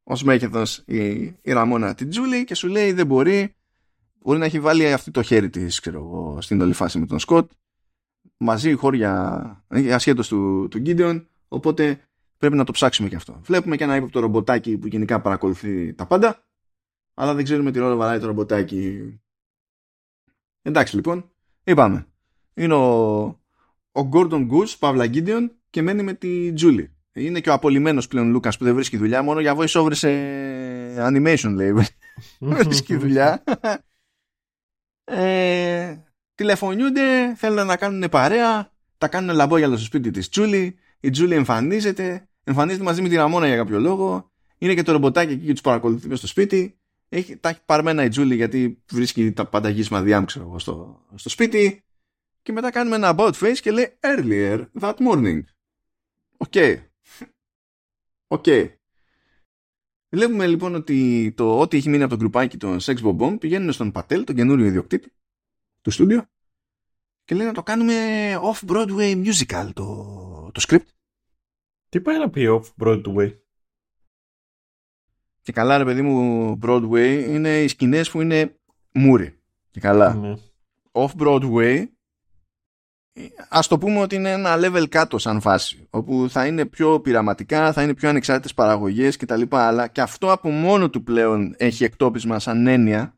ως 0.04 0.24
μέγεθος 0.24 0.84
η, 0.86 1.00
η 1.22 1.52
Ραμόνα 1.52 1.96
την 1.96 2.10
Τζούλη 2.10 2.44
και 2.44 2.56
σου 2.56 2.68
λέει 2.68 2.92
δεν 2.92 3.06
μπορεί 3.06 3.56
μπορεί 4.20 4.40
να 4.40 4.46
έχει 4.46 4.60
βάλει 4.60 4.94
αυτή 4.94 5.12
το 5.12 5.22
χέρι 5.22 5.50
της 5.50 5.80
ξέρω, 5.80 6.38
στην 6.42 6.62
όλη 6.62 6.74
φάση 6.74 7.00
με 7.00 7.06
τον 7.06 7.20
Σκοτ. 7.20 7.52
Μαζί 8.38 8.74
χώρια 8.74 9.64
ασχέτως 9.92 10.28
του, 10.28 10.68
του 10.70 10.80
Γκίντεον 10.80 11.28
οπότε 11.48 12.02
πρέπει 12.38 12.56
να 12.56 12.64
το 12.64 12.72
ψάξουμε 12.72 13.10
και 13.10 13.16
αυτό. 13.16 13.40
Βλέπουμε 13.44 13.76
και 13.76 13.84
ένα 13.84 13.96
ύποπτο 13.96 14.20
ρομποτάκι 14.20 14.78
που 14.78 14.88
γενικά 14.88 15.22
παρακολουθεί 15.22 15.94
τα 15.94 16.06
πάντα 16.06 16.44
αλλά 17.14 17.34
δεν 17.34 17.44
ξέρουμε 17.44 17.72
τι 17.72 17.80
ρόλο 17.80 17.96
βαράει 17.96 18.20
το 18.20 18.26
ρομποτάκι. 18.26 19.20
Εντάξει 20.62 20.96
λοιπόν, 20.96 21.32
είπαμε. 21.64 22.06
Είναι 22.54 22.74
ο, 22.74 23.22
ο 23.92 24.10
Gordon 24.14 24.50
Goose, 24.52 24.76
Παύλα 24.80 25.06
Gideon 25.06 25.50
και 25.70 25.82
μένει 25.82 26.04
με 26.04 26.14
τη 26.14 26.54
Julie. 26.58 26.88
Είναι 27.14 27.40
και 27.40 27.50
ο 27.50 27.54
απολυμμένος 27.54 28.08
πλέον 28.08 28.30
Λούκας 28.30 28.58
που 28.58 28.64
δεν 28.64 28.74
βρίσκει 28.74 28.98
δουλειά, 28.98 29.24
μόνο 29.24 29.40
για 29.40 29.56
voice 29.58 29.82
over 29.82 29.94
σε 29.94 30.10
animation 31.08 31.54
λέει. 31.54 31.74
βρίσκει 32.40 32.96
δουλειά. 32.96 33.44
ε, 35.04 35.98
τηλεφωνιούνται, 36.36 37.36
θέλουν 37.36 37.66
να 37.66 37.78
κάνουν 37.78 38.10
παρέα, 38.10 38.72
τα 38.98 39.08
κάνουν 39.08 39.36
λαμπόγιαλο 39.36 39.76
στο 39.76 39.86
σπίτι 39.86 40.12
της 40.12 40.30
Julie, 40.36 40.70
η 41.00 41.10
Julie 41.18 41.32
εμφανίζεται, 41.32 42.30
εμφανίζεται 42.44 42.84
μαζί 42.84 43.02
με 43.02 43.10
τη 43.10 43.16
Ραμόνα 43.16 43.48
για 43.48 43.56
κάποιο 43.56 43.80
λόγο, 43.80 44.32
είναι 44.58 44.74
και 44.74 44.84
το 44.84 44.92
ρομποτάκι 44.92 45.34
εκεί 45.34 45.46
και 45.46 45.52
τους 45.52 45.62
παρακολουθεί 45.62 46.16
στο 46.16 46.28
σπίτι, 46.28 46.80
έχει, 47.14 47.38
τα 47.38 47.50
έχει 47.50 47.60
παρμένα 47.66 48.04
η 48.04 48.10
Τζούλη 48.10 48.36
γιατί 48.36 48.84
βρίσκει 48.92 49.32
τα 49.32 49.46
πάντα 49.46 49.70
γύσμα 49.70 50.02
διάμ 50.02 50.26
ξέρω 50.26 50.60
στο, 50.60 51.06
στο 51.16 51.30
σπίτι 51.30 51.84
και 52.42 52.52
μετά 52.52 52.72
κάνουμε 52.72 52.96
ένα 52.96 53.16
about 53.18 53.34
face 53.34 53.58
και 53.62 53.72
λέει 53.72 53.98
earlier 54.00 54.66
that 54.80 54.96
morning. 54.96 55.42
OK. 56.38 56.52
Okay. 56.52 56.78
OK. 58.28 58.44
Okay. 58.48 58.76
Βλέπουμε 60.10 60.48
λοιπόν 60.48 60.76
ότι 60.76 61.32
το 61.38 61.60
ό,τι 61.60 61.78
έχει 61.78 61.90
μείνει 61.90 62.04
από 62.04 62.12
το 62.12 62.18
γκρουπάκι 62.18 62.58
των 62.58 62.78
Sex 62.82 62.96
Bomb 63.02 63.18
Bomb 63.18 63.40
πηγαίνουν 63.40 63.72
στον 63.72 63.92
Πατέλ, 63.92 64.24
τον 64.24 64.36
καινούριο 64.36 64.66
ιδιοκτήτη 64.66 65.14
του 65.82 65.92
στούντιο 65.92 66.30
και 67.24 67.36
λέει 67.36 67.46
να 67.46 67.54
το 67.54 67.64
κάνουμε 67.64 67.94
off-Broadway 68.36 69.26
musical 69.26 69.70
το, 69.74 69.86
το 70.54 70.62
script. 70.68 70.88
Τι 71.90 72.02
πάει 72.02 72.18
να 72.18 72.30
πει 72.30 72.62
off-Broadway? 72.62 73.38
Και 75.42 75.52
καλά 75.52 75.78
ρε 75.78 75.84
παιδί 75.84 76.02
μου 76.02 76.60
Broadway 76.66 77.26
είναι 77.28 77.62
οι 77.62 77.68
σκηνές 77.68 78.12
που 78.12 78.22
είναι 78.22 78.56
μούρη. 78.94 79.40
Και 79.72 79.80
καλά. 79.80 80.14
Ναι. 80.14 80.34
Off-Broadway 80.92 81.86
ας 83.50 83.68
το 83.68 83.78
πούμε 83.78 84.00
ότι 84.00 84.16
είναι 84.16 84.32
ένα 84.32 84.56
level 84.58 84.86
κάτω 84.90 85.18
σαν 85.18 85.42
φάση 85.42 85.88
όπου 85.90 86.30
θα 86.30 86.48
είναι 86.48 86.66
πιο 86.66 87.00
πειραματικά, 87.00 87.74
θα 87.74 87.84
είναι 87.84 87.94
πιο 87.94 88.10
ανεξάρτητες 88.10 88.54
παραγωγές 88.54 89.18
και 89.18 89.26
τα 89.26 89.36
λοιπά 89.36 89.68
αλλά 89.68 89.88
και 89.88 90.02
αυτό 90.02 90.32
από 90.32 90.50
μόνο 90.50 90.90
του 90.90 91.04
πλέον 91.04 91.56
έχει 91.58 91.84
εκτόπισμα 91.84 92.40
σαν 92.40 92.68
έννοια 92.68 93.16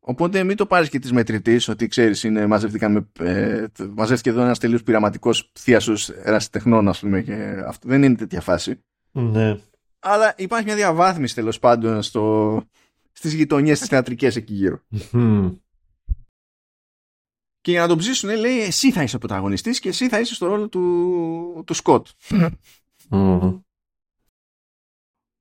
Οπότε 0.00 0.44
μην 0.44 0.56
το 0.56 0.66
πάρεις 0.66 0.88
και 0.88 0.98
της 0.98 1.12
μετρητής 1.12 1.68
ότι 1.68 1.86
ξέρεις 1.86 2.24
είναι, 2.24 2.46
μαζεύτηκαν 2.46 3.10
ε, 3.18 3.66
μαζεύτηκε 3.90 4.30
εδώ 4.30 4.42
ένας 4.42 4.58
τελείως 4.58 4.82
πειραματικός 4.82 5.50
θείασος 5.58 6.08
ερασιτεχνών 6.08 6.88
ας 6.88 7.00
πούμε 7.00 7.22
και 7.22 7.62
αυτό 7.66 7.88
δεν 7.88 8.02
είναι 8.02 8.14
τέτοια 8.14 8.40
φάση. 8.40 8.80
Ναι 9.12 9.56
αλλά 9.98 10.34
υπάρχει 10.36 10.66
μια 10.66 10.74
διαβάθμιση 10.74 11.34
τέλος 11.34 11.58
πάντων 11.58 12.02
στο, 12.02 12.62
στις 13.12 13.32
γειτονιές 13.32 13.78
τις 13.78 13.88
θεατρικές 13.88 14.36
εκεί 14.36 14.54
γύρω. 14.54 14.82
και 17.60 17.70
για 17.70 17.80
να 17.80 17.88
τον 17.88 17.98
ψήσουν 17.98 18.30
λέει 18.36 18.60
εσύ 18.60 18.92
θα 18.92 19.02
είσαι 19.02 19.16
ο 19.16 19.18
πρωταγωνιστής 19.18 19.78
και 19.78 19.88
εσύ 19.88 20.08
θα 20.08 20.20
είσαι 20.20 20.34
στο 20.34 20.46
ρόλο 20.46 20.68
του, 20.68 21.62
του 21.66 21.74
Σκοτ. 21.74 22.06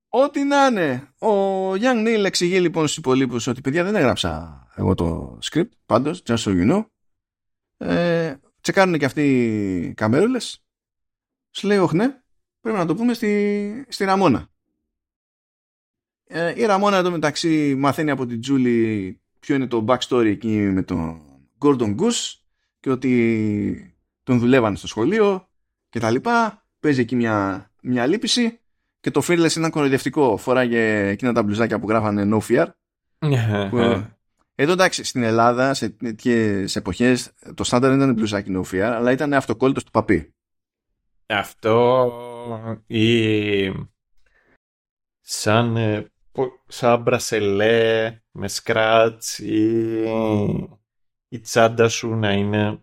Ό,τι 0.10 0.44
να 0.44 0.66
είναι. 0.66 1.14
Ο 1.20 1.72
Young 1.72 2.08
Neil 2.08 2.24
εξηγεί 2.26 2.60
λοιπόν 2.60 2.84
στους 2.84 2.98
υπολείπους 2.98 3.48
ότι 3.48 3.62
παιδιά 3.62 3.84
δεν 3.84 3.96
έγραψα 3.96 4.62
εγώ 4.76 4.94
το 4.94 5.40
script 5.52 5.70
πάντως, 5.86 6.24
just 6.26 6.38
so 6.38 6.50
you 6.50 6.72
know. 6.72 6.86
Ε, 7.78 8.36
τσεκάρουν 8.62 8.98
και 8.98 9.06
αυτοί 9.06 9.94
καμέρολες. 9.96 10.66
Σου 11.52 11.68
λέει 11.68 11.78
όχι 11.78 11.96
ναι, 11.96 12.22
πρέπει 12.62 12.78
να 12.78 12.86
το 12.86 12.96
πούμε 12.96 13.14
στη, 13.14 13.86
στη 13.88 14.06
Ραμόνα. 14.06 14.48
Ε, 16.28 16.54
η 16.56 16.66
Ραμόνα 16.66 16.98
εδώ 16.98 17.12
μεταξύ 17.12 17.76
μαθαίνει 17.76 18.12
από 18.12 18.26
την 18.26 18.42
Τζούλη 18.42 19.20
ποιο 19.40 19.56
είναι 19.56 19.68
το 19.68 19.86
backstory 19.88 20.26
εκεί 20.26 20.58
με 20.58 20.84
τον 20.84 21.22
Gordon 21.60 21.96
Goose 21.96 22.36
και 22.80 22.90
ότι 22.90 23.96
τον 24.24 24.40
δουλεύανε 24.40 24.76
στο 24.76 24.88
σχολείο 24.88 25.48
και 25.90 26.00
τα 26.00 26.12
λοιπά. 26.12 26.66
Παίζει 26.80 27.02
εκεί 27.02 27.16
μια, 27.16 27.70
μια 27.82 28.06
λύπηση 28.06 28.60
και 29.00 29.12
το 29.12 29.22
Fearless 29.28 29.56
είναι 29.56 29.70
κοροϊδευτικό. 29.70 30.38
Φοράγε 30.38 31.08
εκείνα 31.08 31.34
τα 31.34 31.44
μπλουζάκια 31.44 31.80
που 31.80 31.90
γράφανε 31.90 32.38
No 32.38 32.40
Fear. 32.50 32.68
που, 33.70 33.78
εδώ 34.56 34.72
εντάξει, 34.72 35.04
στην 35.04 35.24
Ελλάδα 35.24 35.74
σε 35.74 35.90
τέτοιες 35.90 36.76
εποχές 36.76 37.32
το 37.54 37.64
στάνταρ 37.64 37.90
δεν 37.90 38.00
ήταν 38.00 38.14
μπλουζάκι 38.14 38.52
No 38.56 38.62
Fear, 38.72 38.80
αλλά 38.80 39.12
ήταν 39.12 39.34
αυτοκόλλητος 39.34 39.84
του 39.84 39.92
παπί. 39.92 40.34
Αυτό 41.26 42.12
ή 42.88 43.72
σαν, 45.22 45.78
ε, 45.78 46.12
σαν 46.68 47.02
μπρασελέ 47.02 48.20
με 48.32 48.48
σκράτς 48.48 49.40
ή 49.40 50.04
η 51.28 51.40
τσάντα 51.40 51.90
σου 51.90 52.16
να 52.16 52.32
είναι... 52.32 52.82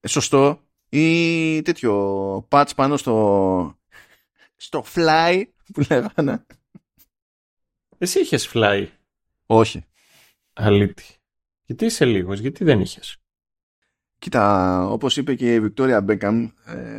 Ε, 0.00 0.08
σωστό. 0.08 0.60
Ή 0.88 1.62
τέτοιο 1.62 2.46
πατς 2.48 2.74
πάνω 2.74 2.96
στο 2.96 3.76
στο 4.56 4.84
fly 4.94 5.44
που 5.72 5.82
λέγανε. 5.88 6.46
Εσύ 7.98 8.20
είχες 8.20 8.50
fly. 8.54 8.88
Όχι. 9.46 9.84
Αλήτη. 10.52 11.16
Γιατί 11.64 11.84
είσαι 11.84 12.04
λίγος, 12.04 12.38
γιατί 12.38 12.64
δεν 12.64 12.80
είχες; 12.80 13.21
Κοίτα, 14.22 14.84
όπως 14.86 15.16
είπε 15.16 15.34
και 15.34 15.54
η 15.54 15.60
Βικτόρια 15.60 16.00
Μπέκαμ, 16.00 16.48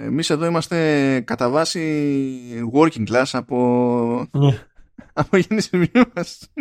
εμείς 0.03 0.29
εδώ 0.29 0.45
είμαστε 0.45 1.21
κατά 1.21 1.49
βάση 1.49 2.71
working 2.73 3.07
class 3.09 3.25
από, 3.31 4.29
yeah. 4.31 4.53
από 5.21 5.37
γεννησιμιού 5.37 6.03
μας. 6.15 6.51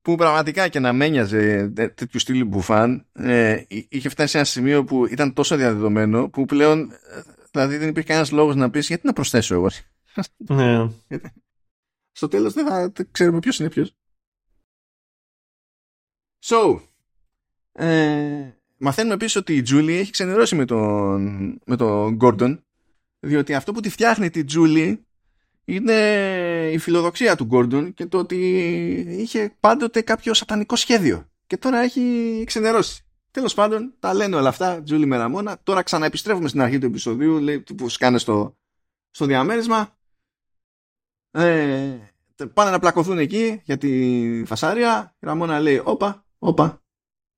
που 0.00 0.14
πραγματικά 0.14 0.68
και 0.68 0.78
να 0.80 0.92
μένιαζε 0.92 1.68
τέτοιου 1.74 2.20
στυλ 2.20 2.46
μπουφάν, 2.46 3.06
ε, 3.12 3.62
είχε 3.68 4.08
φτάσει 4.08 4.30
σε 4.30 4.36
ένα 4.36 4.46
σημείο 4.46 4.84
που 4.84 5.06
ήταν 5.06 5.32
τόσο 5.32 5.56
διαδεδομένο 5.56 6.28
που 6.28 6.44
πλέον 6.44 6.90
ε, 6.90 7.22
Δηλαδή 7.50 7.76
δεν 7.76 7.88
υπήρχε 7.88 8.08
κανένας 8.08 8.30
λόγος 8.30 8.54
να 8.56 8.70
πεις 8.70 8.86
γιατί 8.86 9.06
να 9.06 9.12
προσθέσω 9.12 9.54
εγώ. 9.54 9.68
Ναι. 10.38 10.88
Στο 12.12 12.28
τέλος 12.28 12.52
δεν 12.52 12.66
θα 12.66 12.92
ξέρουμε 13.10 13.38
ποιος 13.38 13.58
είναι 13.58 13.68
ποιος. 13.68 13.96
So, 16.44 16.80
ε, 17.78 18.54
μαθαίνουμε 18.76 19.14
επίσης 19.14 19.36
ότι 19.36 19.56
η 19.56 19.62
Τζούλη 19.62 19.94
έχει 19.94 20.10
ξενερώσει 20.10 20.54
με 20.54 20.64
τον, 20.64 21.22
με 21.64 21.76
τον 21.76 22.18
Gordon 22.20 22.58
διότι 23.20 23.54
αυτό 23.54 23.72
που 23.72 23.80
τη 23.80 23.88
φτιάχνει 23.88 24.30
τη 24.30 24.44
Τζούλη 24.44 25.06
είναι 25.64 25.94
η 26.72 26.78
φιλοδοξία 26.78 27.36
του 27.36 27.48
Gordon 27.52 27.90
και 27.94 28.06
το 28.06 28.18
ότι 28.18 28.36
είχε 29.08 29.56
πάντοτε 29.60 30.00
κάποιο 30.00 30.34
σατανικό 30.34 30.76
σχέδιο 30.76 31.28
και 31.46 31.56
τώρα 31.56 31.78
έχει 31.78 32.42
ξενερώσει. 32.46 33.04
Τέλος 33.30 33.54
πάντων, 33.54 33.94
τα 33.98 34.14
λένε 34.14 34.36
όλα 34.36 34.48
αυτά, 34.48 34.82
Τζούλη 34.82 35.06
με 35.06 35.16
Ραμόνα. 35.16 35.58
Τώρα 35.62 35.82
ξαναεπιστρέφουμε 35.82 36.48
στην 36.48 36.60
αρχή 36.60 36.78
του 36.78 36.86
επεισοδίου, 36.86 37.38
λέει, 37.38 37.60
που 37.60 37.88
σκάνε 37.88 38.18
στο, 38.18 38.56
στο 39.10 39.24
διαμέρισμα. 39.26 39.96
Ε, 41.30 41.96
πάνε 42.54 42.70
να 42.70 42.78
πλακωθούν 42.78 43.18
εκεί 43.18 43.60
για 43.64 43.78
τη 43.78 44.42
φασάρια. 44.46 45.14
Η 45.18 45.26
Ραμόνα 45.26 45.60
λέει, 45.60 45.80
όπα, 45.84 46.24
όπα, 46.38 46.82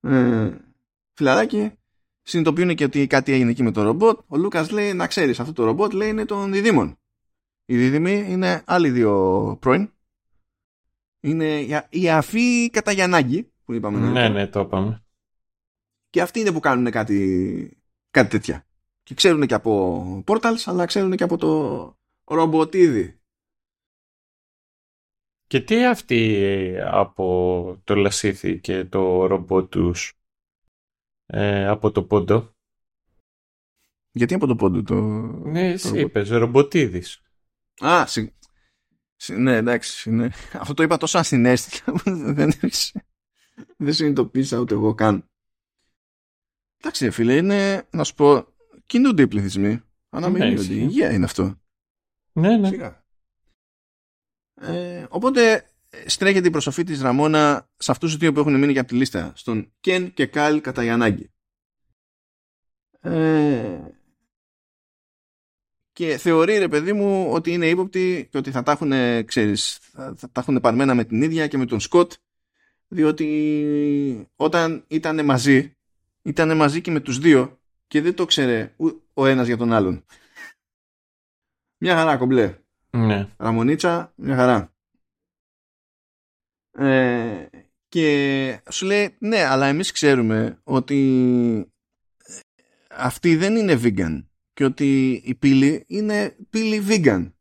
ε, 0.00 0.50
φιλαράκι. 1.12 1.72
Συνειδητοποιούν 2.22 2.74
και 2.74 2.84
ότι 2.84 3.06
κάτι 3.06 3.32
έγινε 3.32 3.50
εκεί 3.50 3.62
με 3.62 3.70
το 3.70 3.82
ρομπότ. 3.82 4.18
Ο 4.26 4.36
Λούκας 4.36 4.70
λέει, 4.70 4.92
να 4.92 5.06
ξέρεις, 5.06 5.40
αυτό 5.40 5.52
το 5.52 5.64
ρομπότ 5.64 5.92
λέει 5.92 6.08
είναι 6.08 6.24
των 6.24 6.52
διδήμων. 6.52 6.98
Οι 7.64 7.76
δίδυμοι 7.76 8.26
είναι 8.28 8.62
άλλοι 8.66 8.90
δύο 8.90 9.56
πρώην. 9.60 9.92
Είναι 11.20 11.66
η 11.88 12.10
αφή 12.10 12.70
κατά 12.70 12.92
Γιαννάγκη 12.92 13.52
που 13.64 13.72
είπαμε. 13.72 14.10
Ναι, 14.10 14.28
ναι, 14.28 14.46
το 14.46 14.60
είπαμε. 14.60 15.02
Και 16.10 16.20
αυτοί 16.20 16.40
είναι 16.40 16.52
που 16.52 16.60
κάνουν 16.60 16.90
κάτι, 16.90 17.82
κάτι 18.10 18.28
τέτοια. 18.28 18.66
Και 19.02 19.14
ξέρουν 19.14 19.46
και 19.46 19.54
από 19.54 20.24
portals, 20.26 20.62
αλλά 20.64 20.86
ξέρουν 20.86 21.16
και 21.16 21.22
από 21.22 21.36
το 21.36 21.96
ρομποτίδι. 22.24 23.17
Και 25.48 25.60
τι 25.60 25.86
αυτοί 25.86 26.74
από 26.80 27.80
το 27.84 27.94
Λασίθι 27.94 28.60
και 28.60 28.84
το 28.84 29.26
ρομπότ 29.26 29.70
τους 29.70 30.12
ε, 31.26 31.66
από 31.66 31.90
το 31.90 32.04
πόντο; 32.04 32.54
Γιατί 34.10 34.34
από 34.34 34.46
το 34.46 34.56
πόντο 34.56 34.82
το... 34.82 34.94
Ναι, 35.48 35.68
εσύ 35.68 36.00
είπες, 36.00 36.28
ρομποτίδης. 36.28 37.22
Α, 37.78 38.06
συ... 38.06 38.34
ναι, 39.36 39.56
εντάξει. 39.56 40.10
Ναι. 40.10 40.28
Αυτό 40.52 40.74
το 40.74 40.82
είπα 40.82 40.96
τόσο 40.96 41.18
ασυνέστητα 41.18 41.92
δεν, 42.04 42.50
δεν 43.76 43.92
συνειδητοποίησα 43.92 44.58
ούτε 44.58 44.74
εγώ 44.74 44.94
καν. 44.94 45.24
Εντάξει, 46.80 47.10
φίλε, 47.10 47.36
είναι, 47.36 47.88
να 47.90 48.04
σου 48.04 48.14
πω, 48.14 48.46
κινούνται 48.86 49.22
οι 49.22 49.28
πληθυσμοί. 49.28 49.82
Αναμένει 50.08 50.54
ναι, 50.54 50.60
ότι 50.60 50.74
η 50.74 50.80
υγεία 50.80 51.12
είναι 51.12 51.24
αυτό. 51.24 51.60
Ναι, 52.32 52.56
ναι. 52.56 52.68
Σιγά. 52.68 53.06
Ε, 54.60 55.06
οπότε 55.08 55.66
στρέχεται 56.06 56.48
η 56.48 56.50
προσοφή 56.50 56.84
της 56.84 57.00
Ραμόνα 57.00 57.68
σε 57.76 57.90
αυτούς 57.90 58.10
τους 58.10 58.18
δύο 58.18 58.32
που 58.32 58.40
έχουν 58.40 58.58
μείνει 58.58 58.72
και 58.72 58.78
από 58.78 58.88
τη 58.88 58.94
λίστα. 58.94 59.32
Στον 59.34 59.72
Κεν 59.80 60.12
και 60.12 60.26
Καλ 60.26 60.60
κατά 60.60 60.84
η 60.84 60.88
ανάγκη. 60.88 61.30
Ε, 63.00 63.78
και 65.92 66.16
θεωρεί 66.16 66.58
ρε 66.58 66.68
παιδί 66.68 66.92
μου 66.92 67.30
ότι 67.32 67.52
είναι 67.52 67.68
ύποπτη 67.68 68.28
και 68.30 68.38
ότι 68.38 68.50
θα 68.50 68.62
τα 68.62 68.72
έχουν, 68.72 68.92
ξέρεις, 69.24 69.78
θα, 69.92 70.14
θα 70.16 70.30
τα 70.30 70.40
έχουν 70.40 70.60
παρμένα 70.60 70.94
με 70.94 71.04
την 71.04 71.22
ίδια 71.22 71.46
και 71.46 71.58
με 71.58 71.66
τον 71.66 71.80
Σκοτ 71.80 72.12
διότι 72.88 74.28
όταν 74.36 74.84
ήταν 74.88 75.24
μαζί 75.24 75.76
ήταν 76.22 76.56
μαζί 76.56 76.80
και 76.80 76.90
με 76.90 77.00
τους 77.00 77.18
δύο 77.18 77.60
και 77.86 78.00
δεν 78.00 78.14
το 78.14 78.24
ξέρε 78.24 78.74
ο 79.14 79.26
ένας 79.26 79.46
για 79.46 79.56
τον 79.56 79.72
άλλον. 79.72 80.04
Μια 81.78 81.96
χαρά 81.96 82.16
κομπλέ. 82.16 82.58
Ναι. 83.06 83.28
Ραμονίτσα, 83.36 84.12
μια 84.16 84.36
χαρά. 84.36 84.72
Ε, 86.70 87.46
και 87.88 88.62
σου 88.70 88.86
λέει 88.86 89.16
ναι 89.18 89.44
αλλά 89.44 89.66
εμείς 89.66 89.92
ξέρουμε 89.92 90.60
ότι 90.64 91.72
αυτή 92.90 93.36
δεν 93.36 93.56
είναι 93.56 93.80
vegan 93.82 94.24
και 94.52 94.64
ότι 94.64 95.12
η 95.24 95.34
πύλη 95.34 95.84
είναι 95.88 96.36
πύλη 96.50 96.84
vegan. 96.88 97.32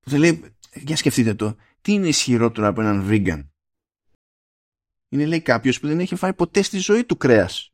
Του 0.00 0.16
λέει 0.16 0.56
για 0.74 0.96
σκεφτείτε 0.96 1.34
το 1.34 1.56
τι 1.80 1.92
είναι 1.92 2.08
ισχυρότερο 2.08 2.66
από 2.66 2.80
έναν 2.80 3.06
vegan; 3.10 3.48
Είναι 5.08 5.26
λέει 5.26 5.40
κάποιος 5.40 5.80
που 5.80 5.86
δεν 5.86 6.00
έχει 6.00 6.16
φάει 6.16 6.34
ποτέ 6.34 6.62
στη 6.62 6.78
ζωή 6.78 7.04
του 7.04 7.16
κρέας. 7.16 7.72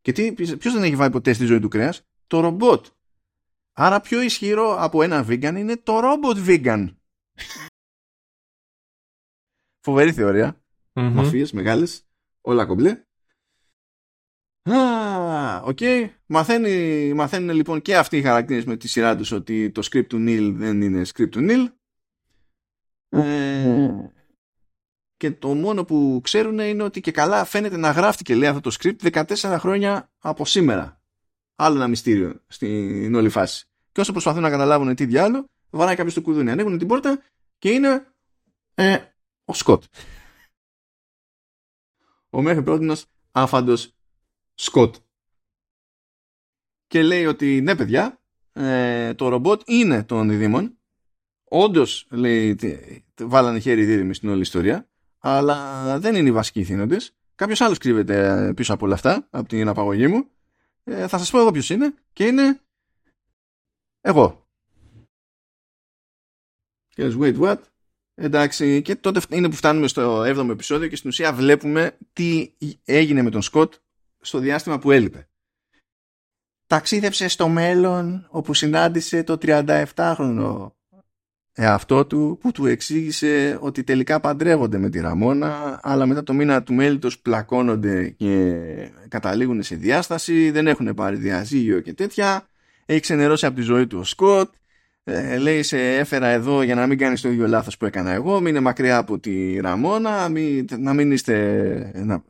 Και 0.00 0.32
ποιος 0.32 0.72
δεν 0.72 0.82
έχει 0.82 0.96
φάει 0.96 1.10
ποτέ 1.10 1.32
στη 1.32 1.44
ζωή 1.44 1.60
του 1.60 1.68
κρέας, 1.68 2.02
το 2.26 2.40
ρομπότ. 2.40 2.86
Άρα 3.76 4.00
πιο 4.00 4.20
ισχυρό 4.20 4.76
από 4.78 5.02
ένα 5.02 5.26
vegan 5.28 5.54
είναι 5.56 5.76
το 5.76 6.00
robot 6.02 6.46
vegan. 6.46 6.94
Φοβερή 9.80 10.12
θεωρία. 10.12 10.62
Mm-hmm. 10.92 11.10
Μαφίες 11.12 11.52
μεγάλες. 11.52 12.06
Όλα 12.40 12.66
κομπλέ. 12.66 13.04
OK. 15.64 15.78
Okay. 15.80 16.08
Μαθαίνει, 16.26 17.12
μαθαίνουν 17.12 17.56
λοιπόν 17.56 17.82
και 17.82 17.96
αυτοί 17.96 18.16
οι 18.16 18.22
χαρακτήρες 18.22 18.64
με 18.64 18.76
τη 18.76 18.88
σειρά 18.88 19.16
τους 19.16 19.32
ότι 19.32 19.70
το 19.70 19.88
script 19.90 20.06
του 20.06 20.24
Neil 20.28 20.52
δεν 20.54 20.82
είναι 20.82 21.02
script 21.14 21.28
του 21.30 21.46
Neil. 21.48 21.72
Ε, 23.08 24.10
και 25.16 25.30
το 25.30 25.54
μόνο 25.54 25.84
που 25.84 26.20
ξέρουν 26.22 26.58
είναι 26.58 26.82
ότι 26.82 27.00
και 27.00 27.10
καλά 27.10 27.44
φαίνεται 27.44 27.76
να 27.76 27.90
γράφτηκε 27.90 28.34
λέει 28.34 28.48
αυτό 28.48 28.60
το 28.60 28.76
script 28.80 29.24
14 29.24 29.56
χρόνια 29.58 30.10
από 30.18 30.44
σήμερα. 30.44 31.02
Άλλο 31.54 31.76
ένα 31.76 31.88
μυστήριο 31.88 32.40
στην 32.46 33.14
όλη 33.14 33.28
φάση. 33.28 33.66
Και 33.92 34.00
όσο 34.00 34.12
προσπαθούν 34.12 34.42
να 34.42 34.50
καταλάβουν 34.50 34.94
τι 34.94 35.06
διάλογο, 35.06 35.46
βαράει 35.70 35.94
κάποιος 35.94 36.14
το 36.14 36.22
κουδούνι. 36.22 36.50
Ανοίγουν 36.50 36.78
την 36.78 36.88
πόρτα 36.88 37.22
και 37.58 37.70
είναι 37.70 38.06
ε, 38.74 38.98
ο 39.44 39.54
Σκοτ. 39.54 39.84
Ο 42.30 42.42
μέχρι 42.42 42.62
πρότινος 42.62 43.06
άφαντος 43.30 43.94
Σκοτ. 44.54 44.94
Και 46.86 47.02
λέει 47.02 47.26
ότι 47.26 47.60
ναι 47.60 47.76
παιδιά, 47.76 48.20
ε, 48.52 49.14
το 49.14 49.28
ρομπότ 49.28 49.62
είναι 49.64 50.02
των 50.02 50.28
διδήμων. 50.28 50.78
Όντως 51.44 52.06
λέει, 52.10 52.58
βάλανε 53.20 53.58
χέρι 53.58 53.84
δίδυμοι 53.84 54.14
στην 54.14 54.28
όλη 54.28 54.40
ιστορία 54.40 54.88
αλλά 55.26 55.98
δεν 55.98 56.14
είναι 56.14 56.28
οι 56.28 56.32
βασικοί 56.32 56.64
θύνοντε. 56.64 56.96
Κάποιος 57.34 57.60
άλλος 57.60 57.78
κρύβεται 57.78 58.52
πίσω 58.56 58.74
από 58.74 58.84
όλα 58.84 58.94
αυτά, 58.94 59.26
από 59.30 59.48
την 59.48 59.68
απαγωγή 59.68 60.06
μου. 60.06 60.26
Ε, 60.84 61.08
θα 61.08 61.18
σας 61.18 61.30
πω 61.30 61.38
εγώ 61.38 61.50
ποιος 61.50 61.70
είναι 61.70 61.94
και 62.12 62.26
είναι 62.26 62.60
εγώ. 64.00 64.48
Και 66.88 67.14
wait 67.18 67.38
what; 67.40 67.60
Εντάξει, 68.14 68.82
και 68.82 68.96
τότε 68.96 69.20
είναι 69.28 69.48
που 69.48 69.56
φτάνουμε 69.56 69.88
στο 69.88 70.22
7ο 70.22 70.48
επεισόδιο 70.50 70.88
και 70.88 70.96
στην 70.96 71.10
ουσία 71.10 71.32
βλέπουμε 71.32 71.98
τι 72.12 72.52
έγινε 72.84 73.22
με 73.22 73.30
τον 73.30 73.42
Σκοτ 73.42 73.74
στο 74.20 74.38
διάστημα 74.38 74.78
που 74.78 74.90
έλειπε. 74.90 75.28
Ταξίδεψε 76.66 77.28
στο 77.28 77.48
μέλλον 77.48 78.26
όπου 78.30 78.54
συνάντησε 78.54 79.22
το 79.22 79.38
37χρονο 79.42 80.70
εαυτό 81.54 82.06
του 82.06 82.38
που 82.40 82.52
του 82.52 82.66
εξήγησε 82.66 83.58
ότι 83.60 83.84
τελικά 83.84 84.20
παντρεύονται 84.20 84.78
με 84.78 84.90
τη 84.90 85.00
Ραμόνα 85.00 85.80
αλλά 85.82 86.06
μετά 86.06 86.22
το 86.22 86.32
μήνα 86.32 86.62
του 86.62 86.74
μέλη 86.74 86.98
τους 86.98 87.18
πλακώνονται 87.18 88.08
και 88.08 88.54
καταλήγουν 89.08 89.62
σε 89.62 89.76
διάσταση 89.76 90.50
δεν 90.50 90.66
έχουν 90.66 90.94
πάρει 90.94 91.16
διαζύγιο 91.16 91.80
και 91.80 91.94
τέτοια. 91.94 92.48
Έχει 92.86 93.00
ξενερώσει 93.00 93.46
από 93.46 93.56
τη 93.56 93.62
ζωή 93.62 93.86
του 93.86 93.98
ο 94.00 94.04
Σκοτ. 94.04 94.54
Ε, 95.04 95.36
λέει 95.36 95.62
σε 95.62 95.96
έφερα 95.96 96.26
εδώ 96.26 96.62
για 96.62 96.74
να 96.74 96.86
μην 96.86 96.98
κάνεις 96.98 97.20
το 97.20 97.28
ίδιο 97.28 97.46
λάθος 97.46 97.76
που 97.76 97.86
έκανα 97.86 98.12
εγώ. 98.12 98.40
Μην 98.40 98.46
είναι 98.46 98.60
μακριά 98.60 98.96
από 98.96 99.18
τη 99.18 99.60
Ραμόνα. 99.60 100.28
Μην, 100.28 100.66
να 100.78 100.92
μην 100.92 101.12
είστε 101.12 101.92
να, 102.04 102.24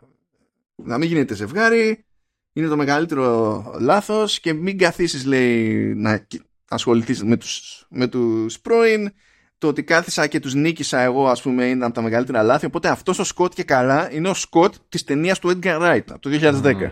να 0.77 0.99
μην 0.99 1.09
γίνετε 1.09 1.35
ζευγάρι. 1.35 2.05
Είναι 2.53 2.69
το 2.69 2.77
μεγαλύτερο 2.77 3.77
λάθος 3.81 4.41
και 4.41 4.53
μην 4.53 4.79
καθίσεις 4.79 5.25
λέει 5.25 5.95
να 5.95 6.27
ασχοληθείς 6.75 7.23
με 7.25 7.37
τους, 7.37 7.87
με 7.89 8.09
τους 8.09 8.61
πρώην 8.61 9.13
το 9.59 9.69
ότι 9.69 9.85
κάθισα 9.85 10.27
και 10.27 10.41
τους 10.41 10.55
νίκησα 10.55 11.01
εγώ 11.01 11.29
ας 11.29 11.43
πούμε 11.43 11.65
είναι 11.65 11.85
από 11.85 11.95
τα 11.95 12.03
μεγαλύτερα 12.03 12.43
λάθη. 12.43 12.67
Οπότε 12.67 12.89
αυτός 12.89 13.19
ο 13.19 13.25
Σκοτ 13.25 13.53
και 13.55 13.65
καλά 13.65 14.13
είναι 14.13 14.29
ο 14.29 14.35
Σκοτ 14.35 14.75
της 14.89 15.05
ταινίας 15.05 15.39
του 15.39 15.49
Edgar 15.49 15.81
Wright 15.81 16.05
από 16.11 16.21
το 16.21 16.31
2010 16.33 16.91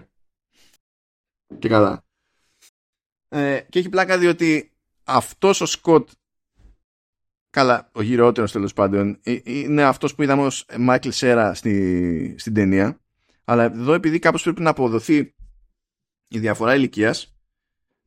και 1.58 1.68
καλά. 1.68 2.04
Ε, 3.28 3.60
και 3.68 3.78
έχει 3.78 3.88
πλάκα 3.88 4.18
διότι 4.18 4.72
αυτός 5.04 5.60
ο 5.60 5.66
Σκοτ 5.66 6.10
καλά 7.50 7.90
ο 7.92 8.02
γυρότερος 8.02 8.52
τέλος 8.52 8.72
πάντων 8.72 9.18
ε, 9.22 9.38
είναι 9.42 9.82
αυτός 9.82 10.14
που 10.14 10.22
είδαμε 10.22 10.42
ως 10.42 10.66
Μάικλ 10.78 11.08
Σέρα 11.08 11.54
στη, 11.54 12.34
στην 12.38 12.54
ταινία. 12.54 13.00
Αλλά 13.44 13.62
εδώ 13.62 13.92
επειδή 13.92 14.18
κάπως 14.18 14.42
πρέπει 14.42 14.62
να 14.62 14.70
αποδοθεί 14.70 15.34
η 16.28 16.38
διαφορά 16.38 16.74
ηλικίας 16.74 17.31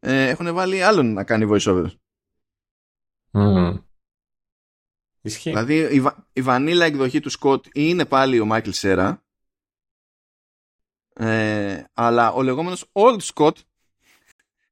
ε, 0.06 0.30
έχουν 0.30 0.54
βάλει 0.54 0.84
άλλον 0.84 1.14
να 1.14 1.24
κάνει 1.24 1.48
voiceover. 1.52 1.88
Mm. 3.32 3.84
Δηλαδή 5.44 5.96
η, 5.96 6.04
η 6.34 6.42
βανίλα 6.42 6.86
εκδοχή 6.86 7.20
του 7.20 7.30
Σκοτ 7.30 7.66
είναι 7.74 8.06
πάλι 8.06 8.40
ο 8.40 8.46
Μάικλ 8.46 8.70
Σέρα 8.70 9.26
ε, 11.18 11.84
αλλά 11.94 12.32
ο 12.32 12.44
λεγόμενος 12.44 12.92
Old 12.92 13.20
Scott 13.34 13.56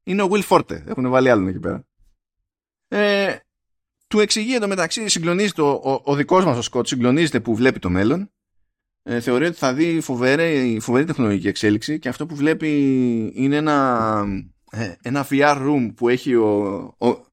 είναι 0.03 0.21
ο 0.21 0.29
Will 0.31 0.43
Forte. 0.47 0.85
Έχουν 0.85 1.09
βάλει 1.09 1.29
άλλον 1.29 1.47
εκεί 1.47 1.59
πέρα. 1.59 1.87
Ε, 2.87 3.37
του 4.07 4.19
εξηγεί 4.19 4.55
εντωμεταξύ, 4.55 5.07
συγκλονίζεται 5.07 5.61
ο, 5.61 5.69
ο, 5.69 6.01
ο 6.03 6.15
δικός 6.15 6.45
μας 6.45 6.57
ο 6.57 6.61
Σκότ, 6.61 6.87
συγκλονίζεται 6.87 7.39
που 7.39 7.55
βλέπει 7.55 7.79
το 7.79 7.89
μέλλον. 7.89 8.31
Ε, 9.03 9.19
θεωρεί 9.19 9.45
ότι 9.45 9.57
θα 9.57 9.73
δει 9.73 10.01
φοβερή, 10.01 10.77
φοβερή 10.81 11.05
τεχνολογική 11.05 11.47
εξέλιξη 11.47 11.99
και 11.99 12.09
αυτό 12.09 12.25
που 12.25 12.35
βλέπει 12.35 12.71
είναι 13.35 13.55
ένα, 13.55 14.23
ε, 14.27 14.52
ένα 15.01 15.27
VR 15.29 15.57
room 15.57 15.93
που 15.95 16.09
έχει 16.09 16.35
ο, 16.35 16.77
ο, 16.97 17.25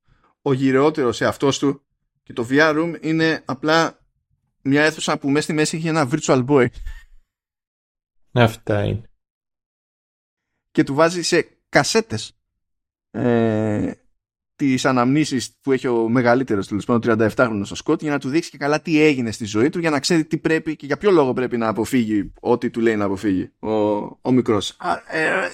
ο 0.43 0.53
γυρεότερος 0.53 1.17
σε 1.17 1.27
αυτός 1.27 1.59
του 1.59 1.83
και 2.23 2.33
το 2.33 2.47
VR 2.51 2.75
room 2.77 2.99
είναι 3.01 3.43
απλά 3.45 3.99
μια 4.62 4.83
αίθουσα 4.85 5.19
που 5.19 5.29
μέσα 5.31 5.43
στη 5.43 5.53
μέση 5.53 5.77
έχει 5.77 5.89
ένα 5.89 6.09
virtual 6.12 6.47
boy. 6.47 6.67
Αυτά 8.33 8.85
είναι. 8.85 9.11
Και 10.71 10.85
του 10.85 10.95
βάζει 10.95 11.23
σε 11.23 11.59
κασέτες 11.69 12.33
ε, 13.11 13.93
τις 14.57 14.85
αναμνήσεις 14.85 15.57
που 15.61 15.73
έχει 15.73 15.87
ο 15.87 16.09
μεγαλύτερος 16.09 16.67
τέλος 16.67 16.85
πάντων 16.85 17.19
37χρονος 17.21 17.71
ο 17.71 17.75
Σκότ 17.75 18.03
για 18.03 18.11
να 18.11 18.19
του 18.19 18.29
δείξει 18.29 18.51
και 18.51 18.59
καλά 18.59 18.83
τι 18.83 19.03
έγινε 19.03 19.31
στη 19.31 19.45
ζωή 19.45 19.69
του 19.69 19.79
για 19.79 19.91
να 19.91 20.01
ξέρει 20.01 20.25
τι 20.25 20.39
πρέπει 20.39 20.77
και 20.77 20.87
για 20.87 20.97
ποιο 20.97 21.11
λόγο 21.11 21.33
πρέπει 21.33 21.57
να 21.57 21.69
αποφύγει 21.69 22.33
ό,τι 22.41 22.71
του 22.71 22.81
λέει 22.81 22.97
να 22.97 23.05
αποφύγει 23.05 23.53
ο, 23.59 23.71
ο 24.21 24.31
μικρός. 24.33 24.77
ε, 25.09 25.49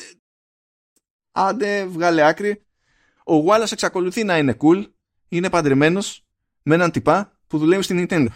άντε 1.37 1.87
βγάλε 1.87 2.23
άκρη. 2.23 2.63
Ο 3.25 3.35
Wallace 3.47 3.73
εξακολουθεί 3.73 4.25
να 4.25 4.39
είναι 4.39 4.57
cool, 4.61 4.85
είναι 5.29 5.51
παντρεμένος 5.51 6.25
με 6.63 6.75
έναν 6.75 6.91
τυπά 6.91 7.39
που 7.47 7.59
δουλεύει 7.59 7.83
στην 7.83 8.07
Nintendo. 8.09 8.27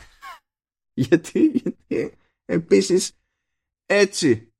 γιατί, 1.06 1.50
γιατί 1.54 2.14
επίσης 2.44 3.12
έτσι 3.86 4.50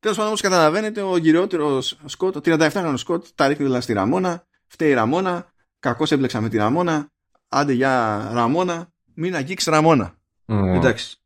Τέλος 0.00 0.16
πάντων, 0.16 0.32
όπως 0.32 0.42
καταλαβαίνετε, 0.42 1.02
ο 1.02 1.16
γυριότερο 1.16 1.80
Σκότ, 2.04 2.36
ο 2.36 2.40
37χρονο 2.44 2.94
Σκότ, 2.96 3.26
τα 3.34 3.48
ρίχνει 3.48 3.64
δηλαδή 3.64 3.82
στη 3.82 3.92
Ραμόνα. 3.92 4.46
Φταίει 4.66 4.90
η 4.90 4.94
Ραμόνα. 4.94 5.52
Κακώς 5.78 6.12
έμπλεξα 6.12 6.40
με 6.40 6.48
τη 6.48 6.56
Ραμόνα. 6.56 7.12
Άντε 7.48 7.72
για 7.72 8.28
Ραμόνα. 8.32 8.92
Μην 9.14 9.34
αγγίξεις 9.34 9.72
Ραμόνα. 9.72 10.18
Mm. 10.46 10.74
Εντάξει. 10.76 11.16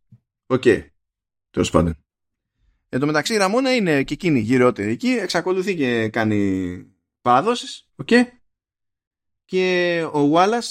OK. 0.47 0.63
Okay. 0.65 0.87
Τέλος 1.51 1.71
πάντων. 1.71 2.02
Εν 2.95 3.01
τω 3.01 3.07
μεταξύ 3.07 3.35
η 3.35 3.37
Ραμόνα 3.37 3.75
είναι 3.75 4.03
και 4.03 4.15
εκείνη 4.15 4.41
γηραιότερη 4.41 4.91
εκεί. 4.91 5.09
Εξακολουθεί 5.09 5.77
και 5.77 6.09
κάνει 6.09 6.83
παραδόσεις. 7.23 7.89
OK. 7.97 8.09
Okay. 8.11 8.23
Και 9.45 10.07
ο 10.13 10.21
Γουάλλας 10.21 10.63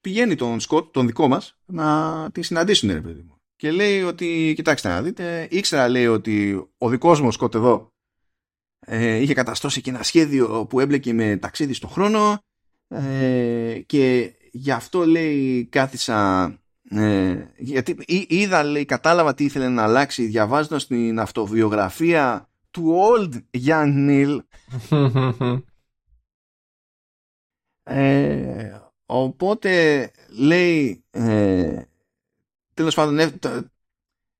πηγαίνει 0.00 0.34
τον 0.34 0.60
Σκότ, 0.60 0.92
τον 0.92 1.06
δικό 1.06 1.28
μας, 1.28 1.58
να 1.66 2.30
τη 2.32 2.42
συναντήσουν, 2.42 2.92
ρε 2.92 3.00
παιδί 3.00 3.22
μου 3.22 3.36
και 3.56 3.70
λέει 3.70 4.02
ότι, 4.02 4.52
κοιτάξτε 4.56 4.88
να 4.88 5.02
δείτε, 5.02 5.48
ήξερα 5.50 5.88
λέει 5.88 6.06
ότι 6.06 6.66
ο 6.78 6.88
δικός 6.88 7.20
μου 7.20 7.30
σκότ 7.30 7.54
εδώ 7.54 7.92
ε, 8.78 9.16
είχε 9.16 9.34
καταστρώσει 9.34 9.80
και 9.80 9.90
ένα 9.90 10.02
σχέδιο 10.02 10.66
που 10.66 10.80
έμπλεκε 10.80 11.12
με 11.12 11.36
ταξίδι 11.36 11.72
στον 11.72 11.90
χρόνο 11.90 12.38
ε, 12.88 13.80
και 13.86 14.32
γι' 14.52 14.70
αυτό 14.70 15.06
λέει 15.06 15.64
κάθισα 15.64 16.48
ε, 16.90 17.46
γιατί 17.56 17.96
είδα 18.28 18.62
λέει 18.62 18.84
κατάλαβα 18.84 19.34
τι 19.34 19.44
ήθελε 19.44 19.68
να 19.68 19.82
αλλάξει 19.82 20.24
διαβάζοντας 20.24 20.86
την 20.86 21.20
αυτοβιογραφία 21.20 22.48
του 22.70 22.94
Old 23.10 23.60
Young 23.66 24.08
Neil. 24.08 24.38
Ε, 27.88 28.80
οπότε 29.06 30.10
λέει 30.28 31.04
ε, 31.10 31.82
τέλος 32.74 32.94
πάντων 32.94 33.38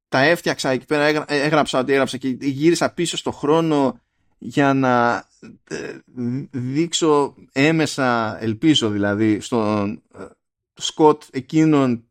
τα 0.08 0.22
έφτιαξα 0.22 0.70
εκεί 0.70 0.86
πέρα, 0.86 1.24
έγραψα 1.28 1.78
ότι 1.78 1.92
έγραψα 1.92 2.16
και 2.16 2.28
γύρισα 2.28 2.92
πίσω 2.92 3.16
στο 3.16 3.30
χρόνο 3.30 4.00
για 4.38 4.74
να 4.74 5.24
ε, 5.68 5.98
δείξω 6.50 7.34
έμεσα, 7.52 8.42
ελπίζω 8.42 8.90
δηλαδή, 8.90 9.40
στον 9.40 10.02
ε, 10.18 10.24
Σκοτ 10.74 11.22
εκείνον 11.30 11.98
τι 11.98 12.05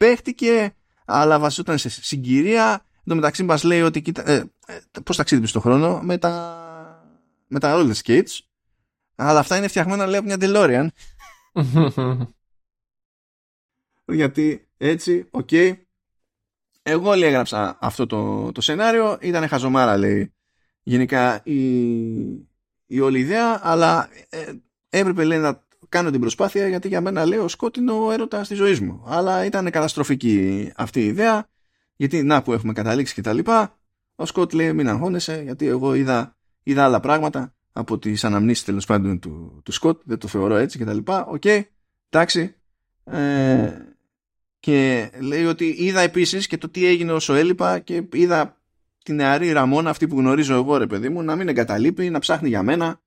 παίχτηκε, 0.00 0.74
αλλά 1.04 1.38
βασιζόταν 1.38 1.78
σε 1.78 1.88
συγκυρία. 1.88 2.72
Εν 2.72 3.04
τω 3.04 3.14
μεταξύ 3.14 3.42
μας 3.42 3.62
λέει 3.62 3.80
ότι 3.80 4.02
κοίτα, 4.02 4.30
ε, 4.30 4.34
ε, 4.66 4.78
πώς 5.04 5.16
ταξίδι 5.16 5.46
στον 5.46 5.62
χρόνο 5.62 6.00
με 6.02 6.18
τα, 6.18 6.34
με 7.46 7.58
τα 7.58 7.74
roller 7.76 7.94
skates. 8.04 8.38
Αλλά 9.14 9.38
αυτά 9.38 9.56
είναι 9.56 9.68
φτιαγμένα 9.68 10.06
λέει 10.06 10.18
από 10.18 10.26
μια 10.26 10.36
DeLorean. 10.40 10.88
Γιατί 14.20 14.68
έτσι, 14.76 15.28
OK. 15.30 15.48
Okay. 15.50 15.76
Εγώ 16.82 17.14
λέει 17.14 17.28
έγραψα 17.28 17.78
αυτό 17.80 18.06
το, 18.06 18.52
το 18.52 18.60
σενάριο, 18.60 19.18
ήταν 19.20 19.48
χαζομάρα 19.48 19.96
λέει 19.96 20.34
γενικά 20.82 21.40
η, 21.44 21.60
η 22.86 23.00
όλη 23.00 23.18
ιδέα, 23.18 23.60
αλλά 23.62 24.08
ε, 24.28 24.52
έπρεπε 24.88 25.24
λέει 25.24 25.38
να 25.38 25.64
κάνω 25.90 26.10
την 26.10 26.20
προσπάθεια 26.20 26.68
γιατί 26.68 26.88
για 26.88 27.00
μένα 27.00 27.24
λέει 27.24 27.38
ο 27.38 27.48
Σκότ 27.48 27.76
είναι 27.76 27.92
ο 27.92 28.10
έρωτα 28.10 28.40
της 28.40 28.54
ζωής 28.54 28.80
μου. 28.80 29.02
Αλλά 29.06 29.44
ήταν 29.44 29.70
καταστροφική 29.70 30.72
αυτή 30.76 31.00
η 31.00 31.04
ιδέα, 31.04 31.48
γιατί 31.96 32.22
να 32.22 32.42
που 32.42 32.52
έχουμε 32.52 32.72
καταλήξει 32.72 33.14
και 33.14 33.20
τα 33.20 33.32
λοιπά. 33.32 33.78
Ο 34.14 34.26
Σκότ 34.26 34.52
λέει 34.52 34.72
μην 34.72 34.88
αγχώνεσαι 34.88 35.42
γιατί 35.44 35.66
εγώ 35.66 35.94
είδα, 35.94 36.36
είδα 36.62 36.84
άλλα 36.84 37.00
πράγματα 37.00 37.54
από 37.72 37.98
τις 37.98 38.24
αναμνήσεις 38.24 38.64
τέλος 38.64 38.86
πάντων 38.86 39.18
του, 39.18 39.60
του 39.64 39.72
Σκότ, 39.72 40.00
δεν 40.04 40.18
το 40.18 40.28
θεωρώ 40.28 40.56
έτσι 40.56 40.78
και 40.78 40.84
τα 40.84 40.92
λοιπά. 40.92 41.26
OK, 41.26 41.42
okay, 41.44 41.62
εντάξει. 42.10 42.54
Ε, 43.04 43.72
και 44.60 45.10
λέει 45.20 45.44
ότι 45.44 45.74
είδα 45.78 46.00
επίσης 46.00 46.46
και 46.46 46.58
το 46.58 46.68
τι 46.68 46.86
έγινε 46.86 47.12
όσο 47.12 47.34
έλειπα 47.34 47.78
και 47.78 48.04
είδα 48.12 48.60
την 49.04 49.14
νεαρή 49.14 49.52
Ραμόνα 49.52 49.90
αυτή 49.90 50.06
που 50.06 50.18
γνωρίζω 50.18 50.54
εγώ 50.54 50.76
ρε 50.76 50.86
παιδί 50.86 51.08
μου 51.08 51.22
να 51.22 51.36
μην 51.36 51.48
εγκαταλείπει, 51.48 52.10
να 52.10 52.18
ψάχνει 52.18 52.48
για 52.48 52.62
μένα 52.62 53.00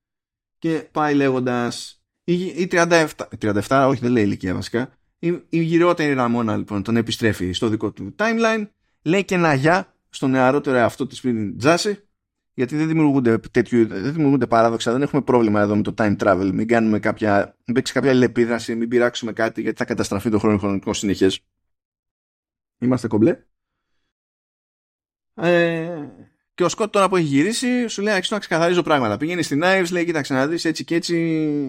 και 0.58 0.88
πάει 0.92 1.14
λέγοντας 1.14 2.03
η, 2.24 2.68
37, 2.72 3.08
37 3.40 3.86
όχι 3.88 4.00
δεν 4.00 4.12
λέει 4.12 4.24
ηλικία 4.24 4.54
βασικά 4.54 4.90
η, 5.20 5.28
η 5.50 5.62
γυρεότερη 5.62 6.14
Ραμόνα 6.14 6.58
λοιπόν 6.58 6.84
τον 6.84 6.98
επιστρέφει 6.98 7.52
στο 7.52 7.68
δικό 7.68 7.92
του 7.92 8.16
timeline 8.18 8.68
λέει 9.02 9.26
και 9.26 9.36
ένα 9.36 9.54
γεια 9.54 9.94
στο 10.10 10.28
νεαρότερο 10.28 10.78
αυτό 10.78 11.08
της 11.08 11.22
πριν 11.22 11.58
Τζάση 11.58 12.04
γιατί 12.54 12.76
δεν 12.76 12.88
δημιουργούνται 12.88 13.38
τέτοιου, 13.38 13.88
δεν 13.88 14.14
δημιουργούνται 14.14 14.48
παράδοξα, 14.48 14.92
δεν 14.92 15.02
έχουμε 15.02 15.22
πρόβλημα 15.22 15.62
εδώ 15.62 15.76
με 15.76 15.82
το 15.82 15.94
time 15.98 16.18
travel, 16.18 16.50
μην 16.54 16.68
κάνουμε 16.68 17.00
κάποια, 17.00 17.58
μην 17.66 17.76
παίξεις 17.76 17.96
κάποια 17.96 18.14
λεπίδραση, 18.14 18.76
μην 18.76 18.90
πειράξουμε 18.90 19.34
κάτι 19.34 19.62
γιατί 19.62 19.78
θα 19.78 19.86
καταστραφεί 19.86 20.30
το 20.30 20.40
χρόνο 20.40 20.58
χρονικό 20.58 20.94
συνεχές. 20.94 21.46
Είμαστε 22.80 23.08
κομπλέ. 23.08 23.46
Ε, 25.36 26.23
και 26.54 26.64
ο 26.64 26.70
Σκότ 26.70 26.92
τώρα 26.92 27.10
που 27.10 27.16
έχει 27.16 27.26
γυρίσει 27.26 27.88
σου 27.88 28.02
λέει 28.02 28.14
αρχίζω 28.14 28.34
να 28.34 28.40
ξεκαθαρίζω 28.40 28.82
πράγματα. 28.82 29.18
Πηγαίνει 29.18 29.42
στην 29.42 29.62
Knives, 29.64 29.88
λέει 29.92 30.06
κοίταξε 30.06 30.34
να 30.34 30.48
δεις 30.48 30.66
έτσι 30.66 30.84
και 30.84 30.96
έτσι 30.96 31.16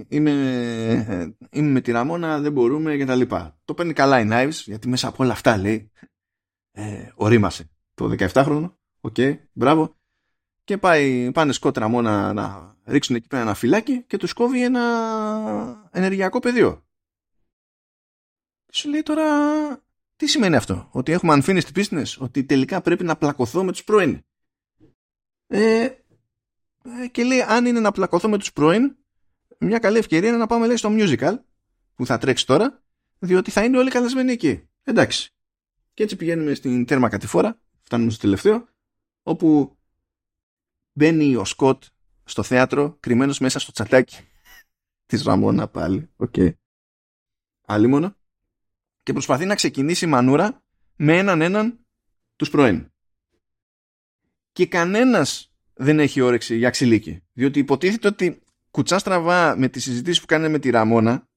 είμαι, 0.09 0.31
είμαι 1.51 1.71
με 1.71 1.81
τη 1.81 1.93
Ραμόνα, 1.93 2.41
δεν 2.41 2.53
μπορούμε 2.53 2.97
και 2.97 3.05
τα 3.05 3.15
λοιπά. 3.15 3.59
Το 3.65 3.75
παίρνει 3.75 3.93
καλά 3.93 4.21
η 4.21 4.29
Knives 4.31 4.63
γιατί 4.65 4.89
μέσα 4.89 5.09
από 5.09 5.23
όλα 5.23 5.33
αυτά 5.33 5.57
λέει 5.57 5.91
ε, 6.73 7.09
ορίμασε 7.15 7.71
το 7.95 8.15
17χρονο. 8.19 8.73
Okay, 9.01 9.37
μπράβο 9.53 9.97
και 10.65 10.79
πάει, 10.79 11.31
πάνε 11.33 11.53
Σκοτ 11.53 11.89
Ραμόνα 11.89 12.33
να 12.33 12.77
ρίξουν 12.85 13.17
εκεί 13.17 13.27
πέρα 13.27 13.43
ένα 13.43 13.55
φιλάκι 13.55 14.03
και 14.03 14.17
τους 14.17 14.33
κόβει 14.33 14.63
ένα 14.63 15.89
ενεργειακό 15.93 16.39
πεδίο. 16.39 16.85
Σου 18.73 18.89
λέει 18.89 19.03
τώρα 19.03 19.25
τι 20.17 20.27
σημαίνει 20.27 20.57
αυτό, 20.57 20.89
ότι 20.91 21.13
έχουμε 21.13 21.37
unfinished 21.37 21.73
business, 21.75 22.17
ότι 22.19 22.45
τελικά 22.45 22.81
πρέπει 22.81 23.05
να 23.05 23.17
πλακωθώ 23.17 23.65
με 23.65 23.73
τους 23.73 23.85
πρώην; 23.85 24.25
Ε, 25.47 25.83
ε, 26.85 27.07
και 27.11 27.25
λέει 27.25 27.41
αν 27.41 27.67
είναι 27.67 27.81
να 27.81 27.93
πλακωθώ 27.93 28.29
με 28.29 28.39
τους 28.39 28.53
πρώην, 28.53 28.97
μια 29.59 29.79
καλή 29.79 29.99
ευκαιρία 29.99 30.29
είναι 30.29 30.39
να 30.39 30.47
πάμε 30.47 30.67
λέει 30.67 30.77
στο 30.77 30.91
musical 30.93 31.39
που 31.95 32.07
θα 32.07 32.19
τρέξει 32.19 32.47
τώρα, 32.47 32.83
διότι 33.19 33.51
θα 33.51 33.65
είναι 33.65 33.79
όλοι 33.79 33.91
καλεσμένοι 33.91 34.33
εκεί. 34.33 34.69
Εντάξει. 34.85 35.29
Και 35.95 36.03
έτσι 36.03 36.17
πηγαίνουμε 36.17 36.55
στην 36.55 36.85
τέρμα 36.85 37.09
κατηφόρα, 37.09 37.61
φτάνουμε 37.83 38.11
στο 38.11 38.21
τελευταίο, 38.21 38.69
όπου 39.23 39.77
μπαίνει 40.93 41.37
ο 41.37 41.45
Σκοτ 41.45 41.85
στο 42.25 42.43
θέατρο 42.43 42.97
κρυμμένος 43.01 43.39
μέσα 43.39 43.59
στο 43.59 43.73
τσαντάκι 43.73 44.17
της 45.07 45.23
Ραμόνα 45.23 45.69
πάλι. 45.69 46.11
Okay. 46.17 46.55
μόνο. 47.89 48.17
Και 49.03 49.13
προσπαθεί 49.13 49.45
να 49.45 49.55
ξεκινήσει 49.55 50.05
η 50.05 50.09
μανούρα 50.09 50.63
με 50.97 51.19
έναν 51.19 51.41
έναν 51.41 51.87
τους 52.37 52.51
πρώην. 52.51 52.94
Και 54.55 54.67
κανένας 54.67 55.53
δεν 55.75 55.99
έχει 55.99 56.21
όρεξη 56.21 56.57
για 56.57 56.71
ξυλίκι. 56.71 57.23
Διότι 57.33 57.59
υποτίθεται 57.59 58.09
ότι 58.09 58.43
κουτσά 58.71 58.99
στραβά 58.99 59.57
με 59.57 59.69
τις 59.69 59.83
συζητήσεις 59.83 60.21
που 60.21 60.27
κάνει 60.27 60.49
με 60.49 60.59
τη 60.59 60.71
Ραμόνα 60.71 61.29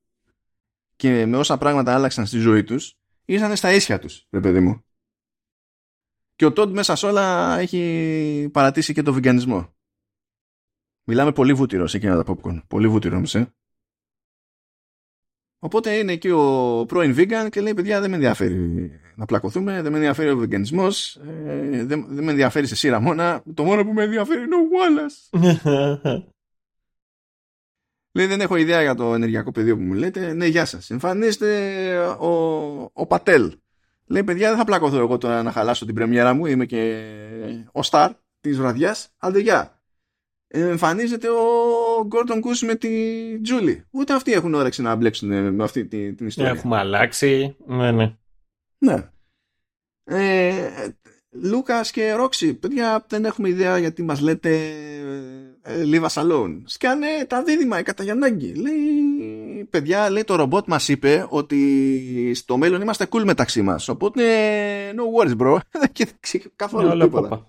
και 0.95 1.26
με 1.26 1.38
όσα 1.38 1.57
πράγματα 1.57 1.94
άλλαξαν 1.94 2.26
στη 2.26 2.38
ζωή 2.38 2.64
τους, 2.64 2.94
ήσαν 3.26 3.56
στα 3.56 3.73
ίσια 3.73 3.99
τους, 3.99 4.27
ρε 4.30 4.39
παιδί 4.39 4.60
μου. 4.60 4.85
Και 6.35 6.45
ο 6.45 6.53
Τόντ 6.53 6.73
μέσα 6.73 6.95
σε 6.95 7.06
όλα 7.06 7.57
έχει 7.60 8.49
παρατήσει 8.53 8.94
και 8.94 9.02
το 9.02 9.14
βιγκανισμό. 9.14 9.76
Μιλάμε 11.03 11.31
πολύ 11.31 11.53
βούτυρο 11.53 11.88
σε 11.88 11.98
εκείνα 11.98 12.23
τα 12.23 12.34
popcorn. 12.34 12.61
Πολύ 12.68 12.88
βούτυρο 12.88 13.18
όμως, 13.18 13.35
ε. 13.35 13.56
Οπότε 15.59 15.93
είναι 15.93 16.11
εκεί 16.11 16.29
ο 16.29 16.85
πρώην 16.88 17.15
vegan 17.17 17.47
και 17.49 17.61
λέει 17.61 17.73
παιδιά 17.73 18.01
δεν 18.01 18.09
με 18.09 18.15
ενδιαφέρει 18.15 18.91
να 19.15 19.25
πλακωθούμε, 19.25 19.81
δεν 19.81 19.91
με 19.91 19.97
ενδιαφέρει 19.97 20.29
ο 20.29 20.38
βιγκανισμός, 20.38 21.15
ε, 21.15 21.85
δεν, 21.85 22.05
δεν 22.09 22.23
με 22.23 22.31
ενδιαφέρει 22.31 22.67
σε 22.67 22.75
σύρα 22.75 22.99
μόνα, 22.99 23.43
το 23.53 23.63
μόνο 23.63 23.85
που 23.85 23.93
με 23.93 24.03
ενδιαφέρει 24.03 24.41
είναι 24.41 24.55
ο 24.55 24.59
Wallace. 24.73 25.39
Λέει 28.17 28.25
δεν 28.25 28.41
έχω 28.41 28.55
ιδέα 28.55 28.81
για 28.81 28.95
το 28.95 29.13
ενεργειακό 29.13 29.51
πεδίο 29.51 29.75
που 29.75 29.81
μου 29.81 29.93
λέτε. 29.93 30.34
Ναι, 30.34 30.45
γεια 30.45 30.65
σας. 30.65 30.89
Εμφανίστε 30.89 31.97
ο, 32.19 32.29
ο 32.93 33.05
Πατέλ. 33.07 33.57
Λέει 34.05 34.23
παιδιά 34.23 34.49
δεν 34.49 34.57
θα 34.57 34.63
πλακωθώ 34.63 34.97
εγώ 34.97 35.17
τώρα 35.17 35.43
να 35.43 35.51
χαλάσω 35.51 35.85
την 35.85 35.95
πρεμιέρα 35.95 36.34
μου. 36.34 36.45
Είμαι 36.45 36.65
και 36.65 37.03
ο 37.71 37.84
Σταρ 37.84 38.11
της 38.39 38.57
βραδιάς. 38.57 39.09
Άντε 39.17 39.39
γεια. 39.39 39.77
Εμφανίζεται 40.48 41.28
ο 41.30 42.06
Γκόρτον 42.06 42.41
Κούς 42.41 42.61
με 42.61 42.76
τη 42.76 42.90
Τζούλη. 43.41 43.84
Ούτε 43.91 44.14
αυτοί 44.14 44.32
έχουν 44.34 44.53
όρεξη 44.53 44.82
να 44.82 44.95
μπλέξουν 44.95 45.53
με 45.53 45.64
αυτή 45.64 45.86
την, 45.86 46.15
την 46.15 46.28
ιστορία. 46.28 46.52
Έχουμε 46.52 46.78
αλλάξει. 46.78 47.56
Ναι, 47.65 47.91
ναι. 47.91 48.15
Ναι. 48.78 49.10
Ε, 50.03 50.69
Λούκας 51.30 51.91
και 51.91 52.14
Ρόξι, 52.14 52.53
παιδιά 52.53 53.06
δεν 53.10 53.26
έχουμε 53.26 53.49
ιδέα 53.49 53.78
γιατί 53.78 54.03
μας 54.03 54.19
λέτε 54.19 54.56
ε, 55.61 55.84
leave 55.86 56.06
us 56.07 56.24
alone. 56.24 56.61
Σκάνε 56.65 57.07
τα 57.28 57.44
δίδυμα 57.44 57.80
η 57.80 57.84
Καταγιαννάγκη. 57.84 58.53
Λέει, 58.53 59.68
παιδιά, 59.69 60.10
λέει 60.10 60.24
το 60.24 60.36
ρομπότ 60.36 60.68
μας 60.68 60.88
είπε 60.88 61.26
ότι 61.30 62.34
στο 62.36 62.57
μέλλον 62.57 62.82
είμαστε 62.82 63.07
cool 63.10 63.24
μεταξύ 63.24 63.61
μας. 63.61 63.88
Οπότε 63.88 64.24
no 64.91 65.24
worries 65.24 65.38
bro. 65.38 65.57
Δεν 65.82 65.91
καθόλου 66.56 66.90
όλα 66.90 67.03
τίποτα. 67.03 67.28
Πόπα. 67.28 67.45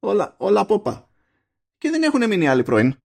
Όλα, 0.00 0.34
όλα 0.38 0.66
πόπα. 0.66 1.07
Και 1.78 1.90
δεν 1.90 2.02
έχουν 2.02 2.26
μείνει 2.26 2.48
άλλοι 2.48 2.62
πρώην. 2.62 2.96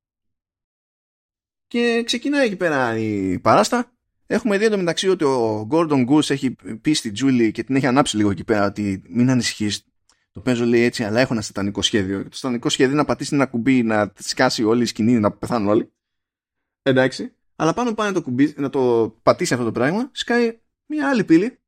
Και 1.68 2.04
ξεκινάει 2.06 2.46
εκεί 2.46 2.56
πέρα 2.56 2.98
η 2.98 3.40
παράστα 3.40 3.94
Έχουμε 4.34 4.58
δει 4.58 4.70
μεταξύ 4.70 5.10
ότι 5.10 5.24
ο 5.24 5.68
Gordon 5.72 6.10
Goose 6.10 6.30
έχει 6.30 6.56
πει 6.82 6.94
στη 6.94 7.12
Τζούλη 7.12 7.52
και 7.52 7.64
την 7.64 7.76
έχει 7.76 7.86
ανάψει 7.86 8.18
λίγο 8.18 8.30
εκεί 8.30 8.44
πέρα 8.44 8.66
ότι 8.66 9.04
μην 9.08 9.30
ανησυχείς. 9.30 9.86
Το 10.32 10.40
παίζω 10.40 10.66
λέει 10.66 10.82
έτσι, 10.82 11.04
αλλά 11.04 11.20
έχω 11.20 11.34
ένα 11.34 11.42
σατανικό 11.42 11.82
σχέδιο. 11.82 12.24
Το 12.24 12.36
σατανικό 12.36 12.70
σχέδιο 12.70 12.92
είναι 12.92 13.02
να 13.02 13.08
πατήσει 13.08 13.36
ένα 13.36 13.46
κουμπί, 13.46 13.84
να 13.84 14.14
σκάσει 14.20 14.64
όλη 14.64 14.84
η 14.84 14.86
σκηνή, 14.86 15.20
να 15.20 15.32
πεθάνουν 15.32 15.68
όλοι. 15.68 15.94
Εντάξει. 16.82 17.36
Αλλά 17.56 17.74
πάνω 17.74 17.94
πάνω 17.94 18.12
το 18.12 18.22
κουμπί, 18.22 18.54
να 18.58 18.70
το 18.70 19.16
πατήσει 19.24 19.54
αυτό 19.54 19.66
το 19.66 19.72
πράγμα, 19.72 20.10
σκάει 20.14 20.60
μια 20.86 21.10
άλλη 21.10 21.24
πύλη 21.24 21.60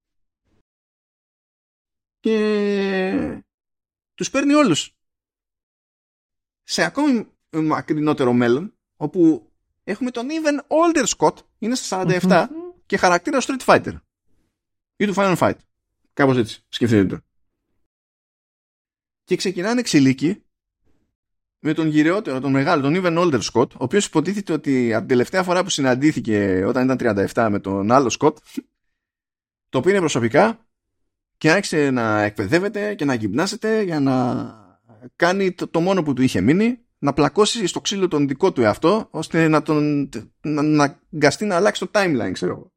και 2.20 3.44
τους 4.14 4.30
παίρνει 4.30 4.54
όλους. 4.54 4.96
Σε 6.68 6.84
ακόμη 6.84 7.28
μακρινότερο 7.50 8.34
μέλλον, 8.34 8.74
όπου 8.96 9.52
έχουμε 9.84 10.12
τον 10.12 10.28
even 10.30 10.60
older 10.68 11.06
Scott, 11.18 11.36
είναι 11.60 11.76
στα 11.76 12.06
47 12.08 12.48
και 12.86 12.98
χαρακτήρα 12.98 13.40
Street 13.42 13.66
Fighter. 13.66 13.94
Ή 14.96 15.06
του 15.06 15.14
Final 15.16 15.38
Fight. 15.38 15.56
Κάπως 16.14 16.38
έτσι, 16.38 16.64
σκεφτείτε 16.70 17.06
το. 17.06 17.20
Και 19.24 19.36
ξεκινάνε 19.36 19.80
εξηλίκη 19.80 20.44
με 21.60 21.74
τον 21.74 21.88
γυρεότερο, 21.88 22.40
τον 22.40 22.52
μεγάλο, 22.52 22.82
τον 22.82 22.94
even 22.96 23.18
older 23.18 23.42
Scott, 23.42 23.72
ο 23.72 23.84
οποίος 23.84 24.06
υποτίθεται 24.06 24.54
ότι 24.54 24.92
από 24.92 25.00
την 25.00 25.10
τελευταία 25.10 25.44
φορά 25.44 25.64
που 25.64 25.70
συναντήθηκε 25.70 26.64
όταν 26.66 26.90
ήταν 26.90 27.28
37 27.34 27.48
με 27.52 27.60
τον 27.60 27.92
άλλο 27.92 28.16
Scott, 28.20 28.36
το 29.70 29.82
πήρε 29.82 30.00
προσωπικά 30.00 30.66
και 31.38 31.52
άρχισε 31.52 31.90
να 31.90 32.22
εκπαιδεύεται 32.22 32.96
και 32.96 33.06
να 33.06 33.14
γυμνάσεται 33.14 33.82
για 33.82 34.00
να 34.00 34.65
κάνει 35.16 35.52
το, 35.52 35.68
το 35.68 35.80
μόνο 35.80 36.04
που 36.04 36.14
του 36.14 36.22
είχε 36.22 36.42
μείνει 36.42 36.80
να 36.98 37.14
πλακώσει 37.14 37.68
στο 37.68 37.82
ξύλο 37.82 38.08
τον 38.08 38.28
δικό 38.28 38.52
του 38.52 38.62
εαυτό 38.62 39.08
ώστε 39.12 39.48
να 39.48 39.62
τον 39.62 40.10
να, 40.42 40.62
να 40.62 41.00
γκαστεί 41.16 41.46
να 41.46 41.56
αλλάξει 41.56 41.86
το 41.86 41.92
timeline 41.94 42.32
ξέρω 42.32 42.52
εγώ. 42.52 42.74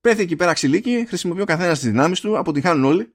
Πέθει 0.00 0.22
εκεί 0.22 0.36
πέρα 0.36 0.52
ξυλίκι, 0.52 1.04
χρησιμοποιεί 1.08 1.40
ο 1.40 1.44
καθένας 1.44 1.78
τις 1.78 1.88
δυνάμεις 1.88 2.20
του, 2.20 2.38
αποτυχάνουν 2.38 2.84
όλοι. 2.84 3.14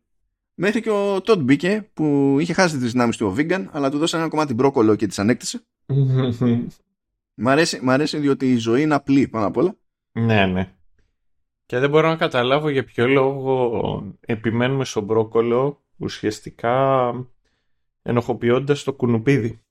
Μέχρι 0.54 0.82
και 0.82 0.90
ο 0.90 1.22
Τόντ 1.22 1.42
μπήκε 1.42 1.90
που 1.94 2.38
είχε 2.40 2.54
χάσει 2.54 2.78
τις 2.78 2.92
δυνάμεις 2.92 3.18
του 3.18 3.28
ο 3.28 3.36
Vegan, 3.38 3.66
αλλά 3.72 3.90
του 3.90 3.98
δώσανε 3.98 4.22
ένα 4.22 4.32
κομμάτι 4.32 4.54
μπρόκολο 4.54 4.96
και 4.96 5.08
τις 5.08 5.20
ανέκτησε. 5.20 5.66
μ, 7.42 7.48
αρέσει, 7.48 7.80
μ' 7.82 7.90
αρέσει 7.90 8.18
διότι 8.18 8.52
η 8.52 8.58
ζωή 8.58 8.82
είναι 8.82 8.96
απλή 8.96 9.28
πάνω 9.28 9.46
απ' 9.46 9.58
όλα. 9.58 9.78
Ναι, 10.12 10.46
ναι. 10.46 10.74
Και 11.66 11.80
δεν 11.80 11.90
μπορώ 11.90 12.08
να 12.08 12.16
καταλάβω 12.16 12.70
για 12.70 12.84
ποιο 12.84 13.08
λόγο 13.08 14.18
επιμένουμε 14.20 14.86
στο 14.86 15.02
μπρόκολο 15.02 15.84
ουσιαστικά 16.00 17.12
ενοχοποιώντας 18.02 18.84
το 18.84 18.94
κουνουπίδι. 18.94 19.62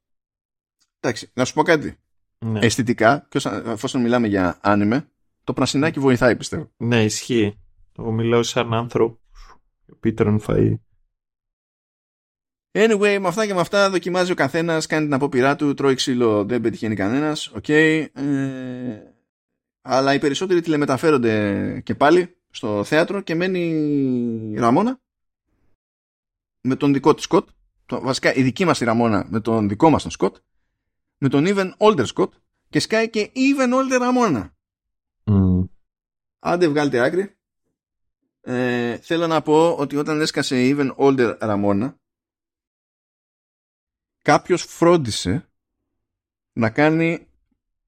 Εντάξει, 1.01 1.31
να 1.35 1.45
σου 1.45 1.55
πω 1.55 1.63
κάτι. 1.63 1.97
Ναι. 2.39 2.61
Αισθητικά, 2.61 3.27
και 3.29 3.41
εφόσον 3.67 4.01
μιλάμε 4.01 4.27
για 4.27 4.59
anime, 4.63 5.09
το 5.45 5.53
πρασινάκι 5.53 6.01
βοηθάει 6.01 6.37
πιστεύω. 6.37 6.71
Ναι, 6.77 7.05
ισχύει. 7.05 7.59
Εγώ 7.99 8.11
μιλάω 8.11 8.43
σαν 8.43 8.75
άνθρωπο 8.75 9.19
που 10.01 10.15
τρώνε 10.15 10.41
φαΐ. 10.47 10.75
Anyway, 12.73 13.19
με 13.21 13.29
αυτά 13.29 13.47
και 13.47 13.55
με 13.55 13.61
αυτά 13.61 13.91
δοκιμάζει 13.91 14.33
ο 14.33 14.35
καθένας, 14.35 14.87
κάνει 14.87 15.05
την 15.05 15.15
απόπειρά 15.15 15.57
του, 15.57 15.75
τρώει 15.75 15.95
ξύλο, 15.95 16.45
δεν 16.45 16.61
πετυχαίνει 16.61 16.95
κανένας. 16.95 17.47
Okay. 17.47 18.07
Ε, 18.13 19.03
αλλά 19.83 20.15
οι 20.15 20.19
περισσότεροι 20.19 20.61
τηλεμεταφέρονται 20.61 21.81
και 21.85 21.95
πάλι 21.95 22.37
στο 22.51 22.85
θέατρο 22.85 23.21
και 23.21 23.35
μένει 23.35 23.61
η 24.55 24.59
Ραμόνα 24.59 25.01
με 26.69 26.77
τον 26.77 26.93
δικό 26.93 27.15
της 27.15 27.25
Σκοτ 27.25 27.49
το, 27.87 28.01
βασικά 28.01 28.35
η 28.35 28.43
δική 28.43 28.65
μας 28.65 28.81
η 28.81 28.85
Ραμόνα 28.85 29.27
με 29.29 29.41
τον 29.41 29.69
δικό 29.69 29.91
μας 29.91 30.03
τον 30.03 30.11
Σκοτ, 30.11 30.37
με 31.19 31.29
τον 31.29 31.45
Even 31.47 31.73
Older 31.77 32.07
Scott 32.15 32.31
και 32.69 32.81
σκάει 32.81 33.11
και 33.11 33.31
Even 33.35 33.75
Older 33.75 33.99
Ραμόνα. 33.99 34.57
Mm. 35.25 35.69
Άντε 36.39 36.69
βγάλτε 36.69 37.01
άκρη. 37.01 37.37
Ε, 38.41 38.97
θέλω 38.97 39.27
να 39.27 39.43
πω 39.43 39.75
ότι 39.75 39.97
όταν 39.97 40.21
έσκασε 40.21 40.57
Even 40.59 40.95
Older 40.97 41.37
Ραμόνα 41.41 41.99
κάποιος 44.23 44.63
φρόντισε 44.63 45.49
να 46.53 46.71
κάνει 46.71 47.29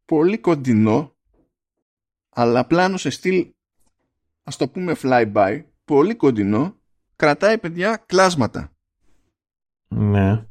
πολύ 0.05 0.39
κοντινό 0.39 1.17
αλλά 2.29 2.67
πλάνο 2.67 2.97
σε 2.97 3.11
στυλ 3.11 3.53
ας 4.43 4.57
το 4.57 4.69
πούμε 4.69 4.97
flyby 5.03 5.65
πολύ 5.85 6.15
κοντινό 6.15 6.80
κρατάει 7.21 7.59
παιδιά 7.59 7.97
κλάσματα 8.07 8.73
ναι. 9.89 10.47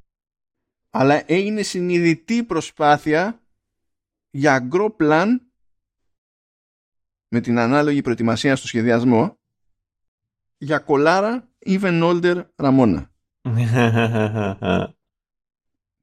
Αλλά 0.90 1.32
έγινε 1.32 1.62
συνειδητή 1.62 2.44
προσπάθεια 2.44 3.41
για 4.30 4.60
γκρο 4.60 4.91
πλάν 4.91 5.52
με 7.28 7.40
την 7.40 7.60
ανάλογη 7.60 8.02
προετοιμασία 8.02 8.56
στο 8.56 8.68
σχεδιασμό 8.68 9.38
για 10.58 10.80
κολάρα 10.80 11.50
even 11.66 12.04
older 12.04 12.46
Ραμόνα. 12.56 13.12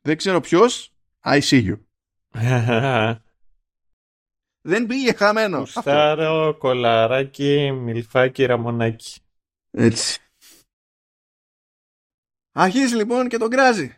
Δεν 0.06 0.16
ξέρω 0.16 0.40
ποιος, 0.40 0.92
I 1.24 1.40
see 1.40 1.68
you. 1.68 1.78
Δεν 4.68 4.86
πήγε 4.86 5.12
χαμένος. 5.12 5.70
Στάρο, 5.70 6.56
κολαράκι, 6.58 7.70
μιλφάκι, 7.72 8.44
ραμονάκι. 8.44 9.20
Έτσι. 9.70 10.20
Αρχίζει 12.58 12.94
λοιπόν 12.94 13.28
και 13.28 13.36
τον 13.36 13.50
κράζει. 13.50 13.96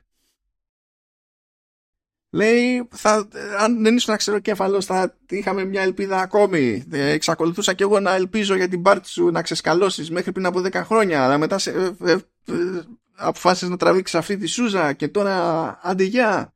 Λέει, 2.30 2.88
θα, 2.90 3.28
αν 3.58 3.82
δεν 3.82 3.96
ήσουν 3.96 4.40
κέφαλος 4.42 4.84
θα 4.84 5.16
είχαμε 5.28 5.64
μια 5.64 5.82
ελπίδα 5.82 6.20
ακόμη. 6.20 6.84
Ε, 6.90 7.10
εξακολουθούσα 7.10 7.74
και 7.74 7.82
εγώ 7.82 8.00
να 8.00 8.14
ελπίζω 8.14 8.54
για 8.54 8.68
την 8.68 8.82
πάρτι 8.82 9.08
σου 9.08 9.30
να 9.30 9.42
ξεσκαλώσεις 9.42 10.10
μέχρι 10.10 10.32
πριν 10.32 10.46
από 10.46 10.60
10 10.60 10.72
χρόνια. 10.72 11.24
Αλλά 11.24 11.38
μετά 11.38 11.58
σε, 11.58 11.70
ε, 11.70 11.94
ε, 12.04 12.12
ε, 12.12 12.82
αποφάσισες 13.14 13.68
να 13.68 13.76
τραβήξεις 13.76 14.18
αυτή 14.18 14.36
τη 14.36 14.46
σούζα 14.46 14.92
και 14.92 15.08
τώρα 15.08 15.78
αντιγιά. 15.82 16.54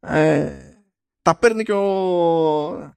Ε, 0.00 0.52
τα 1.22 1.36
παίρνει 1.38 1.62
και 1.62 1.72
ο, 1.72 2.96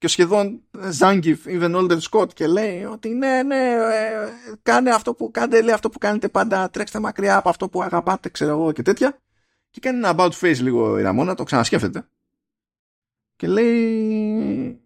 και 0.00 0.06
ο 0.06 0.08
σχεδόν 0.08 0.62
Zangief, 0.98 1.36
even 1.44 1.74
older 1.74 1.98
Scott 2.10 2.34
και 2.34 2.46
λέει 2.46 2.84
ότι 2.84 3.08
ναι, 3.08 3.42
ναι, 3.42 3.72
ε, 3.72 4.32
κάνε 4.62 4.90
αυτό 4.90 5.14
που 5.14 5.30
κάνετε, 5.30 5.62
λέει 5.62 5.74
αυτό 5.74 5.90
που 5.90 5.98
κάνετε 5.98 6.28
πάντα, 6.28 6.70
τρέξτε 6.70 6.98
μακριά 7.00 7.36
από 7.36 7.48
αυτό 7.48 7.68
που 7.68 7.82
αγαπάτε, 7.82 8.28
ξέρω 8.28 8.50
εγώ 8.50 8.72
και 8.72 8.82
τέτοια. 8.82 9.20
Και 9.70 9.80
κάνει 9.80 9.96
ένα 9.96 10.14
about 10.16 10.30
face 10.30 10.58
λίγο 10.60 10.98
η 10.98 11.02
Ραμόνα, 11.02 11.34
το 11.34 11.44
ξανασκέφτεται. 11.44 12.08
Και 13.36 13.46
λέει... 13.46 14.80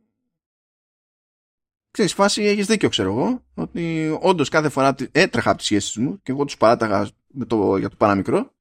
Ξέρεις, 1.91 2.15
φάση 2.15 2.43
έχεις 2.43 2.67
δίκιο, 2.67 2.89
ξέρω 2.89 3.11
εγώ, 3.11 3.45
ότι 3.55 4.17
όντως 4.21 4.49
κάθε 4.49 4.69
φορά 4.69 4.95
έτρεχα 5.13 5.49
από 5.49 5.59
τις 5.59 5.67
σχέσεις 5.67 5.97
μου 5.97 6.21
και 6.23 6.33
εγώ 6.33 6.45
τους 6.45 6.57
παράταγα 6.57 7.09
με 7.27 7.45
το, 7.45 7.77
για 7.77 7.89
το 7.89 7.97
παραμικρό 7.97 8.55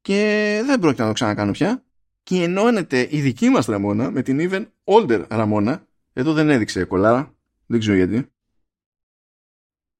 και 0.00 0.62
δεν 0.66 0.80
πρόκειται 0.80 1.02
να 1.02 1.08
το 1.08 1.14
ξανακάνω 1.14 1.52
πια 1.52 1.85
και 2.26 2.42
ενώνεται 2.42 3.08
η 3.10 3.20
δική 3.20 3.48
μας 3.48 3.66
Ραμόνα 3.66 4.10
με 4.10 4.22
την 4.22 4.38
even 4.40 4.66
older 4.84 5.24
Ραμόνα. 5.28 5.86
Εδώ 6.12 6.32
δεν 6.32 6.50
έδειξε 6.50 6.84
κολάρα. 6.84 7.34
Δεν 7.66 7.80
ξέρω 7.80 7.96
γιατί. 7.96 8.30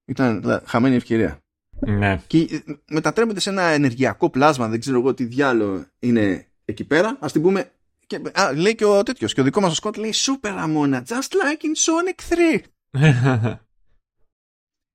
Ήταν 0.04 0.62
χαμένη 0.66 0.94
ευκαιρία. 0.94 1.42
Ναι. 1.80 2.22
Και 2.26 2.62
μετατρέπεται 2.90 3.40
σε 3.40 3.50
ένα 3.50 3.62
ενεργειακό 3.62 4.30
πλάσμα, 4.30 4.68
δεν 4.68 4.80
ξέρω 4.80 4.98
εγώ 4.98 5.14
τι 5.14 5.24
διάλογο 5.24 5.84
είναι 5.98 6.46
εκεί 6.64 6.84
πέρα. 6.84 7.16
Ας 7.20 7.32
την 7.32 7.42
πούμε... 7.42 7.70
Και, 8.06 8.20
α, 8.32 8.52
λέει 8.52 8.74
και 8.74 8.84
ο 8.84 9.02
τέτοιος, 9.02 9.34
και 9.34 9.40
ο 9.40 9.44
δικός 9.44 9.62
μας 9.62 9.72
ο 9.72 9.74
Σκότ 9.74 9.96
λέει 9.96 10.12
Super 10.14 10.52
Ραμόνα, 10.54 11.04
just 11.08 11.14
like 11.14 11.62
in 11.62 11.74
Sonic 11.84 12.60
3. 13.00 13.56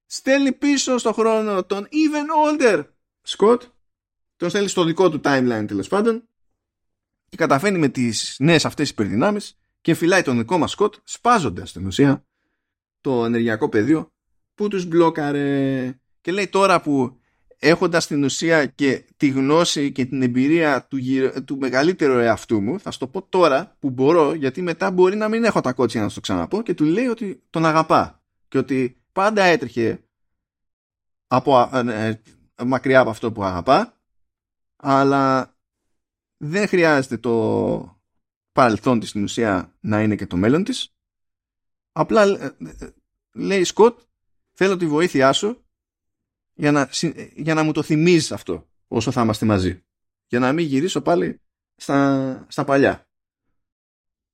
Στέλνει 0.05 0.51
πίσω 0.51 0.97
στο 0.97 1.13
χρόνο 1.13 1.63
τον 1.63 1.87
even 1.91 2.59
older 2.59 2.83
Σκότ. 3.21 3.63
Τον 4.35 4.49
στέλνει 4.49 4.67
στο 4.67 4.83
δικό 4.83 5.09
του 5.09 5.21
timeline 5.23 5.65
τέλος 5.67 5.87
πάντων 5.87 6.25
και 7.31 7.37
καταφέρνει 7.37 7.77
με 7.77 7.89
τις 7.89 8.35
νέες 8.39 8.65
αυτές 8.65 8.89
υπερδυνάμεις 8.89 9.57
και 9.81 9.93
φυλάει 9.93 10.21
τον 10.21 10.37
δικό 10.37 10.57
μας 10.57 10.71
Σκοτ 10.71 10.95
σπάζοντας 11.03 11.69
στην 11.69 11.85
ουσία 11.85 12.25
το 13.01 13.25
ενεργειακό 13.25 13.69
πεδίο 13.69 14.11
που 14.55 14.67
τους 14.67 14.85
μπλόκαρε. 14.85 15.99
Και 16.21 16.31
λέει 16.31 16.47
τώρα 16.47 16.81
που 16.81 17.19
έχοντας 17.57 18.07
την 18.07 18.23
ουσία 18.23 18.65
και 18.65 19.05
τη 19.17 19.27
γνώση 19.27 19.91
και 19.91 20.05
την 20.05 20.21
εμπειρία 20.21 20.87
του, 20.87 20.97
του 21.45 21.57
μεγαλύτερου 21.57 22.17
εαυτού 22.17 22.61
μου 22.61 22.79
θα 22.79 22.91
στο 22.91 23.07
πω 23.07 23.21
τώρα 23.21 23.75
που 23.79 23.89
μπορώ 23.89 24.33
γιατί 24.33 24.61
μετά 24.61 24.91
μπορεί 24.91 25.15
να 25.15 25.29
μην 25.29 25.43
έχω 25.43 25.61
τα 25.61 25.73
κότσια 25.73 26.01
να 26.01 26.09
στο 26.09 26.19
ξαναπώ 26.19 26.61
και 26.61 26.73
του 26.73 26.83
λέει 26.83 27.07
ότι 27.07 27.43
τον 27.49 27.65
αγαπά 27.65 28.21
και 28.47 28.57
ότι 28.57 29.01
πάντα 29.11 29.43
έτρεχε 29.43 30.03
από, 31.27 31.69
ε, 31.73 32.07
ε, 32.07 32.21
μακριά 32.65 32.99
από 32.99 33.09
αυτό 33.09 33.31
που 33.31 33.43
αγαπά 33.43 33.97
αλλά 34.75 35.55
δεν 36.43 36.67
χρειάζεται 36.67 37.17
το 37.17 38.01
παρελθόν 38.51 38.99
της 38.99 39.09
στην 39.09 39.23
ουσία 39.23 39.77
να 39.79 40.01
είναι 40.01 40.15
και 40.15 40.27
το 40.27 40.37
μέλλον 40.37 40.63
της. 40.63 40.95
Απλά 41.91 42.23
ε, 42.23 42.55
λέει 43.33 43.63
Σκοτ 43.63 43.99
θέλω 44.51 44.77
τη 44.77 44.87
βοήθειά 44.87 45.33
σου 45.33 45.65
για 46.53 46.71
να, 46.71 46.89
για 47.35 47.53
να 47.53 47.63
μου 47.63 47.71
το 47.71 47.83
θυμίζεις 47.83 48.31
αυτό 48.31 48.69
όσο 48.87 49.11
θα 49.11 49.21
είμαστε 49.21 49.45
μαζί. 49.45 49.83
Για 50.27 50.39
να 50.39 50.53
μην 50.53 50.65
γυρίσω 50.65 51.01
πάλι 51.01 51.41
στα, 51.75 52.45
στα 52.49 52.63
παλιά. 52.63 53.07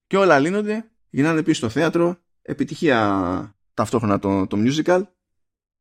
Και 0.07 0.17
όλα 0.17 0.39
λύνονται 0.39 0.91
γυρνάνε 1.09 1.43
πίσω 1.43 1.57
στο 1.57 1.69
θέατρο 1.69 2.17
επιτυχία 2.41 3.57
ταυτόχρονα 3.73 4.19
το, 4.19 4.47
το 4.47 4.57
musical 4.59 5.03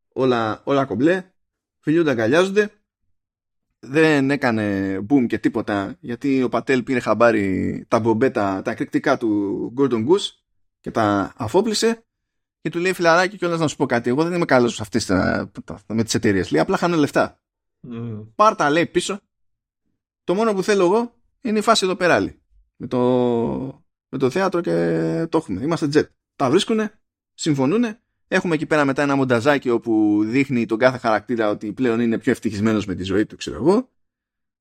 όλα, 0.09 0.63
όλα 0.65 0.85
κομπλέ 0.85 1.33
φιλιούνται 1.79 2.11
αγκαλιάζονται 2.11 2.76
δεν 3.79 4.31
έκανε 4.31 4.97
boom 5.09 5.27
και 5.27 5.39
τίποτα 5.39 5.97
γιατί 6.01 6.43
ο 6.43 6.49
Πατέλ 6.49 6.83
πήρε 6.83 7.01
χαμπάρι 7.01 7.85
τα 7.89 7.99
μπομπέτα, 7.99 8.63
τα 8.63 8.71
εκρηκτικά 8.71 9.17
του 9.17 9.73
Gordon 9.79 10.09
Goose 10.09 10.31
και 10.81 10.91
τα 10.91 11.33
αφόπλησε 11.37 12.05
και 12.61 12.71
του 12.71 12.79
λέει 12.79 12.93
φιλαράκι 12.93 13.37
κιόλας 13.37 13.59
να 13.59 13.69
σου 13.69 13.77
πω 13.77 13.87
κάτι. 13.87 14.11
Εγώ 14.11 14.23
δεν 14.23 14.33
είμαι 14.33 14.45
καλός 14.45 14.75
σε 14.75 14.83
αυτές 14.83 15.05
τα, 15.05 15.51
με 15.87 16.05
τις 16.05 16.15
εταιρείες. 16.15 16.51
λέει 16.51 16.61
απλά 16.61 16.77
χάνω 16.77 16.97
λεφτά 16.97 17.41
mm. 17.91 18.27
πάρτα 18.35 18.71
λέει 18.71 18.87
πίσω. 18.87 19.21
Το 20.25 20.35
μόνο 20.35 20.55
που 20.55 20.63
θέλω 20.63 20.85
εγώ 20.85 21.15
είναι 21.41 21.59
η 21.59 21.63
φάση 21.63 21.85
εδώ 21.85 21.97
πέρα 21.97 22.35
με 22.77 22.87
το, 22.87 22.99
με 24.09 24.19
το 24.19 24.31
θέατρο 24.31 24.61
και 24.61 25.27
το 25.31 25.39
έχουμε. 25.39 25.63
Είμαστε 25.63 25.89
jet 25.93 26.05
τα 26.37 26.51
βρίσκουνε, 26.51 27.01
συμφωνούνε 27.35 28.01
Έχουμε 28.29 28.55
εκεί 28.55 28.67
πέρα 28.67 28.85
μετά 28.85 29.03
ένα 29.03 29.17
μονταζάκι 29.17 29.71
όπου 29.71 30.23
δείχνει 30.25 30.67
τον 30.67 30.79
κάθε 30.79 30.99
χαρακτήρα 30.99 31.49
ότι 31.49 31.73
πλέον 31.73 32.01
είναι 32.01 32.19
πιο 32.19 32.33
ευτυχισμένος 32.33 32.87
με 32.87 32.95
τη 32.95 33.03
ζωή 33.03 33.27
του, 33.27 33.37
ξέρω 33.37 33.57
εγώ. 33.57 33.89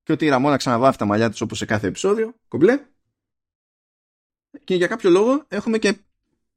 Και 0.02 0.12
ότι 0.12 0.24
η 0.24 0.28
Ραμόνα 0.28 0.56
ξαναβάφει 0.56 0.98
τα 0.98 1.04
μαλλιά 1.04 1.30
της 1.30 1.40
όπως 1.40 1.58
σε 1.58 1.64
κάθε 1.64 1.86
επεισόδιο. 1.86 2.34
Κομπλέ. 2.48 2.80
Και 4.64 4.74
για 4.74 4.86
κάποιο 4.86 5.10
λόγο 5.10 5.44
έχουμε 5.48 5.78
και 5.78 5.96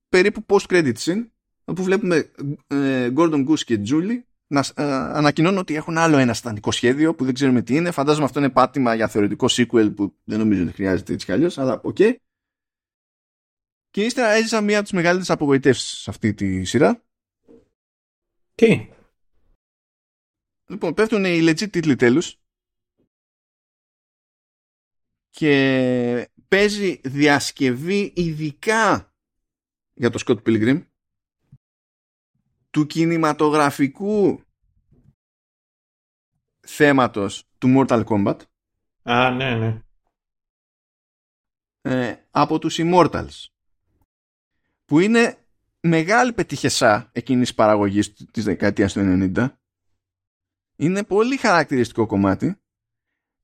περίπου 0.09 0.45
post-credit 0.47 0.93
scene 0.93 1.27
όπου 1.65 1.83
βλέπουμε 1.83 2.31
ε, 2.67 3.11
Gordon 3.15 3.47
Goose 3.47 3.59
και 3.59 3.81
Julie 3.89 4.21
να 4.47 4.59
ε, 4.75 4.83
ανακοινώνουν 4.93 5.59
ότι 5.59 5.75
έχουν 5.75 5.97
άλλο 5.97 6.17
ένα 6.17 6.33
σατανικό 6.33 6.71
σχέδιο 6.71 7.15
που 7.15 7.25
δεν 7.25 7.33
ξέρουμε 7.33 7.61
τι 7.61 7.75
είναι. 7.75 7.91
Φαντάζομαι 7.91 8.25
αυτό 8.25 8.39
είναι 8.39 8.49
πάτημα 8.49 8.95
για 8.95 9.07
θεωρητικό 9.07 9.47
sequel 9.49 9.95
που 9.95 10.15
δεν 10.23 10.39
νομίζω 10.39 10.63
ότι 10.63 10.71
χρειάζεται 10.71 11.13
έτσι 11.13 11.25
κι 11.25 11.31
αλλιώς, 11.31 11.57
αλλά 11.57 11.79
okay. 11.83 12.13
Και 13.89 14.03
ύστερα 14.03 14.29
έζησα 14.29 14.61
μία 14.61 14.75
από 14.75 14.83
τις 14.83 14.93
μεγαλύτερες 14.93 15.29
απογοητεύσεις 15.29 16.01
σε 16.01 16.09
αυτή 16.09 16.33
τη 16.33 16.63
σειρά. 16.63 17.03
Τι; 18.55 18.89
Λοιπόν, 20.69 20.93
πέφτουν 20.93 21.25
οι 21.25 21.39
legit 21.41 21.69
τίτλοι 21.69 21.95
τέλους. 21.95 22.37
Και 25.29 26.31
παίζει 26.47 27.01
διασκευή 27.03 28.13
ειδικά 28.15 29.13
για 29.93 30.09
το 30.09 30.23
Scott 30.25 30.43
Pilgrim 30.43 30.85
του 32.69 32.85
κινηματογραφικού 32.85 34.41
θέματος 36.59 37.43
του 37.57 37.67
Mortal 37.77 38.03
Kombat. 38.05 38.41
Α, 39.03 39.31
ναι, 39.31 39.55
ναι. 39.55 39.81
Ε, 41.81 42.27
από 42.31 42.59
τους 42.59 42.77
Immortals 42.79 43.45
που 44.89 44.99
είναι 44.99 45.37
μεγάλη 45.79 46.33
πετυχεσά 46.33 47.09
εκείνης 47.11 47.53
παραγωγής 47.53 48.13
της 48.31 48.43
δεκαετίας 48.43 48.93
του 48.93 49.31
90 49.35 49.49
είναι 50.75 51.03
πολύ 51.03 51.37
χαρακτηριστικό 51.37 52.05
κομμάτι. 52.05 52.61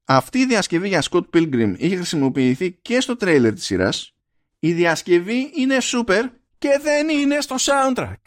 Αυτή 0.06 0.40
η 0.40 0.46
διασκευή 0.46 0.88
για 0.88 1.04
Scott 1.10 1.30
Pilgrim 1.34 1.76
είχε 1.78 1.96
χρησιμοποιηθεί 1.96 2.72
και 2.72 3.00
στο 3.00 3.16
τρέιλερ 3.16 3.54
της 3.54 3.66
σειράς. 3.66 4.16
Η 4.60 4.74
διασκευή 4.74 5.52
είναι 5.56 5.78
super 5.82 6.30
και 6.58 6.80
δεν 6.82 7.10
είναι 7.10 7.42
στο 7.42 7.56
soundtrack. 7.60 8.22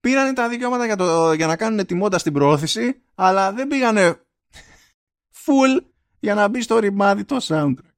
Πήραν 0.00 0.34
τα 0.34 0.48
δικαιώματα 0.48 0.86
για, 0.86 0.96
το, 0.96 1.32
για 1.32 1.46
να 1.46 1.56
κάνουν 1.56 1.86
τη 1.86 1.94
μόντα 1.94 2.18
στην 2.18 2.32
προώθηση 2.32 3.02
αλλά 3.14 3.52
δεν 3.52 3.68
πήγανε 3.68 4.10
full 5.44 5.84
για 6.18 6.34
να 6.34 6.48
μπει 6.48 6.62
στο 6.62 6.78
ρημάδι 6.78 7.24
το 7.24 7.36
soundtrack 7.42 7.95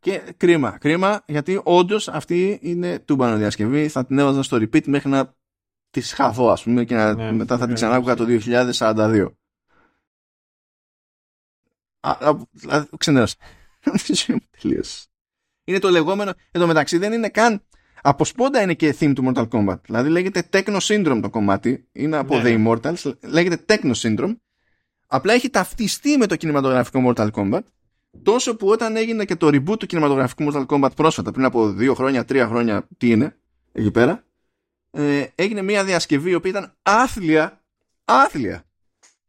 και 0.00 0.34
κρίμα, 0.36 0.78
κρίμα, 0.78 1.22
γιατί 1.26 1.60
όντως 1.64 2.08
αυτή 2.08 2.58
είναι 2.62 2.98
τούμπανο 2.98 3.36
διασκευή. 3.36 3.88
Θα 3.88 4.06
την 4.06 4.18
έβαζα 4.18 4.42
στο 4.42 4.56
repeat 4.56 4.86
μέχρι 4.86 5.08
να 5.08 5.34
της 5.90 6.12
χαθώ, 6.12 6.48
ας 6.48 6.62
πούμε, 6.62 6.84
και 6.84 6.94
να, 6.94 7.14
ναι, 7.14 7.32
μετά 7.32 7.54
θα 7.54 7.60
την 7.60 7.68
ναι, 7.68 7.74
ξανάκουγα 7.74 8.14
το 8.14 8.26
2042. 8.28 9.28
Ξενέρωσα. 12.98 13.36
Τελείωσε. 14.60 15.06
Είναι 15.64 15.78
το 15.78 15.90
λεγόμενο. 15.90 16.32
Εδώ 16.50 16.66
μεταξύ 16.66 16.98
δεν 16.98 17.12
είναι 17.12 17.28
καν. 17.28 17.62
Από 18.02 18.24
σπόντα 18.24 18.62
είναι 18.62 18.74
και 18.74 18.96
theme 19.00 19.12
του 19.14 19.32
Mortal 19.34 19.48
Kombat. 19.48 19.80
Δηλαδή 19.80 20.08
λέγεται 20.08 20.48
Techno 20.52 20.78
Syndrome 20.78 21.18
το 21.22 21.30
κομμάτι. 21.30 21.88
Είναι 21.92 22.16
από 22.16 22.40
ναι. 22.40 22.42
The 22.44 22.66
Immortals. 22.66 23.12
Λέγεται 23.20 23.64
Techno 23.68 23.92
Syndrome. 23.94 24.36
Απλά 25.06 25.32
έχει 25.32 25.50
ταυτιστεί 25.50 26.16
με 26.16 26.26
το 26.26 26.36
κινηματογραφικό 26.36 27.00
Mortal 27.06 27.30
Kombat 27.30 27.62
Τόσο 28.22 28.56
που 28.56 28.68
όταν 28.68 28.96
έγινε 28.96 29.24
και 29.24 29.36
το 29.36 29.46
reboot 29.46 29.78
του 29.78 29.86
κινηματογραφικού 29.86 30.52
Mortal 30.52 30.66
Kombat 30.66 30.90
πρόσφατα, 30.96 31.30
πριν 31.30 31.44
από 31.44 31.70
δύο 31.70 31.94
χρόνια, 31.94 32.24
τρία 32.24 32.46
χρόνια, 32.46 32.88
τι 32.98 33.10
είναι, 33.10 33.36
εκεί 33.72 33.90
πέρα, 33.90 34.24
ε, 34.90 35.26
έγινε 35.34 35.62
μια 35.62 35.84
διασκευή 35.84 36.30
η 36.30 36.34
οποία 36.34 36.50
ήταν 36.50 36.74
άθλια, 36.82 37.62
άθλια. 38.04 38.64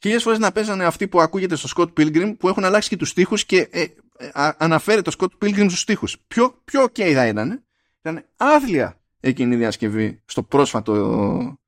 Χίλιες 0.02 0.24
φορές 0.24 0.40
να 0.40 0.52
παίζανε 0.52 0.86
αυτοί 0.86 1.08
που 1.08 1.22
ακούγεται 1.22 1.56
στο 1.56 1.70
Scott 1.76 2.00
Pilgrim 2.00 2.36
που 2.38 2.48
έχουν 2.48 2.64
αλλάξει 2.64 2.90
και 2.90 2.98
τους 2.98 3.10
στίχους 3.10 3.46
και 3.46 3.68
ε, 3.72 3.82
ε, 4.18 4.52
αναφέρει 4.58 5.02
το 5.02 5.12
Scott 5.20 5.46
Pilgrim 5.46 5.66
στους 5.66 5.80
στίχους. 5.80 6.18
Πιο, 6.28 6.62
πιο 6.64 6.84
ok 6.84 7.14
θα 7.14 7.28
ήταν. 7.28 7.64
Ήταν 8.02 8.26
άθλια 8.36 9.00
εκείνη 9.20 9.56
η 9.56 9.58
διασκευή 9.58 10.22
στο 10.26 10.44
πρόσφατο 10.44 11.60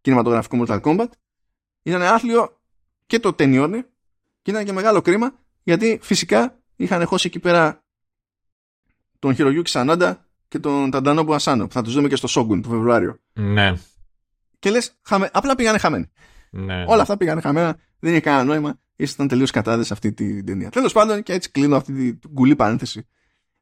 κινηματογραφικό 0.00 0.64
Mortal 0.66 0.80
Kombat. 0.80 1.08
Ήταν 1.82 2.02
άθλιο 2.02 2.60
και 3.06 3.18
το 3.18 3.32
ταινιόνι 3.32 3.82
και 4.42 4.50
ήταν 4.50 4.64
και 4.64 4.72
μεγάλο 4.72 5.00
κρίμα 5.00 5.38
γιατί 5.66 5.98
φυσικά 6.02 6.58
είχαν 6.76 7.06
χώσει 7.06 7.26
εκεί 7.26 7.38
πέρα 7.38 7.84
τον 9.18 9.34
Χειρογιούκη 9.34 9.70
Σανάντα 9.70 10.26
και 10.48 10.58
τον 10.58 10.90
Ταντανόμπου 10.90 11.34
Ασάνο 11.34 11.66
που 11.66 11.72
θα 11.72 11.82
τους 11.82 11.94
δούμε 11.94 12.08
και 12.08 12.16
στο 12.16 12.26
Σόγκουν 12.26 12.62
το 12.62 12.68
Φεβρουάριο. 12.68 13.18
Ναι. 13.32 13.74
Και 14.58 14.70
λες, 14.70 14.98
χαμε... 15.02 15.30
απλά 15.32 15.54
πήγανε 15.54 15.78
χαμένοι. 15.78 16.10
Ναι. 16.50 16.84
Όλα 16.86 17.02
αυτά 17.02 17.16
πήγανε 17.16 17.40
χαμένα, 17.40 17.78
δεν 17.98 18.10
είχε 18.10 18.20
κανένα 18.20 18.44
νόημα, 18.44 18.80
ήσασταν 18.96 19.28
τελείως 19.28 19.50
κατάδες 19.50 19.86
σε 19.86 19.92
αυτή 19.92 20.12
την 20.12 20.46
ταινία. 20.46 20.70
Τέλος 20.70 20.92
πάντων, 20.92 21.22
και 21.22 21.32
έτσι 21.32 21.50
κλείνω 21.50 21.76
αυτή 21.76 22.14
την 22.14 22.34
κουλή 22.34 22.56
παρένθεση. 22.56 23.08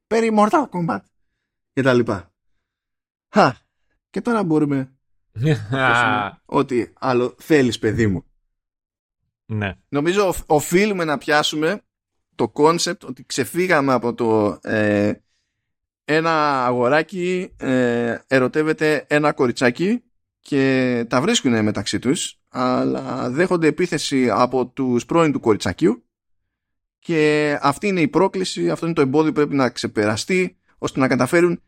Περί 0.07 0.31
Mortal 0.39 0.69
Kombat 0.71 1.01
και 1.73 1.83
τα 1.83 1.93
λοιπά. 1.93 2.33
Χα, 3.29 3.55
και 4.11 4.21
τώρα 4.21 4.45
μπορούμε 4.45 4.95
ότι 6.61 6.93
άλλο 6.99 7.35
θέλεις 7.39 7.79
παιδί 7.79 8.07
μου. 8.07 8.25
Ναι. 9.47 9.75
Νομίζω 9.89 10.35
οφείλουμε 10.47 11.05
να 11.05 11.19
πιάσουμε 11.19 11.83
το 12.35 12.49
concept 12.49 13.05
ότι 13.05 13.25
ξεφύγαμε 13.25 13.93
από 13.93 14.15
το 14.15 14.59
ε, 14.63 15.13
ένα 16.05 16.65
αγοράκι 16.65 17.53
ε, 17.57 18.19
ερωτεύεται 18.27 19.05
ένα 19.09 19.33
κοριτσάκι 19.33 20.03
και 20.41 21.05
τα 21.09 21.21
βρίσκουν 21.21 21.63
μεταξύ 21.63 21.99
τους 21.99 22.39
αλλά 22.49 23.31
δέχονται 23.31 23.67
επίθεση 23.67 24.31
από 24.31 24.67
τους 24.67 25.07
πρώην 25.07 25.33
του 25.33 25.41
κοριτσακίου 25.41 26.05
και 26.99 27.59
αυτή 27.63 27.87
είναι 27.87 28.01
η 28.01 28.09
πρόκληση, 28.09 28.71
αυτό 28.71 28.87
είναι 28.87 28.95
το 28.95 29.01
εμπόδιο 29.01 29.33
που 29.33 29.37
πρέπει 29.37 29.55
να 29.55 29.71
ξεπεραστεί 29.71 30.57
ώστε 30.79 31.01
να 31.01 31.09
καταφέρουν 31.09 31.63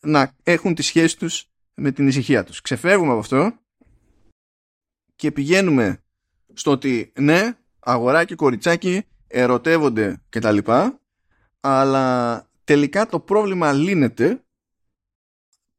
να 0.00 0.34
έχουν 0.42 0.74
τη 0.74 0.82
σχέση 0.82 1.18
τους 1.18 1.50
με 1.74 1.92
την 1.92 2.08
ησυχία 2.08 2.44
τους. 2.44 2.60
Ξεφεύγουμε 2.60 3.10
από 3.10 3.20
αυτό 3.20 3.52
και 5.16 5.32
πηγαίνουμε 5.32 6.02
στο 6.52 6.70
ότι 6.70 7.12
ναι, 7.18 7.56
αγοράκι, 7.78 8.34
κοριτσάκι 8.34 9.02
ερωτεύονται 9.26 10.22
κτλ. 10.28 10.58
Αλλά 11.60 12.46
τελικά 12.64 13.06
το 13.06 13.20
πρόβλημα 13.20 13.72
λύνεται 13.72 14.44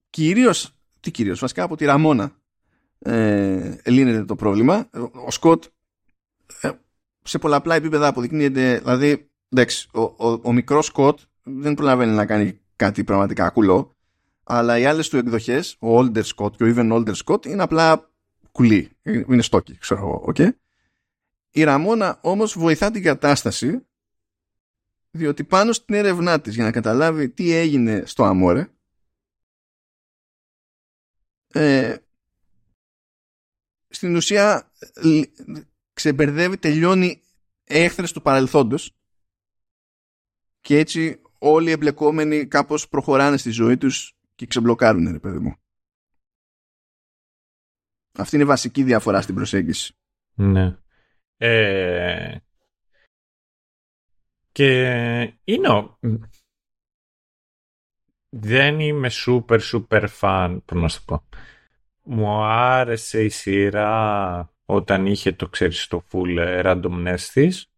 κυρίως, 0.09 0.75
τι 0.99 1.11
κυρίως, 1.11 1.39
βασικά 1.39 1.63
από 1.63 1.75
τη 1.75 1.85
Ραμόνα 1.85 2.31
ε, 2.99 3.75
λύνεται 3.85 4.25
το 4.25 4.35
πρόβλημα. 4.35 4.89
Ο 5.25 5.31
Σκοτ 5.31 5.63
ε, 6.61 6.71
σε 7.23 7.37
πολλαπλά 7.37 7.75
επίπεδα 7.75 8.07
αποδεικνύεται, 8.07 8.79
δηλαδή, 8.79 9.29
εντάξει, 9.49 9.89
ο, 9.93 10.01
ο, 10.01 10.39
ο 10.43 10.53
μικρός 10.53 10.85
Σκοτ 10.85 11.19
δεν 11.43 11.73
προλαβαίνει 11.73 12.15
να 12.15 12.25
κάνει 12.25 12.59
κάτι 12.75 13.03
πραγματικά 13.03 13.49
κουλό, 13.49 13.95
αλλά 14.43 14.77
οι 14.77 14.85
άλλες 14.85 15.09
του 15.09 15.17
εκδοχές, 15.17 15.77
ο 15.79 15.97
Older 15.97 16.23
Scott 16.23 16.55
και 16.55 16.63
ο 16.63 16.73
Even 16.75 16.91
Older 16.93 17.15
Scott 17.25 17.45
είναι 17.45 17.63
απλά 17.63 18.11
κουλή, 18.51 18.89
είναι 19.03 19.41
στόκι, 19.41 19.77
ξέρω 19.77 19.99
εγώ, 19.99 20.33
okay? 20.35 20.49
Η 21.57 21.63
Ραμόνα 21.63 22.19
όμως 22.21 22.57
βοηθά 22.57 22.91
την 22.91 23.03
κατάσταση 23.03 23.87
διότι 25.11 25.43
πάνω 25.43 25.73
στην 25.73 25.95
έρευνά 25.95 26.41
της 26.41 26.55
για 26.55 26.63
να 26.63 26.71
καταλάβει 26.71 27.29
τι 27.29 27.51
έγινε 27.51 28.03
στο 28.05 28.23
Αμόρε 28.23 28.67
ε, 31.47 31.95
στην 33.87 34.15
ουσία 34.15 34.71
ξεμπερδεύει, 35.93 36.57
τελειώνει 36.57 37.21
έχθρες 37.63 38.11
του 38.11 38.21
παρελθόντος 38.21 38.95
και 40.61 40.77
έτσι 40.77 41.21
όλοι 41.39 41.69
οι 41.69 41.71
εμπλεκόμενοι 41.71 42.47
κάπως 42.47 42.87
προχωράνε 42.87 43.37
στη 43.37 43.49
ζωή 43.49 43.77
τους 43.77 44.17
και 44.35 44.45
ξεμπλοκάρουν, 44.45 45.11
ρε 45.11 45.19
παιδί 45.19 45.39
μου. 45.39 45.55
Αυτή 48.11 48.35
είναι 48.35 48.43
η 48.43 48.47
βασική 48.47 48.83
διαφορά 48.83 49.21
στην 49.21 49.35
προσέγγιση. 49.35 49.95
Ναι. 50.33 50.77
Ε, 51.37 52.37
και 54.51 55.39
είναι... 55.43 55.97
Δεν 58.29 58.79
είμαι 58.79 59.09
super 59.25 59.59
super 59.59 60.07
fan, 60.19 60.57
πώς 60.65 60.81
να 60.81 60.87
σου 60.87 61.05
πω. 61.05 61.23
Μου 62.03 62.43
άρεσε 62.43 63.23
η 63.23 63.29
σειρά 63.29 64.53
όταν 64.65 65.05
είχε 65.05 65.31
το 65.31 65.49
ξέρεις 65.49 65.87
το 65.87 66.03
full 66.11 66.63
randomness 66.63 67.19
της. 67.33 67.71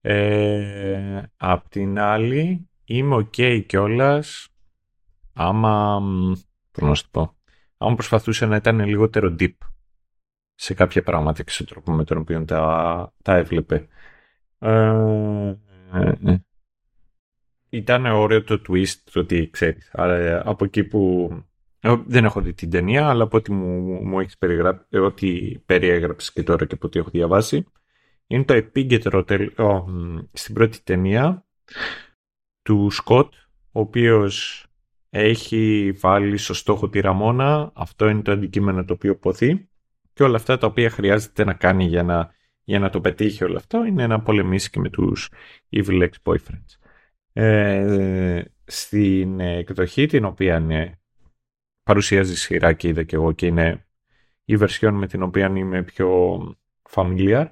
Ε, 0.00 1.22
απ' 1.36 1.68
την 1.68 1.98
άλλη 1.98 2.68
είμαι 2.84 3.16
ok 3.16 3.64
κιόλας 3.66 4.48
άμα, 5.32 6.00
πώς 6.70 6.88
να 6.88 6.94
σου 6.94 7.10
πω, 7.10 7.36
άμα 7.78 7.94
προσπαθούσε 7.94 8.46
να 8.46 8.56
ήταν 8.56 8.84
λιγότερο 8.84 9.36
deep 9.38 9.56
σε 10.60 10.74
κάποια 10.74 11.02
πράγματα 11.02 11.42
και 11.42 11.50
στον 11.50 11.66
τρόπο 11.66 11.92
με 11.92 12.04
τον 12.04 12.18
οποίο 12.18 12.44
τα, 12.44 13.12
τα 13.22 13.36
έβλεπε. 13.36 13.88
Ε, 14.58 15.54
ε, 15.92 16.36
ήταν 17.68 18.06
ωραίο 18.06 18.44
το 18.44 18.62
twist, 18.68 18.96
το 19.12 19.20
ότι 19.20 19.50
ξέρεις. 19.50 19.90
Αλλά 19.92 20.42
από 20.44 20.64
εκεί 20.64 20.84
που... 20.84 21.30
Δεν 22.06 22.24
έχω 22.24 22.40
δει 22.40 22.52
την 22.54 22.70
ταινία, 22.70 23.08
αλλά 23.08 23.22
από 23.22 23.36
ό,τι 23.36 23.52
μου, 23.52 23.80
μου 24.04 24.20
έχεις 24.20 24.38
περιγράψει, 24.38 24.96
ό,τι 24.96 25.58
περιέγραψες 25.58 26.32
και 26.32 26.42
τώρα 26.42 26.66
και 26.66 26.74
από 26.74 26.86
ό,τι 26.86 26.98
έχω 26.98 27.10
διαβάσει, 27.10 27.66
είναι 28.26 28.44
το 28.44 28.52
επίκεντρο 28.52 29.24
στην 30.32 30.54
πρώτη 30.54 30.82
ταινία 30.82 31.46
του 32.62 32.90
Σκοτ, 32.90 33.34
ο 33.72 33.80
οποίος 33.80 34.66
έχει 35.10 35.92
βάλει 36.00 36.36
στο 36.36 36.54
στόχο 36.54 36.88
τη 36.88 37.00
Ραμόνα, 37.00 37.72
αυτό 37.74 38.08
είναι 38.08 38.22
το 38.22 38.32
αντικείμενο 38.32 38.84
το 38.84 38.92
οποίο 38.92 39.16
ποθεί 39.16 39.68
και 40.18 40.24
όλα 40.24 40.36
αυτά 40.36 40.58
τα 40.58 40.66
οποία 40.66 40.90
χρειάζεται 40.90 41.44
να 41.44 41.54
κάνει 41.54 41.84
για 41.84 42.02
να, 42.02 42.34
για 42.64 42.78
να 42.78 42.90
το 42.90 43.00
πετύχει 43.00 43.44
όλο 43.44 43.56
αυτό 43.56 43.84
είναι 43.84 44.06
να 44.06 44.20
πολεμήσει 44.20 44.70
και 44.70 44.80
με 44.80 44.90
τους 44.90 45.30
evil 45.70 46.08
ex-boyfriends. 46.08 46.76
Ε, 47.32 48.42
στην 48.64 49.40
εκδοχή 49.40 50.06
την 50.06 50.24
οποία 50.24 50.60
ναι, 50.60 50.92
παρουσιάζει 51.82 52.36
σειρά 52.36 52.72
και 52.72 52.88
είδα 52.88 53.02
και 53.02 53.16
εγώ 53.16 53.32
και 53.32 53.46
είναι 53.46 53.86
η 54.44 54.56
βερσιόν 54.56 54.94
με 54.94 55.06
την 55.06 55.22
οποία 55.22 55.52
είμαι 55.56 55.82
πιο 55.82 56.38
familiar 56.90 57.46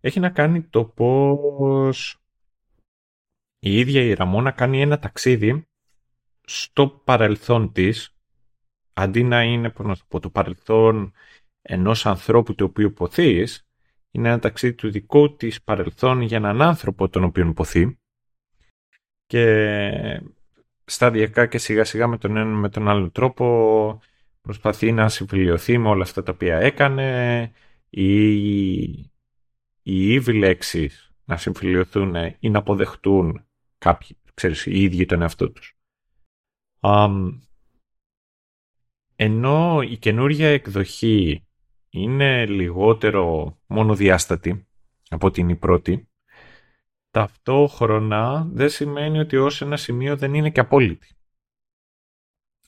έχει 0.00 0.20
να 0.20 0.30
κάνει 0.30 0.62
το 0.62 0.84
πώς 0.84 2.22
η 3.58 3.78
ίδια 3.78 4.02
η 4.02 4.14
Ραμόνα 4.14 4.50
κάνει 4.50 4.80
ένα 4.80 4.98
ταξίδι 4.98 5.68
στο 6.44 6.88
παρελθόν 6.88 7.72
της 7.72 8.14
αντί 8.92 9.22
να 9.22 9.42
είναι 9.42 9.70
πώς 9.70 9.86
να 9.86 9.96
το, 9.96 10.04
πω, 10.08 10.20
το 10.20 10.30
παρελθόν 10.30 11.12
ενός 11.62 12.06
ανθρώπου 12.06 12.54
το 12.54 12.64
οποίο 12.64 12.92
ποθείς 12.92 13.68
είναι 14.10 14.28
ένα 14.28 14.38
ταξίδι 14.38 14.74
του 14.74 14.90
δικού 14.90 15.36
της 15.36 15.62
παρελθόν 15.62 16.20
για 16.20 16.36
έναν 16.36 16.62
άνθρωπο 16.62 17.08
τον 17.08 17.24
οποίο 17.24 17.52
ποθεί 17.52 17.98
και 19.26 20.22
σταδιακά 20.84 21.46
και 21.46 21.58
σιγά 21.58 21.84
σιγά 21.84 22.06
με 22.06 22.18
τον 22.18 22.36
ένα 22.36 22.44
με 22.44 22.68
τον 22.68 22.88
άλλο 22.88 23.10
τρόπο 23.10 24.00
προσπαθεί 24.40 24.92
να 24.92 25.08
συμφιλειωθεί 25.08 25.78
με 25.78 25.88
όλα 25.88 26.02
αυτά 26.02 26.22
τα 26.22 26.32
οποία 26.32 26.56
έκανε 26.56 27.52
ή 27.90 29.10
οι 29.82 30.12
ήβοι 30.12 30.32
λέξεις 30.32 31.12
να 31.24 31.36
συμφιλειωθούν 31.36 32.14
ή 32.38 32.50
να 32.50 32.58
αποδεχτούν 32.58 33.46
κάποιοι, 33.78 34.16
ξέρεις, 34.34 34.66
οι 34.66 34.82
ίδιοι 34.82 35.06
τον 35.06 35.22
εαυτό 35.22 35.50
τους. 35.50 35.76
ενώ 39.16 39.82
η 39.82 39.96
καινούργια 39.96 40.48
εκδοχή 40.48 41.44
είναι 41.90 42.46
λιγότερο 42.46 43.56
μονοδιάστατη 43.66 44.66
από 45.08 45.30
την 45.30 45.48
η 45.48 45.56
πρώτη, 45.56 46.08
ταυτόχρονα 47.10 48.48
δεν 48.52 48.68
σημαίνει 48.68 49.18
ότι 49.18 49.36
ως 49.36 49.62
ένα 49.62 49.76
σημείο 49.76 50.16
δεν 50.16 50.34
είναι 50.34 50.50
και 50.50 50.60
απόλυτη. 50.60 51.08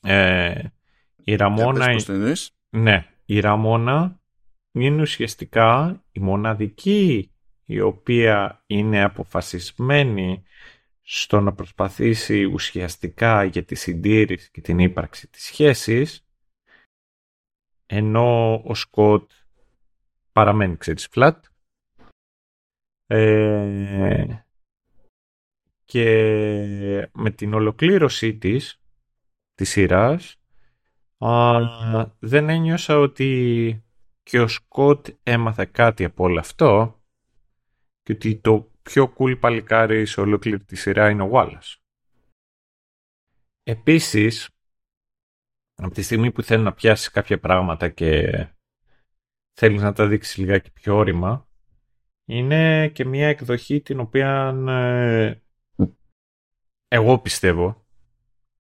Ε, 0.02 0.62
η 1.24 1.34
Ραμόνα... 1.36 1.86
Ναι, 2.68 3.06
η 3.24 3.40
Ραμόνα 3.40 4.20
είναι 4.72 5.02
ουσιαστικά 5.02 6.02
η 6.12 6.20
μοναδική 6.20 7.32
η 7.64 7.80
οποία 7.80 8.62
είναι 8.66 9.02
αποφασισμένη 9.02 10.42
στο 11.02 11.40
να 11.40 11.52
προσπαθήσει 11.52 12.44
ουσιαστικά 12.44 13.44
για 13.44 13.64
τη 13.64 13.74
συντήρηση 13.74 14.50
και 14.50 14.60
την 14.60 14.78
ύπαρξη 14.78 15.28
της 15.28 15.44
σχέσης 15.44 16.21
ενώ 17.94 18.62
ο 18.64 18.74
Σκοτ 18.74 19.30
παραμένει 20.32 20.76
ξέρεις 20.76 21.06
φλατ 21.06 21.44
ε, 23.06 24.26
και 25.84 27.10
με 27.12 27.30
την 27.30 27.54
ολοκλήρωσή 27.54 28.36
της 28.36 28.80
της 29.54 29.70
σειράς 29.70 30.36
δεν 32.18 32.48
ένιωσα 32.48 32.98
ότι 32.98 33.84
και 34.22 34.40
ο 34.40 34.48
Σκοτ 34.48 35.08
έμαθε 35.22 35.64
κάτι 35.64 36.04
από 36.04 36.24
όλο 36.24 36.38
αυτό 36.38 37.00
και 38.02 38.12
ότι 38.12 38.36
το 38.36 38.70
πιο 38.82 39.14
cool 39.18 39.38
παλικάρι 39.40 40.06
σε 40.06 40.20
ολόκληρη 40.20 40.64
τη 40.64 40.76
σειρά 40.76 41.10
είναι 41.10 41.22
ο 41.22 41.30
Wallace. 41.32 41.76
Επίσης, 43.62 44.51
από 45.84 45.94
τη 45.94 46.02
στιγμή 46.02 46.30
που 46.30 46.42
θέλει 46.42 46.62
να 46.62 46.72
πιάσει 46.72 47.10
κάποια 47.10 47.38
πράγματα 47.38 47.88
και 47.88 48.30
θέλεις 49.52 49.82
να 49.82 49.92
τα 49.92 50.06
δείξεις 50.06 50.36
λιγάκι 50.36 50.72
πιο 50.72 50.96
όρημα, 50.96 51.48
είναι 52.24 52.88
και 52.88 53.04
μια 53.04 53.28
εκδοχή 53.28 53.80
την 53.80 54.00
οποία 54.00 54.54
ε, 54.68 55.34
εγώ 56.88 57.18
πιστεύω 57.18 57.86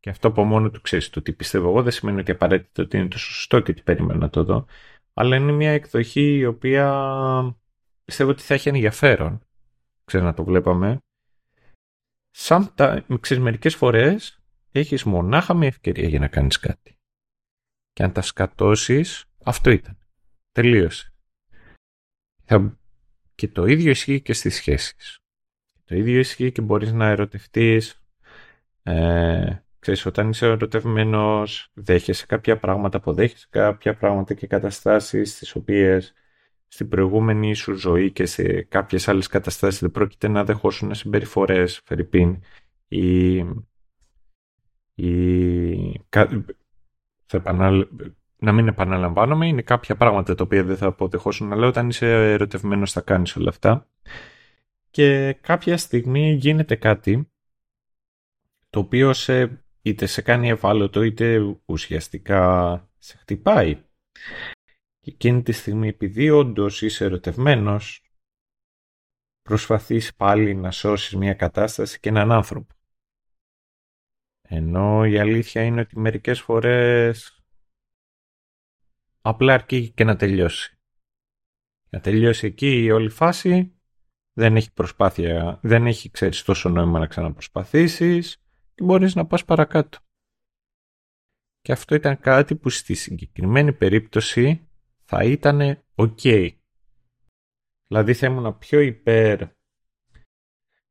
και 0.00 0.10
αυτό 0.10 0.28
από 0.28 0.44
μόνο 0.44 0.70
του 0.70 0.80
ξέρεις 0.80 1.10
το 1.10 1.22
τι 1.22 1.32
πιστεύω 1.32 1.68
εγώ 1.68 1.82
δεν 1.82 1.92
σημαίνει 1.92 2.20
ότι 2.20 2.30
απαραίτητα 2.30 2.82
ότι 2.82 2.96
είναι 2.96 3.08
το 3.08 3.18
σωστό 3.18 3.60
και 3.60 3.70
ότι 3.70 3.82
περίμενα 3.82 4.18
να 4.18 4.30
το 4.30 4.44
δω 4.44 4.66
αλλά 5.14 5.36
είναι 5.36 5.52
μια 5.52 5.70
εκδοχή 5.70 6.36
η 6.36 6.44
οποία 6.44 6.86
πιστεύω 8.04 8.30
ότι 8.30 8.42
θα 8.42 8.54
έχει 8.54 8.68
ενδιαφέρον. 8.68 9.46
Ξέρω 10.04 10.24
να 10.24 10.34
το 10.34 10.44
βλέπαμε. 10.44 10.98
Sometimes, 12.36 13.00
ξέρεις, 13.20 13.42
μερικές 13.42 13.74
φορές 13.74 14.42
έχεις 14.72 15.04
μονάχα 15.04 15.54
μια 15.54 15.68
ευκαιρία 15.68 16.08
για 16.08 16.18
να 16.18 16.28
κάνεις 16.28 16.58
κάτι 16.58 16.96
και 17.92 18.02
αν 18.02 18.12
τα 18.12 18.22
σκατώσεις 18.22 19.24
αυτό 19.44 19.70
ήταν 19.70 19.98
τελείωσε 20.52 21.12
θα 22.44 22.78
και 23.34 23.48
το 23.48 23.66
ίδιο 23.66 23.90
ισχύει 23.90 24.20
και 24.20 24.32
στις 24.32 24.54
σχέσεις. 24.54 25.18
Το 25.84 25.96
ίδιο 25.96 26.18
ισχύει 26.18 26.52
και 26.52 26.62
μπορείς 26.62 26.92
να 26.92 27.06
ερωτευτείς. 27.06 28.02
Ε, 28.82 29.62
ξέρεις, 29.78 30.06
όταν 30.06 30.28
είσαι 30.28 30.46
ερωτευμένος, 30.46 31.70
δέχεσαι 31.74 32.26
κάποια 32.26 32.58
πράγματα, 32.58 32.96
αποδέχεσαι 32.96 33.46
κάποια 33.50 33.94
πράγματα 33.96 34.34
και 34.34 34.46
καταστάσεις 34.46 35.38
τις 35.38 35.54
οποίες 35.54 36.12
στην 36.68 36.88
προηγούμενη 36.88 37.54
σου 37.54 37.72
ζωή 37.72 38.12
και 38.12 38.26
σε 38.26 38.62
κάποιες 38.62 39.08
άλλες 39.08 39.26
καταστάσεις 39.26 39.80
δεν 39.80 39.90
πρόκειται 39.90 40.28
να 40.28 40.44
δεχόσουν 40.44 40.94
συμπεριφορές, 40.94 41.80
Φερρυπίν, 41.84 42.42
ή, 42.88 43.36
ή, 44.94 46.00
θα 47.32 47.38
επαναλ 47.38 47.88
να 48.36 48.52
μην 48.52 48.68
επαναλαμβάνομαι, 48.68 49.46
είναι 49.46 49.62
κάποια 49.62 49.96
πράγματα 49.96 50.34
τα 50.34 50.42
οποία 50.44 50.64
δεν 50.64 50.76
θα 50.76 50.86
αποτεχώσουν, 50.86 51.52
αλλά 51.52 51.66
όταν 51.66 51.88
είσαι 51.88 52.32
ερωτευμένος 52.32 52.92
θα 52.92 53.00
κάνεις 53.00 53.36
όλα 53.36 53.48
αυτά. 53.48 53.88
Και 54.90 55.32
κάποια 55.32 55.76
στιγμή 55.76 56.32
γίνεται 56.32 56.76
κάτι 56.76 57.30
το 58.70 58.78
οποίο 58.78 59.12
σε, 59.12 59.64
είτε 59.82 60.06
σε 60.06 60.22
κάνει 60.22 60.48
ευάλωτο 60.48 61.02
είτε 61.02 61.56
ουσιαστικά 61.64 62.74
σε 62.98 63.16
χτυπάει. 63.16 63.74
Και 65.00 65.10
εκείνη 65.10 65.42
τη 65.42 65.52
στιγμή, 65.52 65.88
επειδή 65.88 66.30
όντως 66.30 66.82
είσαι 66.82 67.04
ερωτευμένος, 67.04 68.02
προσπαθείς 69.42 70.14
πάλι 70.14 70.54
να 70.54 70.70
σώσεις 70.70 71.14
μια 71.14 71.34
κατάσταση 71.34 72.00
και 72.00 72.08
έναν 72.08 72.32
άνθρωπο. 72.32 72.74
Ενώ 74.54 75.04
η 75.04 75.18
αλήθεια 75.18 75.62
είναι 75.62 75.80
ότι 75.80 75.98
μερικές 75.98 76.40
φορές 76.40 77.42
απλά 79.20 79.54
αρκεί 79.54 79.90
και 79.90 80.04
να 80.04 80.16
τελειώσει. 80.16 80.78
Να 81.90 82.00
τελειώσει 82.00 82.46
εκεί 82.46 82.82
η 82.82 82.90
όλη 82.90 83.08
φάση, 83.08 83.74
δεν 84.32 84.56
έχει 84.56 84.72
προσπάθεια, 84.72 85.60
δεν 85.62 85.86
έχει 85.86 86.10
ξέρεις 86.10 86.42
τόσο 86.42 86.68
νόημα 86.68 86.98
να 86.98 87.06
ξαναπροσπαθήσεις 87.06 88.36
και 88.74 88.84
μπορείς 88.84 89.14
να 89.14 89.26
πας 89.26 89.44
παρακάτω. 89.44 89.98
Και 91.60 91.72
αυτό 91.72 91.94
ήταν 91.94 92.20
κάτι 92.20 92.56
που 92.56 92.68
στη 92.68 92.94
συγκεκριμένη 92.94 93.72
περίπτωση 93.72 94.68
θα 95.04 95.24
ήταν 95.24 95.82
ok. 95.94 96.50
Δηλαδή 97.86 98.14
θα 98.14 98.26
ήμουν 98.26 98.58
πιο 98.58 98.80
υπέρ 98.80 99.48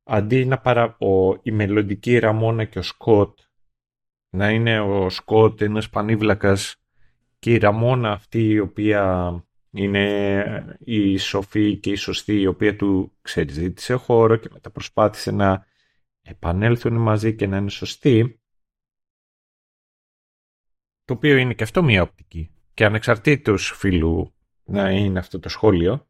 αντί 0.02 0.44
να 0.44 0.60
παρα... 0.60 0.96
ο... 0.98 1.34
η 1.42 1.50
μελλοντική 1.50 2.18
Ραμόνα 2.18 2.64
και 2.64 2.78
ο 2.78 2.82
Σκότ 2.82 3.38
να 4.36 4.50
είναι 4.50 4.80
ο 4.80 5.10
Σκότ 5.10 5.60
ένας 5.60 5.88
πανίβλακας 5.90 6.76
και 7.38 7.52
η 7.52 7.58
Ραμόνα 7.58 8.12
αυτή 8.12 8.48
η 8.48 8.58
οποία 8.58 9.34
είναι 9.70 10.78
η 10.78 11.16
σοφή 11.16 11.76
και 11.76 11.90
η 11.90 11.94
σωστή 11.94 12.40
η 12.40 12.46
οποία 12.46 12.76
του 12.76 13.12
ξέρεις 13.22 13.54
ζήτησε 13.54 13.94
χώρο 13.94 14.36
και 14.36 14.48
μετά 14.52 14.70
προσπάθησε 14.70 15.30
να 15.30 15.66
επανέλθουν 16.22 16.92
μαζί 16.92 17.34
και 17.34 17.46
να 17.46 17.56
είναι 17.56 17.70
σωστοί 17.70 18.40
το 21.04 21.14
οποίο 21.14 21.36
είναι 21.36 21.54
και 21.54 21.62
αυτό 21.62 21.82
μία 21.82 22.02
οπτική. 22.02 22.50
Και 22.74 22.84
ανεξαρτήτως 22.84 23.70
φίλου 23.70 24.34
να 24.64 24.90
είναι 24.90 25.18
αυτό 25.18 25.38
το 25.38 25.48
σχόλιο 25.48 26.06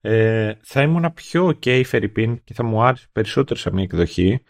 ε, 0.00 0.54
θα 0.62 0.82
ήμουν 0.82 1.12
πιο 1.12 1.46
ok 1.46 1.82
Φερρυπίν 1.84 2.44
και 2.44 2.54
θα 2.54 2.62
μου 2.62 2.82
άρεσε 2.82 3.08
περισσότερο 3.12 3.60
σε 3.60 3.72
μια 3.72 3.82
εκδοχή 3.82 4.42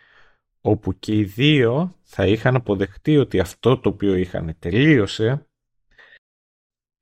όπου 0.66 0.98
και 0.98 1.14
οι 1.14 1.24
δύο 1.24 1.96
θα 2.02 2.26
είχαν 2.26 2.54
αποδεχτεί 2.54 3.16
ότι 3.16 3.40
αυτό 3.40 3.78
το 3.78 3.88
οποίο 3.88 4.14
είχαν 4.14 4.56
τελείωσε 4.58 5.46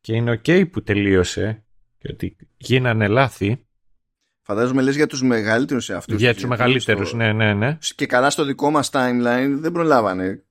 και 0.01 0.15
είναι 0.15 0.41
ok 0.45 0.71
που 0.71 0.83
τελείωσε 0.83 1.65
και 1.99 2.09
ότι 2.13 2.37
γίνανε 2.57 3.09
λάθη 3.09 3.67
Φαντάζομαι 4.45 4.83
λες 4.83 4.97
για 4.97 5.07
τους 5.07 5.23
μεγαλύτερους 5.23 5.85
σε 5.85 5.95
αυτούς. 5.95 6.21
Για 6.21 6.35
τους 6.35 6.45
μεγαλύτερους, 6.45 7.15
ναι, 7.15 7.33
ναι, 7.33 7.55
ναι. 7.55 7.79
Και 7.95 8.07
καλά 8.07 8.31
στο 8.31 8.45
δικό 8.45 8.71
μας 8.71 8.91
timeline 8.93 9.57
δεν 9.59 9.73
προλάβανε 9.73 10.45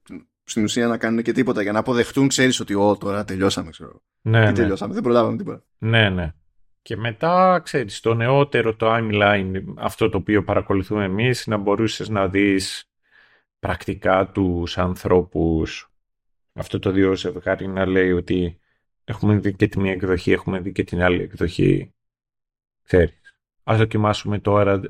στην 0.44 0.64
ουσία 0.64 0.88
να 0.88 0.98
κάνουν 0.98 1.24
και 1.24 1.32
τίποτα 1.32 1.62
για 1.62 1.72
να 1.72 1.80
αποδεχτούν, 1.80 2.28
ξέρεις 2.28 2.60
ότι 2.60 2.74
ό, 2.74 2.98
τώρα 2.98 3.24
τελειώσαμε, 3.26 3.70
ξέρω. 3.70 4.02
Ναι, 4.22 4.40
Τι 4.40 4.46
ναι. 4.46 4.54
τελειώσαμε, 4.54 4.94
δεν 4.94 5.04
προλάβαμε 5.04 5.38
τίποτα. 5.38 5.64
Ναι, 5.78 6.10
ναι. 6.10 6.34
Και 6.82 6.98
μετά, 6.98 7.62
ξέρεις, 7.64 8.00
το 8.00 8.14
νεότερο 8.14 8.76
το 8.76 8.88
timeline, 8.90 9.64
αυτό 9.78 10.10
το 10.10 10.18
οποίο 10.18 10.44
παρακολουθούμε 10.44 11.04
εμείς, 11.04 11.48
να 11.48 11.58
μπορούσες 11.58 12.10
να 12.10 12.28
δεις 12.28 12.91
πρακτικά 13.62 14.32
τους 14.32 14.78
ανθρώπους. 14.78 15.92
Αυτό 16.54 16.80
το 16.80 16.92
δύο 16.92 17.16
ζευγάρι 17.16 17.68
να 17.68 17.86
λέει 17.86 18.12
ότι 18.12 18.60
έχουμε 19.04 19.36
δει 19.38 19.54
και 19.56 19.68
τη 19.68 19.80
μία 19.80 19.92
εκδοχή, 19.92 20.32
έχουμε 20.32 20.60
δει 20.60 20.72
και 20.72 20.84
την 20.84 21.02
άλλη 21.02 21.22
εκδοχή. 21.22 21.94
Ξέρεις. 22.84 23.36
Ας 23.64 23.78
δοκιμάσουμε 23.78 24.40
τώρα 24.40 24.82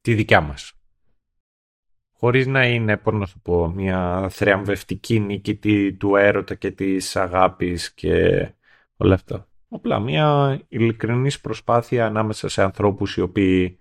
τη 0.00 0.14
δικιά 0.14 0.40
μας. 0.40 0.72
Χωρίς 2.12 2.46
να 2.46 2.66
είναι, 2.66 2.96
πώς 2.96 3.14
να 3.14 3.26
σου 3.26 3.40
πω, 3.40 3.68
μια 3.68 4.28
θριαμβευτική 4.30 5.20
νίκη 5.20 5.56
τη- 5.56 5.92
του 5.96 6.16
έρωτα 6.16 6.54
και 6.54 6.70
της 6.70 7.16
αγάπης 7.16 7.94
και 7.94 8.14
όλα 8.96 9.14
αυτά. 9.14 9.48
Απλά 9.68 9.98
μια 9.98 10.60
ειλικρινής 10.68 11.40
προσπάθεια 11.40 12.06
ανάμεσα 12.06 12.48
σε 12.48 12.62
ανθρώπους 12.62 13.16
οι 13.16 13.20
οποίοι 13.20 13.78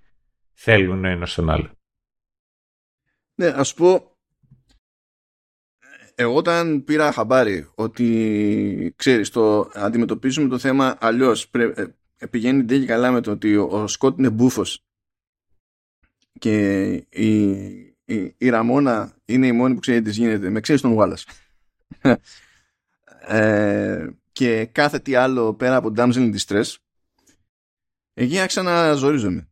θέλουν 0.54 1.06
ένας 1.06 1.34
τον 1.34 1.50
άλλο. 1.50 1.70
Ναι, 3.42 3.48
ας 3.48 3.68
σου 3.68 3.76
πω, 3.76 4.18
εγώ 6.16 6.36
όταν 6.36 6.84
πήρα 6.84 7.12
χαμπάρι 7.12 7.70
ότι, 7.76 8.94
ξέρεις, 8.96 9.30
το 9.30 9.72
αντιμετωπίζουμε 9.74 10.50
το 10.50 10.58
θέμα 10.58 10.98
αλλιώς, 11.00 11.50
πρέ, 11.50 11.74
ε, 12.18 12.26
πηγαίνει 12.26 12.64
ντε 12.64 12.80
και 12.80 12.86
καλά 12.86 13.12
με 13.12 13.22
το 13.22 13.32
ότι 13.32 13.56
ο, 13.56 13.64
ο 13.64 13.88
Σκότ 13.88 14.18
είναι 14.18 14.30
μπούφος 14.30 14.84
και 16.40 16.92
η, 17.10 17.50
η, 18.06 18.36
η 18.38 18.50
Ραμόνα 18.50 19.18
είναι 19.26 19.48
η 19.48 19.52
μόνη 19.52 19.74
που 19.74 19.80
ξέρει 19.80 20.02
τι 20.02 20.12
γίνεται, 20.12 20.50
με 20.50 20.60
ξέρεις 20.60 20.82
τον 20.82 20.96
Wallace. 20.98 21.24
ε, 23.28 24.10
και 24.32 24.66
κάθε 24.66 25.00
τι 25.00 25.16
άλλο 25.16 25.54
πέρα 25.54 25.76
από 25.76 25.94
damsel 25.96 26.14
in 26.14 26.36
distress, 26.38 26.76
εκεί 28.14 28.40
άρχισα 28.40 28.62
να 28.62 28.94
ζορίζομαι. 28.94 29.50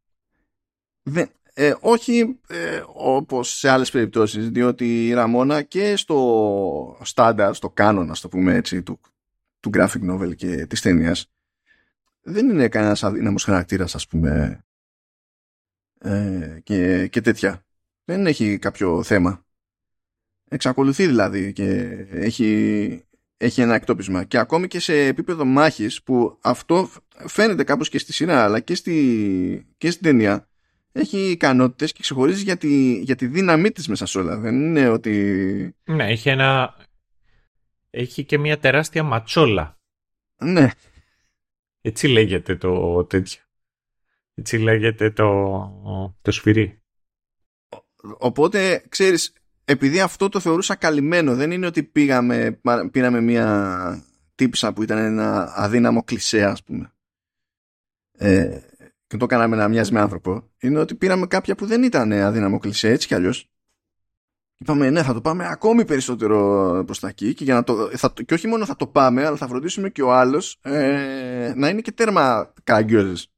Δεν, 1.04 1.32
ε, 1.62 1.76
όχι 1.80 2.40
ε, 2.48 2.84
όπως 2.88 3.58
σε 3.58 3.70
άλλες 3.70 3.92
περιπτώσεις, 3.92 4.50
διότι 4.50 5.08
η 5.08 5.14
Ραμόνα 5.14 5.62
και 5.62 5.96
στο 5.96 7.00
στάνταρ, 7.02 7.56
στο 7.56 7.70
κάνον, 7.70 8.12
ας 8.12 8.22
το 8.22 8.30
πούμε 8.30 8.56
έτσι, 8.56 8.84
του, 8.84 9.00
του 9.60 9.70
graphic 9.74 10.12
novel 10.12 10.36
και 10.36 10.66
της 10.66 10.82
ταινίας, 10.82 11.32
δεν 12.22 12.50
είναι 12.50 12.68
κανένας 12.68 13.04
αδύναμος 13.04 13.44
χαρακτήρας, 13.44 13.96
ας 13.96 14.08
πούμε, 14.08 14.64
ε, 16.00 16.60
και, 16.64 17.08
και 17.08 17.22
τέτοια. 17.22 17.66
Δεν 18.04 18.28
έχει 18.28 18.58
κάποιο 18.58 19.04
θέμα. 19.04 19.46
Εξακολουθεί 20.50 21.08
δηλαδή 21.08 21.54
και 21.54 21.66
έχει, 22.10 23.04
έχει 23.38 23.62
ένα 23.62 23.76
εκτόπισμα. 23.76 24.24
Και 24.24 24.38
ακόμη 24.38 24.68
και 24.68 24.80
σε 24.80 25.06
επίπεδο 25.06 25.46
μάχης 25.46 26.04
που 26.04 26.38
αυτό 26.42 26.90
φαίνεται 27.28 27.64
κάπως 27.64 27.90
και 27.90 28.00
στη 28.00 28.14
σειρά 28.14 28.44
αλλά 28.44 28.60
και, 28.60 28.76
στη, 28.76 29.68
και 29.78 29.92
στην 29.92 30.04
ταινία 30.04 30.49
έχει 30.92 31.18
ικανότητες 31.18 31.92
και 31.92 32.02
ξεχωρίζει 32.02 32.44
για 32.44 32.58
τη, 32.58 33.00
για 33.00 33.16
τη 33.16 33.28
δύναμή 33.28 33.72
της 33.72 33.88
μέσα 33.88 34.06
σε 34.06 34.20
όλα. 34.20 34.38
Δεν 34.38 34.56
είναι 34.56 34.90
ότι... 34.90 35.76
Ναι, 35.84 36.08
έχει 36.08 36.30
ένα... 36.30 36.76
Έχει 37.90 38.26
και 38.26 38.38
μια 38.38 38.60
τεράστια 38.60 39.04
ματσόλα. 39.04 39.78
Ναι, 40.38 40.70
Έτσι 41.82 42.08
λέγεται 42.08 42.56
το 42.56 43.04
τέτοιο. 43.06 43.42
Έτσι 44.34 44.58
λέγεται 44.58 45.12
το, 45.12 46.16
το 46.22 46.32
σφυρί. 46.32 46.82
Οπότε, 48.18 48.86
ξέρεις, 48.90 49.34
επειδή 49.66 50.02
αυτό 50.02 50.30
το 50.30 50.40
θεωρούσα 50.40 50.76
καλυμμένο, 50.76 51.36
δεν 51.36 51.52
είναι 51.52 51.66
ότι 51.66 51.84
πήγαμε, 51.84 52.60
πήραμε 52.92 53.22
μια 53.22 54.04
τύπησα 54.36 54.74
που 54.74 54.84
ήταν 54.84 54.98
ένα 54.98 55.54
αδύναμο 55.56 56.04
κλισέ, 56.04 56.44
ας 56.44 56.64
πούμε. 56.64 56.94
Ε, 58.18 58.60
και 59.10 59.18
το 59.18 59.26
κάναμε 59.26 59.56
να 59.56 59.68
μοιάζει 59.68 59.94
με 59.94 60.00
άνθρωπο. 60.00 60.50
Είναι 60.60 60.80
ότι 60.80 60.96
πήραμε 60.96 61.28
κάποια 61.28 61.56
που 61.56 61.66
δεν 61.66 61.84
ήταν 61.84 62.12
αδύναμο 62.12 62.60
κλισέ, 62.60 62.90
έτσι 62.90 63.08
κι 63.08 63.14
αλλιώς. 63.14 63.50
Είπαμε, 64.58 64.90
ναι, 64.90 65.04
θα 65.04 65.14
το 65.14 65.22
πάμε 65.22 65.48
ακόμη 65.48 65.86
περισσότερο 65.86 66.38
προς 66.86 67.00
τα 67.00 67.08
εκεί 67.08 67.34
και, 67.34 67.44
για 67.44 67.54
να 67.54 67.64
το, 67.64 67.90
θα, 67.98 68.14
και 68.26 68.34
όχι 68.34 68.48
μόνο 68.48 68.66
θα 68.66 68.76
το 68.76 68.88
πάμε, 68.88 69.26
αλλά 69.26 69.38
θα 69.38 69.48
φροντίσουμε 69.48 69.90
και 69.90 70.02
ο 70.02 70.14
άλλος 70.14 70.60
ε, 70.62 71.54
να 71.56 71.70
είναι 71.70 71.82
και 71.82 71.92
τέρμα 71.92 72.54
κάγκιόζες. 72.64 73.32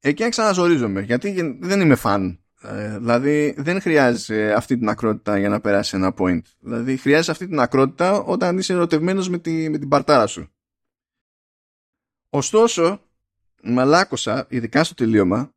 Εκεί 0.00 0.28
ξαναζορίζομαι, 0.28 1.00
γιατί 1.00 1.56
δεν 1.60 1.80
είμαι 1.80 1.94
φαν 1.94 2.42
ε, 2.62 2.98
δηλαδή 2.98 3.54
δεν 3.58 3.80
χρειάζεσαι 3.80 4.52
αυτή 4.52 4.78
την 4.78 4.88
ακρότητα 4.88 5.38
για 5.38 5.48
να 5.48 5.60
περάσει 5.60 5.96
ένα 5.96 6.14
point. 6.18 6.42
Δηλαδή 6.58 6.96
χρειάζεσαι 6.96 7.30
αυτή 7.30 7.46
την 7.46 7.60
ακρότητα 7.60 8.12
όταν 8.12 8.58
είσαι 8.58 8.72
ερωτευμένος 8.72 9.28
με, 9.28 9.38
τη, 9.38 9.70
με 9.70 9.78
την 9.78 9.88
παρτάρα 9.88 10.26
σου. 10.26 10.50
Ωστόσο, 12.28 13.00
μαλάκωσα, 13.62 14.46
ειδικά 14.48 14.84
στο 14.84 14.94
τελείωμα, 14.94 15.52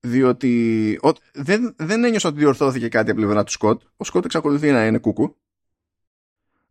διότι 0.00 0.98
ο, 1.02 1.10
δεν, 1.32 1.74
δεν 1.78 2.04
ένιωσα 2.04 2.28
ότι 2.28 2.38
διορθώθηκε 2.38 2.88
κάτι 2.88 3.10
από 3.10 3.20
πλευρά 3.20 3.44
του 3.44 3.50
Σκοτ. 3.50 3.82
Ο 3.96 4.04
Σκοτ 4.04 4.24
εξακολουθεί 4.24 4.70
να 4.70 4.86
είναι 4.86 4.98
κούκου. 4.98 5.36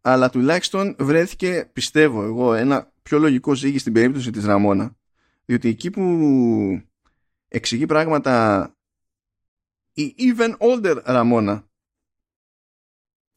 Αλλά 0.01 0.29
τουλάχιστον 0.29 0.95
βρέθηκε, 0.99 1.69
πιστεύω 1.73 2.23
εγώ, 2.23 2.53
ένα 2.53 2.91
πιο 3.01 3.19
λογικό 3.19 3.53
ζύγι 3.53 3.77
στην 3.77 3.93
περίπτωση 3.93 4.31
της 4.31 4.45
Ραμόνα. 4.45 4.95
Διότι 5.45 5.69
εκεί 5.69 5.89
που 5.89 6.03
εξηγεί 7.47 7.85
πράγματα 7.85 8.71
η 9.93 10.15
even 10.17 10.57
older 10.57 11.01
Ραμόνα 11.03 11.67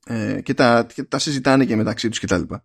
ε, 0.07 0.41
και, 0.41 0.55
τα, 0.55 0.87
και 0.95 1.03
τα 1.03 1.19
συζητάνε 1.19 1.65
και 1.65 1.77
μεταξύ 1.77 2.09
τους 2.09 2.19
και 2.19 2.27
τα 2.27 2.39
λοιπά 2.39 2.65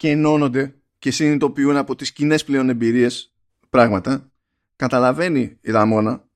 και 0.00 0.10
ενώνονται 0.10 0.79
και 1.00 1.10
συνειδητοποιούν 1.10 1.76
από 1.76 1.94
τις 1.94 2.12
κοινές 2.12 2.44
πλέον 2.44 2.68
εμπειρίες 2.68 3.34
πράγματα 3.70 4.32
καταλαβαίνει 4.76 5.58
η 5.60 5.70
Ραμόνα 5.70 6.28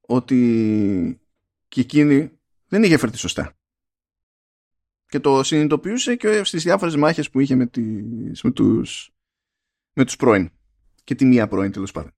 ότι 0.00 1.20
και 1.68 1.80
εκείνη 1.80 2.30
δεν 2.68 2.82
είχε 2.82 2.96
φερθεί 2.96 3.16
σωστά. 3.16 3.56
Και 5.06 5.20
το 5.20 5.42
συνειδητοποιούσε 5.42 6.16
και 6.16 6.44
στις 6.44 6.62
διάφορες 6.62 6.96
μάχες 6.96 7.30
που 7.30 7.40
είχε 7.40 7.54
με, 7.54 7.66
τις, 7.66 8.42
με, 8.42 8.50
τους, 8.50 9.14
με 9.92 10.04
τους 10.04 10.16
πρώην. 10.16 10.50
Και 11.04 11.14
τη 11.14 11.24
μία 11.24 11.48
πρώην 11.48 11.72
τέλος 11.72 11.92
πάντων. 11.92 12.10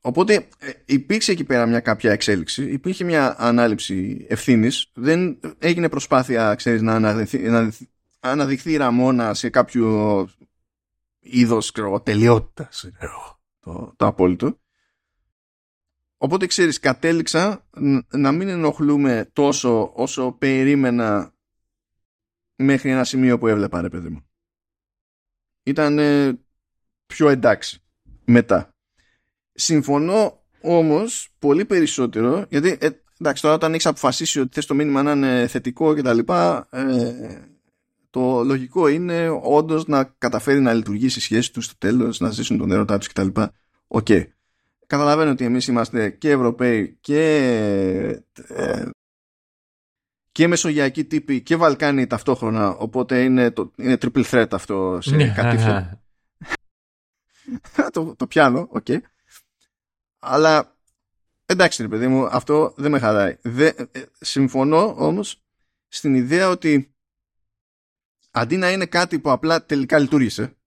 Οπότε 0.00 0.48
ε, 0.58 0.72
υπήρξε 0.84 1.32
εκεί 1.32 1.44
πέρα 1.44 1.66
μια 1.66 1.80
κάποια 1.80 2.12
εξέλιξη, 2.12 2.70
υπήρχε 2.70 3.04
μια 3.04 3.34
ανάληψη 3.38 4.26
ευθύνης, 4.28 4.90
δεν 4.94 5.40
έγινε 5.58 5.88
προσπάθεια, 5.88 6.54
ξέρεις, 6.54 6.82
να 6.82 6.94
αναδεθεί, 6.94 7.38
να 7.38 7.72
αναδειχθεί 8.20 8.72
η 8.72 8.76
Ραμόνα 8.76 9.34
σε 9.34 9.50
κάποιο 9.50 10.28
είδος 11.18 11.72
τελειότητας 12.02 12.90
το, 13.60 13.92
το 13.96 14.06
απόλυτο. 14.06 14.58
Οπότε 16.16 16.46
ξέρεις 16.46 16.78
κατέληξα 16.78 17.66
να 18.10 18.32
μην 18.32 18.48
ενοχλούμε 18.48 19.30
τόσο 19.32 19.92
όσο 19.94 20.32
περίμενα 20.32 21.34
μέχρι 22.56 22.90
ένα 22.90 23.04
σημείο 23.04 23.38
που 23.38 23.46
έβλεπα 23.46 23.80
ρε 23.80 23.88
παιδί 23.88 24.08
μου. 24.08 24.28
Ήταν 25.62 25.98
πιο 27.06 27.28
εντάξει 27.28 27.82
μετά. 28.24 28.74
Συμφωνώ 29.52 30.42
όμως 30.60 31.34
πολύ 31.38 31.64
περισσότερο 31.64 32.46
γιατί 32.48 32.78
ε, 32.80 32.88
εντάξει 33.18 33.42
τώρα 33.42 33.54
όταν 33.54 33.72
έχεις 33.72 33.86
αποφασίσει 33.86 34.40
ότι 34.40 34.54
θες 34.54 34.66
το 34.66 34.74
μήνυμα 34.74 35.02
να 35.02 35.12
είναι 35.12 35.46
θετικό 35.46 35.94
και 35.94 36.02
τα 36.02 36.14
λοιπά 36.14 36.68
ε, 36.70 37.57
το 38.10 38.44
λογικό 38.44 38.88
είναι 38.88 39.28
όντως 39.42 39.86
να 39.86 40.04
καταφέρει 40.04 40.60
να 40.60 40.74
λειτουργήσει 40.74 41.18
η 41.18 41.22
σχέση 41.22 41.52
τους 41.52 41.64
στο 41.64 41.74
τέλος 41.78 42.20
να 42.20 42.30
ζήσουν 42.30 42.58
τον 42.58 42.70
έρωτά 42.70 42.98
τους 42.98 43.08
κτλ. 43.08 43.28
Okay. 43.86 44.24
Καταλαβαίνω 44.86 45.30
ότι 45.30 45.44
εμείς 45.44 45.66
είμαστε 45.66 46.10
και 46.10 46.30
Ευρωπαίοι 46.30 46.98
και 47.00 47.22
ε, 48.48 48.84
και 50.38 50.48
μεσογειακοί 50.48 51.04
τύποι 51.04 51.42
και 51.42 51.56
Βαλκάνοι 51.56 52.06
ταυτόχρονα 52.06 52.68
οπότε 52.68 53.22
είναι, 53.22 53.50
το, 53.50 53.72
είναι 53.76 53.98
triple 54.00 54.24
threat 54.24 54.46
αυτό 54.50 54.98
σε 55.02 55.16
ναι. 55.16 55.32
κατήφεια 55.36 56.02
το, 57.92 58.14
το 58.16 58.26
πιάνω, 58.26 58.68
okay. 58.70 58.98
αλλά 60.18 60.76
εντάξει 61.46 61.82
ρε 61.82 61.88
παιδί 61.88 62.06
μου 62.06 62.26
αυτό 62.26 62.74
δεν 62.76 62.90
με 62.90 62.98
χαλάει 62.98 63.36
ε, 63.42 63.70
συμφωνώ 64.20 64.94
όμως 64.98 65.42
στην 65.88 66.14
ιδέα 66.14 66.48
ότι 66.48 66.94
αντί 68.30 68.56
να 68.56 68.70
είναι 68.72 68.86
κάτι 68.86 69.18
που 69.18 69.30
απλά 69.30 69.64
τελικά 69.64 69.98
λειτούργησε 69.98 70.58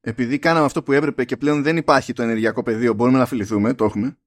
επειδή 0.00 0.38
κάναμε 0.38 0.66
αυτό 0.66 0.82
που 0.82 0.92
έπρεπε 0.92 1.24
και 1.24 1.36
πλέον 1.36 1.62
δεν 1.62 1.76
υπάρχει 1.76 2.12
το 2.12 2.22
ενεργειακό 2.22 2.62
πεδίο 2.62 2.94
μπορούμε 2.94 3.18
να 3.18 3.26
φιληθούμε, 3.26 3.74
το 3.74 3.84
έχουμε 3.84 4.18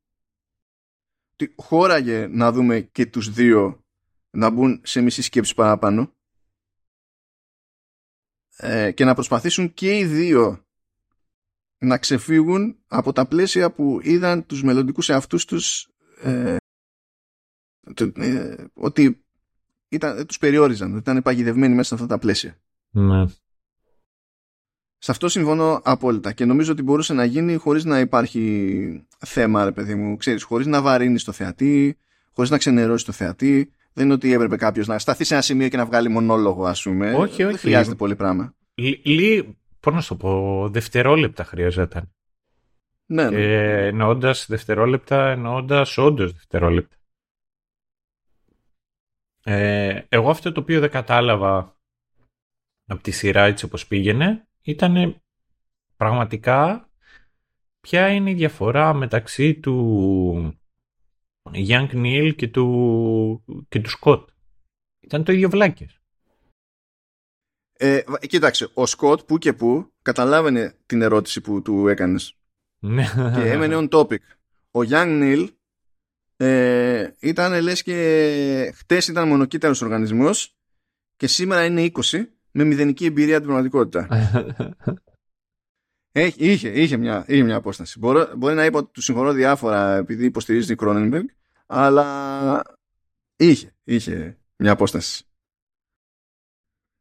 ότι 1.34 1.54
χώραγε 1.58 2.28
να 2.28 2.52
δούμε 2.52 2.82
και 2.82 3.06
τους 3.06 3.30
δύο 3.30 3.84
να 4.30 4.50
μπουν 4.50 4.82
σε 4.84 5.02
μισή 5.02 5.22
σκέψη 5.22 5.56
παραπάνω 5.56 6.14
ε, 8.58 8.92
και 8.92 9.06
να 9.06 9.14
προσπαθήσουν 9.14 9.74
και 9.74 9.98
οι 9.98 10.06
δύο 10.06 10.66
να 11.78 11.98
ξεφύγουν 11.98 12.84
από 12.88 13.14
τα 13.14 13.28
πλαίσια 13.28 13.72
που 13.72 14.00
είδαν 14.04 14.46
τους 14.46 14.64
μελλοντικούς 14.64 15.10
εαυτούς 15.10 15.46
τους 15.46 15.90
ε, 16.22 16.56
ε, 18.16 18.66
ότι 18.74 19.23
ήταν, 19.96 20.26
τους 20.26 20.38
περιόριζαν, 20.38 20.90
ότι 20.90 21.00
ήταν 21.00 21.22
παγιδευμένοι 21.22 21.76
μέσα 21.76 21.88
σε 21.88 21.94
αυτά 21.94 22.08
τα 22.08 22.18
πλαίσια. 22.18 22.58
Ναι. 22.90 23.26
Σε 24.98 25.12
αυτό 25.12 25.30
συμφωνώ 25.30 25.82
απόλυτα 25.84 26.32
και 26.32 26.46
νομίζω 26.46 26.72
ότι 26.72 26.82
μπορούσε 26.82 27.14
να 27.14 27.26
γίνει 27.26 27.56
χωρίς 27.56 27.86
να 27.86 28.00
υπάρχει 28.00 29.06
θέμα, 29.18 29.64
ρε 29.64 29.72
παιδί 29.72 29.96
μου, 29.96 30.18
ξέρεις, 30.18 30.44
χωρίς 30.44 30.66
να 30.66 30.82
βαρύνεις 30.82 31.24
το 31.24 31.32
θεατή, 31.32 31.98
χωρίς 32.32 32.50
να 32.50 32.58
ξενερώσεις 32.58 33.06
το 33.06 33.12
θεατή. 33.12 33.72
Δεν 33.94 34.06
είναι 34.06 34.14
ότι 34.14 34.34
έπρεπε 34.34 34.56
κάποιος 34.56 34.88
να 34.88 35.00
σταθεί 35.00 35.24
σε 35.24 35.34
ένα 35.34 35.44
σημείο 35.44 35.68
και 35.68 35.78
να 35.78 35.86
βγάλει 35.86 36.10
μονόλογο, 36.10 36.66
ας 36.66 36.84
πούμε. 36.84 37.14
Όχι, 37.14 37.20
όχι. 37.22 37.44
Δεν 37.44 37.58
χρειάζεται 37.58 37.96
πολύ 37.96 38.16
πράγμα. 38.16 38.56
Λί, 39.04 39.58
πώς 39.80 39.94
να 39.94 40.04
το 40.04 40.16
πω, 40.16 40.70
δευτερόλεπτα 40.70 41.44
χρειαζόταν. 41.44 42.12
Ναι, 43.06 43.30
ναι. 43.30 43.38
Ε, 43.38 43.88
εννοώντας 43.88 44.46
δευτερόλεπτα, 44.50 45.30
εννοώντας 45.30 45.98
όντως 45.98 46.34
δευτερόλεπτα. 46.34 46.96
Ε, 49.44 50.02
εγώ 50.10 50.30
αυτό 50.30 50.52
το 50.52 50.60
οποίο 50.60 50.80
δεν 50.80 50.90
κατάλαβα 50.90 51.78
από 52.86 53.02
τη 53.02 53.12
σειρά 53.12 53.44
έτσι 53.44 53.66
όπως 53.66 53.88
πήγαινε 53.88 54.48
ήταν 54.62 55.22
πραγματικά 55.96 56.90
ποια 57.80 58.10
είναι 58.10 58.30
η 58.30 58.34
διαφορά 58.34 58.94
μεταξύ 58.94 59.60
του 59.60 60.58
Young 61.52 61.90
Neil 61.92 62.34
και 62.36 62.48
του, 62.48 63.66
και 63.70 63.80
του 63.80 63.90
Σκοτ. 63.90 64.30
Ήταν 65.00 65.24
το 65.24 65.32
ίδιο 65.32 65.50
βλάκες. 65.50 66.02
Ε, 67.74 68.02
κοίταξε, 68.28 68.70
ο 68.74 68.86
Σκοτ 68.86 69.22
που 69.22 69.38
και 69.38 69.54
που 69.54 69.94
καταλάβαινε 70.02 70.78
την 70.86 71.02
ερώτηση 71.02 71.42
που 71.42 71.62
του 71.62 71.88
έκανες. 71.88 72.38
Ναι. 72.80 73.06
και 73.36 73.52
έμενε 73.52 73.76
on 73.78 73.90
topic. 73.90 74.20
Ο 74.72 74.80
Young 74.80 75.22
Neil 75.22 75.48
ε, 76.44 77.16
ήταν 77.20 77.62
λες 77.62 77.84
και 77.84 78.74
χτες 78.76 79.08
ήταν 79.08 79.28
μονοκύτταρος 79.28 79.82
οργανισμός 79.82 80.56
και 81.16 81.28
σήμερα 81.28 81.66
είναι 81.66 81.92
20 82.12 82.26
με 82.52 82.64
μηδενική 82.64 83.06
εμπειρία 83.06 83.38
την 83.38 83.46
πραγματικότητα. 83.46 84.08
Έχει, 86.16 86.52
είχε, 86.52 86.70
είχε, 86.70 86.98
μια, 86.98 87.26
είχε 87.28 87.44
μια 87.44 87.56
απόσταση. 87.56 88.00
Μπορώ, 88.00 88.36
μπορεί 88.36 88.56
να 88.56 88.66
είπα 88.66 88.80
ότι 88.80 88.92
του 88.92 89.02
συγχωρώ 89.02 89.32
διάφορα 89.32 89.96
επειδή 89.96 90.26
υποστηρίζει 90.26 90.68
την 90.68 90.78
Κρόνενμπεργκ, 90.78 91.28
αλλά 91.66 92.62
είχε, 93.36 93.76
είχε 93.84 94.38
μια 94.56 94.72
απόσταση. 94.72 95.26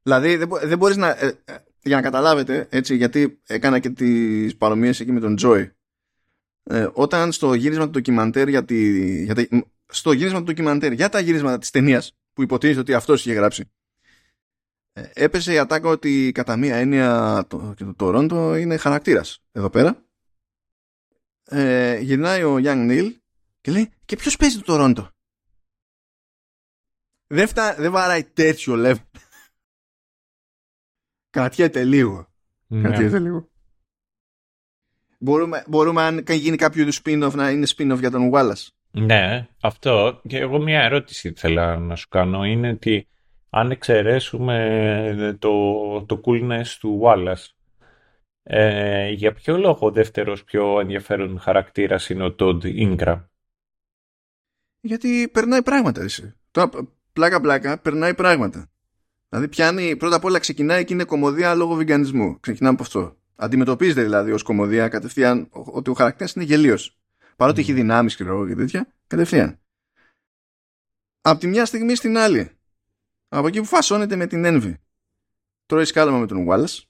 Δηλαδή 0.02 0.36
δεν, 0.36 0.48
δεν 0.62 0.78
μπορείς 0.78 0.96
να... 0.96 1.08
Ε, 1.08 1.40
ε, 1.44 1.56
για 1.82 1.96
να 1.96 2.02
καταλάβετε, 2.02 2.66
έτσι, 2.70 2.96
γιατί 2.96 3.40
έκανα 3.46 3.78
και 3.78 3.90
τις 3.90 4.56
παρομοίες 4.56 5.00
εκεί 5.00 5.12
με 5.12 5.20
τον 5.20 5.36
Τζόι. 5.36 5.72
Ε, 6.62 6.88
όταν 6.92 7.32
στο 7.32 7.54
γύρισμα 7.54 7.84
του 7.84 7.90
ντοκιμαντέρ 7.90 8.48
για, 8.48 8.64
τη, 8.64 9.24
για 9.24 9.48
στο 9.86 10.12
γύρισμα 10.12 10.38
του 10.38 10.44
ντοκιμαντέρ 10.44 10.92
για 10.92 11.08
τα 11.08 11.20
γύρισματα 11.20 11.58
της 11.58 11.70
ταινίας 11.70 12.16
που 12.32 12.42
υποτίθεται 12.42 12.80
ότι 12.80 12.94
αυτός 12.94 13.20
είχε 13.20 13.34
γράψει 13.34 13.70
ε, 14.92 15.10
έπεσε 15.12 15.52
η 15.52 15.58
ατάκα 15.58 15.88
ότι 15.88 16.32
κατά 16.34 16.56
μία 16.56 16.76
έννοια 16.76 17.44
το, 17.48 17.74
και 17.76 17.84
το 17.84 17.94
Τορόντο 17.94 18.56
είναι 18.56 18.76
χαρακτήρας 18.76 19.42
εδώ 19.52 19.70
πέρα. 19.70 20.04
Ε, 21.44 21.98
γυρνάει 21.98 22.42
ο 22.42 22.56
Young 22.56 22.90
Neil 22.90 23.12
και 23.60 23.70
λέει 23.70 23.90
και 24.04 24.16
ποιος 24.16 24.36
παίζει 24.36 24.56
το 24.56 24.64
Τορόντο 24.64 25.10
δεν, 27.26 27.48
φτά, 27.48 27.74
δεν 27.74 27.92
βαράει 27.92 28.24
τέτοιο 28.24 28.74
level. 28.76 29.04
Κρατιέται 31.30 31.84
λίγο. 31.84 32.32
Ναι. 32.66 32.82
κρατιέται 32.82 33.18
λίγο 33.18 33.51
Μπορούμε, 35.24 35.64
μπορούμε 35.66 36.02
αν 36.02 36.24
γίνει 36.28 36.56
κάποιο 36.56 36.82
είδους 36.82 37.00
spin-off 37.04 37.32
να 37.34 37.50
είναι 37.50 37.66
spin-off 37.76 37.98
για 37.98 38.10
τον 38.10 38.30
Wallace. 38.34 38.66
Ναι, 38.90 39.48
αυτό. 39.60 40.20
Και 40.26 40.38
εγώ 40.38 40.58
μια 40.58 40.82
ερώτηση 40.82 41.32
θέλω 41.36 41.78
να 41.78 41.96
σου 41.96 42.08
κάνω 42.08 42.44
είναι 42.44 42.68
ότι 42.68 43.08
αν 43.50 43.70
εξαιρέσουμε 43.70 45.36
το, 45.38 45.50
το 46.04 46.20
coolness 46.24 46.66
του 46.80 47.00
Wallace, 47.04 47.46
ε, 48.42 49.10
για 49.10 49.32
ποιο 49.32 49.58
λόγο 49.58 49.86
ο 49.86 49.90
δεύτερος 49.90 50.44
πιο 50.44 50.80
ενδιαφέρον 50.80 51.38
χαρακτήρας 51.38 52.08
είναι 52.08 52.24
ο 52.24 52.34
Todd 52.38 52.60
Ingram; 52.64 53.24
Γιατί 54.80 55.28
περνάει 55.32 55.62
πράγματα 55.62 56.02
εσύ. 56.02 56.34
Τώρα 56.50 56.70
πλάκα 57.12 57.40
πλάκα 57.40 57.78
περνάει 57.78 58.14
πράγματα. 58.14 58.70
Δηλαδή 59.28 59.48
πιάνει, 59.48 59.96
πρώτα 59.96 60.16
απ' 60.16 60.24
όλα 60.24 60.38
ξεκινάει 60.38 60.84
και 60.84 60.92
είναι 60.94 61.04
κομμωδία 61.04 61.54
λόγω 61.54 61.74
βιγκανισμού. 61.74 62.40
Ξεκινάμε 62.40 62.74
από 62.74 62.82
αυτό. 62.82 63.16
Αντιμετωπίζεται 63.42 64.02
δηλαδή 64.02 64.32
ως 64.32 64.42
κομμωδία 64.42 64.88
κατευθείαν 64.88 65.48
ότι 65.50 65.90
ο 65.90 65.92
χαρακτήρας 65.92 66.32
είναι 66.32 66.44
γελίος. 66.44 66.98
Παρότι 67.36 67.58
mm. 67.58 67.62
έχει 67.62 67.72
δυνάμεις 67.72 68.16
και 68.16 68.24
και 68.48 68.54
τέτοια, 68.54 68.94
κατευθείαν. 69.06 69.60
Από 71.20 71.40
τη 71.40 71.46
μια 71.46 71.64
στιγμή 71.64 71.94
στην 71.94 72.16
άλλη, 72.16 72.58
από 73.28 73.46
εκεί 73.46 73.58
που 73.58 73.64
φασώνεται 73.64 74.16
με 74.16 74.26
την 74.26 74.42
Envy, 74.46 74.74
τρώει 75.66 75.84
σκάλαμα 75.84 76.18
με 76.18 76.26
τον 76.26 76.46
Wallace 76.48 76.80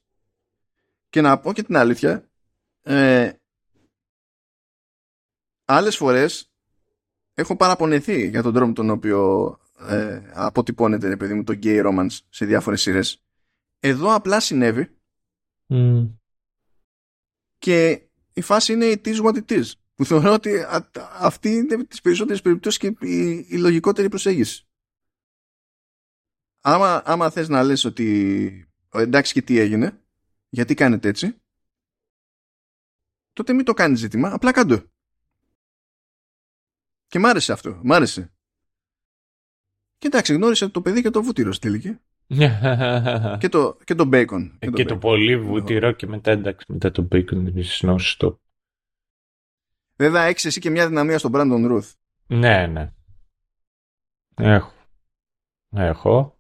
και 1.09 1.21
να 1.21 1.39
πω 1.39 1.53
και 1.53 1.63
την 1.63 1.77
αλήθεια, 1.77 2.31
ε, 2.83 3.33
άλλες 5.65 5.97
φορές 5.97 6.53
έχω 7.35 7.57
παραπονεθεί 7.57 8.29
για 8.29 8.43
τον 8.43 8.55
τρόπο 8.55 8.73
τον 8.73 8.91
οποίο 8.91 9.51
ε, 9.89 10.23
αποτυπώνεται 10.33 11.17
παιδί 11.17 11.35
μου 11.35 11.45
το 11.45 11.59
gay 11.63 11.87
romance 11.87 12.19
σε 12.29 12.45
διάφορες 12.45 12.81
σειρές. 12.81 13.23
Εδώ 13.81 14.15
απλά 14.15 14.41
συνέβη 14.41 14.97
mm. 15.69 16.11
Και 17.63 18.09
η 18.33 18.41
φάση 18.41 18.73
είναι 18.73 18.87
it 18.87 19.07
is 19.07 19.25
what 19.25 19.35
it 19.35 19.51
is. 19.51 19.73
Που 19.95 20.05
θεωρώ 20.05 20.33
ότι 20.33 20.65
αυτή 21.19 21.49
είναι 21.49 21.85
τις 21.85 22.01
περισσότερες 22.01 22.43
περιπτώσεις 22.43 22.79
και 22.79 23.07
η, 23.07 23.47
η 23.49 23.59
λογικότερη 23.59 24.09
προσέγγιση. 24.09 24.67
Άμα, 26.61 27.03
άμα 27.05 27.31
θες 27.31 27.49
να 27.49 27.63
λες 27.63 27.85
ότι 27.85 28.69
εντάξει 28.93 29.33
και 29.33 29.43
τι 29.43 29.59
έγινε, 29.59 30.05
γιατί 30.49 30.75
κάνετε 30.75 31.09
έτσι, 31.09 31.43
τότε 33.33 33.53
μην 33.53 33.65
το 33.65 33.73
κάνεις 33.73 33.99
ζήτημα, 33.99 34.33
απλά 34.33 34.53
κάντο. 34.53 34.91
Και 37.07 37.19
μ' 37.19 37.27
άρεσε 37.27 37.53
αυτό, 37.53 37.81
μ' 37.85 37.93
άρεσε. 37.93 38.35
Και 39.99 40.07
εντάξει, 40.07 40.35
γνώρισε 40.35 40.69
το 40.69 40.83
παιδί 40.83 41.03
και 41.03 41.11
το 41.11 41.23
βούτυρο 41.23 41.53
στη 41.53 41.67
τελική. 41.67 41.99
Και, 43.39 43.49
το, 43.49 43.77
και 43.85 43.95
το 43.95 44.09
bacon. 44.13 44.51
Και, 44.59 44.71
το, 44.71 44.85
το 44.85 44.97
πολύ 44.97 45.37
βούτυρο 45.37 45.93
και 45.93 46.07
μετά 46.07 46.31
εντάξει, 46.31 46.67
μετά 46.69 46.91
το 46.91 47.09
bacon 47.13 47.33
είναι 47.33 47.63
σνόστο. 47.63 48.41
Βέβαια 49.97 50.23
έχεις 50.23 50.45
εσύ 50.45 50.61
και 50.61 50.71
μια 50.71 50.89
δυναμία 50.89 51.19
στον 51.19 51.31
Brandon 51.35 51.71
Ruth. 51.71 51.91
Ναι, 52.27 52.67
ναι. 52.67 52.93
Έχω. 54.37 54.73
Έχω. 55.71 56.37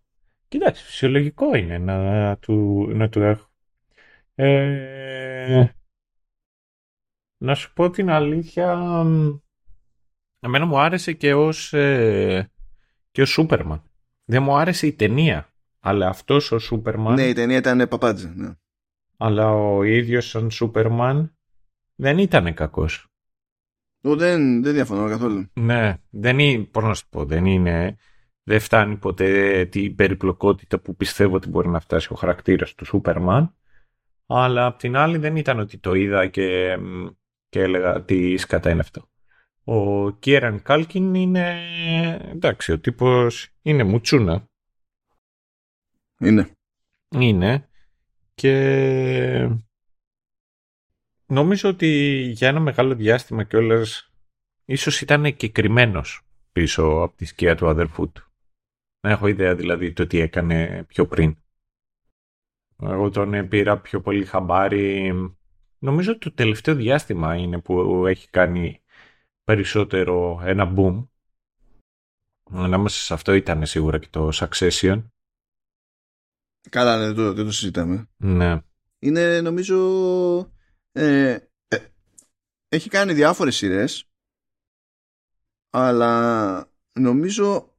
Κοιτάξτε, 0.48 0.84
φυσιολογικό 0.84 1.54
είναι 1.54 1.78
να 1.78 2.36
του, 2.36 2.86
να 2.94 3.08
του 3.08 3.22
έχω. 3.22 3.50
Ε, 4.34 5.66
να 7.36 7.54
σου 7.54 7.72
πω 7.72 7.90
την 7.90 8.10
αλήθεια, 8.10 8.72
εμένα 10.40 10.66
μου 10.66 10.78
άρεσε 10.78 11.12
και 11.12 11.34
ως, 11.34 11.72
ε, 11.72 12.50
και 13.10 13.22
ως 13.22 13.30
Σούπερμαν. 13.30 13.82
Δεν 14.24 14.42
μου 14.42 14.56
άρεσε 14.56 14.86
η 14.86 14.92
ταινία, 14.92 15.51
αλλά 15.84 16.08
αυτός 16.08 16.52
ο 16.52 16.58
Σούπερμαν... 16.58 17.14
Ναι, 17.14 17.22
η 17.22 17.32
ταινία 17.32 17.56
ήταν 17.56 17.88
παπάντζα. 17.88 18.32
Ναι. 18.36 18.52
Αλλά 19.16 19.52
ο 19.52 19.82
ίδιος 19.82 20.28
σαν 20.28 20.50
Σούπερμαν 20.50 21.36
δεν 21.94 22.18
ήταν 22.18 22.54
κακός. 22.54 23.06
δεν, 24.00 24.62
δεν 24.62 24.72
διαφωνώ 24.72 25.08
καθόλου. 25.08 25.46
Ναι, 25.52 25.96
δεν 26.10 26.38
είναι, 26.38 26.64
πώς 26.64 26.84
να 26.84 26.94
σου 26.94 27.08
πω, 27.08 27.24
δεν 27.24 27.46
είναι... 27.46 27.96
Δεν 28.44 28.60
φτάνει 28.60 28.96
ποτέ 28.96 29.64
την 29.64 29.94
περιπλοκότητα 29.94 30.78
που 30.78 30.96
πιστεύω 30.96 31.34
ότι 31.34 31.48
μπορεί 31.48 31.68
να 31.68 31.80
φτάσει 31.80 32.12
ο 32.12 32.16
χαρακτήρας 32.16 32.74
του 32.74 32.84
Σούπερμαν. 32.84 33.54
Αλλά 34.26 34.66
απ' 34.66 34.78
την 34.78 34.96
άλλη 34.96 35.18
δεν 35.18 35.36
ήταν 35.36 35.58
ότι 35.58 35.78
το 35.78 35.94
είδα 35.94 36.26
και, 36.26 36.78
και 37.48 37.60
έλεγα 37.60 38.02
τι 38.02 38.36
σκατά 38.36 38.70
είναι 38.70 38.80
αυτό. 38.80 39.08
Ο 39.64 40.10
Κίεραν 40.10 40.62
Κάλκιν 40.62 41.14
είναι, 41.14 41.56
εντάξει, 42.32 42.72
ο 42.72 42.78
τύπος 42.78 43.48
είναι 43.62 43.84
μουτσούνα. 43.84 44.50
Είναι. 46.22 46.56
Είναι. 47.08 47.68
Και 48.34 49.58
νομίζω 51.26 51.68
ότι 51.68 51.86
για 52.34 52.48
ένα 52.48 52.60
μεγάλο 52.60 52.94
διάστημα 52.94 53.44
κιόλας 53.44 54.12
ίσως 54.64 55.00
ήταν 55.00 55.36
και 55.36 55.52
πίσω 56.52 56.82
από 56.82 57.16
τη 57.16 57.24
σκιά 57.24 57.56
του 57.56 57.68
αδερφού 57.68 58.12
του. 58.12 58.26
Να 59.00 59.10
έχω 59.10 59.26
ιδέα 59.26 59.54
δηλαδή 59.54 59.92
το 59.92 60.06
τι 60.06 60.18
έκανε 60.20 60.84
πιο 60.88 61.06
πριν. 61.06 61.36
Εγώ 62.82 63.10
τον 63.10 63.48
πήρα 63.48 63.78
πιο 63.78 64.00
πολύ 64.00 64.24
χαμπάρι. 64.24 65.12
Νομίζω 65.78 66.18
το 66.18 66.32
τελευταίο 66.32 66.74
διάστημα 66.74 67.36
είναι 67.36 67.60
που 67.60 68.06
έχει 68.06 68.30
κάνει 68.30 68.82
περισσότερο 69.44 70.40
ένα 70.44 70.74
boom. 70.76 71.06
Ανάμεσα 72.50 73.02
σε 73.02 73.14
αυτό 73.14 73.32
ήταν 73.32 73.66
σίγουρα 73.66 73.98
και 73.98 74.08
το 74.10 74.30
Succession. 74.32 75.04
Καλά, 76.70 76.98
δεν 76.98 77.14
το, 77.14 77.32
δεν 77.32 77.44
το 77.44 77.52
συζητάμε. 77.52 78.08
Ναι. 78.16 78.60
Είναι 78.98 79.40
νομίζω... 79.40 79.78
Ε, 80.92 81.38
ε, 81.68 81.78
έχει 82.68 82.88
κάνει 82.88 83.12
διάφορες 83.12 83.56
σειρές 83.56 84.06
αλλά 85.74 86.72
νομίζω 86.92 87.74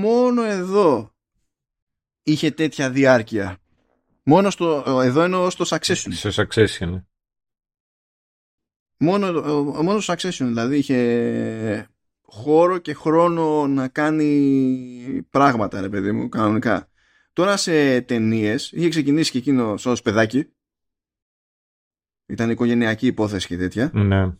μόνο 0.00 0.42
εδώ 0.42 1.14
είχε 2.22 2.50
τέτοια 2.50 2.90
διάρκεια. 2.90 3.58
Μόνο 4.22 4.50
στο, 4.50 5.00
εδώ 5.02 5.22
εννοώ 5.22 5.50
στο 5.50 5.64
Succession. 5.68 6.12
Στο 6.12 6.30
Succession. 6.42 7.02
Μόνο, 8.96 9.42
μόνο 9.82 10.00
στο 10.00 10.12
Succession 10.12 10.44
δηλαδή 10.44 10.78
είχε 10.78 11.88
χώρο 12.22 12.78
και 12.78 12.94
χρόνο 12.94 13.66
να 13.66 13.88
κάνει 13.88 15.26
πράγματα 15.30 15.80
ρε 15.80 15.88
παιδί 15.88 16.12
μου 16.12 16.28
κανονικά. 16.28 16.88
Τώρα 17.32 17.56
σε 17.56 18.00
ταινίες 18.00 18.72
είχε 18.72 18.88
ξεκινήσει 18.88 19.30
και 19.30 19.38
εκείνο 19.38 19.72
ως 19.84 20.02
παιδάκι. 20.02 20.52
Ήταν 22.26 22.50
οικογενειακή 22.50 23.06
υπόθεση 23.06 23.46
και 23.46 23.56
τέτοια. 23.56 23.90
Ναι. 23.94 24.32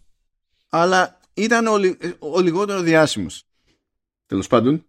Αλλά 0.68 1.20
ήταν 1.34 1.66
ο, 1.66 1.72
ο 2.18 2.40
λιγότερο 2.40 2.80
διάσημος. 2.80 3.44
Τέλος 4.26 4.46
πάντων. 4.46 4.86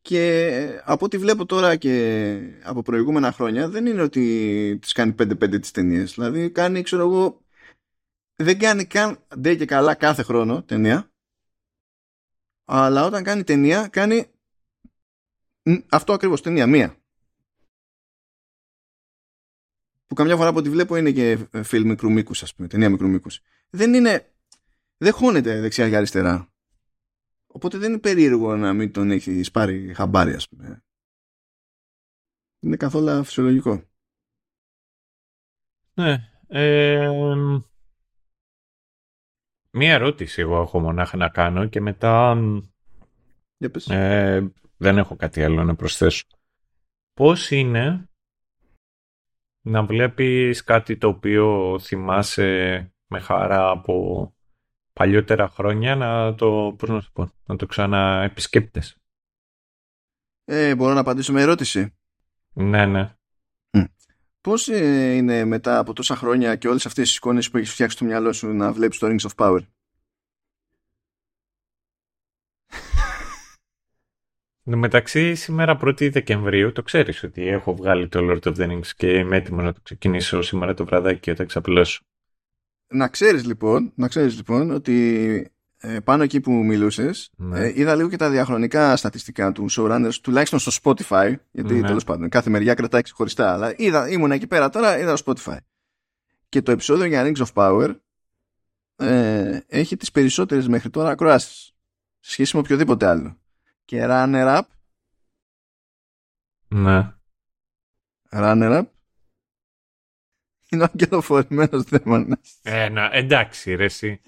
Και 0.00 0.80
από 0.84 1.04
ό,τι 1.04 1.18
βλέπω 1.18 1.46
τώρα 1.46 1.76
και 1.76 2.38
από 2.62 2.82
προηγούμενα 2.82 3.32
χρόνια 3.32 3.68
δεν 3.68 3.86
είναι 3.86 4.02
ότι 4.02 4.78
τις 4.80 4.92
κάνει 4.92 5.14
5-5 5.18 5.60
τις 5.60 5.70
ταινίες. 5.70 6.14
Δηλαδή 6.14 6.50
κάνει, 6.50 6.82
ξέρω 6.82 7.02
εγώ, 7.02 7.42
δεν 8.36 8.58
κάνει 8.58 8.84
καν 8.84 9.18
ντε 9.38 9.54
και 9.54 9.64
καλά 9.64 9.94
κάθε 9.94 10.22
χρόνο 10.22 10.62
ταινία. 10.62 11.10
Αλλά 12.64 13.06
όταν 13.06 13.22
κάνει 13.22 13.44
ταινία 13.44 13.88
κάνει 13.88 14.26
αυτό 15.90 16.12
ακριβώς 16.12 16.42
ταινία, 16.42 16.66
μία. 16.66 16.96
Που 20.06 20.14
καμιά 20.14 20.36
φορά 20.36 20.48
από 20.48 20.58
ό,τι 20.58 20.70
βλέπω 20.70 20.96
είναι 20.96 21.12
και 21.12 21.48
φιλμ 21.62 21.88
μικρού 21.88 22.12
μήκους, 22.12 22.42
ας 22.42 22.54
πούμε, 22.54 22.68
ταινία 22.68 22.90
μικρού 22.90 23.08
μήκους. 23.08 23.40
Δεν 23.70 23.94
είναι 23.94 24.32
δεν 24.98 25.12
χώνεται 25.12 25.60
δεξιά 25.60 25.88
και 25.88 25.96
αριστερά. 25.96 26.52
Οπότε 27.46 27.78
δεν 27.78 27.90
είναι 27.90 28.00
περίεργο 28.00 28.56
να 28.56 28.72
μην 28.72 28.92
τον 28.92 29.10
έχει 29.10 29.50
πάρει 29.50 29.94
χαμπάρι, 29.94 30.32
ας 30.34 30.48
πούμε. 30.48 30.84
Είναι 32.60 32.76
καθόλου 32.76 33.24
φυσιολογικό. 33.24 33.82
Ναι. 35.94 36.30
Ε, 36.46 37.10
μία 39.70 39.92
ερώτηση 39.92 40.40
εγώ 40.40 40.60
έχω 40.60 40.80
μονάχα 40.80 41.16
να 41.16 41.28
κάνω 41.28 41.66
και 41.66 41.80
μετά 41.80 42.38
ε, 43.88 44.46
δεν 44.78 44.98
έχω 44.98 45.16
κάτι 45.16 45.42
άλλο 45.42 45.64
να 45.64 45.74
προσθέσω. 45.74 46.24
Πώς 47.12 47.50
είναι 47.50 48.08
να 49.60 49.84
βλέπεις 49.84 50.64
κάτι 50.64 50.96
το 50.96 51.08
οποίο 51.08 51.78
θυμάσαι 51.80 52.92
με 53.06 53.20
χαρά 53.20 53.70
από 53.70 54.32
παλιότερα 54.92 55.48
χρόνια 55.48 55.96
να 55.96 56.34
το, 56.34 56.74
πώς 56.78 56.88
να, 56.88 57.02
πω, 57.12 57.30
να 57.46 57.56
το 57.56 57.66
ξαναεπισκέπτες; 57.66 58.96
Ε, 60.44 60.74
μπορώ 60.74 60.94
να 60.94 61.00
απαντήσω 61.00 61.32
με 61.32 61.40
ερώτηση. 61.40 61.96
Ναι, 62.52 62.86
ναι. 62.86 63.12
Πώς 64.40 64.68
ε, 64.68 65.14
είναι 65.14 65.44
μετά 65.44 65.78
από 65.78 65.92
τόσα 65.92 66.16
χρόνια 66.16 66.56
και 66.56 66.68
όλες 66.68 66.86
αυτές 66.86 67.08
τις 67.08 67.16
εικόνες 67.16 67.50
που 67.50 67.56
έχεις 67.56 67.72
φτιάξει 67.72 67.96
στο 67.96 68.04
μυαλό 68.04 68.32
σου 68.32 68.48
να 68.48 68.72
βλέπεις 68.72 68.98
το 68.98 69.06
Rings 69.06 69.28
of 69.28 69.34
Power; 69.36 69.60
Μεταξύ 74.76 75.34
σήμερα 75.34 75.78
1η 75.84 76.12
Δεκεμβρίου 76.12 76.72
το 76.72 76.82
ξέρεις 76.82 77.22
ότι 77.22 77.48
έχω 77.48 77.74
βγάλει 77.74 78.08
το 78.08 78.20
Lord 78.22 78.48
of 78.48 78.56
the 78.56 78.70
Rings 78.70 78.86
και 78.96 79.06
είμαι 79.06 79.36
έτοιμος 79.36 79.64
να 79.64 79.72
το 79.72 79.80
ξεκινήσω 79.82 80.42
σήμερα 80.42 80.74
το 80.74 80.84
βραδάκι 80.84 81.30
όταν 81.30 81.46
ξαπλώσω 81.46 82.02
να 82.88 83.08
ξέρεις 83.08 83.44
λοιπόν, 83.44 83.92
να 83.94 84.08
ξέρεις 84.08 84.36
λοιπόν 84.36 84.70
ότι 84.70 85.52
ε, 85.80 86.00
πάνω 86.00 86.22
εκεί 86.22 86.40
που 86.40 86.52
μιλούσες 86.52 87.30
ναι. 87.36 87.60
ε, 87.60 87.72
είδα 87.74 87.94
λίγο 87.94 88.08
και 88.08 88.16
τα 88.16 88.30
διαχρονικά 88.30 88.96
στατιστικά 88.96 89.52
του 89.52 89.66
showrunners 89.70 90.14
τουλάχιστον 90.22 90.58
στο 90.58 90.72
Spotify 90.82 91.34
γιατί 91.50 91.74
ναι. 91.74 91.86
τέλος 91.86 92.04
πάντων 92.04 92.28
κάθε 92.28 92.50
μεριά 92.50 92.74
κρατάει 92.74 93.02
ξεχωριστά 93.02 93.52
αλλά 93.52 93.74
είδα, 93.76 94.08
ήμουν 94.08 94.30
εκεί 94.30 94.46
πέρα 94.46 94.68
τώρα 94.68 94.98
είδα 94.98 95.16
στο 95.16 95.32
Spotify 95.32 95.56
και 96.48 96.62
το 96.62 96.70
επεισόδιο 96.70 97.04
για 97.04 97.24
Rings 97.26 97.44
of 97.44 97.52
Power 97.54 97.96
ε, 98.96 99.58
έχει 99.66 99.96
τις 99.96 100.10
περισσότερες 100.10 100.68
μέχρι 100.68 100.90
τώρα 100.90 101.10
ακροάσεις 101.10 101.72
σε 102.20 102.32
σχέση 102.32 102.56
με 102.56 102.62
οποιοδήποτε 102.62 103.06
άλλο 103.06 103.38
και 103.88 104.04
runner 104.08 104.56
up 104.56 104.62
ναι 106.68 107.12
runner 108.30 108.78
up 108.78 108.86
είναι 110.68 110.82
ο 110.82 110.86
αγγελοφορημένος 110.92 111.82
δαίμονας. 111.82 112.58
Ε, 112.62 112.88
να, 112.88 113.10
εντάξει 113.12 113.74
ρε 113.74 113.84
εσύ. 113.84 114.20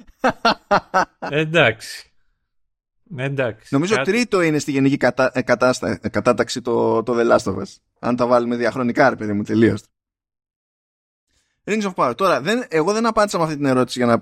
εντάξει. 1.18 2.10
Εντάξει. 3.16 3.68
Νομίζω 3.70 3.94
κάτι... 3.94 4.10
τρίτο 4.10 4.42
είναι 4.42 4.58
στη 4.58 4.70
γενική 4.70 4.96
κατα... 4.96 5.30
Ε, 5.34 5.42
κατάστα... 5.42 5.98
Ε, 6.02 6.08
κατάταξη 6.08 6.60
το, 6.60 7.02
το 7.02 7.14
The 7.18 7.30
Last 7.30 7.52
of 7.52 7.56
Us. 7.56 7.76
Αν 7.98 8.16
τα 8.16 8.26
βάλουμε 8.26 8.56
διαχρονικά, 8.56 9.10
ρε 9.10 9.16
παιδί 9.16 9.32
μου, 9.32 9.42
τελείως. 9.42 9.84
Rings 11.64 11.82
of 11.82 11.94
Power. 11.94 12.16
Τώρα, 12.16 12.40
δεν, 12.40 12.64
εγώ 12.68 12.92
δεν 12.92 13.06
απάντησα 13.06 13.38
με 13.38 13.44
αυτή 13.44 13.56
την 13.56 13.64
ερώτηση 13.64 13.98
για 13.98 14.06
να 14.06 14.20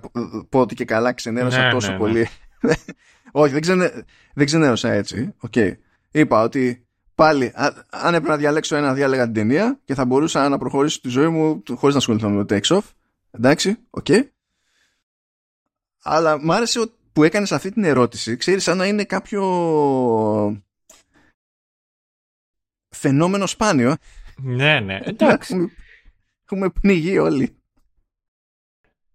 πω 0.48 0.60
ότι 0.60 0.74
και 0.74 0.84
καλά 0.84 1.12
ξενέρωσα 1.12 1.64
ναι, 1.64 1.70
τόσο 1.70 1.86
ναι, 1.86 1.92
ναι. 1.92 1.98
πολύ. 1.98 2.28
Όχι, 3.32 3.52
δεν, 3.52 3.60
ξενε... 3.60 4.04
δεν 4.34 4.46
ξενέρωσα 4.46 4.90
έτσι. 4.92 5.34
Okay. 5.50 5.72
Είπα 6.10 6.42
ότι 6.42 6.86
πάλι, 7.14 7.52
αν 7.90 8.14
έπρεπε 8.14 8.28
να 8.28 8.36
διαλέξω 8.36 8.76
ένα, 8.76 8.94
διάλεγα 8.94 9.24
την 9.24 9.34
ταινία 9.34 9.80
και 9.84 9.94
θα 9.94 10.04
μπορούσα 10.04 10.48
να 10.48 10.58
προχωρήσω 10.58 11.00
τη 11.00 11.08
ζωή 11.08 11.28
μου 11.28 11.62
χωρίς 11.68 11.94
να 11.94 12.00
ασχοληθώ 12.00 12.28
με 12.28 12.44
το 12.44 12.54
Take 12.54 12.76
Off. 12.76 12.84
Εντάξει, 13.30 13.76
okay. 13.90 14.28
Αλλά 16.02 16.44
μ' 16.44 16.52
άρεσε 16.52 16.90
που 17.12 17.24
έκανες 17.24 17.52
αυτή 17.52 17.72
την 17.72 17.84
ερώτηση. 17.84 18.36
Ξέρεις, 18.36 18.62
σαν 18.62 18.76
να 18.76 18.86
είναι 18.86 19.04
κάποιο 19.04 19.42
φαινόμενο 22.88 23.46
σπάνιο. 23.46 23.96
Ναι, 24.36 24.80
ναι, 24.80 25.00
εντάξει. 25.02 25.72
Έχουμε 26.44 26.70
πνιγεί 26.70 27.18
όλοι. 27.18 27.56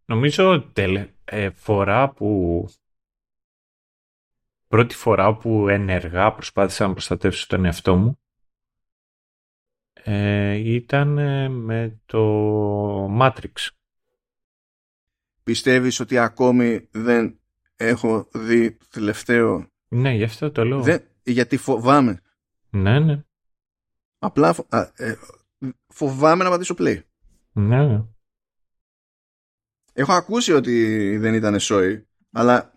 Νομίζω 0.05 0.61
τελε, 0.73 1.09
ε, 1.25 1.49
φορά 1.49 2.09
που 2.09 2.69
πρώτη 4.73 4.95
φορά 4.95 5.35
που 5.35 5.67
ενεργά 5.67 6.33
προσπάθησα 6.33 6.87
να 6.87 6.91
προστατεύσω 6.91 7.47
τον 7.47 7.65
εαυτό 7.65 7.95
μου 7.95 8.19
ε, 9.93 10.53
ήταν 10.53 11.17
ε, 11.17 11.49
με 11.49 12.01
το 12.05 13.17
Matrix. 13.19 13.67
Πιστεύεις 15.43 15.99
ότι 15.99 16.17
ακόμη 16.17 16.87
δεν 16.91 17.39
έχω 17.75 18.27
δει 18.33 18.77
τελευταίο... 18.89 19.67
Ναι, 19.87 20.13
γι' 20.13 20.23
αυτό 20.23 20.51
το 20.51 20.65
λέω. 20.65 20.81
Δεν, 20.81 21.03
γιατί 21.23 21.57
φοβάμαι. 21.57 22.21
Ναι, 22.69 22.99
ναι. 22.99 23.23
Απλά 24.17 24.55
ε, 24.95 25.13
φοβάμαι 25.87 26.43
να 26.43 26.49
πατήσω 26.49 26.75
play. 26.77 27.01
Ναι. 27.51 28.03
Έχω 29.93 30.13
ακούσει 30.13 30.53
ότι 30.53 31.17
δεν 31.17 31.33
ήταν 31.33 31.59
σόι, 31.59 32.07
αλλά 32.31 32.72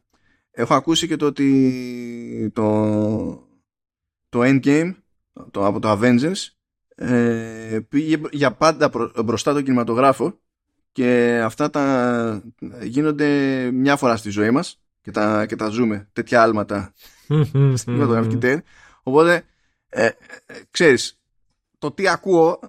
έχω 0.57 0.75
ακούσει 0.75 1.07
και 1.07 1.17
το 1.17 1.27
ότι 1.27 2.51
το, 2.55 3.49
το 4.29 4.41
Endgame 4.43 4.95
το, 5.51 5.67
από 5.67 5.81
το 5.81 5.99
Avengers 6.01 6.49
ε, 6.95 7.79
πήγε 7.89 8.21
για 8.31 8.53
πάντα 8.53 8.91
μπροστά 9.25 9.53
το 9.53 9.63
κινηματογράφο 9.63 10.39
και 10.93 11.41
αυτά 11.45 11.71
τα 11.71 12.43
γίνονται 12.83 13.29
μια 13.73 13.97
φορά 13.97 14.17
στη 14.17 14.31
ζωή 14.31 14.51
μας 14.51 14.81
και 15.01 15.11
τα, 15.11 15.47
και 15.47 15.57
τα 15.57 15.69
ζούμε 15.69 16.09
τέτοια 16.13 16.43
άλματα 16.43 16.93
στην 17.79 17.93
κινηματογραφική 17.93 18.37
τέχνη. 18.37 18.63
Οπότε, 19.03 19.45
ε, 19.89 20.07
ε, 20.07 20.13
ξέρεις, 20.71 21.21
το 21.79 21.91
τι 21.91 22.09
ακούω 22.09 22.61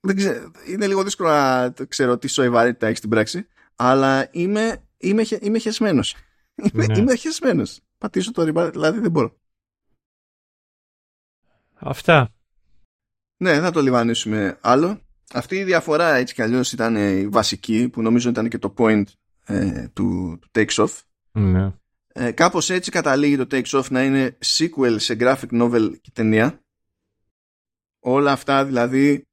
δεν 0.00 0.16
ξέρω, 0.16 0.50
είναι 0.66 0.86
λίγο 0.86 1.02
δύσκολο 1.02 1.28
να 1.28 1.74
ξέρω 1.88 2.18
τι 2.18 2.28
σοϊβαρότητα 2.28 2.86
έχει 2.86 2.96
στην 2.96 3.10
πράξη 3.10 3.46
αλλά 3.76 4.28
είμαι, 4.30 4.82
είμαι, 4.98 5.24
είμαι 5.40 5.58
χεσμένος. 5.58 6.16
Είμαι, 6.56 6.86
ναι. 6.86 6.98
είμαι 6.98 7.14
χεσμένος. 7.14 7.80
Πατήσω 7.98 8.32
το 8.32 8.42
ριμπάρ, 8.42 8.70
δηλαδή 8.70 8.98
δεν 8.98 9.10
μπορώ. 9.10 9.36
Αυτά. 11.74 12.30
Ναι, 13.36 13.60
θα 13.60 13.70
το 13.70 13.80
λιβανίσουμε 13.80 14.58
άλλο. 14.60 15.00
Αυτή 15.32 15.56
η 15.56 15.64
διαφορά 15.64 16.14
έτσι 16.14 16.34
κι 16.34 16.42
αλλιώς 16.42 16.72
ήταν 16.72 16.96
η 16.96 17.28
βασική 17.28 17.88
που 17.88 18.02
νομίζω 18.02 18.28
ήταν 18.28 18.48
και 18.48 18.58
το 18.58 18.74
point 18.78 19.04
ε, 19.44 19.88
του, 19.88 20.38
του 20.40 20.48
Takes 20.52 20.74
Off. 20.74 21.00
Ναι. 21.32 21.72
Ε, 22.12 22.30
κάπως 22.30 22.70
έτσι 22.70 22.90
καταλήγει 22.90 23.36
το 23.36 23.46
Takes 23.50 23.80
Off 23.80 23.90
να 23.90 24.04
είναι 24.04 24.38
sequel 24.44 24.96
σε 24.96 25.16
graphic 25.20 25.62
novel 25.62 25.90
και 26.00 26.10
ταινία. 26.12 26.60
Όλα 28.00 28.32
αυτά 28.32 28.64
δηλαδή 28.64 29.26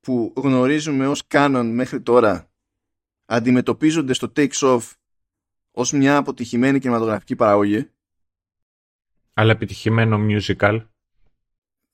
που 0.00 0.32
γνωρίζουμε 0.36 1.06
ως 1.06 1.22
canon 1.28 1.70
μέχρι 1.72 2.00
τώρα 2.00 2.50
αντιμετωπίζονται 3.26 4.12
στο 4.12 4.32
Takes 4.36 4.50
Off 4.50 4.82
ως 5.80 5.92
μια 5.92 6.16
αποτυχημένη 6.16 6.78
κινηματογραφική 6.78 7.36
παραγωγή. 7.36 7.90
Αλλά 9.34 9.52
επιτυχημένο 9.52 10.18
musical. 10.28 10.86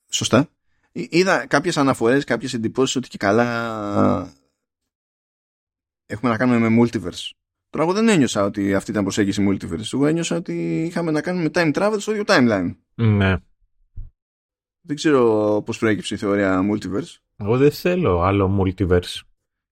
Σωστά. 0.09 0.49
Είδα 0.91 1.45
κάποιες 1.45 1.77
αναφορές, 1.77 2.23
κάποιες 2.23 2.53
εντυπώσεις 2.53 2.95
ότι 2.95 3.07
και 3.07 3.17
καλά 3.17 4.33
έχουμε 6.05 6.31
να 6.31 6.37
κάνουμε 6.37 6.69
με 6.69 6.81
multiverse. 6.81 7.31
Τώρα 7.69 7.85
εγώ 7.85 7.93
δεν 7.93 8.07
ένιωσα 8.07 8.43
ότι 8.43 8.75
αυτή 8.75 8.91
ήταν 8.91 9.03
προσέγγιση 9.03 9.47
multiverse. 9.49 9.93
Εγώ 9.93 10.05
ένιωσα 10.05 10.35
ότι 10.35 10.83
είχαμε 10.83 11.11
να 11.11 11.21
κάνουμε 11.21 11.49
time 11.53 11.73
travel 11.73 11.95
στο 11.99 12.11
ίδιο 12.11 12.23
timeline. 12.27 12.75
Ναι. 12.95 13.35
Δεν 14.81 14.95
ξέρω 14.95 15.61
πώς 15.65 15.77
προέκυψε 15.77 16.13
η 16.13 16.17
θεωρία 16.17 16.61
multiverse. 16.71 17.15
Εγώ 17.37 17.57
δεν 17.57 17.71
θέλω 17.71 18.21
άλλο 18.21 18.63
multiverse. 18.63 19.21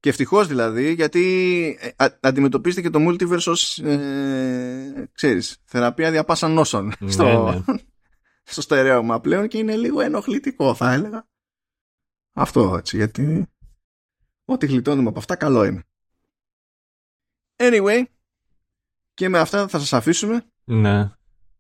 Και 0.06 0.12
ευτυχώς 0.12 0.48
δηλαδή, 0.48 0.94
γιατί 0.94 1.78
ε, 1.98 2.06
αντιμετωπίζεται 2.20 2.82
και 2.82 2.90
το 2.90 3.00
multiverse 3.08 3.46
ως, 3.46 3.80
ε, 3.80 5.10
ξέρεις, 5.14 5.62
θεραπεία 5.66 6.12
διαπάσαν 6.12 6.52
νόσων 6.52 6.94
ναι, 7.00 7.12
στο, 7.12 7.52
ναι. 7.52 7.78
στο 8.54 8.62
στερέωμα 8.62 9.20
πλέον 9.22 9.48
και 9.48 9.58
είναι 9.58 9.76
λίγο 9.76 10.02
ενοχλητικό 10.02 10.76
θα 10.76 10.94
έλεγα. 10.94 11.28
Αυτό 12.34 12.76
έτσι, 12.78 12.98
γιατί 12.98 13.48
ό,τι 14.46 14.66
γλιτώνουμε 14.66 15.10
από 15.10 15.20
αυτά 15.20 15.36
καλό 15.36 15.64
είναι. 15.64 15.84
Anyway, 17.56 18.04
και 19.14 19.30
με 19.30 19.40
αυτά 19.40 19.68
θα 19.68 19.80
σας 19.80 19.94
αφήσουμε. 19.94 20.46
Ναι. 20.64 21.12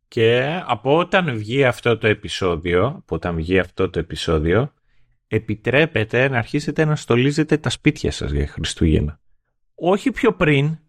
Και 0.08 0.62
από 0.66 0.98
όταν 0.98 1.38
βγει 1.38 1.66
αυτό 1.66 1.98
το 1.98 2.08
επεισόδιο, 2.08 2.86
από 2.88 3.16
όταν 3.16 3.36
βγει 3.36 3.60
αυτό 3.60 3.90
το 3.90 4.00
επεισόδιο, 4.00 4.74
επιτρέπετε 5.36 6.28
να 6.30 6.38
αρχίσετε 6.38 6.86
να 6.86 6.96
στολίζετε 6.96 7.58
τα 7.58 7.70
σπίτια 7.70 8.12
σας 8.12 8.32
για 8.32 8.48
Χριστούγεννα. 8.48 9.20
Όχι 9.76 10.12
πιο 10.12 10.34
πριν, 10.34 10.80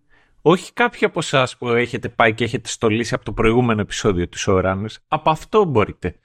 όχι 0.43 0.73
κάποιοι 0.73 1.05
από 1.05 1.19
εσάς 1.19 1.57
που 1.57 1.69
έχετε 1.69 2.09
πάει 2.09 2.35
και 2.35 2.45
έχετε 2.45 2.69
στολίσει 2.69 3.15
από 3.15 3.25
το 3.25 3.33
προηγούμενο 3.33 3.81
επεισόδιο 3.81 4.29
του 4.29 4.39
Showrunners. 4.39 4.95
Από 5.09 5.31
αυτό 5.31 5.65
μπορείτε. 5.65 6.19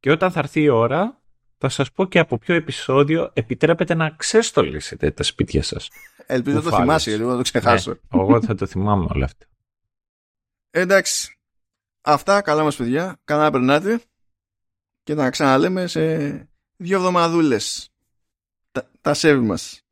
Και 0.00 0.10
όταν 0.10 0.30
θα 0.30 0.38
έρθει 0.38 0.60
η 0.60 0.68
ώρα, 0.68 1.22
θα 1.58 1.68
σας 1.68 1.92
πω 1.92 2.06
και 2.06 2.18
από 2.18 2.38
ποιο 2.38 2.54
επεισόδιο 2.54 3.30
επιτρέπετε 3.32 3.94
να 3.94 4.10
ξεστολίσετε 4.10 5.10
τα 5.10 5.22
σπίτια 5.22 5.62
σας. 5.62 5.88
Ελπίζω 6.26 6.56
να 6.56 6.62
το 6.62 6.76
θυμάσαι, 6.76 7.10
γιατί 7.10 7.24
να 7.24 7.36
το 7.36 7.42
ξεχάσω. 7.42 7.90
Ναι, 7.90 8.20
εγώ 8.20 8.42
θα 8.42 8.54
το 8.54 8.66
θυμάμαι 8.66 9.06
όλα 9.08 9.24
αυτά. 9.24 9.46
Εντάξει. 10.70 11.38
Αυτά, 12.00 12.40
καλά 12.40 12.62
μας 12.62 12.76
παιδιά. 12.76 13.20
Καλά 13.24 13.42
να 13.42 13.50
περνάτε. 13.50 14.00
Και 15.02 15.14
να 15.14 15.30
ξαναλέμε 15.30 15.86
σε 15.86 16.53
δύο 16.76 16.96
εβδομαδούλες. 16.96 17.88
Τα, 18.72 18.90
τα 19.00 19.14
σέβη 19.14 19.44
μας. 19.46 19.83